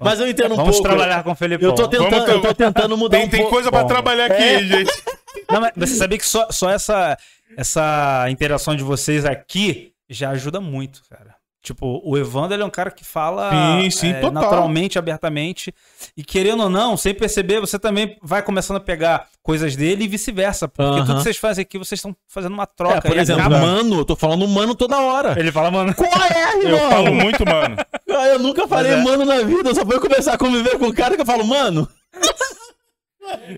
Mas 0.01 0.21
eu 0.21 0.29
entendo 0.29 0.53
um 0.53 0.57
Vamos 0.57 0.77
pouco. 0.77 0.89
trabalhar 0.89 1.23
com 1.23 1.31
o 1.33 1.35
Felipão. 1.35 1.69
Eu 1.69 1.75
tô 1.75 1.89
tentando, 1.89 2.11
Vamos 2.11 2.29
eu 2.29 2.41
tô 2.41 2.55
tentando 2.55 2.97
mudar 2.97 3.19
Tem, 3.19 3.27
um 3.27 3.31
tem 3.31 3.41
pouco. 3.41 3.55
coisa 3.55 3.71
pra 3.71 3.83
Bom, 3.83 3.89
trabalhar 3.89 4.27
aqui, 4.27 4.43
É. 4.43 4.63
gente. 4.63 4.91
Não, 5.51 5.61
mas 5.61 5.73
você 5.77 5.95
sabia 5.95 6.19
que 6.19 6.27
só, 6.27 6.49
só 6.51 6.71
essa, 6.71 7.17
essa 7.57 8.27
interação 8.31 8.75
de 8.75 8.83
vocês 8.83 9.25
aqui 9.25 9.93
já 10.09 10.31
ajuda 10.31 10.61
muito, 10.61 11.03
cara. 11.09 11.30
Tipo, 11.63 12.01
o 12.03 12.17
Evandro 12.17 12.55
ele 12.55 12.63
é 12.63 12.67
um 12.67 12.71
cara 12.71 12.91
que 12.91 13.05
fala 13.05 13.51
Sim, 13.83 13.91
sim, 13.91 14.11
é, 14.15 14.31
naturalmente, 14.31 14.99
abertamente. 14.99 15.75
E 16.17 16.25
querendo 16.25 16.63
ou 16.63 16.71
não, 16.71 16.97
sem 16.97 17.13
perceber, 17.15 17.61
você 17.61 17.79
também 17.79 18.17
vai 18.23 18.43
começando 18.43 18.79
a 18.79 18.81
pegar 18.81 19.27
coisas 19.43 19.77
dele 19.77 20.05
e 20.05 20.09
vice-versa. 20.09 20.67
Porque 20.67 20.83
Aham. 21.01 21.05
tudo 21.05 21.17
que 21.19 21.23
vocês 21.23 21.37
fazem 21.37 21.61
aqui, 21.63 21.77
vocês 21.77 21.99
estão 21.99 22.17
fazendo 22.27 22.55
uma 22.55 22.65
troca. 22.67 22.97
É, 22.97 23.01
por 23.03 23.15
e 23.15 23.21
exemplo, 23.21 23.43
acaba- 23.43 23.59
mano, 23.61 23.99
eu 23.99 24.05
tô 24.07 24.17
falando 24.17 24.49
mano 24.49 24.75
toda 24.75 24.99
hora. 25.01 25.39
Ele 25.39 25.53
fala, 25.53 25.71
mano. 25.71 25.95
Qual 25.95 26.09
é, 26.11 26.55
Eu 26.55 26.63
irmão? 26.63 26.91
falo 26.91 27.15
muito, 27.15 27.45
mano. 27.47 27.77
Ah, 28.13 28.27
Eu 28.27 28.39
nunca 28.41 28.67
falei 28.67 28.93
é. 28.93 28.97
mano 28.97 29.25
na 29.25 29.41
vida, 29.43 29.69
eu 29.71 29.75
só 29.75 29.87
fui 29.87 30.01
começar 30.01 30.33
a 30.35 30.39
conviver 30.39 30.77
com 30.79 30.87
o 30.89 30.95
cara 30.95 31.15
que 31.15 31.23
eu 31.23 31.27
falo, 31.27 31.45
mano. 31.47 31.89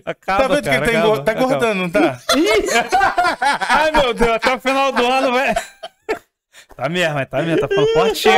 Acaba, 0.05 0.43
Tá 0.43 0.47
vendo 0.55 0.63
que 0.63 0.69
ele 0.69 0.77
tá, 0.77 0.83
acaba, 0.85 0.97
engor- 1.07 1.23
tá 1.23 1.31
acaba. 1.31 1.45
engordando, 1.47 1.81
não 1.81 1.89
tá? 1.89 2.19
Ai, 3.69 3.91
meu 3.91 4.13
Deus, 4.13 4.29
até 4.31 4.55
o 4.55 4.59
final 4.59 4.91
do 4.91 5.03
ano, 5.05 5.31
vai. 5.31 5.55
Tá 6.75 6.89
mesmo, 6.89 7.13
mas 7.15 7.29
tá 7.29 7.41
mesmo, 7.41 7.59
tá 7.61 7.67
falando 7.67 7.93
fortinho. 7.93 8.33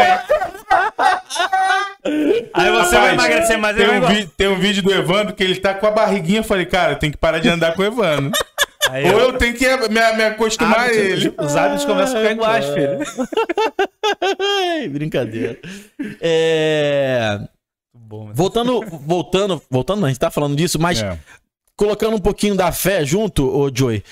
Aí 2.53 2.71
você 2.71 2.95
vai 2.95 3.11
Rapaz, 3.11 3.13
emagrecer 3.13 3.57
mais, 3.57 3.77
ele 3.77 3.89
tem 3.89 3.99
vai 3.99 4.11
um, 4.11 4.15
vi- 4.15 4.27
tem 4.27 4.47
um 4.47 4.59
vídeo 4.59 4.83
do 4.83 4.93
Evandro 4.93 5.33
que 5.33 5.43
ele 5.43 5.55
tá 5.55 5.73
com 5.73 5.87
a 5.87 5.91
barriguinha. 5.91 6.39
Eu 6.39 6.43
falei, 6.43 6.65
cara, 6.65 6.93
eu 6.93 6.99
tenho 6.99 7.11
que 7.11 7.17
parar 7.17 7.39
de 7.39 7.49
andar 7.49 7.73
com 7.75 7.81
o 7.81 7.85
Evandro. 7.85 8.31
Aí, 8.89 9.05
Ou 9.11 9.15
ó, 9.15 9.19
eu 9.21 9.33
tenho 9.33 9.55
que 9.55 9.65
me, 9.67 9.87
me 10.13 10.23
acostumar 10.23 10.81
a 10.81 10.93
ele. 10.93 11.33
Os 11.39 11.55
hábitos 11.55 11.85
começam 11.85 12.17
a 12.17 12.21
ficar 12.21 12.31
iguais, 12.33 12.65
filho. 12.65 12.99
Brincadeira. 14.91 15.57
É... 16.21 17.39
Bom, 17.93 18.25
mas- 18.25 18.37
Voltando, 18.37 18.81
voltando, 19.01 19.61
voltando, 19.69 20.05
a 20.05 20.09
gente 20.09 20.19
tá 20.19 20.29
falando 20.29 20.55
disso, 20.55 20.79
mas 20.79 21.01
É. 21.01 21.17
colocando 21.75 22.15
um 22.15 22.19
pouquinho 22.21 22.53
da 22.55 22.71
fé 22.71 23.03
junto, 23.03 23.43
ô 23.47 23.71
Joey, 23.73 24.03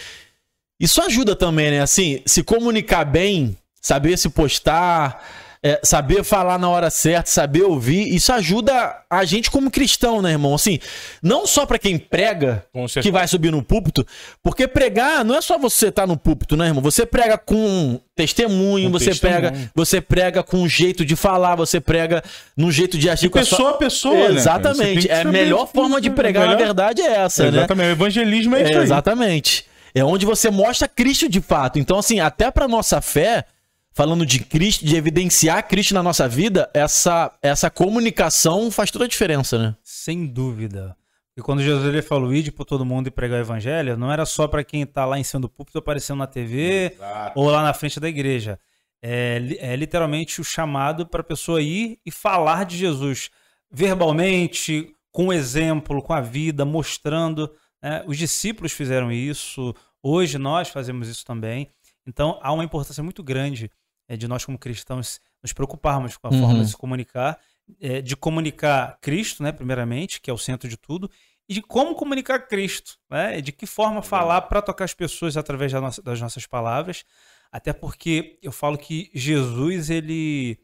isso 0.80 1.00
ajuda 1.04 1.36
também, 1.36 1.70
né? 1.70 1.82
Assim, 1.82 2.24
se 2.26 2.42
comunicar 2.44 3.06
bem, 3.06 3.56
saber 3.84 4.18
se 4.18 4.30
postar, 4.30 5.22
é, 5.66 5.80
saber 5.84 6.24
falar 6.24 6.58
na 6.58 6.68
hora 6.70 6.90
certa, 6.90 7.30
saber 7.30 7.64
ouvir, 7.64 8.14
isso 8.14 8.32
ajuda 8.34 8.98
a 9.10 9.24
gente 9.26 9.50
como 9.52 9.70
cristão, 9.72 10.22
né, 10.22 10.32
irmão? 10.32 10.54
Assim, 10.56 10.78
não 11.22 11.46
só 11.48 11.66
pra 11.66 11.78
quem 11.80 11.98
prega, 11.98 12.66
que 13.02 13.12
vai 13.12 13.26
subir 13.28 13.52
no 13.52 13.62
púlpito, 13.64 14.06
porque 14.42 14.68
pregar 14.68 15.24
não 15.24 15.36
é 15.36 15.42
só 15.42 15.58
você 15.58 15.88
estar 15.88 16.06
no 16.08 16.18
púlpito, 16.18 16.58
né, 16.58 16.68
irmão? 16.68 16.82
Você 16.84 17.06
prega 17.06 17.38
com 17.38 18.00
testemunho, 18.16 18.90
Com 18.92 19.00
você 19.00 19.12
testemunho. 19.12 19.40
prega, 19.52 19.72
você 19.76 20.02
prega 20.02 20.44
com 20.44 20.58
um 20.58 20.68
jeito 20.68 21.06
de 21.06 21.16
falar, 21.16 21.56
você 21.56 21.80
prega 21.80 22.22
no 22.58 22.70
jeito 22.72 22.98
de 22.98 23.10
agir 23.10 23.24
De 23.24 23.30
com 23.30 23.40
a 23.40 23.46
sua- 23.46 23.58
pessoa 23.78 23.78
pessoa, 23.78 24.30
né? 24.30 24.36
Exatamente. 24.36 25.10
É 25.12 25.22
a 25.22 25.26
melhor 25.26 25.68
forma 25.68 26.00
de 26.02 26.10
pregar, 26.10 26.46
na 26.48 26.56
verdade, 26.56 27.02
é 27.02 27.20
essa, 27.20 27.44
né? 27.52 27.58
Exatamente. 27.60 27.88
O 27.88 27.92
evangelismo 27.92 28.56
é 28.56 28.64
isso 28.64 28.80
É, 28.80 28.84
exatamente. 28.84 29.66
É 29.96 30.04
onde 30.04 30.26
você 30.26 30.50
mostra 30.50 30.88
Cristo 30.90 31.30
de 31.30 31.40
fato. 31.40 31.80
Então, 31.80 32.00
assim, 32.00 32.20
até 32.20 32.50
pra 32.52 32.68
nossa 32.68 33.00
fé, 33.00 33.46
falando 33.94 34.26
de 34.26 34.40
Cristo, 34.40 34.84
de 34.84 34.96
evidenciar 34.96 35.68
Cristo 35.68 35.94
na 35.94 36.02
nossa 36.02 36.28
vida, 36.28 36.70
essa, 36.74 37.32
essa 37.42 37.70
comunicação 37.70 38.72
faz 38.72 38.90
toda 38.90 39.06
a 39.06 39.08
diferença, 39.08 39.58
né? 39.60 39.76
Sem 39.84 40.26
dúvida. 40.26 40.98
E 41.38 41.42
quando 41.42 41.64
Jesus 41.64 41.86
ele 41.88 42.02
falou 42.02 42.34
ide 42.34 42.52
por 42.52 42.66
todo 42.66 42.86
mundo 42.86 43.08
e 43.08 43.12
pregar 43.12 43.40
o 43.40 43.44
evangelho, 43.44 43.98
não 43.98 44.12
era 44.12 44.26
só 44.26 44.48
para 44.48 44.64
quem 44.64 44.86
tá 44.86 45.06
lá 45.06 45.18
em 45.20 45.24
cima 45.24 45.42
do 45.42 45.50
púlpito 45.50 45.78
aparecendo 45.78 46.20
na 46.20 46.28
TV 46.28 46.94
Exato. 46.94 47.40
ou 47.40 47.50
lá 47.50 47.64
na 47.64 47.74
frente 47.74 48.00
da 48.00 48.10
igreja. 48.10 48.60
É, 49.02 49.42
é 49.60 49.76
literalmente 49.76 50.42
o 50.42 50.44
chamado 50.44 51.06
para 51.08 51.22
a 51.22 51.24
pessoa 51.24 51.62
ir 51.62 52.00
e 52.06 52.12
falar 52.12 52.66
de 52.66 52.78
Jesus 52.78 53.30
verbalmente, 53.72 54.96
com 55.12 55.34
exemplo, 55.34 56.02
com 56.02 56.14
a 56.14 56.22
vida, 56.22 56.66
mostrando. 56.66 57.52
né? 57.82 58.04
Os 58.08 58.18
discípulos 58.18 58.72
fizeram 58.72 59.12
isso, 59.12 59.74
hoje 60.02 60.38
nós 60.38 60.70
fazemos 60.70 61.08
isso 61.10 61.26
também. 61.26 61.70
Então 62.08 62.40
há 62.42 62.52
uma 62.52 62.64
importância 62.64 63.04
muito 63.04 63.24
grande 63.24 63.72
é, 64.08 64.16
de 64.18 64.28
nós, 64.28 64.44
como 64.46 64.58
cristãos, 64.58 65.20
nos 65.42 65.54
preocuparmos 65.54 66.18
com 66.18 66.28
a 66.28 66.32
Uhum. 66.32 66.40
forma 66.42 66.64
de 66.64 66.70
se 66.70 66.78
comunicar, 66.78 67.40
é, 67.82 68.02
de 68.02 68.16
comunicar 68.16 68.98
Cristo, 69.02 69.42
né, 69.44 69.52
primeiramente, 69.52 70.20
que 70.22 70.30
é 70.30 70.34
o 70.34 70.38
centro 70.38 70.68
de 70.70 70.78
tudo, 70.78 71.10
e 71.48 71.54
de 71.56 71.62
como 71.62 71.94
comunicar 71.96 72.40
Cristo, 72.48 72.98
né? 73.10 73.42
De 73.42 73.52
que 73.52 73.66
forma 73.66 74.02
falar 74.02 74.42
para 74.44 74.62
tocar 74.62 74.86
as 74.86 74.94
pessoas 74.94 75.36
através 75.36 75.72
da 75.74 75.82
nossa- 75.82 76.02
das 76.02 76.20
nossas 76.22 76.46
palavras. 76.46 77.04
Até 77.52 77.74
porque 77.74 78.40
eu 78.42 78.52
falo 78.52 78.78
que 78.78 79.12
Jesus, 79.14 79.90
ele, 79.90 80.58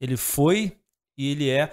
ele 0.00 0.16
foi 0.16 0.76
e 1.16 1.30
ele 1.30 1.48
é 1.50 1.70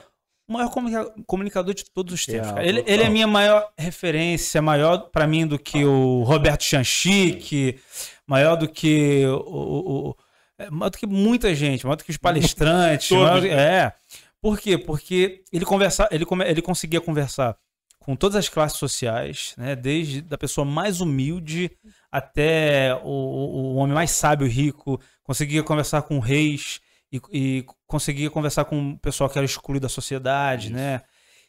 o 0.48 0.54
maior 0.54 0.70
comunica- 0.70 1.14
comunicador 1.26 1.74
de 1.74 1.86
todos 1.86 2.14
os 2.14 2.26
tempos. 2.26 2.50
Cara. 2.52 2.64
Ele, 2.66 2.84
ele 2.86 3.02
é 3.04 3.08
a 3.08 3.10
minha 3.10 3.26
maior 3.28 3.72
referência, 3.78 4.62
maior 4.62 5.10
para 5.10 5.26
mim 5.26 5.48
do 5.48 5.58
que 5.58 5.84
o 5.84 6.22
Roberto 6.24 6.64
Chanchique, 6.64 7.80
maior 8.28 8.56
do 8.56 8.68
que 8.70 9.26
o, 9.26 10.10
o- 10.10 10.18
é, 10.66 10.70
maior 10.70 10.90
do 10.90 10.98
que 10.98 11.08
muita 11.08 11.54
gente, 11.56 11.86
maior 11.86 11.96
do 11.96 12.04
que 12.04 12.12
os 12.12 12.18
palestrantes. 12.18 13.10
É. 13.50 13.94
Por 14.42 14.60
quê? 14.60 14.78
Porque 14.78 15.44
ele, 15.52 15.66
conversa, 15.66 16.08
ele, 16.12 16.26
ele 16.48 16.62
conseguia 16.62 17.00
conversar 17.02 17.56
com 18.00 18.16
todas 18.16 18.36
as 18.36 18.50
classes 18.50 18.80
sociais, 18.80 19.54
né? 19.58 19.76
desde 19.76 20.22
da 20.22 20.38
pessoa 20.38 20.66
mais 20.66 21.02
humilde 21.02 21.70
até 22.12 22.96
o, 23.04 23.08
o- 23.10 23.76
homem 23.76 23.94
mais 23.94 24.12
sábio 24.12 24.48
e 24.48 24.50
rico, 24.50 25.00
conseguia 25.24 25.62
conversar 25.64 26.02
com 26.02 26.18
reis 26.20 26.80
e, 27.12 27.22
e 27.32 27.66
conseguia 27.86 28.30
conversar 28.32 28.66
com 28.66 28.92
o 28.94 29.00
pessoal 29.00 29.30
que 29.30 29.38
era 29.38 29.46
excluído 29.46 29.84
da 29.84 29.90
sociedade, 29.90 30.72
né? 30.72 31.02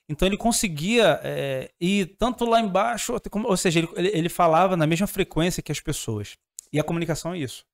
Então 0.08 0.26
ele 0.28 0.36
conseguia 0.36 1.20
é, 1.22 1.70
ir 1.80 2.16
tanto 2.18 2.44
lá 2.44 2.60
embaixo, 2.60 3.14
ou 3.44 3.56
seja, 3.56 3.78
ele, 3.80 3.88
ele 4.12 4.28
falava 4.28 4.76
na 4.76 4.86
mesma 4.86 5.06
frequência 5.06 5.62
que 5.62 5.72
as 5.72 5.80
pessoas. 5.80 6.36
E 6.72 6.78
a 6.78 6.84
comunicação 6.84 7.32
é 7.32 7.38
isso. 7.38 7.64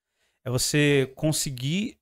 É 0.48 0.50
você 0.50 1.12
conseguir 1.14 1.98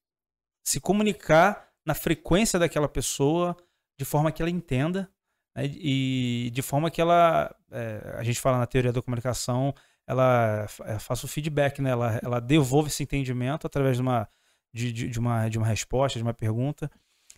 se 0.64 0.78
comunicar 0.78 1.68
na 1.84 1.94
frequência 1.94 2.60
daquela 2.60 2.88
pessoa 2.88 3.56
de 3.98 4.04
forma 4.04 4.30
que 4.30 4.40
ela 4.40 4.48
entenda 4.48 5.10
né, 5.56 5.64
e 5.66 6.48
de 6.54 6.62
forma 6.62 6.88
que 6.88 7.00
ela, 7.00 7.52
é, 7.72 8.14
a 8.16 8.22
gente 8.22 8.40
fala 8.40 8.58
na 8.58 8.66
teoria 8.66 8.92
da 8.92 9.02
comunicação, 9.02 9.74
ela 10.06 10.64
é, 10.84 10.96
faça 11.00 11.26
o 11.26 11.28
feedback, 11.28 11.82
né? 11.82 11.90
Ela, 11.90 12.20
ela 12.22 12.40
devolve 12.40 12.88
esse 12.88 13.02
entendimento 13.02 13.66
através 13.66 13.96
de 13.96 14.02
uma, 14.02 14.28
de, 14.72 14.92
de, 14.92 15.08
de 15.08 15.18
uma, 15.18 15.48
de 15.48 15.58
uma 15.58 15.66
resposta, 15.66 16.16
de 16.16 16.22
uma 16.22 16.32
pergunta. 16.32 16.88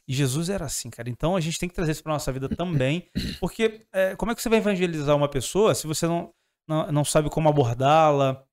E 0.06 0.12
Jesus 0.12 0.50
era 0.50 0.66
assim, 0.66 0.90
cara. 0.90 1.08
Então 1.08 1.36
a 1.36 1.40
gente 1.40 1.58
tem 1.58 1.70
que 1.70 1.74
trazer 1.74 1.92
isso 1.92 2.02
para 2.02 2.12
nossa 2.12 2.30
vida 2.30 2.50
também, 2.54 3.08
porque 3.40 3.86
é, 3.94 4.14
como 4.14 4.30
é 4.30 4.34
que 4.34 4.42
você 4.42 4.50
vai 4.50 4.58
evangelizar 4.58 5.16
uma 5.16 5.28
pessoa 5.28 5.74
se 5.74 5.86
você 5.86 6.06
não, 6.06 6.34
não, 6.68 6.92
não 6.92 7.04
sabe 7.04 7.30
como 7.30 7.48
abordá-la, 7.48 8.46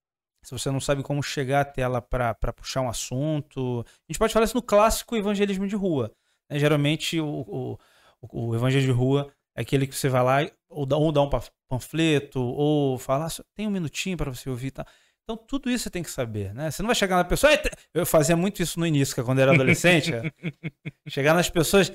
se 0.46 0.52
você 0.52 0.70
não 0.72 0.80
sabe 0.80 1.02
como 1.04 1.22
chegar 1.24 1.62
até 1.62 1.82
ela 1.82 2.02
para 2.02 2.34
puxar 2.56 2.82
um 2.82 2.89
assunto? 2.89 3.84
A 3.88 4.12
gente 4.12 4.20
pode 4.20 4.32
falar 4.34 4.46
isso 4.46 4.56
no 4.56 4.62
clássico 4.62 5.16
evangelismo 5.16 5.68
de 5.68 5.76
rua. 5.76 6.12
né? 6.50 6.60
Geralmente 6.60 7.20
o, 7.20 7.78
o, 8.22 8.50
o 8.50 8.56
evangelho 8.56 8.86
de 8.86 8.91
rua 8.91 9.32
é 9.58 9.62
aquele 9.62 9.88
que 9.88 9.96
você 9.96 10.10
vai 10.10 10.24
lá 10.24 10.52
ou 10.70 10.86
dá, 10.86 10.98
ou 10.98 11.12
dá 11.12 11.22
um 11.22 11.30
pa- 11.30 11.41
panfleto 11.70 12.39
ou 12.41 12.98
fala, 12.98 13.26
"Ah, 13.28 13.43
tem 13.56 13.68
um 13.68 13.72
minutinho 13.72 14.18
para 14.18 14.30
você 14.34 14.50
ouvir, 14.50 14.72
tá? 14.72 14.86
Então 15.24 15.36
tudo 15.36 15.70
isso 15.72 15.86
você 15.86 15.89
tem 15.89 16.04
que 16.04 16.12
saber, 16.12 16.54
né? 16.54 16.70
Você 16.70 16.84
não 16.84 16.88
vai 16.88 16.96
chegar 16.96 17.16
na 17.16 17.24
pessoa. 17.24 17.52
Eu 17.93 18.06
fazia 18.06 18.36
muito 18.38 18.62
isso 18.62 18.80
no 18.80 18.86
início, 18.86 19.24
quando 19.26 19.39
eu 19.39 19.43
era 19.43 19.54
adolescente. 19.54 20.12
cara. 20.12 20.32
chegar 21.10 21.34
nas 21.34 21.50
pessoas. 21.50 21.91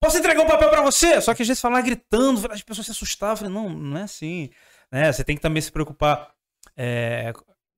Posso 0.00 0.18
entregar 0.18 0.42
um 0.42 0.46
papel 0.46 0.68
para 0.70 0.82
você? 0.82 1.20
Só 1.20 1.34
que 1.34 1.42
às 1.42 1.48
vezes 1.48 1.60
falar 1.60 1.80
gritando, 1.80 2.46
as 2.52 2.62
pessoas 2.62 2.84
se 2.86 2.92
assustavam. 2.92 3.36
Falei, 3.38 3.52
não, 3.52 3.68
não 3.70 3.98
é 3.98 4.02
assim. 4.02 4.50
Né? 4.92 5.10
Você 5.10 5.24
tem 5.24 5.34
que 5.34 5.42
também 5.42 5.60
se 5.60 5.72
preocupar 5.72 6.30
é, 6.76 7.32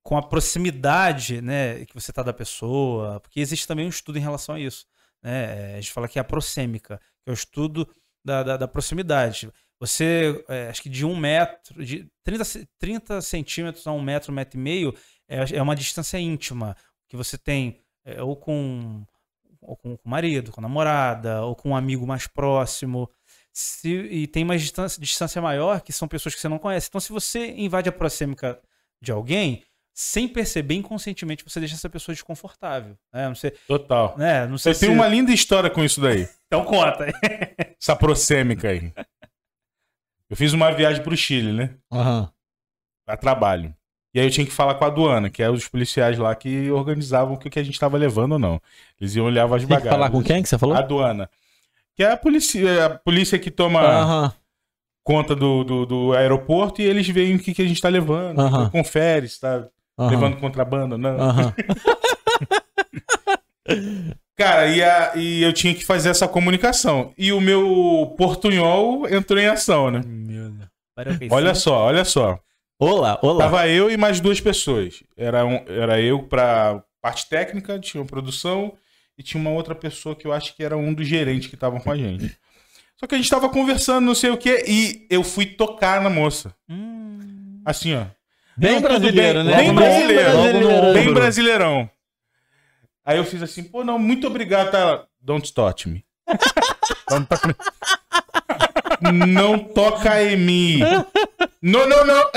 com 0.08 0.16
a 0.16 0.22
proximidade 0.22 1.42
né, 1.42 1.84
que 1.84 1.92
você 1.92 2.10
tá 2.10 2.22
da 2.22 2.32
pessoa, 2.32 3.20
porque 3.20 3.40
existe 3.40 3.68
também 3.68 3.84
um 3.84 3.90
estudo 3.90 4.16
em 4.16 4.22
relação 4.22 4.54
a 4.54 4.58
isso. 4.58 4.86
Né? 5.22 5.74
A 5.74 5.80
gente 5.82 5.92
fala 5.92 6.08
que 6.08 6.18
é 6.18 6.22
a 6.22 6.24
prosêmica, 6.24 6.98
que 7.22 7.28
é 7.28 7.30
o 7.30 7.34
estudo 7.34 7.86
da, 8.24 8.42
da, 8.42 8.56
da 8.56 8.66
proximidade. 8.66 9.52
Você, 9.78 10.42
é, 10.48 10.70
acho 10.70 10.80
que 10.82 10.88
de 10.88 11.04
um 11.04 11.14
metro, 11.14 11.84
de 11.84 12.10
30, 12.24 12.44
ce- 12.46 12.66
30 12.78 13.20
centímetros 13.20 13.86
a 13.86 13.92
um 13.92 14.00
metro, 14.00 14.32
um 14.32 14.34
metro 14.34 14.58
e 14.58 14.62
meio, 14.62 14.94
é, 15.28 15.56
é 15.58 15.60
uma 15.60 15.76
distância 15.76 16.18
íntima 16.18 16.74
que 17.06 17.14
você 17.14 17.36
tem 17.36 17.78
é, 18.02 18.22
ou 18.22 18.34
com 18.34 19.04
ou 19.60 19.76
com 19.76 19.92
o 19.92 20.08
marido, 20.08 20.52
com 20.52 20.60
a 20.60 20.62
namorada, 20.62 21.42
ou 21.42 21.54
com 21.54 21.68
um 21.68 21.76
amigo 21.76 22.06
mais 22.06 22.26
próximo. 22.26 23.10
Se, 23.52 23.90
e 23.90 24.26
tem 24.26 24.42
uma 24.42 24.56
distância, 24.56 24.98
distância 24.98 25.42
maior, 25.42 25.82
que 25.82 25.92
são 25.92 26.08
pessoas 26.08 26.34
que 26.34 26.40
você 26.40 26.48
não 26.48 26.58
conhece. 26.58 26.88
Então, 26.88 26.98
se 26.98 27.12
você 27.12 27.50
invade 27.50 27.90
a 27.90 27.92
prosêmica 27.92 28.58
de 29.02 29.12
alguém, 29.12 29.64
sem 30.00 30.28
perceber, 30.28 30.74
inconscientemente, 30.76 31.42
você 31.42 31.58
deixa 31.58 31.74
essa 31.74 31.88
pessoa 31.90 32.14
desconfortável. 32.14 32.96
Né? 33.12 33.26
Não 33.26 33.34
sei, 33.34 33.50
Total. 33.66 34.14
né? 34.16 34.46
Não 34.46 34.56
sei 34.56 34.72
Você 34.72 34.86
tem 34.86 34.90
se- 34.90 34.94
uma 34.94 35.08
linda 35.08 35.32
história 35.32 35.68
com 35.68 35.82
isso 35.82 36.00
daí. 36.00 36.28
Então 36.46 36.64
conta. 36.64 37.06
Essa 37.78 37.94
prosêmica 37.96 38.68
aí. 38.70 38.90
Eu 40.30 40.36
fiz 40.36 40.52
uma 40.54 40.70
viagem 40.70 41.02
pro 41.02 41.16
Chile, 41.16 41.52
né? 41.52 41.74
Aham. 41.92 42.30
A 43.06 43.16
trabalho. 43.16 43.74
E 44.14 44.20
aí 44.20 44.26
eu 44.26 44.30
tinha 44.30 44.46
que 44.46 44.52
falar 44.52 44.76
com 44.76 44.84
a 44.84 44.86
aduana, 44.86 45.28
que 45.28 45.42
eram 45.42 45.52
os 45.54 45.66
policiais 45.68 46.16
lá 46.16 46.34
que 46.34 46.70
organizavam 46.70 47.34
o 47.34 47.38
que 47.38 47.58
a 47.58 47.62
gente 47.62 47.78
tava 47.78 47.98
levando 47.98 48.32
ou 48.32 48.38
não. 48.38 48.62
Eles 49.00 49.14
iam 49.16 49.26
olhar 49.26 49.44
as 49.52 49.64
bagagens. 49.64 49.90
falar 49.90 50.10
com 50.10 50.22
quem 50.22 50.42
que 50.42 50.48
você 50.48 50.56
falou? 50.56 50.76
A 50.76 50.78
aduana. 50.78 51.28
Que 51.94 52.02
é 52.04 52.12
a 52.12 52.16
polícia, 52.16 52.86
a 52.86 52.90
polícia 52.98 53.38
que 53.38 53.50
toma 53.50 53.80
Aham. 53.82 54.32
conta 55.02 55.34
do, 55.36 55.64
do, 55.64 55.84
do 55.84 56.12
aeroporto 56.14 56.80
e 56.80 56.84
eles 56.86 57.06
veem 57.08 57.34
o 57.36 57.38
que, 57.40 57.52
que 57.52 57.60
a 57.62 57.66
gente 57.68 57.80
tá 57.80 57.88
levando. 57.90 58.38
Aham. 58.40 58.70
Confere 58.70 59.28
se 59.28 59.38
aham, 59.98 60.10
levando 60.10 60.36
contrabando 60.38 60.96
não. 60.98 61.20
aham. 61.20 61.54
Cara, 64.36 64.68
e, 64.68 64.82
a- 64.82 65.12
e 65.16 65.42
eu 65.42 65.52
tinha 65.52 65.74
que 65.74 65.84
fazer 65.84 66.10
essa 66.10 66.28
comunicação. 66.28 67.12
E 67.18 67.32
o 67.32 67.40
meu 67.40 68.14
portunhol 68.16 69.08
entrou 69.08 69.38
em 69.40 69.46
ação, 69.48 69.90
né? 69.90 70.00
Meu 70.06 70.50
Deus. 70.50 71.32
Olha 71.32 71.54
só, 71.54 71.76
olha 71.86 72.04
só. 72.04 72.38
Olá, 72.78 73.18
olá. 73.22 73.44
Tava 73.44 73.68
eu 73.68 73.90
e 73.90 73.96
mais 73.96 74.20
duas 74.20 74.40
pessoas. 74.40 75.02
Era, 75.16 75.44
um, 75.44 75.60
era 75.66 76.00
eu 76.00 76.22
pra 76.22 76.82
parte 77.02 77.28
técnica, 77.28 77.78
tinha 77.80 78.00
uma 78.00 78.06
produção 78.06 78.72
e 79.16 79.22
tinha 79.22 79.40
uma 79.40 79.50
outra 79.50 79.74
pessoa 79.74 80.14
que 80.14 80.26
eu 80.26 80.32
acho 80.32 80.54
que 80.54 80.62
era 80.62 80.76
um 80.76 80.94
dos 80.94 81.06
gerentes 81.06 81.48
que 81.48 81.54
estavam 81.56 81.80
com 81.80 81.90
a 81.90 81.96
gente. 81.96 82.36
Só 82.96 83.06
que 83.06 83.14
a 83.16 83.18
gente 83.18 83.30
tava 83.30 83.48
conversando, 83.48 84.04
não 84.04 84.14
sei 84.14 84.30
o 84.30 84.36
quê, 84.36 84.64
e 84.66 85.06
eu 85.10 85.22
fui 85.24 85.46
tocar 85.46 86.00
na 86.00 86.10
moça. 86.10 86.54
Hum. 86.68 87.60
Assim, 87.64 87.94
ó. 87.94 88.04
Bem 88.58 88.80
brasileiro, 88.80 89.44
né? 89.44 89.56
Bem 89.56 89.74
brasileiro. 89.74 90.92
Bem 90.92 91.14
brasileirão. 91.14 91.90
Aí 93.04 93.16
eu 93.16 93.24
fiz 93.24 93.42
assim, 93.42 93.62
pô, 93.62 93.84
não, 93.84 93.98
muito 93.98 94.26
obrigado, 94.26 94.70
tá? 94.72 95.04
Don't 95.20 95.52
touch 95.52 95.88
me. 95.88 96.04
Don't 97.08 97.26
touch 97.26 97.46
me. 97.46 97.54
Não 99.26 99.58
toca 99.58 100.22
em 100.22 100.36
mim. 100.36 100.80
Não, 101.62 101.88
não, 101.88 102.04
não. 102.04 102.30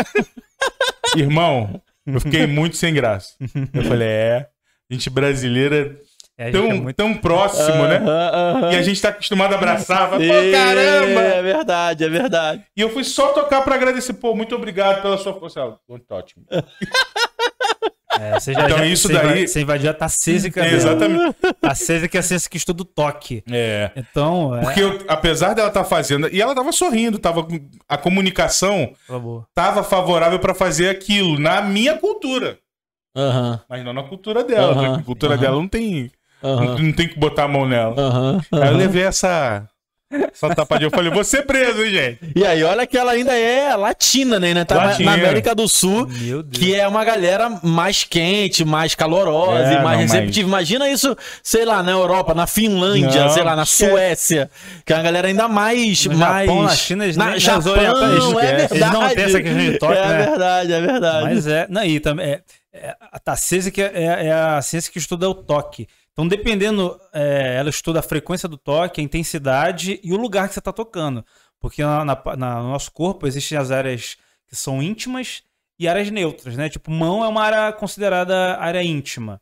Irmão, 1.15 1.81
eu 2.05 2.21
fiquei 2.21 2.45
muito 2.45 2.77
sem 2.77 2.93
graça. 2.93 3.33
Eu 3.73 3.83
falei, 3.83 4.07
é, 4.07 4.49
gente 4.89 5.09
brasileira 5.09 5.99
É, 6.37 6.49
a 6.49 6.51
tão, 6.51 6.65
é 6.71 6.73
muito- 6.73 6.95
tão 6.95 7.13
próximo, 7.13 7.85
né? 7.87 7.97
Aham, 7.97 8.31
aham. 8.57 8.71
E 8.73 8.75
a 8.75 8.81
gente 8.81 8.99
tá 9.01 9.09
acostumado 9.09 9.53
a 9.53 9.57
abraçar. 9.57 10.09
Fala, 10.09 10.17
Pô, 10.17 10.23
É, 10.23 10.51
caramba! 10.51 11.21
É 11.21 11.41
verdade, 11.41 12.03
é 12.03 12.09
verdade. 12.09 12.63
E 12.75 12.81
eu 12.81 12.89
fui 12.89 13.03
só 13.03 13.27
tocar 13.33 13.61
pra 13.61 13.75
agradecer. 13.75 14.13
Pô, 14.13 14.35
muito 14.35 14.55
obrigado 14.55 15.01
pela 15.01 15.17
sua 15.17 15.33
força. 15.39 15.75
Don't 15.87 16.03
touch 16.07 16.33
me. 16.37 16.45
É, 18.19 18.39
você 18.39 18.53
já, 18.53 18.65
Então, 18.65 18.77
já- 18.79 18.85
isso 18.85 19.07
você 19.07 19.13
daí- 19.13 19.23
invadiu- 19.25 19.47
Você 19.47 19.61
invadiu 19.61 19.89
a 19.89 19.93
Tacísica 19.93 20.61
dela. 20.61 20.75
Exatamente. 20.75 21.35
Tacísica 21.61 22.17
é 22.17 22.19
a 22.19 22.23
ciência 22.23 22.49
que 22.49 22.57
estuda 22.57 22.81
o 22.81 22.85
toque. 22.85 23.41
É. 23.49 23.89
Então, 23.95 24.55
é... 24.55 24.61
Porque 24.61 24.81
eu- 24.81 24.99
apesar 25.07 25.53
dela 25.53 25.69
estar 25.69 25.83
fazendo. 25.85 26.27
E 26.27 26.41
ela 26.41 26.53
tava 26.53 26.71
sorrindo, 26.71 27.17
tava, 27.17 27.47
a 27.87 27.97
comunicação 27.97 28.93
favor. 29.07 29.45
tava 29.55 29.81
favorável 29.83 30.39
pra 30.39 30.53
fazer 30.53 30.89
aquilo 30.89 31.39
na 31.39 31.61
minha 31.61 31.97
cultura. 31.97 32.57
Aham, 33.15 33.59
Mas 33.69 33.83
não 33.83 33.93
na 33.93 34.03
cultura 34.03 34.43
dela. 34.43 34.75
Né? 34.75 34.95
A 34.99 35.03
cultura 35.03 35.33
aham. 35.33 35.41
dela 35.41 35.55
não 35.55 35.67
tem. 35.67 36.11
Não, 36.41 36.49
aham, 36.51 36.77
não 36.79 36.91
tem 36.93 37.07
que 37.07 37.19
botar 37.19 37.43
a 37.43 37.47
mão 37.47 37.67
nela. 37.67 37.93
aham. 37.99 38.41
Aí 38.51 38.67
eu 38.69 38.77
levei 38.77 39.03
essa. 39.03 39.67
Essa 40.13 40.53
tapadinha. 40.53 40.87
Eu 40.87 40.91
falei, 40.91 41.09
vou 41.09 41.23
ser 41.23 41.43
preso, 41.43 41.81
hein, 41.85 41.89
gente? 41.89 42.19
E 42.35 42.45
aí, 42.45 42.61
olha 42.65 42.85
que 42.85 42.97
ela 42.97 43.13
ainda 43.13 43.33
é 43.33 43.73
latina, 43.77 44.41
né? 44.41 44.47
Ainda 44.49 44.65
tá 44.65 44.75
na- 44.99 45.13
América 45.13 45.55
do 45.55 45.69
Sul, 45.69 46.05
que 46.51 46.75
é 46.75 46.85
uma 46.85 47.05
galera 47.05 47.49
mais 47.63 48.03
quente, 48.03 48.65
mais 48.65 48.93
calorosa 48.93 49.69
É, 49.69 49.79
e 49.79 49.81
mais 49.81 49.99
não, 49.99 50.07
mas- 50.07 50.11
receptiva. 50.11 50.49
Imagina 50.49 50.89
isso, 50.89 51.15
sei 51.41 51.63
lá, 51.63 51.81
na 51.81 51.91
Europa, 51.91 52.33
na 52.33 52.45
Finlândia, 52.45 53.23
Não, 53.23 53.29
sei 53.29 53.41
lá, 53.41 53.55
na. 53.55 53.65
Suécia, 53.65 54.51
que 54.85 54.91
é 54.91 54.97
uma 54.97 55.01
galera 55.03 55.29
ainda 55.29 55.47
mais... 55.47 56.05
No 56.05 56.17
mais... 56.17 56.45
Japão, 56.45 56.63
na 56.63 56.75
China, 56.75 57.03
eles 57.05 57.15
na 57.15 57.29
nem- 57.29 57.39
Japão, 57.39 57.71
orientais, 57.71 58.01
é 58.03 58.35
verdade. 58.35 58.73
Eles 58.73 58.91
não 58.91 59.09
têm 59.09 59.23
essa 59.23 59.41
questão 59.41 59.71
de 59.71 59.79
toque, 59.79 59.97
É 59.97 60.07
né? 60.09 60.17
verdade, 60.25 60.73
é 60.73 60.81
verdade. 60.81 61.23
Mas 61.23 61.47
é. 61.47 61.67
Não, 61.69 61.85
e 61.85 61.99
também. 62.01 62.25
É, 62.31 62.41
é, 62.73 62.95
a 63.13 63.17
Tacísica 63.17 63.81
é, 63.93 64.27
é 64.27 64.31
a 64.33 64.61
ciência 64.61 64.91
que 64.91 64.97
estuda 64.99 65.29
o 65.29 65.33
toque. 65.33 65.87
Então, 66.13 66.27
dependendo, 66.27 66.99
é, 67.13 67.55
ela 67.57 67.69
estuda 67.69 67.99
a 67.99 68.03
frequência 68.03 68.47
do 68.49 68.57
toque, 68.57 68.99
a 68.99 69.03
intensidade 69.03 69.99
e 70.03 70.13
o 70.13 70.17
lugar 70.17 70.47
que 70.47 70.53
você 70.53 70.59
está 70.59 70.73
tocando. 70.73 71.25
Porque 71.59 71.83
na, 71.83 72.03
na- 72.03 72.23
na- 72.37 72.61
no 72.63 72.69
nosso 72.69 72.91
corpo 72.91 73.27
existem 73.27 73.57
as 73.57 73.71
áreas 73.71 74.17
que 74.47 74.55
são 74.55 74.81
íntimas 74.81 75.43
e 75.79 75.87
áreas 75.87 76.09
neutras, 76.11 76.55
né? 76.57 76.69
Tipo, 76.69 76.91
mão 76.91 77.23
é 77.23 77.27
uma 77.27 77.41
área 77.43 77.71
considerada 77.73 78.57
área 78.59 78.83
íntima. 78.83 79.41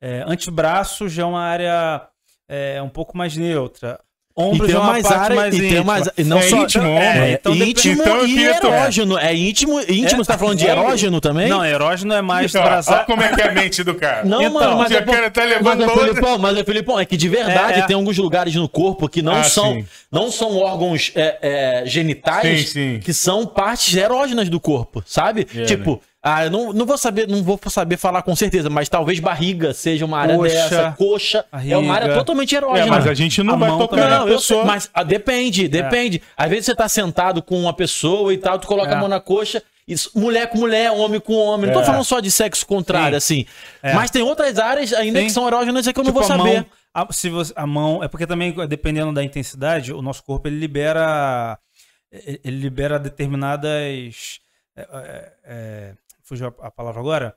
É, 0.00 0.22
antebraço 0.26 1.08
já 1.08 1.22
é 1.22 1.26
uma 1.26 1.42
área 1.42 2.08
é, 2.48 2.80
um 2.82 2.88
pouco 2.88 3.16
mais 3.16 3.36
neutra. 3.36 4.00
E 4.38 4.42
Ombros 4.42 4.66
tem 4.66 4.76
é 4.76 4.78
uma 4.78 4.90
umas 4.90 5.02
parte 5.02 5.18
áreas, 5.22 5.36
mais 5.40 5.54
e 5.54 5.58
tem 5.58 5.66
íntima. 5.68 5.82
umas, 5.82 6.10
e 6.18 6.24
não 6.24 6.38
É 6.38 6.42
só 6.42 6.62
íntimo, 6.62 6.86
é, 6.86 7.10
ombro. 7.10 7.26
Então, 7.30 7.54
íntimo 7.54 8.02
então 8.02 8.26
e 8.26 8.44
erógeno. 8.44 9.18
É 9.18 9.34
íntimo, 9.34 9.80
íntimo, 9.80 10.22
você 10.24 10.30
tá 10.32 10.36
falando 10.38 10.58
de 10.58 10.66
erógeno 10.66 11.20
também? 11.22 11.48
Não, 11.48 11.64
erógeno 11.64 12.12
é 12.12 12.20
mais 12.20 12.54
Olha 12.54 12.64
braçar. 12.64 13.06
como 13.06 13.22
é 13.22 13.34
que 13.34 13.40
é 13.40 13.48
a 13.48 13.52
mente 13.52 13.82
do 13.82 13.94
cara. 13.94 14.24
Não, 14.26 14.42
Então, 14.42 14.52
mano, 14.60 14.76
mas 14.76 14.90
é, 14.90 15.00
quero 15.00 15.30
tá 15.30 15.42
levando 15.42 15.86
mas, 15.86 15.96
é. 15.96 16.00
Filipão, 16.00 16.38
mas 16.38 16.58
é, 16.58 16.64
Filipão, 16.64 17.00
é 17.00 17.06
que 17.06 17.16
de 17.16 17.28
verdade 17.30 17.80
É, 17.80 17.82
é. 17.84 17.86
tem 17.86 17.96
alguns 17.96 18.18
lugares 18.18 18.54
no 18.54 18.68
corpo 18.68 19.08
que 19.08 19.22
não 19.22 19.36
Ah, 19.36 19.44
são 19.44 19.72
sim. 19.72 19.86
não 20.12 20.30
são 20.30 20.54
órgãos 20.58 21.12
é, 21.14 21.38
é, 21.82 21.86
genitais 21.86 22.68
Sim, 22.70 22.94
sim. 22.96 23.00
que 23.02 23.14
são 23.14 23.46
partes 23.46 23.96
erógenas 23.96 24.50
do 24.50 24.60
corpo, 24.60 25.02
sabe? 25.06 25.46
É, 25.56 25.64
tipo, 25.64 25.98
ah, 26.28 26.44
eu 26.46 26.50
não, 26.50 26.72
não 26.72 26.84
vou 26.84 26.98
saber, 26.98 27.28
não 27.28 27.42
vou 27.42 27.58
saber 27.68 27.96
falar 27.96 28.20
com 28.22 28.34
certeza, 28.34 28.68
mas 28.68 28.88
talvez 28.88 29.20
barriga 29.20 29.72
seja 29.72 30.04
uma 30.04 30.18
área 30.18 30.36
Coxa, 30.36 30.54
dessa, 30.54 30.94
coxa 30.98 31.44
é 31.52 31.76
uma 31.76 31.94
área 31.94 32.08
barriga. 32.08 32.18
totalmente 32.24 32.54
É, 32.54 32.58
erógena. 32.58 32.86
mas 32.88 33.06
a 33.06 33.14
gente 33.14 33.42
não 33.44 33.54
A 33.54 33.56
vai 33.58 33.70
tocar 33.70 33.88
também. 33.96 34.04
na 34.10 34.18
Não, 34.18 34.28
eu 34.28 34.38
sei, 34.40 34.56
pessoa. 34.56 34.64
mas 34.64 34.90
ah, 34.92 35.02
depende, 35.04 35.68
depende. 35.68 36.20
Às 36.36 36.50
vezes 36.50 36.66
você 36.66 36.74
tá 36.74 36.88
sentado 36.88 37.40
com 37.42 37.60
uma 37.60 37.72
pessoa 37.72 38.34
e 38.34 38.38
tal, 38.38 38.58
tu 38.58 38.66
coloca 38.66 38.90
É. 38.90 38.94
a 38.94 38.98
mão 38.98 39.08
na 39.08 39.20
coxa, 39.20 39.62
isso, 39.86 40.10
mulher 40.16 40.48
com 40.50 40.58
mulher, 40.58 40.90
homem 40.90 41.20
com 41.20 41.34
homem. 41.34 41.66
Não 41.66 41.74
tô 41.74 41.80
É. 41.82 41.84
falando 41.84 42.02
só 42.04 42.18
de 42.18 42.28
sexo 42.30 42.66
contrário, 42.66 43.16
assim. 43.16 43.46
É. 43.80 43.94
Mas 43.94 44.10
tem 44.10 44.20
outras 44.22 44.58
áreas 44.58 44.92
ainda 44.92 45.20
Sim. 45.20 45.26
que 45.26 45.32
são 45.32 45.46
erógenas 45.46 45.86
é 45.86 45.92
que 45.92 46.00
eu 46.00 46.02
não 46.04 46.10
Tipo, 46.10 46.24
vou 46.24 46.34
a 46.34 46.36
saber. 46.36 46.54
Mão, 46.56 46.66
a, 46.92 47.12
se 47.12 47.30
você, 47.30 47.52
a 47.54 47.64
mão. 47.68 48.02
É 48.02 48.08
porque 48.08 48.26
também, 48.26 48.52
dependendo 48.68 49.12
da 49.12 49.22
intensidade, 49.22 49.92
o 49.92 50.02
nosso 50.02 50.24
corpo 50.24 50.48
ele 50.48 50.58
libera. 50.58 51.56
Ele 52.42 52.56
libera 52.58 52.98
determinadas. 52.98 54.40
É, 54.76 54.80
é, 54.92 55.32
é, 55.44 55.92
fugiu 56.26 56.48
a, 56.60 56.66
a 56.66 56.70
palavra 56.70 57.00
agora? 57.00 57.36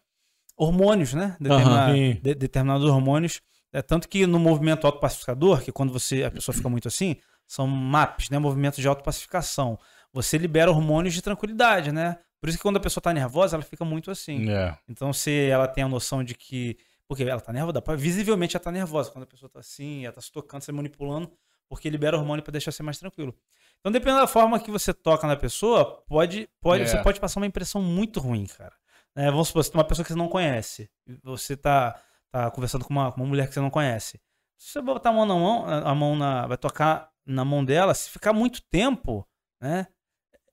Hormônios, 0.57 1.13
né? 1.13 1.37
Determina-. 1.39 1.93
Sim. 1.93 2.19
de- 2.21 2.35
determinados 2.35 2.89
hormônios. 2.89 3.41
É, 3.71 3.81
tanto 3.81 4.09
que 4.09 4.25
no 4.25 4.39
movimento 4.39 4.85
autopacificador, 4.87 5.61
que 5.61 5.71
quando 5.71 5.93
você 5.93 6.23
a 6.23 6.31
pessoa 6.31 6.55
fica 6.55 6.67
muito 6.67 6.87
assim, 6.87 7.15
são 7.47 7.67
MAPs, 7.67 8.29
né? 8.29 8.39
Movimentos 8.39 8.79
de 8.79 8.87
autopacificação. 8.87 9.77
Você 10.11 10.37
libera 10.37 10.71
hormônios 10.71 11.13
de 11.13 11.21
tranquilidade, 11.21 11.91
né? 11.91 12.17
Por 12.41 12.49
isso 12.49 12.57
que 12.57 12.61
quando 12.63 12.77
a 12.77 12.79
pessoa 12.79 13.01
tá 13.01 13.13
nervosa, 13.13 13.55
ela 13.55 13.63
fica 13.63 13.85
muito 13.85 14.09
assim. 14.09 14.49
É. 14.49 14.75
Então, 14.87 15.13
se 15.13 15.31
ela 15.49 15.67
tem 15.67 15.83
a 15.83 15.87
noção 15.87 16.23
de 16.23 16.33
que. 16.33 16.77
Porque 17.07 17.23
ela 17.23 17.41
tá 17.41 17.51
nervosa, 17.51 17.81
visivelmente 17.97 18.55
ela 18.55 18.63
tá 18.63 18.71
nervosa. 18.71 19.11
Quando 19.11 19.23
a 19.23 19.27
pessoa 19.27 19.49
tá 19.49 19.59
assim, 19.59 20.05
ela 20.05 20.13
tá 20.13 20.21
se 20.21 20.31
tocando, 20.31 20.61
se 20.61 20.71
manipulando, 20.71 21.31
porque 21.67 21.89
libera 21.89 22.17
hormônio 22.17 22.43
pra 22.43 22.51
deixar 22.51 22.71
você 22.71 22.83
mais 22.83 22.97
tranquilo. 22.99 23.35
Então, 23.79 23.91
dependendo 23.91 24.21
da 24.21 24.27
forma 24.27 24.59
que 24.59 24.69
você 24.71 24.93
toca 24.93 25.25
na 25.27 25.35
pessoa, 25.35 26.03
pode, 26.07 26.47
pode, 26.61 26.83
É. 26.83 26.85
você 26.85 27.01
pode 27.01 27.19
passar 27.19 27.39
uma 27.39 27.47
impressão 27.47 27.81
muito 27.81 28.19
ruim, 28.19 28.45
cara. 28.45 28.73
É, 29.15 29.29
vamos 29.29 29.47
supor, 29.47 29.63
você 29.63 29.71
tem 29.71 29.79
uma 29.79 29.87
pessoa 29.87 30.05
que 30.05 30.11
você 30.11 30.17
não 30.17 30.27
conhece. 30.27 30.89
Você 31.23 31.57
tá, 31.57 31.99
tá 32.31 32.49
conversando 32.51 32.85
com 32.85 32.93
uma, 32.93 33.11
com 33.11 33.21
uma 33.21 33.27
mulher 33.27 33.47
que 33.47 33.53
você 33.53 33.59
não 33.59 33.69
conhece. 33.69 34.19
Se 34.57 34.73
você 34.73 34.81
botar 34.81 35.09
a 35.09 35.13
mão 35.13 35.25
na 35.25 35.35
mão, 35.35 35.65
a 35.65 35.95
mão 35.95 36.15
na. 36.15 36.45
Vai 36.47 36.57
tocar 36.57 37.09
na 37.25 37.45
mão 37.45 37.63
dela, 37.63 37.93
se 37.93 38.09
ficar 38.09 38.33
muito 38.33 38.61
tempo, 38.69 39.27
né? 39.61 39.87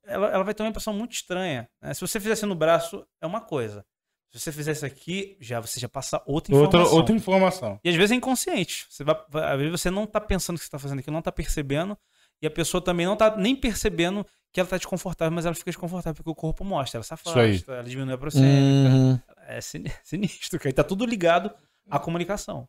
Ela, 0.05 0.29
ela 0.29 0.45
vai 0.45 0.55
ter 0.55 0.63
uma 0.63 0.69
impressão 0.69 0.95
muito 0.95 1.13
estranha. 1.13 1.69
né? 1.83 1.93
Se 1.93 2.01
você 2.01 2.21
fizesse 2.21 2.47
no 2.47 2.55
braço, 2.55 3.05
é 3.21 3.27
uma 3.27 3.41
coisa. 3.41 3.85
Se 4.33 4.39
você 4.41 4.53
fizesse 4.53 4.85
aqui, 4.85 5.37
já 5.41 5.61
você 5.61 5.81
já 5.81 5.89
passa 5.89 6.23
outra 6.27 6.53
informação. 6.55 6.81
Outra, 6.81 6.97
outra 6.97 7.15
informação. 7.15 7.81
E 7.83 7.89
às 7.89 7.97
vezes 7.97 8.13
é 8.13 8.15
inconsciente. 8.15 8.87
Você 8.91 9.03
vai, 9.03 9.17
às 9.33 9.59
vezes 9.59 9.73
você 9.81 9.91
não 9.91 10.07
tá 10.07 10.21
pensando 10.21 10.59
que 10.59 10.65
você 10.65 10.71
tá 10.71 10.79
fazendo 10.79 10.99
aquilo, 11.01 11.15
não 11.15 11.23
tá 11.23 11.33
percebendo. 11.33 11.99
E 12.43 12.47
a 12.47 12.51
pessoa 12.51 12.83
também 12.83 13.07
não 13.07 13.17
tá 13.17 13.35
nem 13.37 13.57
percebendo 13.57 14.27
que 14.57 14.61
ela 14.61 14.69
tá 14.69 14.77
desconfortável, 14.79 15.35
mas 15.35 15.45
ela 15.45 15.55
fica 15.55 15.71
desconfortável 15.71 16.15
porque 16.17 16.31
o 16.31 16.35
corpo 16.35 16.65
mostra. 16.65 16.97
Ela 16.97 17.05
se 17.05 17.13
afasta, 17.13 17.73
ela 17.73 17.85
diminui 17.85 18.15
a 18.15 18.19
proxêmica. 18.19 18.95
Uhum. 18.95 19.21
É 19.47 19.61
sini- 19.61 19.93
sinistro, 20.03 20.59
cara. 20.59 20.71
E 20.71 20.73
tá 20.73 20.83
tudo 20.83 21.05
ligado 21.05 21.51
à 21.91 21.99
comunicação. 21.99 22.67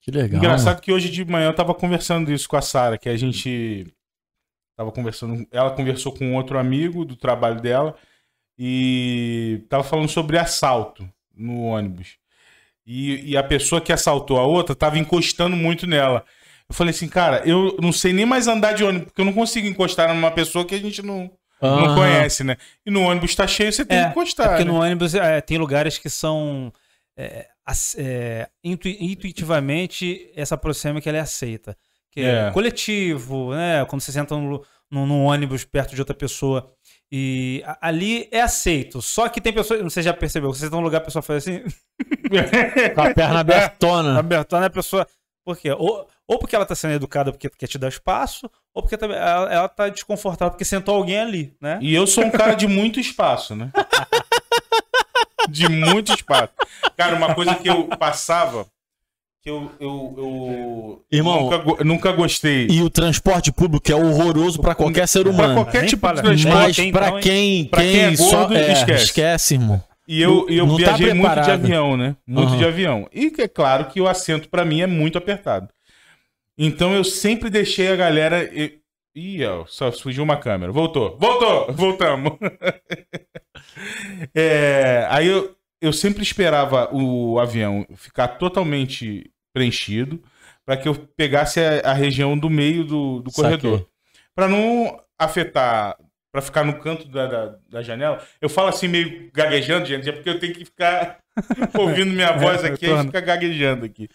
Que 0.00 0.10
legal. 0.10 0.38
Engraçado 0.38 0.80
que 0.80 0.90
hoje 0.90 1.10
de 1.10 1.24
manhã 1.24 1.48
eu 1.48 1.54
tava 1.54 1.74
conversando 1.74 2.32
isso 2.32 2.48
com 2.48 2.56
a 2.56 2.62
Sara, 2.62 2.96
que 2.96 3.08
a 3.10 3.16
gente 3.16 3.86
tava 4.76 4.90
conversando, 4.90 5.46
ela 5.52 5.70
conversou 5.72 6.12
com 6.14 6.34
outro 6.34 6.58
amigo 6.58 7.04
do 7.04 7.14
trabalho 7.16 7.60
dela 7.60 7.94
e 8.58 9.64
tava 9.68 9.84
falando 9.84 10.08
sobre 10.08 10.38
assalto 10.38 11.08
no 11.34 11.60
ônibus. 11.62 12.16
E, 12.86 13.32
e 13.32 13.36
a 13.36 13.42
pessoa 13.42 13.80
que 13.80 13.92
assaltou 13.92 14.38
a 14.38 14.46
outra 14.46 14.74
tava 14.74 14.98
encostando 14.98 15.54
muito 15.56 15.86
nela. 15.86 16.24
Eu 16.70 16.74
falei 16.74 16.90
assim, 16.90 17.08
cara, 17.08 17.42
eu 17.46 17.76
não 17.80 17.92
sei 17.92 18.12
nem 18.12 18.26
mais 18.26 18.46
andar 18.46 18.72
de 18.74 18.84
ônibus, 18.84 19.06
porque 19.06 19.20
eu 19.20 19.24
não 19.24 19.32
consigo 19.32 19.66
encostar 19.66 20.12
numa 20.14 20.30
pessoa 20.30 20.64
que 20.66 20.74
a 20.74 20.78
gente 20.78 21.00
não, 21.02 21.30
não 21.62 21.84
Aham. 21.86 21.94
conhece, 21.94 22.44
né? 22.44 22.56
E 22.84 22.90
no 22.90 23.02
ônibus 23.02 23.34
tá 23.34 23.46
cheio, 23.46 23.72
você 23.72 23.84
tem 23.86 23.98
É, 23.98 24.04
que 24.04 24.10
encostar. 24.10 24.48
porque 24.50 24.64
né? 24.64 24.70
no 24.70 24.78
ônibus 24.80 25.14
é, 25.14 25.40
tem 25.40 25.56
lugares 25.58 25.96
que 25.98 26.10
são. 26.10 26.72
é, 27.16 27.46
é, 27.96 28.48
intu- 28.62 28.88
intuitivamente, 28.88 30.30
essa 30.36 30.56
proxêmica 30.56 31.08
ela 31.08 31.18
é 31.18 31.22
aceita. 31.22 31.76
Que 32.10 32.20
é, 32.20 32.48
É. 32.48 32.50
coletivo, 32.50 33.54
né? 33.54 33.84
Quando 33.86 34.02
você 34.02 34.12
senta 34.12 34.36
no, 34.36 34.62
no- 34.90 35.06
num 35.06 35.24
ônibus 35.24 35.64
perto 35.64 35.94
de 35.94 36.00
outra 36.00 36.14
pessoa. 36.14 36.70
E 37.10 37.62
a- 37.66 37.78
ali 37.88 38.28
é 38.30 38.40
aceito. 38.42 39.00
Só 39.02 39.28
que 39.28 39.40
tem 39.40 39.52
pessoas. 39.52 39.80
Você 39.82 40.02
já 40.02 40.12
percebeu? 40.14 40.52
Você 40.52 40.68
tá 40.68 40.76
num 40.76 40.82
lugar, 40.82 40.98
a 40.98 41.04
pessoa 41.04 41.22
faz 41.22 41.46
assim. 41.46 41.62
Com 42.94 43.00
a 43.02 43.14
perna 43.14 43.40
abertona. 43.40 44.18
Abertando 44.20 44.64
a 44.66 44.70
pessoa. 44.70 45.06
Por 45.44 45.56
quê? 45.56 45.70
Ou, 45.72 46.06
Ou 46.28 46.38
porque 46.38 46.54
ela 46.54 46.66
tá 46.66 46.74
sendo 46.74 46.92
educada 46.92 47.32
porque 47.32 47.48
quer 47.48 47.66
te 47.66 47.78
dar 47.78 47.88
espaço, 47.88 48.50
ou 48.74 48.82
porque 48.82 48.98
também 48.98 49.16
ela, 49.16 49.50
ela 49.52 49.68
tá 49.68 49.88
desconfortável 49.88 50.50
porque 50.50 50.64
sentou 50.64 50.94
alguém 50.94 51.18
ali, 51.18 51.54
né? 51.60 51.78
E 51.80 51.94
eu 51.94 52.06
sou 52.06 52.22
um 52.24 52.30
cara 52.30 52.52
de 52.54 52.66
muito 52.66 53.00
espaço, 53.00 53.56
né? 53.56 53.70
de 55.48 55.68
muito 55.68 56.12
espaço. 56.12 56.52
Cara, 56.96 57.16
uma 57.16 57.34
coisa 57.34 57.54
que 57.54 57.68
eu 57.68 57.84
passava, 57.84 58.66
que 59.42 59.48
eu, 59.48 59.70
eu, 59.80 60.14
eu 60.18 61.04
Irmão, 61.10 61.48
nunca, 61.50 61.84
nunca 61.84 62.12
gostei. 62.12 62.66
E 62.68 62.82
o 62.82 62.90
transporte 62.90 63.50
público 63.50 63.90
é 63.90 63.94
horroroso 63.94 64.60
pra 64.60 64.74
qualquer 64.74 65.08
ser 65.08 65.22
Pra 65.22 65.30
humano. 65.32 65.54
qualquer 65.54 65.80
Nem 65.80 65.88
tipo 65.88 66.06
de 66.12 66.22
transporte. 66.22 66.46
Mas 66.54 66.76
Quem 66.76 66.92
pra 66.92 67.08
então, 67.08 67.20
quem, 67.20 67.64
Pra 67.66 67.80
quem 67.80 68.00
é 68.00 68.16
só- 68.16 68.38
gordo, 68.46 68.56
esquece. 68.58 69.04
esquece, 69.04 69.54
irmão. 69.54 69.82
E 70.06 70.20
eu, 70.22 70.46
eu 70.48 70.66
Não 70.66 70.76
tá 70.76 70.92
viajei 70.96 71.12
muito 71.14 71.40
de 71.42 71.50
avião, 71.50 71.96
né? 71.96 72.16
Muito 72.26 72.48
Aham. 72.50 72.58
de 72.58 72.64
avião. 72.64 73.08
E 73.12 73.30
que 73.30 73.42
é 73.42 73.48
claro 73.48 73.86
que 73.86 74.00
o 74.00 74.08
assento 74.08 74.48
pra 74.48 74.64
mim 74.64 74.80
é 74.80 74.86
muito 74.86 75.16
apertado. 75.18 75.68
Então 76.58 76.92
eu 76.94 77.04
sempre 77.04 77.48
deixei 77.48 77.88
a 77.88 77.96
galera. 77.96 78.42
e- 78.44 78.78
Ih, 79.14 79.44
ó, 79.46 79.64
só 79.66 79.90
fugiu 79.90 80.22
uma 80.22 80.36
câmera. 80.36 80.70
Voltou, 80.70 81.16
voltou, 81.18 81.72
voltamos. 81.74 82.32
É, 84.34 85.06
aí 85.10 85.26
eu, 85.28 85.54
eu 85.80 85.92
sempre 85.92 86.22
esperava 86.22 86.88
o 86.94 87.38
avião 87.38 87.86
ficar 87.96 88.28
totalmente 88.28 89.30
preenchido 89.52 90.22
para 90.64 90.76
que 90.76 90.88
eu 90.88 90.94
pegasse 90.94 91.60
a, 91.60 91.90
a 91.90 91.92
região 91.92 92.36
do 92.36 92.50
meio 92.50 92.84
do, 92.84 93.20
do 93.20 93.30
corredor. 93.32 93.86
Para 94.34 94.48
não 94.48 95.00
afetar, 95.18 95.96
para 96.32 96.42
ficar 96.42 96.64
no 96.64 96.78
canto 96.78 97.08
da, 97.08 97.26
da, 97.26 97.58
da 97.68 97.82
janela. 97.82 98.22
Eu 98.40 98.48
falo 98.48 98.68
assim 98.68 98.88
meio 98.88 99.30
gaguejando, 99.32 99.86
gente, 99.86 100.08
é 100.08 100.12
porque 100.12 100.28
eu 100.30 100.38
tenho 100.38 100.54
que 100.54 100.64
ficar 100.64 101.18
ouvindo 101.78 102.12
minha 102.12 102.32
voz 102.36 102.64
aqui 102.64 102.86
e 102.86 102.88
ficar 103.06 103.20
gaguejando 103.20 103.84
aqui. 103.84 104.08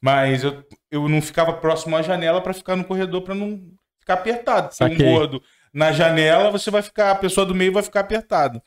Mas 0.00 0.44
eu, 0.44 0.64
eu 0.90 1.08
não 1.08 1.20
ficava 1.20 1.52
próximo 1.52 1.96
à 1.96 2.02
janela 2.02 2.40
para 2.40 2.54
ficar 2.54 2.76
no 2.76 2.84
corredor 2.84 3.22
para 3.22 3.34
não 3.34 3.60
ficar 4.00 4.14
apertado. 4.14 4.74
Se 4.74 4.82
um 4.84 4.88
Saquei. 4.88 5.06
gordo 5.06 5.42
na 5.72 5.92
janela, 5.92 6.50
você 6.50 6.70
vai 6.70 6.82
ficar, 6.82 7.10
a 7.10 7.14
pessoa 7.14 7.44
do 7.44 7.54
meio 7.54 7.72
vai 7.72 7.82
ficar 7.82 8.00
apertada. 8.00 8.62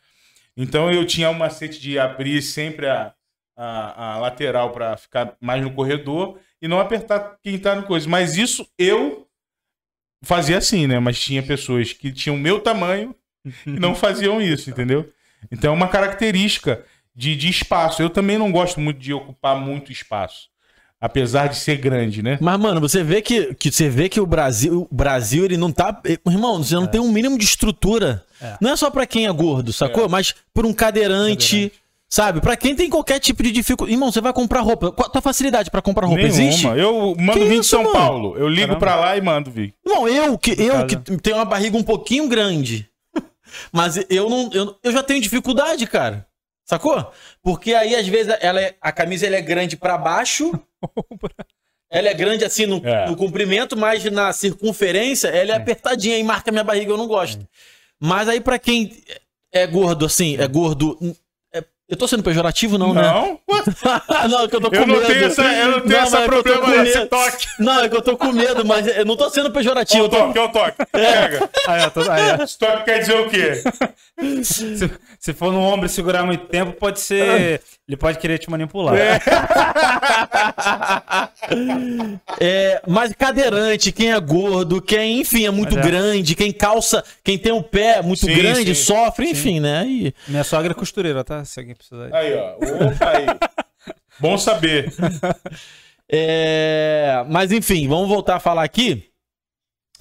Então 0.55 0.91
eu 0.91 1.05
tinha 1.05 1.29
um 1.29 1.33
macete 1.33 1.79
de 1.79 1.97
abrir 1.97 2.41
sempre 2.41 2.87
a, 2.87 3.13
a, 3.55 4.13
a 4.13 4.17
lateral 4.19 4.71
para 4.71 4.95
ficar 4.97 5.35
mais 5.39 5.61
no 5.63 5.73
corredor 5.73 6.39
e 6.61 6.67
não 6.67 6.79
apertar 6.79 7.37
quem 7.41 7.57
tá 7.57 7.75
no 7.75 7.83
coisa. 7.83 8.07
Mas 8.07 8.37
isso 8.37 8.67
eu 8.77 9.27
fazia 10.23 10.57
assim, 10.57 10.87
né? 10.87 10.99
Mas 10.99 11.19
tinha 11.19 11.41
pessoas 11.41 11.93
que 11.93 12.11
tinham 12.11 12.35
o 12.35 12.39
meu 12.39 12.59
tamanho 12.59 13.15
e 13.65 13.71
não 13.71 13.95
faziam 13.95 14.41
isso, 14.41 14.69
entendeu? 14.69 15.11
Então 15.51 15.73
é 15.73 15.75
uma 15.75 15.87
característica 15.87 16.85
de, 17.15 17.35
de 17.35 17.49
espaço. 17.49 18.01
Eu 18.01 18.09
também 18.09 18.37
não 18.37 18.51
gosto 18.51 18.79
muito 18.79 18.99
de 18.99 19.13
ocupar 19.13 19.59
muito 19.59 19.91
espaço. 19.91 20.50
Apesar 21.01 21.47
de 21.47 21.57
ser 21.57 21.77
grande, 21.77 22.21
né? 22.21 22.37
Mas, 22.39 22.59
mano, 22.59 22.79
você 22.79 23.03
vê 23.03 23.23
que, 23.23 23.55
que 23.55 23.71
você 23.71 23.89
vê 23.89 24.07
que 24.07 24.21
o 24.21 24.25
Brasil, 24.27 24.87
o 24.89 24.95
Brasil, 24.95 25.43
ele 25.43 25.57
não 25.57 25.71
tá. 25.71 25.99
Irmão, 26.27 26.63
você 26.63 26.75
não 26.75 26.85
tem 26.85 27.01
um 27.01 27.11
mínimo 27.11 27.39
de 27.39 27.43
estrutura. 27.43 28.23
É. 28.39 28.55
Não 28.61 28.69
é 28.71 28.75
só 28.75 28.91
pra 28.91 29.07
quem 29.07 29.25
é 29.25 29.31
gordo, 29.31 29.73
sacou? 29.73 30.07
Mas 30.07 30.35
por 30.53 30.63
um 30.63 30.71
cadeirante, 30.71 31.47
Cadeirante. 31.47 31.71
sabe? 32.07 32.39
Pra 32.39 32.55
quem 32.55 32.75
tem 32.75 32.87
qualquer 32.87 33.19
tipo 33.19 33.41
de 33.41 33.51
dificuldade. 33.51 33.95
Irmão, 33.95 34.11
você 34.11 34.21
vai 34.21 34.31
comprar 34.31 34.59
roupa. 34.61 34.91
Qual 34.91 35.07
a 35.07 35.11
tua 35.11 35.21
facilidade 35.23 35.71
pra 35.71 35.81
comprar 35.81 36.05
roupa? 36.05 36.21
Existe? 36.21 36.67
Nenhuma. 36.67 36.79
Eu 36.79 37.15
mando 37.17 37.39
Que 37.39 37.45
vir 37.45 37.59
de 37.61 37.65
São 37.65 37.81
mano? 37.81 37.95
Paulo. 37.95 38.37
Eu 38.37 38.47
ligo 38.47 38.75
pra 38.77 38.95
lá 38.95 39.17
e 39.17 39.21
mando 39.21 39.49
vir. 39.49 39.73
Irmão, 39.83 40.07
eu 40.07 40.37
que, 40.37 40.51
eu 40.51 40.85
que 40.85 40.95
tenho 41.17 41.37
uma 41.37 41.45
barriga 41.45 41.75
um 41.75 41.83
pouquinho 41.83 42.27
grande. 42.27 42.87
Mas 43.73 43.99
eu 44.07 44.29
não. 44.29 44.51
Eu, 44.53 44.75
eu 44.83 44.91
já 44.91 45.01
tenho 45.01 45.19
dificuldade, 45.19 45.87
cara. 45.87 46.27
Sacou? 46.71 47.11
Porque 47.43 47.73
aí, 47.73 47.93
às 47.97 48.07
vezes, 48.07 48.33
ela 48.39 48.61
é- 48.61 48.75
a 48.79 48.93
camisa 48.93 49.27
ela 49.27 49.35
é 49.35 49.41
grande 49.41 49.75
pra 49.75 49.97
baixo. 49.97 50.53
ela 51.91 52.07
é 52.07 52.13
grande 52.13 52.45
assim 52.45 52.65
no, 52.65 52.77
É. 52.87 53.09
no 53.09 53.15
comprimento, 53.17 53.75
mas 53.75 54.05
na 54.05 54.31
circunferência 54.31 55.27
ela 55.27 55.51
é 55.51 55.55
apertadinha 55.57 56.17
e 56.17 56.23
marca 56.23 56.49
minha 56.49 56.63
barriga, 56.63 56.89
eu 56.89 56.97
não 56.97 57.07
gosto. 57.07 57.45
Mas 57.99 58.29
aí, 58.29 58.39
pra 58.39 58.57
quem 58.57 59.03
é 59.51 59.67
gordo, 59.67 60.05
assim, 60.05 60.37
é 60.37 60.47
gordo. 60.47 60.97
É- 61.91 61.93
eu 61.93 61.97
tô 61.97 62.07
sendo 62.07 62.23
pejorativo, 62.23 62.77
não, 62.77 62.93
né? 62.93 63.01
Não? 63.01 63.39
não, 64.29 64.43
é 64.43 64.47
que 64.47 64.55
eu 64.55 64.61
tô 64.61 64.69
com 64.69 64.75
Eu 64.75 64.87
não 64.87 64.95
medo. 64.95 65.07
tenho 65.07 65.25
essa, 65.25 65.41
eu 65.43 65.71
não 65.71 65.79
tenho 65.81 65.91
Não, 65.93 65.99
essa 65.99 66.19
é 66.19 66.25
problema 66.25 66.67
medo. 66.67 67.07
toque. 67.07 67.47
Não, 67.59 67.79
é 67.83 67.89
que 67.89 67.95
eu 67.97 68.01
tô 68.01 68.17
com 68.17 68.31
medo, 68.31 68.65
mas 68.65 68.87
eu 68.87 69.05
não 69.05 69.15
tô 69.17 69.29
sendo 69.29 69.51
pejorativo. 69.51 70.03
o 70.03 70.05
eu 70.05 70.09
tô- 70.09 70.17
toque, 70.17 70.39
ó 70.39 70.45
o 70.45 70.49
toque. 70.49 70.77
Pega. 70.91 71.49
Aí, 71.67 71.89
tô- 71.89 72.11
aí. 72.11 72.43
Esse 72.43 72.57
toque 72.57 72.83
quer 72.85 72.99
dizer 72.99 73.15
o 73.19 73.29
quê? 73.29 73.61
Se, 74.43 74.91
se 75.19 75.33
for 75.33 75.51
no 75.51 75.59
ombro 75.61 75.87
e 75.87 75.89
segurar 75.89 76.23
muito 76.23 76.45
tempo, 76.45 76.73
pode 76.73 76.99
ser. 77.01 77.59
Ele 77.91 77.97
pode 77.97 78.19
querer 78.19 78.37
te 78.37 78.49
manipular. 78.49 78.95
É, 82.39 82.81
mas 82.87 83.11
cadeirante, 83.13 83.91
quem 83.91 84.11
é 84.13 84.19
gordo, 84.19 84.81
quem, 84.81 85.19
enfim, 85.19 85.45
é 85.45 85.51
muito 85.51 85.77
é. 85.77 85.81
grande, 85.81 86.33
quem 86.35 86.51
calça, 86.53 87.03
quem 87.23 87.37
tem 87.37 87.51
o 87.51 87.61
pé 87.61 88.01
muito 88.01 88.25
Sim, 88.25 88.33
grande, 88.33 88.73
sim. 88.73 88.83
sofre, 88.83 89.29
enfim, 89.29 89.59
né? 89.59 89.85
E- 89.85 90.13
Minha 90.27 90.43
sogra 90.43 90.71
é 90.71 90.75
costureira, 90.75 91.23
tá? 91.23 91.43
Se 91.43 91.59
alguém 91.59 91.75
precisar. 91.75 92.09
Aí, 92.15 92.33
ó. 92.35 92.53
Opa, 92.55 93.09
aí. 93.09 93.25
Bom 94.19 94.37
saber. 94.37 94.91
é, 96.09 97.25
mas 97.27 97.51
enfim, 97.51 97.87
vamos 97.89 98.07
voltar 98.07 98.37
a 98.37 98.39
falar 98.39 98.63
aqui. 98.63 99.10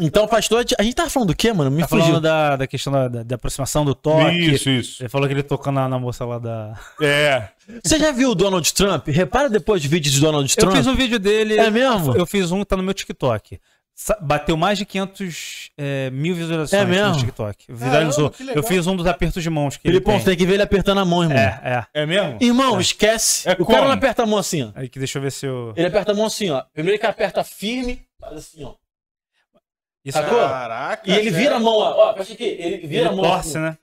Então, 0.01 0.27
pastor, 0.27 0.65
a 0.79 0.83
gente 0.83 0.95
tava 0.95 1.11
falando 1.11 1.29
do 1.29 1.37
quê, 1.37 1.53
mano? 1.53 1.71
Me 1.71 1.83
Tá 1.83 1.89
fugiu. 1.89 2.07
falando 2.07 2.23
da, 2.23 2.57
da 2.57 2.67
questão 2.67 2.93
da, 2.93 3.09
da- 3.09 3.23
da 3.23 3.35
aproximação 3.37 3.85
do 3.85 3.95
toque. 3.95 4.37
Isso, 4.39 4.71
isso. 4.71 5.03
Ele 5.03 5.09
falou 5.09 5.27
que 5.29 5.35
ele 5.35 5.43
tocou 5.43 5.73
na, 5.73 5.89
na 5.89 5.99
moça 5.99 6.25
lá 6.25 6.39
da. 6.39 6.79
É. 7.01 7.49
Você 7.85 7.99
já 7.99 8.11
viu 8.11 8.31
o 8.31 8.35
Donald 8.35 8.73
Trump? 8.75 9.09
Repara 9.09 9.49
depois 9.49 9.81
de 9.83 9.89
vídeos 9.89 10.15
de 10.15 10.21
Donald 10.21 10.51
Eu 10.53 10.61
Trump. 10.61 10.77
fiz 10.77 10.87
um 10.87 10.95
vídeo 10.97 11.19
dele. 11.19 11.59
É 11.59 11.71
mesmo? 11.71 12.17
Eu 12.17 12.27
fiz 12.27 12.51
um 12.51 12.61
que 12.61 12.65
tá 12.65 12.77
no 12.77 12.83
meu 12.83 12.95
TikTok. 12.95 13.61
Bateu 14.23 14.57
mais 14.57 14.79
de 14.79 14.87
500 14.87 15.71
é, 15.77 16.09
mil 16.11 16.35
visualizações 16.35 16.83
É 16.83 16.87
mesmo? 16.87 17.13
no 17.13 17.19
TikTok. 17.19 17.67
Viralizou. 17.69 18.31
Caramba, 18.31 18.59
eu 18.59 18.63
fiz 18.63 18.87
um 18.87 18.97
dos 18.97 19.07
apertos 19.07 19.43
de 19.43 19.51
mãos 19.51 19.77
que 19.77 19.87
ele 19.87 20.01
tem. 20.01 20.19
tem 20.25 20.35
que 20.37 20.47
ver 20.47 20.55
ele 20.55 20.63
apertando 20.63 20.99
a 21.01 21.05
mão, 21.05 21.23
irmão. 21.23 21.37
É, 21.37 21.61
é. 21.95 22.03
É 22.03 22.07
mesmo? 22.07 22.39
Irmão, 22.41 22.81
esquece. 22.81 23.47
É 23.47 23.53
o 23.53 23.57
cara 23.67 23.81
como? 23.81 23.85
não 23.89 23.91
aperta 23.93 24.23
a 24.23 24.27
mão 24.27 24.39
assim, 24.39 24.63
ó. 24.63 24.71
Aí 24.75 24.89
que 24.89 24.99
deixa 24.99 25.19
eu 25.19 25.23
ver 25.23 25.31
se 25.31 25.45
eu. 25.45 25.75
Ele 25.77 25.87
aperta 25.87 26.13
a 26.13 26.15
mão 26.15 26.25
assim, 26.25 26.49
ó. 26.49 26.63
Primeiro 26.73 26.99
que 26.99 27.05
aperta 27.05 27.45
firme, 27.45 28.01
faz 28.19 28.39
assim, 28.39 28.65
ó. 28.65 28.73
Isso 30.05 30.19
Sacou? 30.19 30.39
Caraca. 30.39 31.11
E 31.11 31.15
ele 31.15 31.31
vira 31.31 31.57
a 31.57 31.61
mão, 31.61 31.75
ó. 31.75 31.95
Ó, 31.97 32.11
aqui. 32.11 32.43
Ele 32.43 32.87
vira 32.87 33.03
ele 33.03 33.09
a 33.09 33.13
mão. 33.13 33.23
torce, 33.25 33.51
assim. 33.51 33.59
né? 33.59 33.77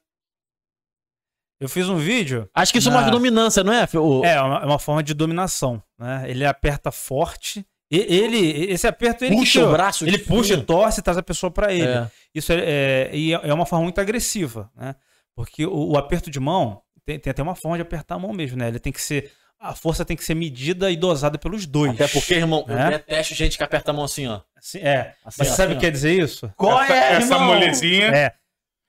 Eu 1.60 1.68
fiz 1.68 1.90
um 1.90 1.98
vídeo. 1.98 2.48
Acho 2.54 2.72
que 2.72 2.78
isso 2.80 2.90
Na- 2.90 2.96
mostra 2.98 3.12
dominância, 3.12 3.64
não 3.64 3.74
é? 3.74 3.88
O... 3.96 4.24
É, 4.24 4.34
é 4.34 4.42
uma, 4.42 4.62
é 4.62 4.66
uma 4.66 4.80
forma 4.80 5.02
de 5.02 5.14
dominação, 5.14 5.82
né? 5.98 6.26
Ele 6.28 6.46
aperta 6.46 6.92
forte. 6.92 7.66
E, 7.90 7.98
ele, 7.98 8.72
esse 8.72 8.86
aperto 8.86 9.24
ele 9.24 9.36
que 9.36 9.42
Puxa 9.42 9.66
o 9.66 9.72
braço, 9.72 10.06
Ele 10.06 10.18
puxa, 10.20 10.62
torce 10.62 11.00
e 11.00 11.04
traz 11.04 11.18
a 11.18 11.24
pessoa 11.24 11.50
pra 11.50 11.74
ele. 11.74 11.88
É. 11.88 12.12
Isso 12.36 12.52
é, 12.52 12.60
é, 12.60 13.10
e 13.14 13.34
é 13.34 13.40
é 13.50 13.54
uma 13.54 13.66
forma 13.66 13.84
muito 13.84 14.00
agressiva, 14.02 14.70
né? 14.76 14.96
Porque 15.36 15.66
o, 15.66 15.92
o 15.94 15.98
aperto 15.98 16.30
de 16.30 16.40
mão 16.40 16.82
tem, 17.06 17.18
tem 17.18 17.32
até 17.32 17.42
uma 17.42 17.56
forma 17.56 17.78
de 17.78 17.82
apertar 17.82 18.16
a 18.16 18.20
mão 18.20 18.34
mesmo, 18.34 18.58
né? 18.58 18.68
Ele 18.68 18.80
tem 18.80 18.92
que 18.92 19.02
ser 19.02 19.32
a 19.60 19.74
força 19.74 20.06
tem 20.06 20.16
que 20.16 20.24
ser 20.24 20.36
medida 20.36 20.90
e 20.92 20.96
dosada 20.96 21.38
pelos 21.38 21.66
dois. 21.66 21.92
Até 21.94 22.08
porque, 22.08 22.34
irmão, 22.36 22.64
eu 22.68 22.78
É? 22.78 22.92
detesto 22.92 23.34
gente 23.36 23.58
que 23.58 23.64
aperta 23.64 23.92
a 23.92 23.94
mão 23.94 24.04
assim, 24.06 24.28
ó. 24.28 24.42
Assim, 24.56 24.80
é. 24.80 25.16
Assim, 25.26 25.38
Mas 25.40 25.52
ó, 25.52 25.54
sabe 25.56 25.62
o 25.62 25.72
assim, 25.72 25.80
que 25.80 25.86
quer 25.86 25.92
dizer 25.92 26.14
isso? 26.20 26.52
Qual 26.56 26.82
essa, 26.82 26.94
é, 26.94 27.14
essa 27.14 27.34
irmão? 27.34 27.46
molezinha. 27.48 28.06
É. 28.08 28.34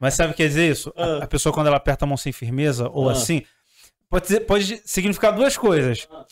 Mas 0.01 0.15
sabe 0.15 0.31
o 0.31 0.33
que 0.35 0.43
quer 0.43 0.49
dizer 0.49 0.71
isso? 0.71 0.93
A- 0.97 1.05
Ah. 1.05 1.25
A, 1.25 1.27
pessoa, 1.27 1.53
quando 1.53 1.67
ela 1.69 1.77
aperta 1.77 2.05
a 2.05 2.09
mão 2.09 2.17
sem 2.17 2.33
firmeza 2.33 2.89
ou 2.89 3.09
Ah. 3.09 3.13
assim, 3.13 3.43
pode, 4.09 4.27
dizer- 4.27 4.41
pode 4.41 4.81
significar 4.85 5.33
duas 5.33 5.57
coisas. 5.57 6.07
Ah. 6.13 6.25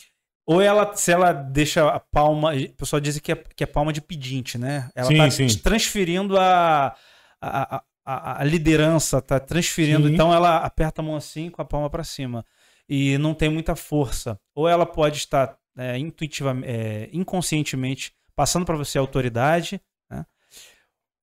Ou 0.45 0.61
ela, 0.61 0.95
se 0.95 1.11
ela 1.11 1.33
deixa 1.33 1.85
a 1.89 1.99
palma. 1.99 2.53
O 2.55 2.69
pessoal 2.75 2.99
diz 3.01 3.19
que 3.19 3.33
é, 3.33 3.35
que 3.35 3.63
é 3.63 3.67
palma 3.67 3.91
de 3.91 3.99
pedinte, 3.99 4.57
né? 4.57 4.89
Ela 4.95 5.07
Sim, 5.07 5.17
tá 5.17 5.29
sim. 5.31 5.47
transferindo 5.57 6.37
a, 6.39 6.95
a, 7.41 7.75
a- 7.77 7.83
a, 8.05 8.41
a 8.41 8.43
liderança, 8.45 9.21
tá 9.21 9.37
transferindo. 9.41 10.07
Sim. 10.07 10.13
Então 10.13 10.33
ela 10.33 10.59
aperta 10.59 11.01
a 11.01 11.03
mão 11.03 11.17
assim 11.17 11.49
com 11.49 11.61
a 11.61 11.65
palma 11.65 11.89
para 11.89 12.05
cima. 12.05 12.45
E 12.89 13.17
não 13.17 13.33
tem 13.33 13.49
muita 13.49 13.75
força. 13.75 14.37
Ou 14.55 14.67
ela 14.67 14.85
pode 14.85 15.17
estar 15.17 15.57
é, 15.77 15.97
intuitivamente, 15.97 16.67
é, 16.71 17.09
inconscientemente 17.13 18.13
passando 18.35 18.65
para 18.65 18.77
você 18.77 18.97
a 18.97 19.01
autoridade, 19.01 19.81
né? 20.09 20.25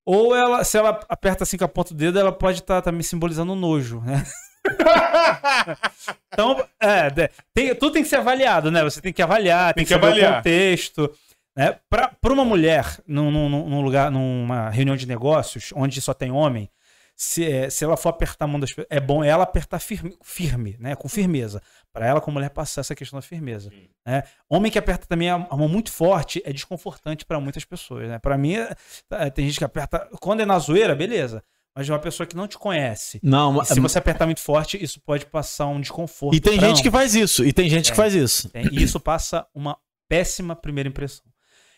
Ou 0.06 0.34
ela, 0.36 0.62
se 0.64 0.76
ela 0.76 1.00
aperta 1.08 1.44
assim 1.44 1.56
com 1.56 1.64
a 1.64 1.68
ponta 1.68 1.94
do 1.94 1.96
dedo, 1.98 2.18
ela 2.18 2.32
pode 2.32 2.58
estar 2.60 2.82
também 2.82 3.02
simbolizando 3.02 3.54
nojo, 3.54 4.00
né? 4.02 4.24
então, 6.32 6.64
é, 6.80 7.10
tem- 7.54 7.74
tudo 7.74 7.92
tem 7.92 8.02
que 8.02 8.08
ser 8.08 8.16
avaliado, 8.16 8.70
né? 8.70 8.82
Você 8.82 9.00
tem 9.00 9.12
que 9.12 9.22
avaliar, 9.22 9.72
tem, 9.74 9.84
Tem 9.84 9.84
que, 9.84 9.88
que 9.88 9.94
saber 9.94 10.06
avaliar. 10.06 10.32
o 10.32 10.36
contexto. 10.36 11.10
Né? 11.56 11.78
Para 11.88 12.32
uma 12.32 12.44
mulher, 12.44 13.00
num, 13.06 13.30
num- 13.30 13.68
num 13.68 13.80
lugar, 13.80 14.10
numa 14.10 14.68
reunião 14.70 14.96
de 14.96 15.06
negócios, 15.06 15.72
onde 15.74 16.00
só 16.00 16.12
tem 16.12 16.30
homem, 16.30 16.68
se, 17.16 17.44
é, 17.44 17.70
se 17.70 17.84
ela 17.84 17.96
for 17.96 18.08
apertar 18.08 18.44
a 18.44 18.48
mão 18.48 18.58
das 18.58 18.70
pessoas, 18.70 18.86
é 18.90 18.98
bom 19.00 19.22
ela 19.22 19.44
apertar 19.44 19.78
firme, 19.78 20.16
firme 20.22 20.76
né? 20.80 20.96
Com 20.96 21.08
firmeza. 21.08 21.60
Para 21.92 22.06
ela, 22.06 22.20
como 22.20 22.34
mulher, 22.34 22.50
passar 22.50 22.80
essa 22.80 22.94
questão 22.94 23.18
da 23.18 23.22
firmeza. 23.22 23.70
Né? 24.04 24.24
Homem 24.48 24.70
que 24.72 24.78
aperta 24.78 25.06
também 25.06 25.30
a, 25.30 25.38
mão 25.38 25.68
muito 25.68 25.92
forte 25.92 26.42
é 26.44 26.52
desconfortante 26.52 27.24
para 27.24 27.38
muitas 27.38 27.64
pessoas. 27.64 28.08
Né? 28.08 28.18
Para 28.18 28.36
mim, 28.36 28.56
é- 28.56 28.74
é, 29.12 29.30
tem 29.30 29.46
gente 29.46 29.58
que 29.58 29.64
aperta. 29.64 30.08
Quando 30.20 30.40
é 30.40 30.44
na 30.44 30.58
zoeira, 30.58 30.94
beleza. 30.94 31.42
Mas 31.76 31.86
de 31.86 31.92
uma 31.92 31.98
pessoa 31.98 32.24
que 32.26 32.36
não 32.36 32.46
te 32.48 32.56
conhece. 32.58 33.18
Não, 33.22 33.52
E 33.52 33.56
mas... 33.58 33.68
se 33.68 33.80
você 33.80 33.98
apertar 33.98 34.26
muito 34.26 34.40
forte, 34.40 34.80
isso 34.82 35.00
pode 35.00 35.26
passar 35.26 35.66
um 35.66 35.80
desconforto. 35.80 36.34
E 36.36 36.40
tem 36.40 36.58
gente 36.60 36.82
que 36.82 36.90
faz 36.90 37.14
isso. 37.16 37.44
E 37.44 37.52
tem 37.52 37.68
gente 37.68 37.86
que 37.86 37.92
É. 37.92 37.96
faz 37.96 38.14
isso. 38.14 38.48
Tem- 38.48 38.68
E 38.72 38.82
isso 38.82 38.98
passa 39.00 39.46
uma 39.54 39.76
péssima 40.08 40.54
primeira 40.54 40.88
impressão. 40.88 41.24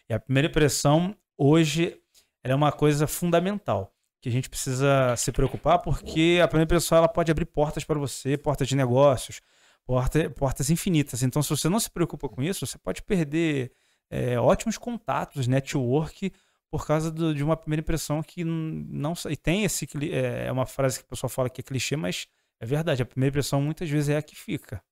E 0.08 0.12
a 0.14 0.20
primeira 0.20 0.48
impressão, 0.48 1.16
hoje, 1.36 1.96
ela 2.44 2.52
é 2.52 2.54
uma 2.56 2.72
coisa 2.72 3.06
fundamental 3.06 3.92
que 4.26 4.30
a 4.30 4.32
gente 4.32 4.50
precisa 4.50 5.14
se 5.16 5.30
preocupar, 5.30 5.78
porque 5.78 6.40
a 6.42 6.48
primeira 6.48 6.64
impressão 6.64 6.98
ela 6.98 7.06
pode 7.06 7.30
abrir 7.30 7.44
portas 7.44 7.84
para 7.84 7.96
você, 7.96 8.36
portas 8.36 8.66
de 8.66 8.74
negócios, 8.74 9.40
porta, 9.84 10.28
portas 10.30 10.68
infinitas. 10.68 11.22
Então, 11.22 11.40
se 11.44 11.50
você 11.50 11.68
não 11.68 11.78
se 11.78 11.88
preocupa 11.88 12.28
com 12.28 12.42
isso, 12.42 12.66
você 12.66 12.76
pode 12.76 13.02
perder 13.02 13.70
é, 14.10 14.36
ótimos 14.36 14.76
contatos, 14.78 15.46
network, 15.46 16.32
por 16.68 16.84
causa 16.84 17.08
do, 17.08 17.32
de 17.32 17.44
uma 17.44 17.56
primeira 17.56 17.80
impressão 17.80 18.20
que 18.20 18.42
não. 18.42 19.14
E 19.30 19.36
tem 19.36 19.62
esse. 19.62 19.86
É, 20.10 20.46
é 20.46 20.52
uma 20.52 20.66
frase 20.66 20.98
que 20.98 21.04
o 21.04 21.08
pessoal 21.08 21.30
fala 21.30 21.48
que 21.48 21.60
é 21.60 21.64
clichê, 21.64 21.94
mas 21.94 22.26
é 22.58 22.66
verdade. 22.66 23.02
A 23.02 23.06
primeira 23.06 23.30
impressão 23.30 23.62
muitas 23.62 23.88
vezes 23.88 24.08
é 24.08 24.16
a 24.16 24.22
que 24.22 24.34
fica. 24.34 24.82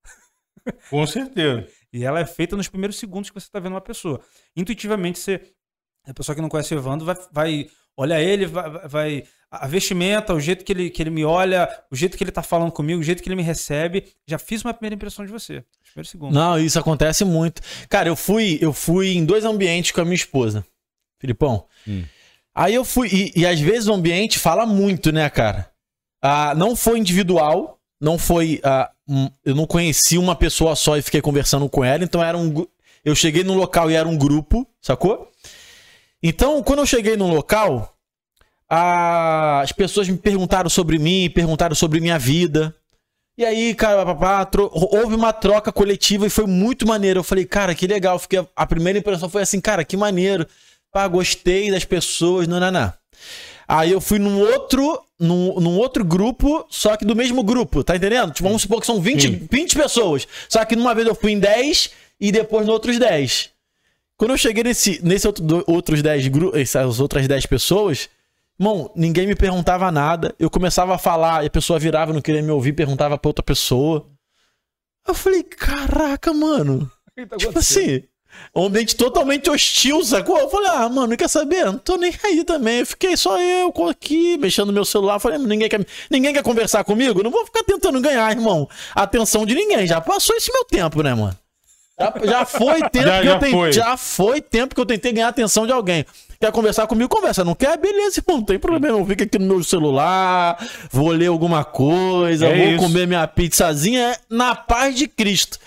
Com 0.88 1.04
certeza. 1.08 1.66
e 1.92 2.04
ela 2.04 2.20
é 2.20 2.24
feita 2.24 2.54
nos 2.56 2.68
primeiros 2.68 3.00
segundos 3.00 3.30
que 3.30 3.34
você 3.40 3.48
está 3.48 3.58
vendo 3.58 3.72
uma 3.72 3.80
pessoa. 3.80 4.20
Intuitivamente, 4.54 5.18
você. 5.18 5.42
A 6.06 6.14
pessoa 6.14 6.36
que 6.36 6.42
não 6.42 6.48
conhece 6.48 6.72
o 6.72 6.78
Evandro 6.78 7.04
vai, 7.04 7.16
vai 7.32 7.70
olhar 7.96 8.20
ele, 8.20 8.46
vai, 8.46 8.88
vai, 8.88 9.24
A 9.50 9.66
vestimenta, 9.66 10.34
o 10.34 10.40
jeito 10.40 10.64
que 10.64 10.72
ele, 10.72 10.90
que 10.90 11.02
ele 11.02 11.10
me 11.10 11.24
olha, 11.24 11.68
o 11.90 11.96
jeito 11.96 12.16
que 12.16 12.24
ele 12.24 12.32
tá 12.32 12.42
falando 12.42 12.72
comigo, 12.72 13.00
o 13.00 13.04
jeito 13.04 13.22
que 13.22 13.28
ele 13.28 13.36
me 13.36 13.42
recebe. 13.42 14.12
Já 14.26 14.38
fiz 14.38 14.62
uma 14.62 14.74
primeira 14.74 14.94
impressão 14.94 15.24
de 15.24 15.32
você. 15.32 15.64
Primeiro 15.84 16.08
segundo. 16.08 16.34
Não, 16.34 16.58
isso 16.58 16.78
acontece 16.78 17.24
muito. 17.24 17.62
Cara, 17.88 18.08
eu 18.08 18.16
fui, 18.16 18.58
eu 18.60 18.72
fui 18.72 19.16
em 19.16 19.24
dois 19.24 19.44
ambientes 19.44 19.92
com 19.92 20.00
a 20.00 20.04
minha 20.04 20.16
esposa. 20.16 20.64
Filipão. 21.20 21.66
Hum. 21.86 22.04
Aí 22.54 22.74
eu 22.74 22.84
fui. 22.84 23.08
E, 23.12 23.40
e, 23.40 23.46
às 23.46 23.58
vezes 23.60 23.88
o 23.88 23.92
ambiente 23.92 24.38
fala 24.38 24.64
muito, 24.64 25.10
né, 25.10 25.28
cara? 25.28 25.70
Ah, 26.22 26.54
não 26.54 26.76
foi 26.76 26.98
individual, 26.98 27.80
não 28.00 28.18
foi. 28.18 28.60
Ah, 28.62 28.90
um, 29.08 29.28
eu 29.44 29.54
não 29.54 29.66
conheci 29.66 30.16
uma 30.16 30.36
pessoa 30.36 30.76
só 30.76 30.96
e 30.96 31.02
fiquei 31.02 31.20
conversando 31.20 31.68
com 31.68 31.84
ela, 31.84 32.04
então 32.04 32.22
era 32.22 32.38
um. 32.38 32.66
Eu 33.04 33.14
cheguei 33.14 33.44
no 33.44 33.54
local 33.54 33.90
e 33.90 33.94
era 33.94 34.08
um 34.08 34.16
grupo, 34.16 34.66
sacou? 34.80 35.30
Então, 36.26 36.62
quando 36.62 36.78
eu 36.78 36.86
cheguei 36.86 37.18
no 37.18 37.28
local, 37.28 37.98
ah, 38.66 39.60
as 39.60 39.72
pessoas 39.72 40.08
me 40.08 40.16
perguntaram 40.16 40.70
sobre 40.70 40.98
mim, 40.98 41.28
perguntaram 41.28 41.74
sobre 41.74 42.00
minha 42.00 42.18
vida. 42.18 42.74
E 43.36 43.44
aí, 43.44 43.74
cara, 43.74 44.06
papá, 44.06 44.50
houve 44.72 45.14
uma 45.14 45.34
troca 45.34 45.70
coletiva 45.70 46.26
e 46.26 46.30
foi 46.30 46.46
muito 46.46 46.86
maneiro. 46.86 47.20
Eu 47.20 47.24
falei, 47.24 47.44
cara, 47.44 47.74
que 47.74 47.86
legal. 47.86 48.18
Fiquei, 48.18 48.42
a 48.56 48.66
primeira 48.66 48.98
impressão 48.98 49.28
foi 49.28 49.42
assim, 49.42 49.60
cara, 49.60 49.84
que 49.84 49.98
maneiro. 49.98 50.46
Pá, 50.90 51.06
gostei 51.06 51.70
das 51.70 51.84
pessoas, 51.84 52.48
não, 52.48 52.58
não, 52.58 52.70
não. 52.70 52.90
Aí 53.68 53.92
eu 53.92 54.00
fui 54.00 54.18
num 54.18 54.40
outro, 54.40 55.04
num, 55.20 55.60
num, 55.60 55.76
outro 55.76 56.02
grupo, 56.02 56.64
só 56.70 56.96
que 56.96 57.04
do 57.04 57.14
mesmo 57.14 57.42
grupo, 57.44 57.84
tá 57.84 57.96
entendendo? 57.96 58.32
Tipo, 58.32 58.48
vamos 58.48 58.62
supor 58.62 58.80
que 58.80 58.86
são 58.86 58.98
20, 58.98 59.46
20 59.50 59.76
pessoas. 59.76 60.26
Só 60.48 60.64
que 60.64 60.74
numa 60.74 60.94
vez 60.94 61.06
eu 61.06 61.14
fui 61.14 61.32
em 61.32 61.38
10 61.38 61.90
e 62.18 62.32
depois 62.32 62.66
no 62.66 62.72
outros 62.72 62.98
10. 62.98 63.53
Quando 64.16 64.30
eu 64.30 64.38
cheguei 64.38 64.62
nesse, 64.62 65.04
nesse 65.04 65.26
outro, 65.26 65.64
outros 65.66 66.00
10 66.00 66.28
grupos, 66.28 66.60
essas 66.60 67.00
outras 67.00 67.26
10 67.26 67.46
pessoas, 67.46 68.08
irmão, 68.58 68.90
ninguém 68.94 69.26
me 69.26 69.34
perguntava 69.34 69.90
nada. 69.90 70.34
Eu 70.38 70.48
começava 70.48 70.94
a 70.94 70.98
falar 70.98 71.42
e 71.42 71.48
a 71.48 71.50
pessoa 71.50 71.78
virava, 71.78 72.12
não 72.12 72.20
queria 72.20 72.42
me 72.42 72.50
ouvir, 72.50 72.72
perguntava 72.72 73.18
pra 73.18 73.28
outra 73.28 73.42
pessoa. 73.42 74.06
Eu 75.06 75.14
falei, 75.14 75.42
caraca, 75.42 76.32
mano. 76.32 76.90
Tá 77.28 77.36
tipo 77.36 77.58
assim, 77.58 78.02
um 78.54 78.64
ambiente 78.64 78.96
totalmente 78.96 79.50
hostil, 79.50 80.02
sacou? 80.04 80.38
Eu 80.38 80.48
falei, 80.48 80.70
ah, 80.70 80.88
mano, 80.88 81.16
quer 81.16 81.28
saber? 81.28 81.64
Não 81.64 81.78
tô 81.78 81.96
nem 81.96 82.14
aí 82.24 82.44
também. 82.44 82.80
Eu 82.80 82.86
fiquei 82.86 83.16
só 83.16 83.40
eu 83.40 83.72
aqui, 83.88 84.38
mexendo 84.38 84.68
no 84.68 84.72
meu 84.72 84.84
celular. 84.84 85.18
Falei, 85.18 85.38
ninguém 85.38 85.68
quer, 85.68 85.84
ninguém 86.10 86.32
quer 86.32 86.42
conversar 86.42 86.84
comigo? 86.84 87.22
Não 87.22 87.30
vou 87.30 87.44
ficar 87.44 87.64
tentando 87.64 88.00
ganhar, 88.00 88.30
irmão, 88.30 88.68
a 88.94 89.02
atenção 89.02 89.44
de 89.44 89.54
ninguém. 89.54 89.86
Já 89.86 90.00
passou 90.00 90.36
esse 90.36 90.52
meu 90.52 90.64
tempo, 90.64 91.02
né, 91.02 91.14
mano? 91.14 91.36
Já, 91.98 92.12
já 92.24 92.44
foi 92.44 92.80
tempo 92.90 93.06
já, 93.06 93.20
que 93.20 93.26
já 93.26 93.34
eu 93.34 93.38
tentei, 93.38 93.72
já 93.72 93.96
foi 93.96 94.40
tempo 94.40 94.74
que 94.74 94.80
eu 94.80 94.86
tentei 94.86 95.12
ganhar 95.12 95.26
a 95.26 95.30
atenção 95.30 95.66
de 95.66 95.72
alguém. 95.72 96.04
Quer 96.40 96.52
conversar 96.52 96.86
comigo? 96.86 97.08
Conversa. 97.08 97.44
Não 97.44 97.54
quer? 97.54 97.78
Beleza, 97.78 98.20
irmão. 98.20 98.38
Não 98.38 98.44
tem 98.44 98.58
problema. 98.58 98.98
Eu 98.98 99.06
fico 99.06 99.22
aqui 99.22 99.38
no 99.38 99.46
meu 99.46 99.64
celular, 99.64 100.58
vou 100.90 101.08
ler 101.10 101.28
alguma 101.28 101.64
coisa, 101.64 102.46
é 102.46 102.56
vou 102.56 102.66
isso. 102.74 102.82
comer 102.82 103.06
minha 103.06 103.26
pizzazinha 103.26 104.16
na 104.28 104.54
paz 104.54 104.94
de 104.94 105.06
Cristo. 105.06 105.58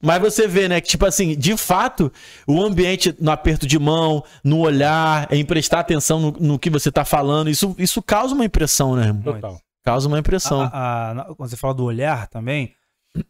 Mas 0.00 0.20
você 0.20 0.46
vê, 0.46 0.68
né, 0.68 0.80
que 0.80 0.88
tipo 0.88 1.04
assim, 1.04 1.36
de 1.36 1.56
fato, 1.56 2.12
o 2.46 2.62
ambiente 2.62 3.14
no 3.18 3.32
aperto 3.32 3.66
de 3.66 3.78
mão, 3.78 4.22
no 4.44 4.60
olhar, 4.60 5.26
em 5.32 5.44
prestar 5.44 5.80
atenção 5.80 6.20
no, 6.20 6.30
no 6.38 6.58
que 6.58 6.70
você 6.70 6.90
tá 6.90 7.04
falando, 7.04 7.50
isso, 7.50 7.74
isso 7.76 8.00
causa 8.00 8.32
uma 8.32 8.44
impressão, 8.44 8.94
né, 8.94 9.06
irmão? 9.06 9.34
Total. 9.34 9.60
Causa 9.84 10.06
uma 10.06 10.18
impressão. 10.18 10.70
A, 10.72 11.10
a, 11.10 11.24
quando 11.34 11.50
você 11.50 11.56
fala 11.56 11.74
do 11.74 11.84
olhar 11.84 12.28
também, 12.28 12.74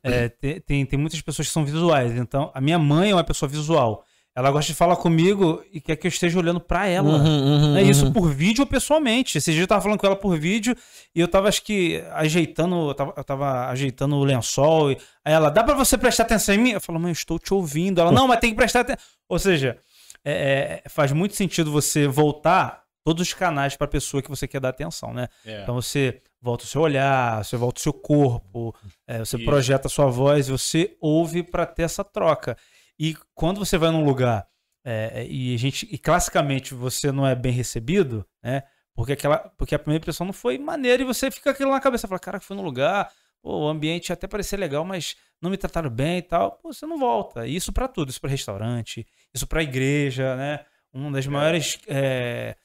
é, 0.03 0.29
tem, 0.29 0.61
tem, 0.61 0.87
tem, 0.87 0.99
muitas 0.99 1.21
pessoas 1.21 1.49
que 1.49 1.55
são 1.55 1.65
visuais. 1.65 2.13
Então, 2.17 2.51
a 2.55 2.61
minha 2.61 2.79
mãe 2.79 3.11
é 3.11 3.15
uma 3.15 3.25
pessoa 3.25 3.49
visual. 3.49 4.05
Ela 4.39 4.53
gosta 4.53 4.71
de 4.71 4.79
falar 4.79 4.95
comigo 4.95 5.65
e 5.73 5.81
quer 5.81 5.97
que 5.97 6.07
eu 6.07 6.09
esteja 6.09 6.39
olhando 6.39 6.61
para 6.61 6.87
ela. 6.87 7.19
Uhum, 7.19 7.73
uhum, 7.73 7.77
é 7.77 7.83
isso 7.83 8.07
uhum. 8.07 8.13
por 8.13 8.31
vídeo 8.31 8.63
ou 8.63 8.69
pessoalmente. 8.69 9.37
Esse 9.37 9.53
dia 9.53 9.63
eu 9.63 9.67
tava 9.67 9.83
falando 9.83 9.99
com 9.99 10.07
ela 10.07 10.15
por 10.15 10.39
vídeo 10.39 10.77
e 11.13 11.19
eu 11.19 11.27
tava, 11.27 11.49
acho 11.49 11.61
que, 11.65 12.01
ajeitando, 12.13 12.91
eu 12.91 12.95
tava, 12.95 13.15
eu 13.17 13.25
tava 13.25 13.69
ajeitando 13.69 14.15
o 14.15 14.23
lençol. 14.23 14.93
E, 14.93 14.99
aí 15.25 15.33
ela, 15.33 15.51
dá 15.51 15.65
para 15.65 15.75
você 15.75 15.99
prestar 15.99 16.23
atenção 16.23 16.55
em 16.55 16.59
mim? 16.59 16.71
Eu 16.71 16.81
falo, 16.81 17.01
mãe, 17.01 17.11
eu 17.11 17.15
estou 17.15 17.37
te 17.37 17.53
ouvindo. 17.53 18.01
Ela, 18.01 18.13
não, 18.13 18.29
mas 18.29 18.39
tem 18.39 18.51
que 18.51 18.57
prestar 18.57 18.81
atenção. 18.81 19.05
Ou 19.29 19.41
seja, 19.41 19.77
é, 20.25 20.83
é, 20.85 20.89
faz 20.89 21.11
muito 21.11 21.35
sentido 21.35 21.73
você 21.73 22.07
voltar 22.07 22.85
todos 23.03 23.27
os 23.27 23.35
canais 23.35 23.75
para 23.75 23.87
a 23.87 23.91
pessoa 23.91 24.23
que 24.23 24.29
você 24.29 24.47
quer 24.47 24.61
dar 24.61 24.69
atenção, 24.69 25.13
né? 25.13 25.29
É. 25.45 25.63
Então 25.63 25.75
você 25.75 26.21
volta 26.41 26.65
o 26.65 26.67
seu 26.67 26.81
olhar, 26.81 27.45
você 27.45 27.57
volta 27.57 27.79
o 27.79 27.83
seu 27.83 27.93
corpo, 27.93 28.75
é, 29.07 29.19
você 29.19 29.37
Isso. 29.37 29.45
projeta 29.45 29.89
a 29.89 29.91
sua 29.91 30.07
voz, 30.07 30.49
você 30.49 30.97
ouve 31.01 31.43
para 31.43 31.67
ter 31.67 31.83
essa 31.83 32.05
troca. 32.05 32.57
E 32.99 33.17
quando 33.35 33.59
você 33.59 33.77
vai 33.77 33.91
num 33.91 34.05
lugar 34.05 34.47
é, 34.85 35.23
é, 35.23 35.27
e 35.27 35.55
a 35.55 35.59
gente 35.59 35.87
e 35.91 35.99
classicamente 35.99 36.75
você 36.75 37.13
não 37.13 37.27
é 37.27 37.35
bem 37.35 37.53
recebido, 37.53 38.27
né? 38.43 38.63
Porque 38.95 39.13
aquela, 39.13 39.39
porque 39.57 39.75
a 39.75 39.79
primeira 39.79 40.03
impressão 40.03 40.27
não 40.27 40.33
foi 40.33 40.59
maneira 40.59 41.03
e 41.03 41.07
você 41.07 41.31
fica 41.31 41.51
aquilo 41.51 41.71
na 41.71 41.81
cabeça, 41.81 42.09
fala, 42.09 42.19
cara, 42.19 42.41
foi 42.41 42.57
no 42.57 42.63
lugar, 42.63 43.13
pô, 43.41 43.67
o 43.67 43.69
ambiente 43.69 44.13
até 44.13 44.27
parecia 44.27 44.59
legal, 44.59 44.85
mas 44.85 45.15
não 45.41 45.51
me 45.51 45.57
trataram 45.57 45.91
bem 45.91 46.19
e 46.19 46.23
tal, 46.23 46.53
pô, 46.53 46.73
você 46.73 46.85
não 46.87 46.99
volta. 46.99 47.47
Isso 47.47 47.73
para 47.73 47.87
tudo, 47.87 48.11
isso 48.11 48.21
para 48.21 48.31
restaurante, 48.31 49.07
isso 49.33 49.47
para 49.47 49.63
igreja, 49.63 50.35
né? 50.37 50.65
Uma 50.93 51.13
das 51.13 51.27
maiores 51.27 51.79
é, 51.87 52.57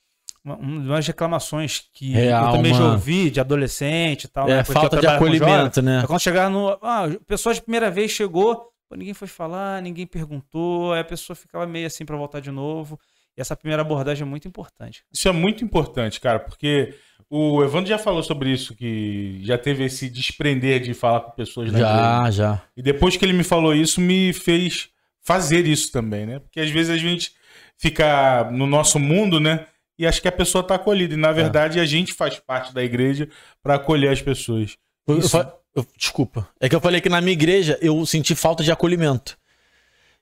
uma 0.44 0.96
das 0.96 1.08
reclamações 1.08 1.84
que 1.94 2.12
Real, 2.12 2.48
eu 2.48 2.52
também 2.52 2.72
mano. 2.74 2.86
já 2.86 2.92
ouvi 2.92 3.30
de 3.30 3.40
adolescente 3.40 4.26
e 4.26 4.28
tal. 4.28 4.48
É, 4.50 4.58
né? 4.58 4.64
falta 4.64 5.00
de 5.00 5.08
acolhimento, 5.08 5.82
né? 5.82 6.02
É 6.04 6.08
quando 6.08 6.20
chegar 6.20 6.50
no. 6.50 6.78
Ah, 6.82 7.06
a 7.06 7.26
pessoa 7.26 7.54
de 7.56 7.62
primeira 7.62 7.90
vez 7.90 8.12
chegou, 8.12 8.74
Pô, 8.90 8.96
ninguém 8.96 9.14
foi 9.14 9.28
falar, 9.28 9.82
ninguém 9.82 10.06
perguntou, 10.06 10.94
aí 10.94 11.02
a 11.02 11.06
pessoa 11.06 11.36
ficava 11.36 11.66
meio 11.66 11.88
assim 11.88 12.06
para 12.06 12.16
voltar 12.16 12.40
de 12.40 12.52
novo. 12.52 13.00
E 13.36 13.42
essa 13.42 13.56
primeira 13.56 13.82
abordagem 13.82 14.22
é 14.22 14.30
muito 14.30 14.48
importante. 14.48 15.04
Isso 15.12 15.28
é 15.28 15.32
muito 15.32 15.64
importante, 15.64 16.22
cara, 16.22 16.40
porque 16.40 16.94
o 17.28 17.64
Evandro 17.64 17.90
já 17.90 17.98
falou 17.98 18.22
sobre 18.22 18.52
isso, 18.52 18.76
que 18.76 19.40
já 19.42 19.58
teve 19.58 19.86
esse 19.86 20.08
desprender 20.08 20.82
de 20.82 20.94
falar 20.94 21.22
com 21.22 21.32
pessoas 21.32 21.72
na 21.72 21.80
Já, 21.80 22.18
igreja. 22.20 22.32
já. 22.32 22.62
E 22.78 22.84
depois 22.84 23.18
que 23.18 23.26
ele 23.26 23.34
me 23.34 23.44
falou 23.44 23.74
isso, 23.74 24.00
me 24.00 24.32
fez 24.34 24.90
fazer 25.24 25.66
isso 25.66 25.92
também, 25.92 26.28
né? 26.28 26.40
Porque 26.40 26.60
às 26.60 26.70
vezes 26.70 26.92
a 26.92 26.98
gente 26.98 27.32
fica 27.76 28.48
no 28.52 28.68
nosso 28.68 29.00
mundo, 29.00 29.40
né? 29.40 29.66
E 29.98 30.08
acha 30.08 30.20
que 30.20 30.28
a 30.28 30.32
pessoa 30.32 30.62
está 30.62 30.76
acolhida. 30.76 31.14
E 31.14 31.18
na 31.18 31.30
é. 31.30 31.34
verdade 31.34 31.80
é. 31.80 31.82
a 31.82 31.86
gente 31.86 32.14
faz 32.14 32.40
parte 32.40 32.74
da 32.74 32.84
igreja 32.84 33.30
para 33.62 33.76
acolher 33.76 34.10
as 34.10 34.22
pessoas. 34.22 34.76
Isso... 35.08 35.38
Eu, 35.76 35.86
desculpa. 35.98 36.48
É 36.60 36.70
que 36.70 36.76
eu 36.76 36.82
falei 36.82 37.02
que 37.02 37.10
na 37.10 37.20
minha 37.20 37.34
igreja 37.34 37.78
eu 37.82 38.06
senti 38.06 38.36
falta 38.36 38.64
de 38.64 38.72
acolhimento. 38.72 39.38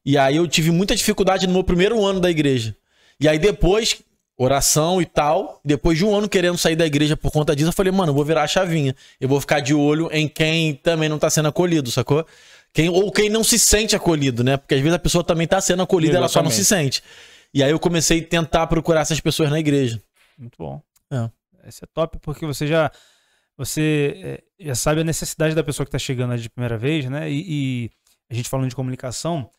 E 0.06 0.18
aí 0.18 0.38
eu 0.38 0.48
tive 0.48 0.72
muita 0.72 0.96
dificuldade 0.96 1.46
no 1.46 1.54
meu 1.54 1.64
primeiro 1.64 2.04
ano 2.04 2.20
da 2.20 2.30
igreja. 2.30 2.76
E 3.20 3.28
aí 3.28 3.38
depois, 3.38 4.02
oração 4.38 5.02
e 5.02 5.06
tal, 5.06 5.60
depois 5.64 5.98
de 5.98 6.06
um 6.06 6.16
ano 6.16 6.28
querendo 6.28 6.58
sair 6.58 6.76
da 6.76 6.86
igreja 6.86 7.16
por 7.16 7.32
conta 7.32 7.56
disso, 7.56 7.70
eu 7.70 7.74
falei, 7.74 7.92
mano, 7.92 8.12
eu 8.12 8.16
vou 8.16 8.26
virar 8.26 8.44
a 8.44 8.48
chavinha. 8.48 8.96
Eu 9.20 9.28
vou 9.28 9.40
ficar 9.40 9.60
de 9.60 9.74
olho 9.74 10.10
em 10.12 10.28
quem 10.28 10.74
também 10.74 11.10
não 11.10 11.20
tá 11.20 11.30
sendo 11.30 11.50
acolhido, 11.50 11.92
sacou? 11.92 12.26
Quem, 12.74 12.88
ou 12.88 13.12
quem 13.12 13.30
não 13.30 13.44
se 13.44 13.60
sente 13.60 13.96
acolhido, 13.96 14.44
né? 14.44 14.56
Porque 14.56 14.76
às 14.76 14.82
vezes 14.82 14.96
a 14.96 15.00
pessoa 15.00 15.24
também 15.24 15.46
tá 15.46 15.60
sendo 15.60 15.84
acolhida, 15.84 16.14
Exatamente. 16.14 16.38
ela 16.38 16.42
só 16.42 16.42
não 16.42 16.50
se 16.50 16.64
sente. 16.64 17.04
E 17.54 17.64
aí 17.64 17.72
eu 17.72 17.80
comecei 17.80 18.22
a 18.22 18.28
tentar 18.28 18.68
procurar 18.68 19.02
essas 19.02 19.20
pessoas 19.20 19.50
na 19.50 19.60
igreja. 19.60 20.02
Muito 20.38 20.58
bom. 20.58 20.82
É. 21.12 21.30
Esse 21.68 21.84
é 21.84 21.88
top 21.88 22.18
porque 22.20 22.46
você 22.46 22.66
já 22.66 22.92
você 23.58 24.42
é, 24.60 24.66
já 24.66 24.76
sabe 24.76 25.02
a 25.02 25.04
necessidade 25.04 25.54
da 25.54 25.64
pessoa 25.64 25.86
que 25.86 25.90
está 25.90 26.00
chegando 26.00 26.36
de 26.38 26.50
primeira 26.50 26.78
vez, 26.78 27.08
né? 27.10 27.30
E, 27.30 27.46
e, 27.48 27.92
a 28.30 28.34
gente 28.34 28.50
falando 28.50 28.70
de 28.70 28.76
comunicação, 28.76 29.52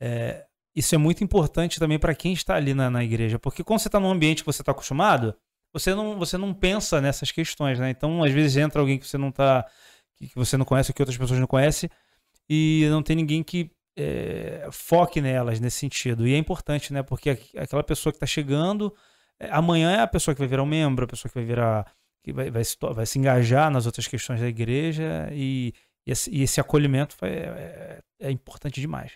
é, 0.00 0.46
isso 0.74 0.94
é 0.94 0.98
muito 0.98 1.22
importante 1.24 1.78
também 1.78 1.98
para 1.98 2.14
quem 2.14 2.32
está 2.32 2.54
ali 2.54 2.72
na, 2.72 2.88
na, 2.88 3.02
igreja, 3.02 3.38
porque 3.38 3.64
quando 3.64 3.80
você 3.80 3.88
está 3.88 3.98
num 3.98 4.10
ambiente 4.10 4.42
que 4.42 4.46
você 4.46 4.62
está 4.62 4.70
acostumado, 4.72 5.34
você 5.72 5.94
não, 5.94 6.16
você 6.16 6.38
não 6.38 6.54
pensa 6.54 7.00
nessas 7.00 7.32
questões, 7.32 7.78
né? 7.78 7.90
Então, 7.90 8.22
às 8.22 8.32
vezes 8.32 8.56
entra 8.56 8.80
alguém 8.80 8.98
que 8.98 9.06
você 9.06 9.18
não 9.18 9.32
tá, 9.32 9.66
que 10.16 10.34
você 10.36 10.56
não 10.56 10.64
conhece, 10.64 10.90
ou 10.90 10.94
que 10.94 11.02
outras 11.02 11.18
pessoas 11.18 11.40
não 11.40 11.46
conhecem, 11.46 11.90
e 12.48 12.86
não 12.88 13.02
tem 13.02 13.16
ninguém 13.16 13.42
que 13.42 13.70
é, 13.96 14.68
foque 14.72 15.20
nelas 15.20 15.60
nesse 15.60 15.78
sentido. 15.78 16.26
E 16.26 16.34
é 16.34 16.38
importante, 16.38 16.92
né? 16.92 17.02
Porque 17.02 17.30
aquela 17.56 17.82
pessoa 17.82 18.12
que 18.12 18.16
está 18.16 18.26
chegando, 18.26 18.94
é, 19.38 19.48
amanhã 19.50 19.90
é 19.92 20.00
a 20.00 20.06
pessoa 20.06 20.34
que 20.34 20.40
vai 20.40 20.48
virar 20.48 20.62
um 20.62 20.66
membro, 20.66 21.04
a 21.04 21.08
pessoa 21.08 21.30
que 21.30 21.38
vai 21.38 21.44
virar 21.44 21.92
que 22.22 22.32
vai, 22.32 22.50
vai, 22.50 22.64
se, 22.64 22.76
vai 22.80 23.06
se 23.06 23.18
engajar 23.18 23.70
nas 23.70 23.86
outras 23.86 24.06
questões 24.06 24.40
da 24.40 24.48
igreja 24.48 25.28
e, 25.32 25.72
e, 26.06 26.12
esse, 26.12 26.30
e 26.30 26.42
esse, 26.42 26.60
acolhimento 26.60 27.16
é, 27.22 27.28
é, 27.28 28.00
é, 28.20 28.30
importante 28.30 28.80
demais. 28.80 29.12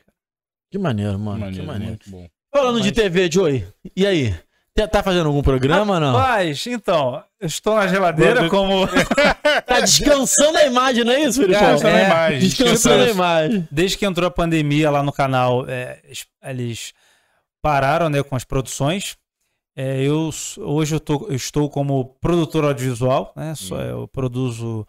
Que 0.70 0.78
maneiro, 0.78 1.18
mano. 1.18 1.40
Maneiro, 1.40 1.60
que 1.60 2.10
maneiro. 2.10 2.30
Falando 2.52 2.80
de 2.80 2.92
TV, 2.92 3.30
Joey, 3.30 3.66
e 3.96 4.06
aí? 4.06 4.34
Tá- 4.76 4.88
Tá 4.88 5.02
fazendo 5.04 5.26
algum 5.28 5.40
programa 5.42 5.94
ou 5.94 6.00
não? 6.00 6.16
Rapaz, 6.16 6.66
então, 6.66 7.22
eu 7.40 7.46
estou 7.46 7.76
na 7.76 7.86
geladeira 7.86 8.48
Quando- 8.48 8.50
como. 8.50 8.86
Tá 9.66 9.80
descansando 9.80 10.58
a 10.58 10.66
imagem, 10.66 11.04
não 11.04 11.12
é 11.12 11.20
isso, 11.20 11.40
Filipão? 11.40 11.60
Descansando 11.74 11.96
a 11.96 12.00
É, 12.00 12.06
imagem. 12.06 12.38
Descansando 12.40 13.04
a 13.04 13.08
imagem. 13.08 13.68
Desde 13.70 13.96
que 13.98 14.04
entrou 14.04 14.26
a 14.26 14.30
pandemia 14.30 14.90
lá 14.90 15.02
no 15.02 15.12
canal, 15.12 15.64
é, 15.68 16.00
es- 16.08 16.26
eles 16.42 16.92
pararam 17.62 18.08
né, 18.10 18.22
com 18.22 18.34
as 18.34 18.42
produções. 18.44 19.16
É, 19.76 20.02
eu 20.02 20.30
hoje 20.58 20.94
eu, 20.96 21.00
tô- 21.00 21.26
eu 21.28 21.34
estou 21.36 21.68
como 21.70 22.16
produtor 22.20 22.64
audiovisual, 22.64 23.32
né? 23.36 23.54
Só, 23.56 23.80
eu 23.80 24.08
produzo 24.08 24.86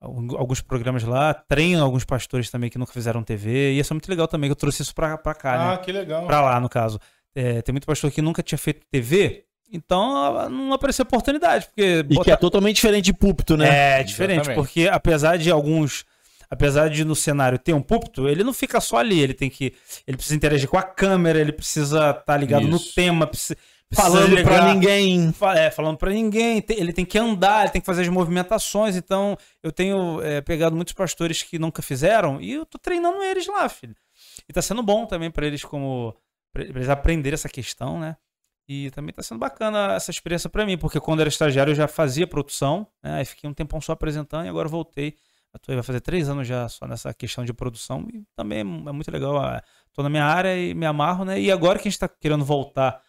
alguns 0.00 0.60
programas 0.60 1.02
lá, 1.02 1.32
treino 1.32 1.82
alguns 1.82 2.04
pastores 2.04 2.50
também 2.50 2.68
que 2.68 2.76
nunca 2.78 2.92
fizeram 2.92 3.22
TV. 3.22 3.72
E 3.72 3.78
isso 3.78 3.90
é 3.92 3.94
muito 3.94 4.08
legal 4.08 4.28
também, 4.28 4.48
que 4.48 4.52
eu 4.52 4.56
trouxe 4.56 4.82
isso 4.82 4.94
pra, 4.94 5.16
pra 5.16 5.34
cá, 5.34 5.58
né? 5.58 5.74
Ah, 5.74 5.78
que 5.78 5.90
legal. 5.92 6.26
Pra 6.26 6.42
lá, 6.42 6.60
no 6.60 6.68
caso. 6.68 7.00
É, 7.34 7.62
tem 7.62 7.72
muito 7.72 7.86
pastor 7.86 8.10
que 8.10 8.22
nunca 8.22 8.42
tinha 8.42 8.58
feito 8.58 8.86
TV, 8.90 9.44
então 9.72 10.36
ah, 10.38 10.48
não 10.48 10.72
apareceu 10.72 11.02
oportunidade, 11.02 11.66
porque 11.66 12.04
E 12.08 12.18
que 12.20 12.30
é 12.30 12.36
totalmente 12.36 12.76
diferente 12.76 13.06
de 13.06 13.12
púlpito, 13.12 13.56
né? 13.56 13.98
é 14.00 14.02
diferente, 14.04 14.42
Exatamente. 14.42 14.56
porque 14.56 14.88
apesar 14.88 15.36
de 15.38 15.50
alguns. 15.50 16.04
Apesar 16.50 16.88
de 16.88 17.04
no 17.04 17.16
cenário 17.16 17.58
ter 17.58 17.72
um 17.72 17.80
púlpito, 17.82 18.28
ele 18.28 18.44
não 18.44 18.52
fica 18.52 18.80
só 18.80 18.98
ali. 18.98 19.18
Ele 19.18 19.34
tem 19.34 19.50
que. 19.50 19.74
Ele 20.06 20.16
precisa 20.16 20.36
interagir 20.36 20.68
com 20.68 20.78
a 20.78 20.82
câmera, 20.82 21.40
ele 21.40 21.50
precisa 21.52 22.10
estar 22.10 22.36
ligado 22.36 22.68
no 22.68 22.76
Isso. 22.76 22.94
tema, 22.94 23.26
precisa, 23.26 23.56
precisa 23.88 24.08
Falando 24.08 24.30
pra 24.42 24.54
ligar- 24.58 24.74
ninguém. 24.74 25.34
É, 25.56 25.70
falando 25.70 25.96
pra 25.96 26.10
ninguém. 26.12 26.62
Ele 26.68 26.92
tem 26.92 27.04
que 27.04 27.18
andar, 27.18 27.62
ele 27.62 27.70
tem 27.70 27.80
que 27.80 27.86
fazer 27.86 28.02
as 28.02 28.08
movimentações. 28.08 28.94
Então, 28.94 29.36
eu 29.62 29.72
tenho 29.72 30.20
é, 30.22 30.40
pegado 30.42 30.76
muitos 30.76 30.92
pastores 30.94 31.42
que 31.42 31.58
nunca 31.58 31.82
fizeram 31.82 32.40
e 32.40 32.52
eu 32.52 32.66
tô 32.66 32.78
treinando 32.78 33.20
eles 33.22 33.46
lá, 33.48 33.68
filho. 33.68 33.96
E 34.48 34.52
tá 34.52 34.62
sendo 34.62 34.82
bom 34.82 35.06
também 35.06 35.30
pra 35.32 35.46
eles 35.46 35.64
como. 35.64 36.14
Eles 36.56 36.88
aprenderem 36.88 37.34
essa 37.34 37.48
questão, 37.48 37.98
né? 37.98 38.16
E 38.68 38.90
também 38.92 39.12
tá 39.12 39.22
sendo 39.22 39.38
bacana 39.38 39.92
essa 39.94 40.10
experiência 40.10 40.48
pra 40.48 40.64
mim, 40.64 40.78
porque 40.78 40.98
quando 40.98 41.20
era 41.20 41.28
estagiário 41.28 41.72
eu 41.72 41.74
já 41.74 41.86
fazia 41.86 42.26
produção, 42.26 42.86
né? 43.02 43.16
Aí 43.18 43.24
fiquei 43.24 43.48
um 43.48 43.52
tempão 43.54 43.80
só 43.80 43.92
apresentando 43.92 44.46
e 44.46 44.48
agora 44.48 44.68
voltei. 44.68 45.16
Tô, 45.62 45.72
vai 45.72 45.82
fazer 45.82 46.00
três 46.00 46.28
anos 46.28 46.48
já 46.48 46.68
só 46.68 46.86
nessa 46.86 47.14
questão 47.14 47.44
de 47.44 47.52
produção 47.52 48.08
e 48.12 48.24
também 48.34 48.58
é 48.58 48.62
é 48.62 48.92
muito 48.92 49.10
legal. 49.10 49.36
ah, 49.38 49.62
Tô 49.92 50.02
na 50.02 50.08
minha 50.08 50.24
área 50.24 50.56
e 50.56 50.74
me 50.74 50.86
amarro, 50.86 51.24
né? 51.24 51.40
E 51.40 51.52
agora 51.52 51.78
que 51.78 51.86
a 51.86 51.90
gente 51.90 52.00
tá 52.00 52.08
querendo 52.08 52.44
voltar, 52.44 53.00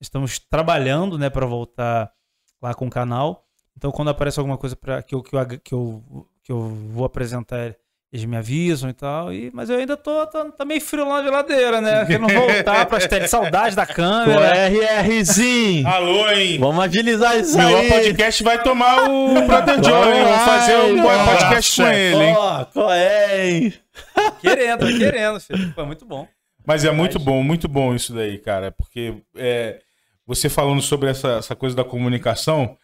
estamos 0.00 0.38
trabalhando, 0.38 1.16
né, 1.18 1.30
para 1.30 1.46
voltar 1.46 2.12
lá 2.60 2.74
com 2.74 2.86
o 2.86 2.90
canal. 2.90 3.46
Então 3.76 3.90
quando 3.92 4.08
aparece 4.08 4.38
alguma 4.38 4.58
coisa 4.58 4.76
para 4.76 5.02
que 5.02 5.14
eu, 5.14 5.22
que, 5.22 5.34
eu, 5.34 5.46
que, 5.60 5.74
eu, 5.74 6.28
que 6.42 6.52
eu 6.52 6.60
vou 6.90 7.04
apresentar, 7.04 7.74
eles 8.16 8.24
me 8.24 8.36
avisam 8.36 8.90
e 8.90 8.92
tal. 8.92 9.32
E, 9.32 9.50
mas 9.52 9.68
eu 9.70 9.78
ainda 9.78 9.96
tô, 9.96 10.26
tô, 10.26 10.50
tá 10.50 10.64
meio 10.64 10.80
frio 10.80 11.06
lá 11.06 11.18
na 11.18 11.24
geladeira, 11.24 11.80
né? 11.80 12.04
Querendo 12.06 12.26
voltar 12.28 12.86
para 12.86 12.98
as 12.98 13.06
saudade 13.30 13.76
da 13.76 13.84
O 13.84 13.86
câmera. 13.86 14.68
RRzinho. 14.68 15.86
Alô, 15.86 16.28
hein? 16.30 16.58
Vamos 16.58 16.82
agilizar 16.84 17.38
isso 17.38 17.56
Meu 17.56 17.76
aí. 17.76 17.88
podcast 17.88 18.42
vai 18.42 18.62
tomar 18.62 19.08
o 19.08 19.46
Brother 19.46 19.80
John, 19.80 20.12
hein? 20.12 20.24
Vou 20.24 20.38
fazer 20.38 20.76
um 20.76 21.02
podcast 21.02 21.82
com 21.82 21.88
ele, 21.88 22.24
hein? 22.24 22.34
Ó, 22.36 22.64
qual 22.64 22.92
é, 22.92 23.48
hein? 23.48 23.74
Querendo, 24.40 24.80
tô 24.80 24.98
querendo, 24.98 25.40
filho. 25.40 25.72
Foi 25.74 25.84
muito 25.84 26.04
bom. 26.04 26.26
Mas 26.66 26.84
é 26.84 26.90
muito 26.90 27.18
bom, 27.18 27.42
muito 27.42 27.68
bom 27.68 27.94
isso 27.94 28.12
daí, 28.12 28.38
cara. 28.38 28.72
Porque 28.72 29.14
é, 29.36 29.80
você 30.26 30.48
falando 30.48 30.82
sobre 30.82 31.10
essa, 31.10 31.32
essa 31.38 31.54
coisa 31.54 31.76
da 31.76 31.84
comunicação, 31.84 32.76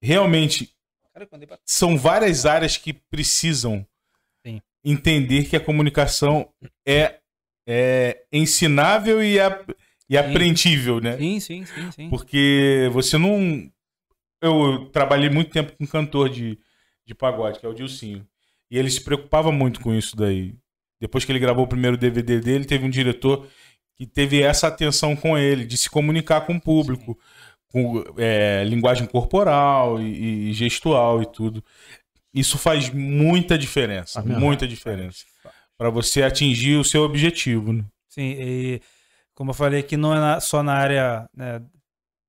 realmente 0.00 0.70
são 1.64 1.96
várias 1.96 2.46
áreas 2.46 2.76
que 2.76 2.92
precisam. 2.92 3.86
Entender 4.84 5.44
que 5.44 5.56
a 5.56 5.60
comunicação 5.60 6.48
é, 6.86 7.18
é 7.66 8.22
ensinável 8.32 9.22
e, 9.22 9.40
a- 9.40 9.64
e 10.08 10.16
aprendível, 10.18 11.00
né? 11.00 11.16
Sim, 11.16 11.40
sim, 11.40 11.64
sim, 11.64 11.90
sim. 11.92 12.10
Porque 12.10 12.88
você 12.92 13.16
não. 13.18 13.70
Eu 14.42 14.86
trabalhei 14.92 15.30
muito 15.30 15.50
tempo 15.50 15.72
com 15.76 15.84
um 15.84 15.86
cantor 15.86 16.28
de, 16.28 16.58
de 17.06 17.14
pagode, 17.14 17.58
que 17.58 17.66
é 17.66 17.68
o 17.68 17.74
Dilcinho. 17.74 18.26
E 18.70 18.78
ele 18.78 18.90
se 18.90 19.00
preocupava 19.02 19.50
muito 19.50 19.80
com 19.80 19.94
isso 19.94 20.14
daí. 20.16 20.54
Depois 21.00 21.24
que 21.24 21.32
ele 21.32 21.38
gravou 21.38 21.64
o 21.64 21.68
primeiro 21.68 21.96
DVD 21.96 22.40
dele, 22.40 22.64
teve 22.64 22.84
um 22.84 22.90
diretor 22.90 23.46
que 23.96 24.06
teve 24.06 24.42
essa 24.42 24.66
atenção 24.68 25.14
com 25.16 25.38
ele, 25.38 25.64
de 25.64 25.78
se 25.78 25.88
comunicar 25.88 26.42
com 26.42 26.56
o 26.56 26.60
público, 26.60 27.18
com 27.68 28.04
é, 28.18 28.64
linguagem 28.64 29.06
corporal 29.06 30.00
e, 30.00 30.50
e 30.50 30.52
gestual 30.52 31.22
e 31.22 31.26
tudo. 31.26 31.64
Isso 32.34 32.58
faz 32.58 32.90
muita 32.90 33.56
diferença, 33.56 34.20
Ah, 34.20 34.22
muita 34.24 34.66
diferença. 34.66 35.24
Para 35.78 35.88
você 35.90 36.22
atingir 36.22 36.76
o 36.76 36.84
seu 36.84 37.02
objetivo, 37.02 37.72
né? 37.72 37.84
Sim, 38.08 38.34
e 38.38 38.80
como 39.34 39.50
eu 39.50 39.54
falei 39.54 39.80
aqui, 39.80 39.96
não 39.96 40.14
é 40.14 40.40
só 40.40 40.62
na 40.62 40.72
área, 40.74 41.28
né, 41.36 41.60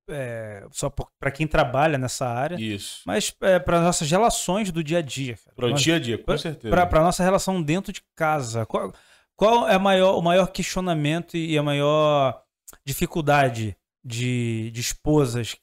é, 0.09 0.65
só 0.71 0.89
para 0.89 1.31
quem 1.31 1.47
trabalha 1.47 1.97
nessa 1.97 2.27
área, 2.27 2.55
Isso. 2.59 3.01
mas 3.05 3.33
é, 3.41 3.57
para 3.59 3.81
nossas 3.81 4.09
relações 4.09 4.71
do 4.71 4.83
dia 4.83 4.99
a 4.99 5.01
dia. 5.01 5.35
cara. 5.37 5.55
Para 5.55 5.67
o 5.67 5.73
dia 5.73 5.95
a 5.95 5.99
dia, 5.99 6.17
com 6.17 6.25
pra- 6.25 6.37
certeza. 6.37 6.85
Pra 6.87 7.01
nossa 7.01 7.23
relação 7.23 7.61
dentro 7.61 7.91
de 7.91 8.01
casa. 8.15 8.65
Qual, 8.65 8.93
qual 9.35 9.67
é 9.67 9.75
a 9.75 9.79
maior, 9.79 10.17
o 10.17 10.21
maior 10.21 10.47
questionamento 10.51 11.35
e 11.37 11.57
a 11.57 11.63
maior 11.63 12.39
dificuldade 12.85 13.75
de, 14.03 14.69
de 14.71 14.81
esposas 14.81 15.55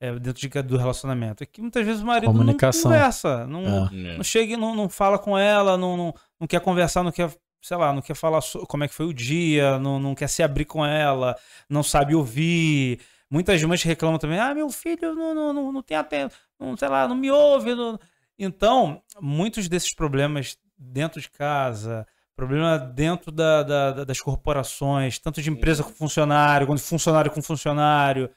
é, 0.00 0.12
dentro 0.18 0.40
de, 0.48 0.62
do 0.62 0.76
relacionamento? 0.76 1.42
É 1.42 1.46
que 1.46 1.60
muitas 1.60 1.84
vezes 1.84 2.02
o 2.02 2.06
marido 2.06 2.32
não 2.32 2.56
conversa, 2.82 3.46
não, 3.46 3.86
É. 3.92 4.16
não 4.16 4.24
chega, 4.24 4.54
e 4.54 4.56
não, 4.56 4.74
não 4.74 4.88
fala 4.88 5.18
com 5.18 5.36
ela, 5.38 5.76
não, 5.76 5.96
não, 5.96 6.14
não 6.40 6.46
quer 6.48 6.60
conversar, 6.60 7.02
não 7.02 7.12
quer, 7.12 7.30
sei 7.60 7.76
lá, 7.76 7.92
não 7.92 8.00
quer 8.02 8.14
falar 8.14 8.40
so- 8.40 8.66
como 8.66 8.82
é 8.84 8.88
que 8.88 8.94
foi 8.94 9.06
o 9.06 9.12
dia, 9.14 9.78
não, 9.78 9.98
não 9.98 10.14
quer 10.14 10.28
se 10.28 10.42
abrir 10.42 10.64
com 10.64 10.84
ela, 10.84 11.36
não 11.68 11.82
sabe 11.82 12.14
ouvir. 12.14 12.98
Muitas 13.30 13.62
mães 13.62 13.82
reclamam 13.82 14.18
também, 14.18 14.38
ah, 14.40 14.52
meu 14.54 14.68
filho 14.70 15.14
não, 15.14 15.34
não, 15.34 15.52
não, 15.52 15.72
não 15.72 15.82
tem 15.82 15.96
até, 15.96 16.28
não, 16.58 16.76
sei 16.76 16.88
lá, 16.88 17.06
não 17.06 17.14
me 17.16 17.30
ouve. 17.30 17.74
não-" 17.74 17.98
Então, 18.38 19.02
muitos 19.20 19.68
desses 19.68 19.94
problemas 19.94 20.56
dentro 20.76 21.20
de 21.20 21.30
casa, 21.30 22.06
problema 22.34 22.78
dentro 22.78 23.30
da, 23.30 23.62
da- 23.62 23.90
da- 23.92 24.04
das 24.04 24.18
corporações, 24.20 25.18
tanto 25.18 25.42
de 25.42 25.50
empresa 25.50 25.84
com 25.84 25.90
funcionário, 25.90 26.66
quanto 26.66 26.78
de 26.78 26.84
funcionário 26.86 27.30
com 27.30 27.42
funcionário, 27.42 28.30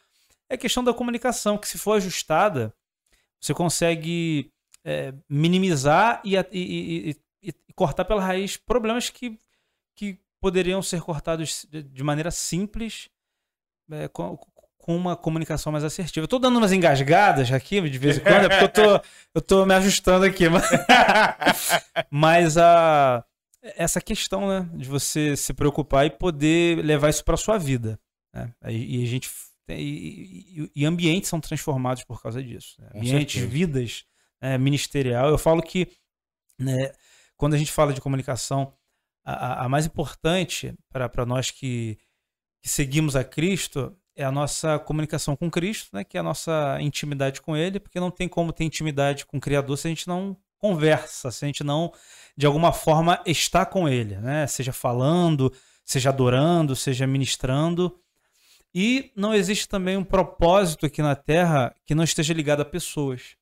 é 0.50 0.58
questão 0.58 0.84
da 0.84 0.94
comunicação, 0.94 1.58
que 1.58 1.68
se 1.68 1.78
for 1.78 1.94
ajustada, 1.98 2.74
você 3.40 3.54
consegue 3.54 4.52
é, 4.86 5.14
minimizar 5.30 6.22
e, 6.26 6.38
a- 6.38 6.46
e- 6.52 7.10
e- 7.42 7.50
e- 7.50 7.74
cortar 7.74 8.04
pela 8.06 8.22
raiz 8.22 8.58
problemas 8.58 9.10
que, 9.10 9.40
que 9.96 10.20
poderiam 10.42 10.82
ser 10.82 11.02
cortados 11.02 11.66
de- 11.72 11.84
de 11.84 12.04
maneira 12.04 12.30
simples 12.32 13.10
é, 13.92 14.08
com, 14.10 14.38
com 14.78 14.96
uma 14.96 15.16
comunicação 15.16 15.72
mais 15.72 15.84
assertiva. 15.86 16.26
Eu 16.26 16.28
tô 16.28 16.38
dando 16.40 16.58
umas 16.58 16.74
engasgadas 16.74 17.50
aqui 17.52 17.80
de 17.90 17.98
vez 17.98 18.18
em 18.18 18.22
quando, 18.22 18.46
é 18.46 18.50
porque 18.50 18.82
eu 18.82 19.00
tô, 19.00 19.06
eu 19.36 19.42
tô 19.42 19.66
me 19.66 19.74
ajustando 19.74 20.26
aqui. 20.26 20.50
Mas, 20.50 20.64
mas 22.12 22.58
a, 22.58 23.24
essa 23.62 24.02
questão 24.02 24.48
né, 24.48 24.70
de 24.74 24.88
você 24.88 25.36
se 25.38 25.54
preocupar 25.54 26.06
e 26.06 26.10
poder 26.10 26.84
levar 26.84 27.10
isso 27.10 27.24
para 27.24 27.38
sua 27.38 27.58
vida. 27.58 28.00
Né? 28.34 28.54
E, 28.68 29.00
e 29.00 29.04
a 29.04 29.08
gente 29.08 29.30
tem- 29.66 29.80
e, 29.80 30.72
e- 30.76 30.86
ambientes 30.86 31.30
são 31.30 31.40
transformados 31.40 32.04
por 32.04 32.22
causa 32.22 32.42
disso. 32.44 32.76
né? 32.82 32.90
Ambientes, 32.96 33.34
certeza. 33.34 33.48
vidas, 33.48 34.06
né, 34.42 34.58
ministerial. 34.58 35.30
Eu 35.30 35.38
falo 35.38 35.62
que 35.62 35.88
né, 36.60 36.92
quando 37.38 37.54
a 37.54 37.58
gente 37.58 37.72
fala 37.72 37.94
de 37.94 38.02
comunicação, 38.02 38.74
a, 39.26 39.34
a- 39.34 39.66
a 39.66 39.70
mais 39.70 39.86
importante 39.86 40.74
para 40.92 41.26
nós 41.26 41.50
que, 41.52 41.98
que 42.62 42.70
seguimos 42.70 43.16
a 43.16 43.24
Cristo 43.24 43.96
é 44.16 44.24
a 44.24 44.32
nossa 44.32 44.78
comunicação 44.78 45.36
com 45.36 45.50
Cristo, 45.50 45.90
né, 45.94 46.04
que 46.04 46.18
é 46.18 46.20
a 46.20 46.24
nossa 46.24 46.78
intimidade 46.82 47.42
com 47.42 47.58
Ele, 47.58 47.80
porque 47.80 48.00
não 48.00 48.12
tem 48.12 48.28
como 48.28 48.54
ter 48.54 48.64
intimidade 48.64 49.26
com 49.26 49.38
o 49.38 49.42
Criador 49.42 49.78
se 49.78 49.88
a 49.88 49.90
gente 49.90 50.08
não 50.08 50.38
conversa, 50.60 51.32
se 51.32 51.44
a 51.44 51.48
gente 51.48 51.64
não, 51.64 51.92
de 52.38 52.46
alguma 52.46 52.72
forma, 52.72 53.22
está 53.26 53.66
com 53.66 53.90
Ele, 53.90 54.16
né? 54.18 54.46
seja 54.48 54.72
falando, 54.72 55.52
seja 55.84 56.10
adorando, 56.10 56.76
seja 56.76 57.06
ministrando. 57.08 58.00
E 58.76 59.12
não 59.16 59.34
existe 59.34 59.68
também 59.68 59.96
um 59.98 60.04
propósito 60.04 60.86
aqui 60.86 61.02
na 61.02 61.16
Terra 61.16 61.76
que 61.86 61.94
não 61.94 62.04
esteja 62.04 62.34
ligado 62.34 62.62
a 62.62 62.66
pessoas. 62.66 63.36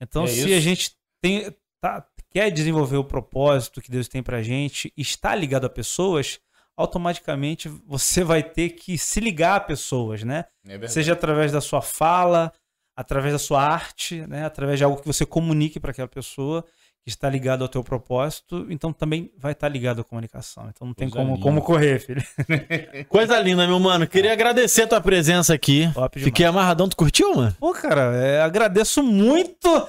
Então, 0.00 0.24
É 0.24 0.28
se 0.28 0.40
isso. 0.40 0.54
a 0.54 0.60
gente 0.60 0.96
tem, 1.22 1.54
tá- 1.80 2.06
quer 2.30 2.50
desenvolver 2.50 2.96
o 2.98 3.04
propósito 3.04 3.80
que 3.80 3.90
Deus 3.90 4.08
tem 4.08 4.22
pra 4.22 4.42
gente 4.42 4.92
e 4.96 5.00
está 5.02 5.34
ligado 5.34 5.64
a 5.64 5.70
pessoas, 5.70 6.38
automaticamente 6.76 7.68
você 7.86 8.22
vai 8.22 8.42
ter 8.42 8.70
que 8.70 8.98
se 8.98 9.18
ligar 9.20 9.56
a 9.56 9.60
pessoas, 9.60 10.22
né? 10.22 10.44
É. 10.68 10.86
Seja 10.88 11.14
através 11.14 11.50
da 11.50 11.60
sua 11.62 11.80
fala, 11.80 12.52
através 12.94 13.32
da 13.32 13.38
sua 13.38 13.62
arte, 13.62 14.26
né? 14.26 14.44
através 14.44 14.78
de 14.78 14.84
algo 14.84 15.00
que 15.00 15.06
você 15.06 15.24
comunique 15.24 15.80
para 15.80 15.90
aquela 15.92 16.08
pessoa 16.08 16.64
que 17.06 17.10
está 17.10 17.30
ligado 17.30 17.62
ao 17.62 17.68
teu 17.68 17.84
propósito, 17.84 18.66
então 18.68 18.92
também 18.92 19.30
vai 19.38 19.52
estar 19.52 19.68
ligado 19.68 20.00
à 20.00 20.04
comunicação. 20.04 20.68
Então 20.74 20.88
não 20.88 20.92
tem 20.92 21.08
Coisa 21.08 21.22
como, 21.24 21.36
linda. 21.36 21.42
como 21.44 21.62
correr, 21.62 22.00
filho. 22.00 22.20
Coisa 23.08 23.38
linda, 23.38 23.64
meu 23.64 23.78
mano. 23.78 24.08
Queria 24.08 24.32
agradecer 24.32 24.82
a 24.82 24.86
tua 24.88 25.00
presença 25.00 25.54
aqui. 25.54 25.88
Top 25.94 26.18
demais. 26.18 26.24
Fiquei 26.24 26.44
amarradão. 26.44 26.88
Tu 26.88 26.96
curtiu, 26.96 27.32
mano? 27.36 27.56
Pô, 27.60 27.72
cara, 27.72 28.12
é, 28.16 28.42
agradeço 28.42 29.04
muito. 29.04 29.68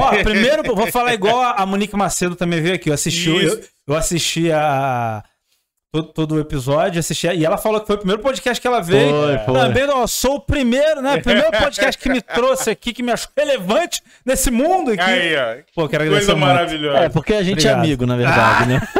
Ó, 0.00 0.22
primeiro, 0.22 0.62
vou 0.62 0.86
falar 0.92 1.12
igual 1.12 1.40
a 1.40 1.66
Monique 1.66 1.96
Macedo 1.96 2.36
também 2.36 2.62
veio 2.62 2.76
aqui. 2.76 2.88
Eu 2.88 2.94
assisti, 2.94 3.28
eu, 3.28 3.60
eu 3.88 3.96
assisti 3.96 4.52
a, 4.52 5.24
todo, 5.92 6.04
todo 6.12 6.34
o 6.36 6.40
episódio, 6.40 7.00
assisti. 7.00 7.26
E 7.28 7.44
ela 7.44 7.58
falou 7.58 7.80
que 7.80 7.86
foi 7.86 7.96
o 7.96 7.98
primeiro 7.98 8.22
podcast 8.22 8.60
que 8.60 8.66
ela 8.66 8.80
veio. 8.80 9.10
Foi, 9.10 9.38
foi. 9.38 9.54
Também, 9.54 9.88
ó, 9.88 10.06
sou 10.06 10.36
o 10.36 10.40
primeiro, 10.40 11.02
né? 11.02 11.18
Primeiro 11.22 11.50
podcast 11.50 11.98
que 12.00 12.08
me 12.08 12.20
trouxe 12.20 12.70
aqui, 12.70 12.92
que 12.92 13.02
me 13.02 13.10
achou 13.12 13.28
relevante 13.36 14.02
nesse 14.24 14.50
mundo 14.50 14.92
aqui. 14.92 15.00
Aí, 15.02 15.36
ó. 15.36 15.56
Pô, 15.74 15.88
quero 15.88 16.04
agradecer 16.04 16.26
Coisa 16.32 16.36
muito. 16.36 16.46
maravilhosa. 16.54 16.98
É, 16.98 17.08
porque 17.08 17.34
a 17.34 17.42
gente 17.42 17.66
é 17.66 17.72
Obrigado. 17.72 17.78
amigo, 17.78 18.06
na 18.06 18.16
verdade, 18.16 18.68
né? 18.68 18.80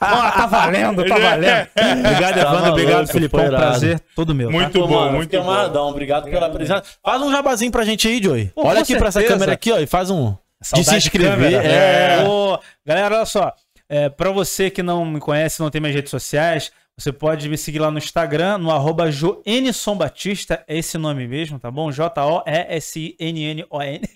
Ó, 0.00 0.30
tá 0.30 0.46
valendo, 0.46 1.04
tá 1.04 1.18
valendo. 1.18 1.68
Obrigado, 2.00 2.34
Tá 2.34 2.40
Evandro. 2.40 2.70
Obrigado, 2.72 2.94
maluco, 2.94 3.12
Filipão. 3.12 3.40
foi 3.40 3.48
irado. 3.48 3.62
Prazer 3.64 4.00
todo 4.14 4.34
meu. 4.34 4.48
tá? 4.48 4.52
Muito 4.52 4.80
Pô, 4.80 4.86
bom, 4.86 5.00
mano, 5.00 5.12
muito 5.16 5.36
bom. 5.36 5.42
amarradão. 5.50 5.88
Obrigado 5.88 6.24
pela 6.30 6.48
presença. 6.50 6.82
Faz 7.04 7.22
um 7.22 7.30
jabazinho 7.30 7.72
pra 7.72 7.84
gente 7.84 8.06
aí, 8.08 8.22
Joey. 8.22 8.46
Pô, 8.54 8.66
olha 8.66 8.80
aqui 8.80 8.96
pra 8.96 9.08
essa 9.08 9.20
certeza. 9.20 9.34
câmera 9.34 9.52
aqui, 9.52 9.72
ó, 9.72 9.78
e 9.78 9.86
faz 9.86 10.10
um... 10.10 10.30
de 10.30 10.36
se 10.62 10.70
Saudade 10.84 10.96
inscrever. 10.98 11.30
câmera. 11.30 11.62
É. 11.66 12.24
Ô, 12.24 12.58
galera, 12.86 13.16
olha 13.16 13.26
só. 13.26 13.52
É, 13.88 14.08
para 14.08 14.30
você 14.30 14.70
que 14.70 14.82
não 14.82 15.04
me 15.04 15.20
conhece, 15.20 15.60
não 15.60 15.70
tem 15.70 15.80
minhas 15.80 15.94
redes 15.94 16.10
sociais, 16.10 16.72
você 16.98 17.12
pode 17.12 17.48
me 17.48 17.56
seguir 17.58 17.78
lá 17.78 17.90
no 17.90 17.98
Instagram, 17.98 18.56
no 18.58 18.70
arroba 18.70 19.10
Joenison 19.10 19.94
Batista, 19.94 20.64
é 20.66 20.78
esse 20.78 20.96
nome 20.96 21.28
mesmo, 21.28 21.58
tá 21.58 21.70
bom? 21.70 21.92
J-O-E-S-I-N-N-O-N. 21.92 24.00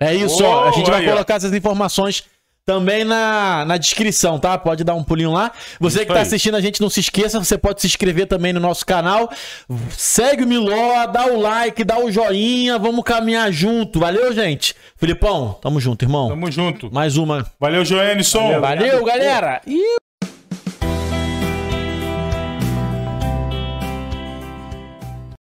É 0.00 0.14
isso, 0.14 0.44
ó. 0.44 0.68
A 0.68 0.72
gente 0.72 0.90
vai 0.90 1.00
aí, 1.00 1.08
ó. 1.08 1.12
colocar 1.12 1.34
essas 1.34 1.52
informações 1.52 2.24
também 2.64 3.02
na, 3.04 3.64
na 3.64 3.76
descrição, 3.76 4.38
tá? 4.38 4.56
Pode 4.56 4.84
dar 4.84 4.94
um 4.94 5.02
pulinho 5.02 5.32
lá. 5.32 5.50
Você 5.80 5.98
Isso 5.98 6.06
que 6.06 6.12
tá 6.12 6.20
aí. 6.20 6.22
assistindo 6.22 6.56
a 6.56 6.60
gente, 6.60 6.80
não 6.80 6.88
se 6.88 7.00
esqueça, 7.00 7.38
você 7.42 7.58
pode 7.58 7.80
se 7.80 7.86
inscrever 7.86 8.26
também 8.26 8.52
no 8.52 8.60
nosso 8.60 8.86
canal. 8.86 9.30
Segue 9.90 10.44
o 10.44 10.46
Miló, 10.46 11.06
dá 11.06 11.26
o 11.26 11.40
like, 11.40 11.82
dá 11.82 11.98
o 11.98 12.10
joinha, 12.10 12.78
vamos 12.78 13.04
caminhar 13.04 13.50
junto. 13.52 13.98
Valeu, 13.98 14.32
gente? 14.32 14.74
Filipão, 14.96 15.58
tamo 15.60 15.80
junto, 15.80 16.04
irmão. 16.04 16.28
Tamo 16.28 16.50
junto. 16.50 16.92
Mais 16.92 17.16
uma. 17.16 17.44
Valeu, 17.58 17.84
Joenison. 17.84 18.60
Valeu, 18.60 19.04
galera! 19.04 19.60
Ih, 19.66 19.96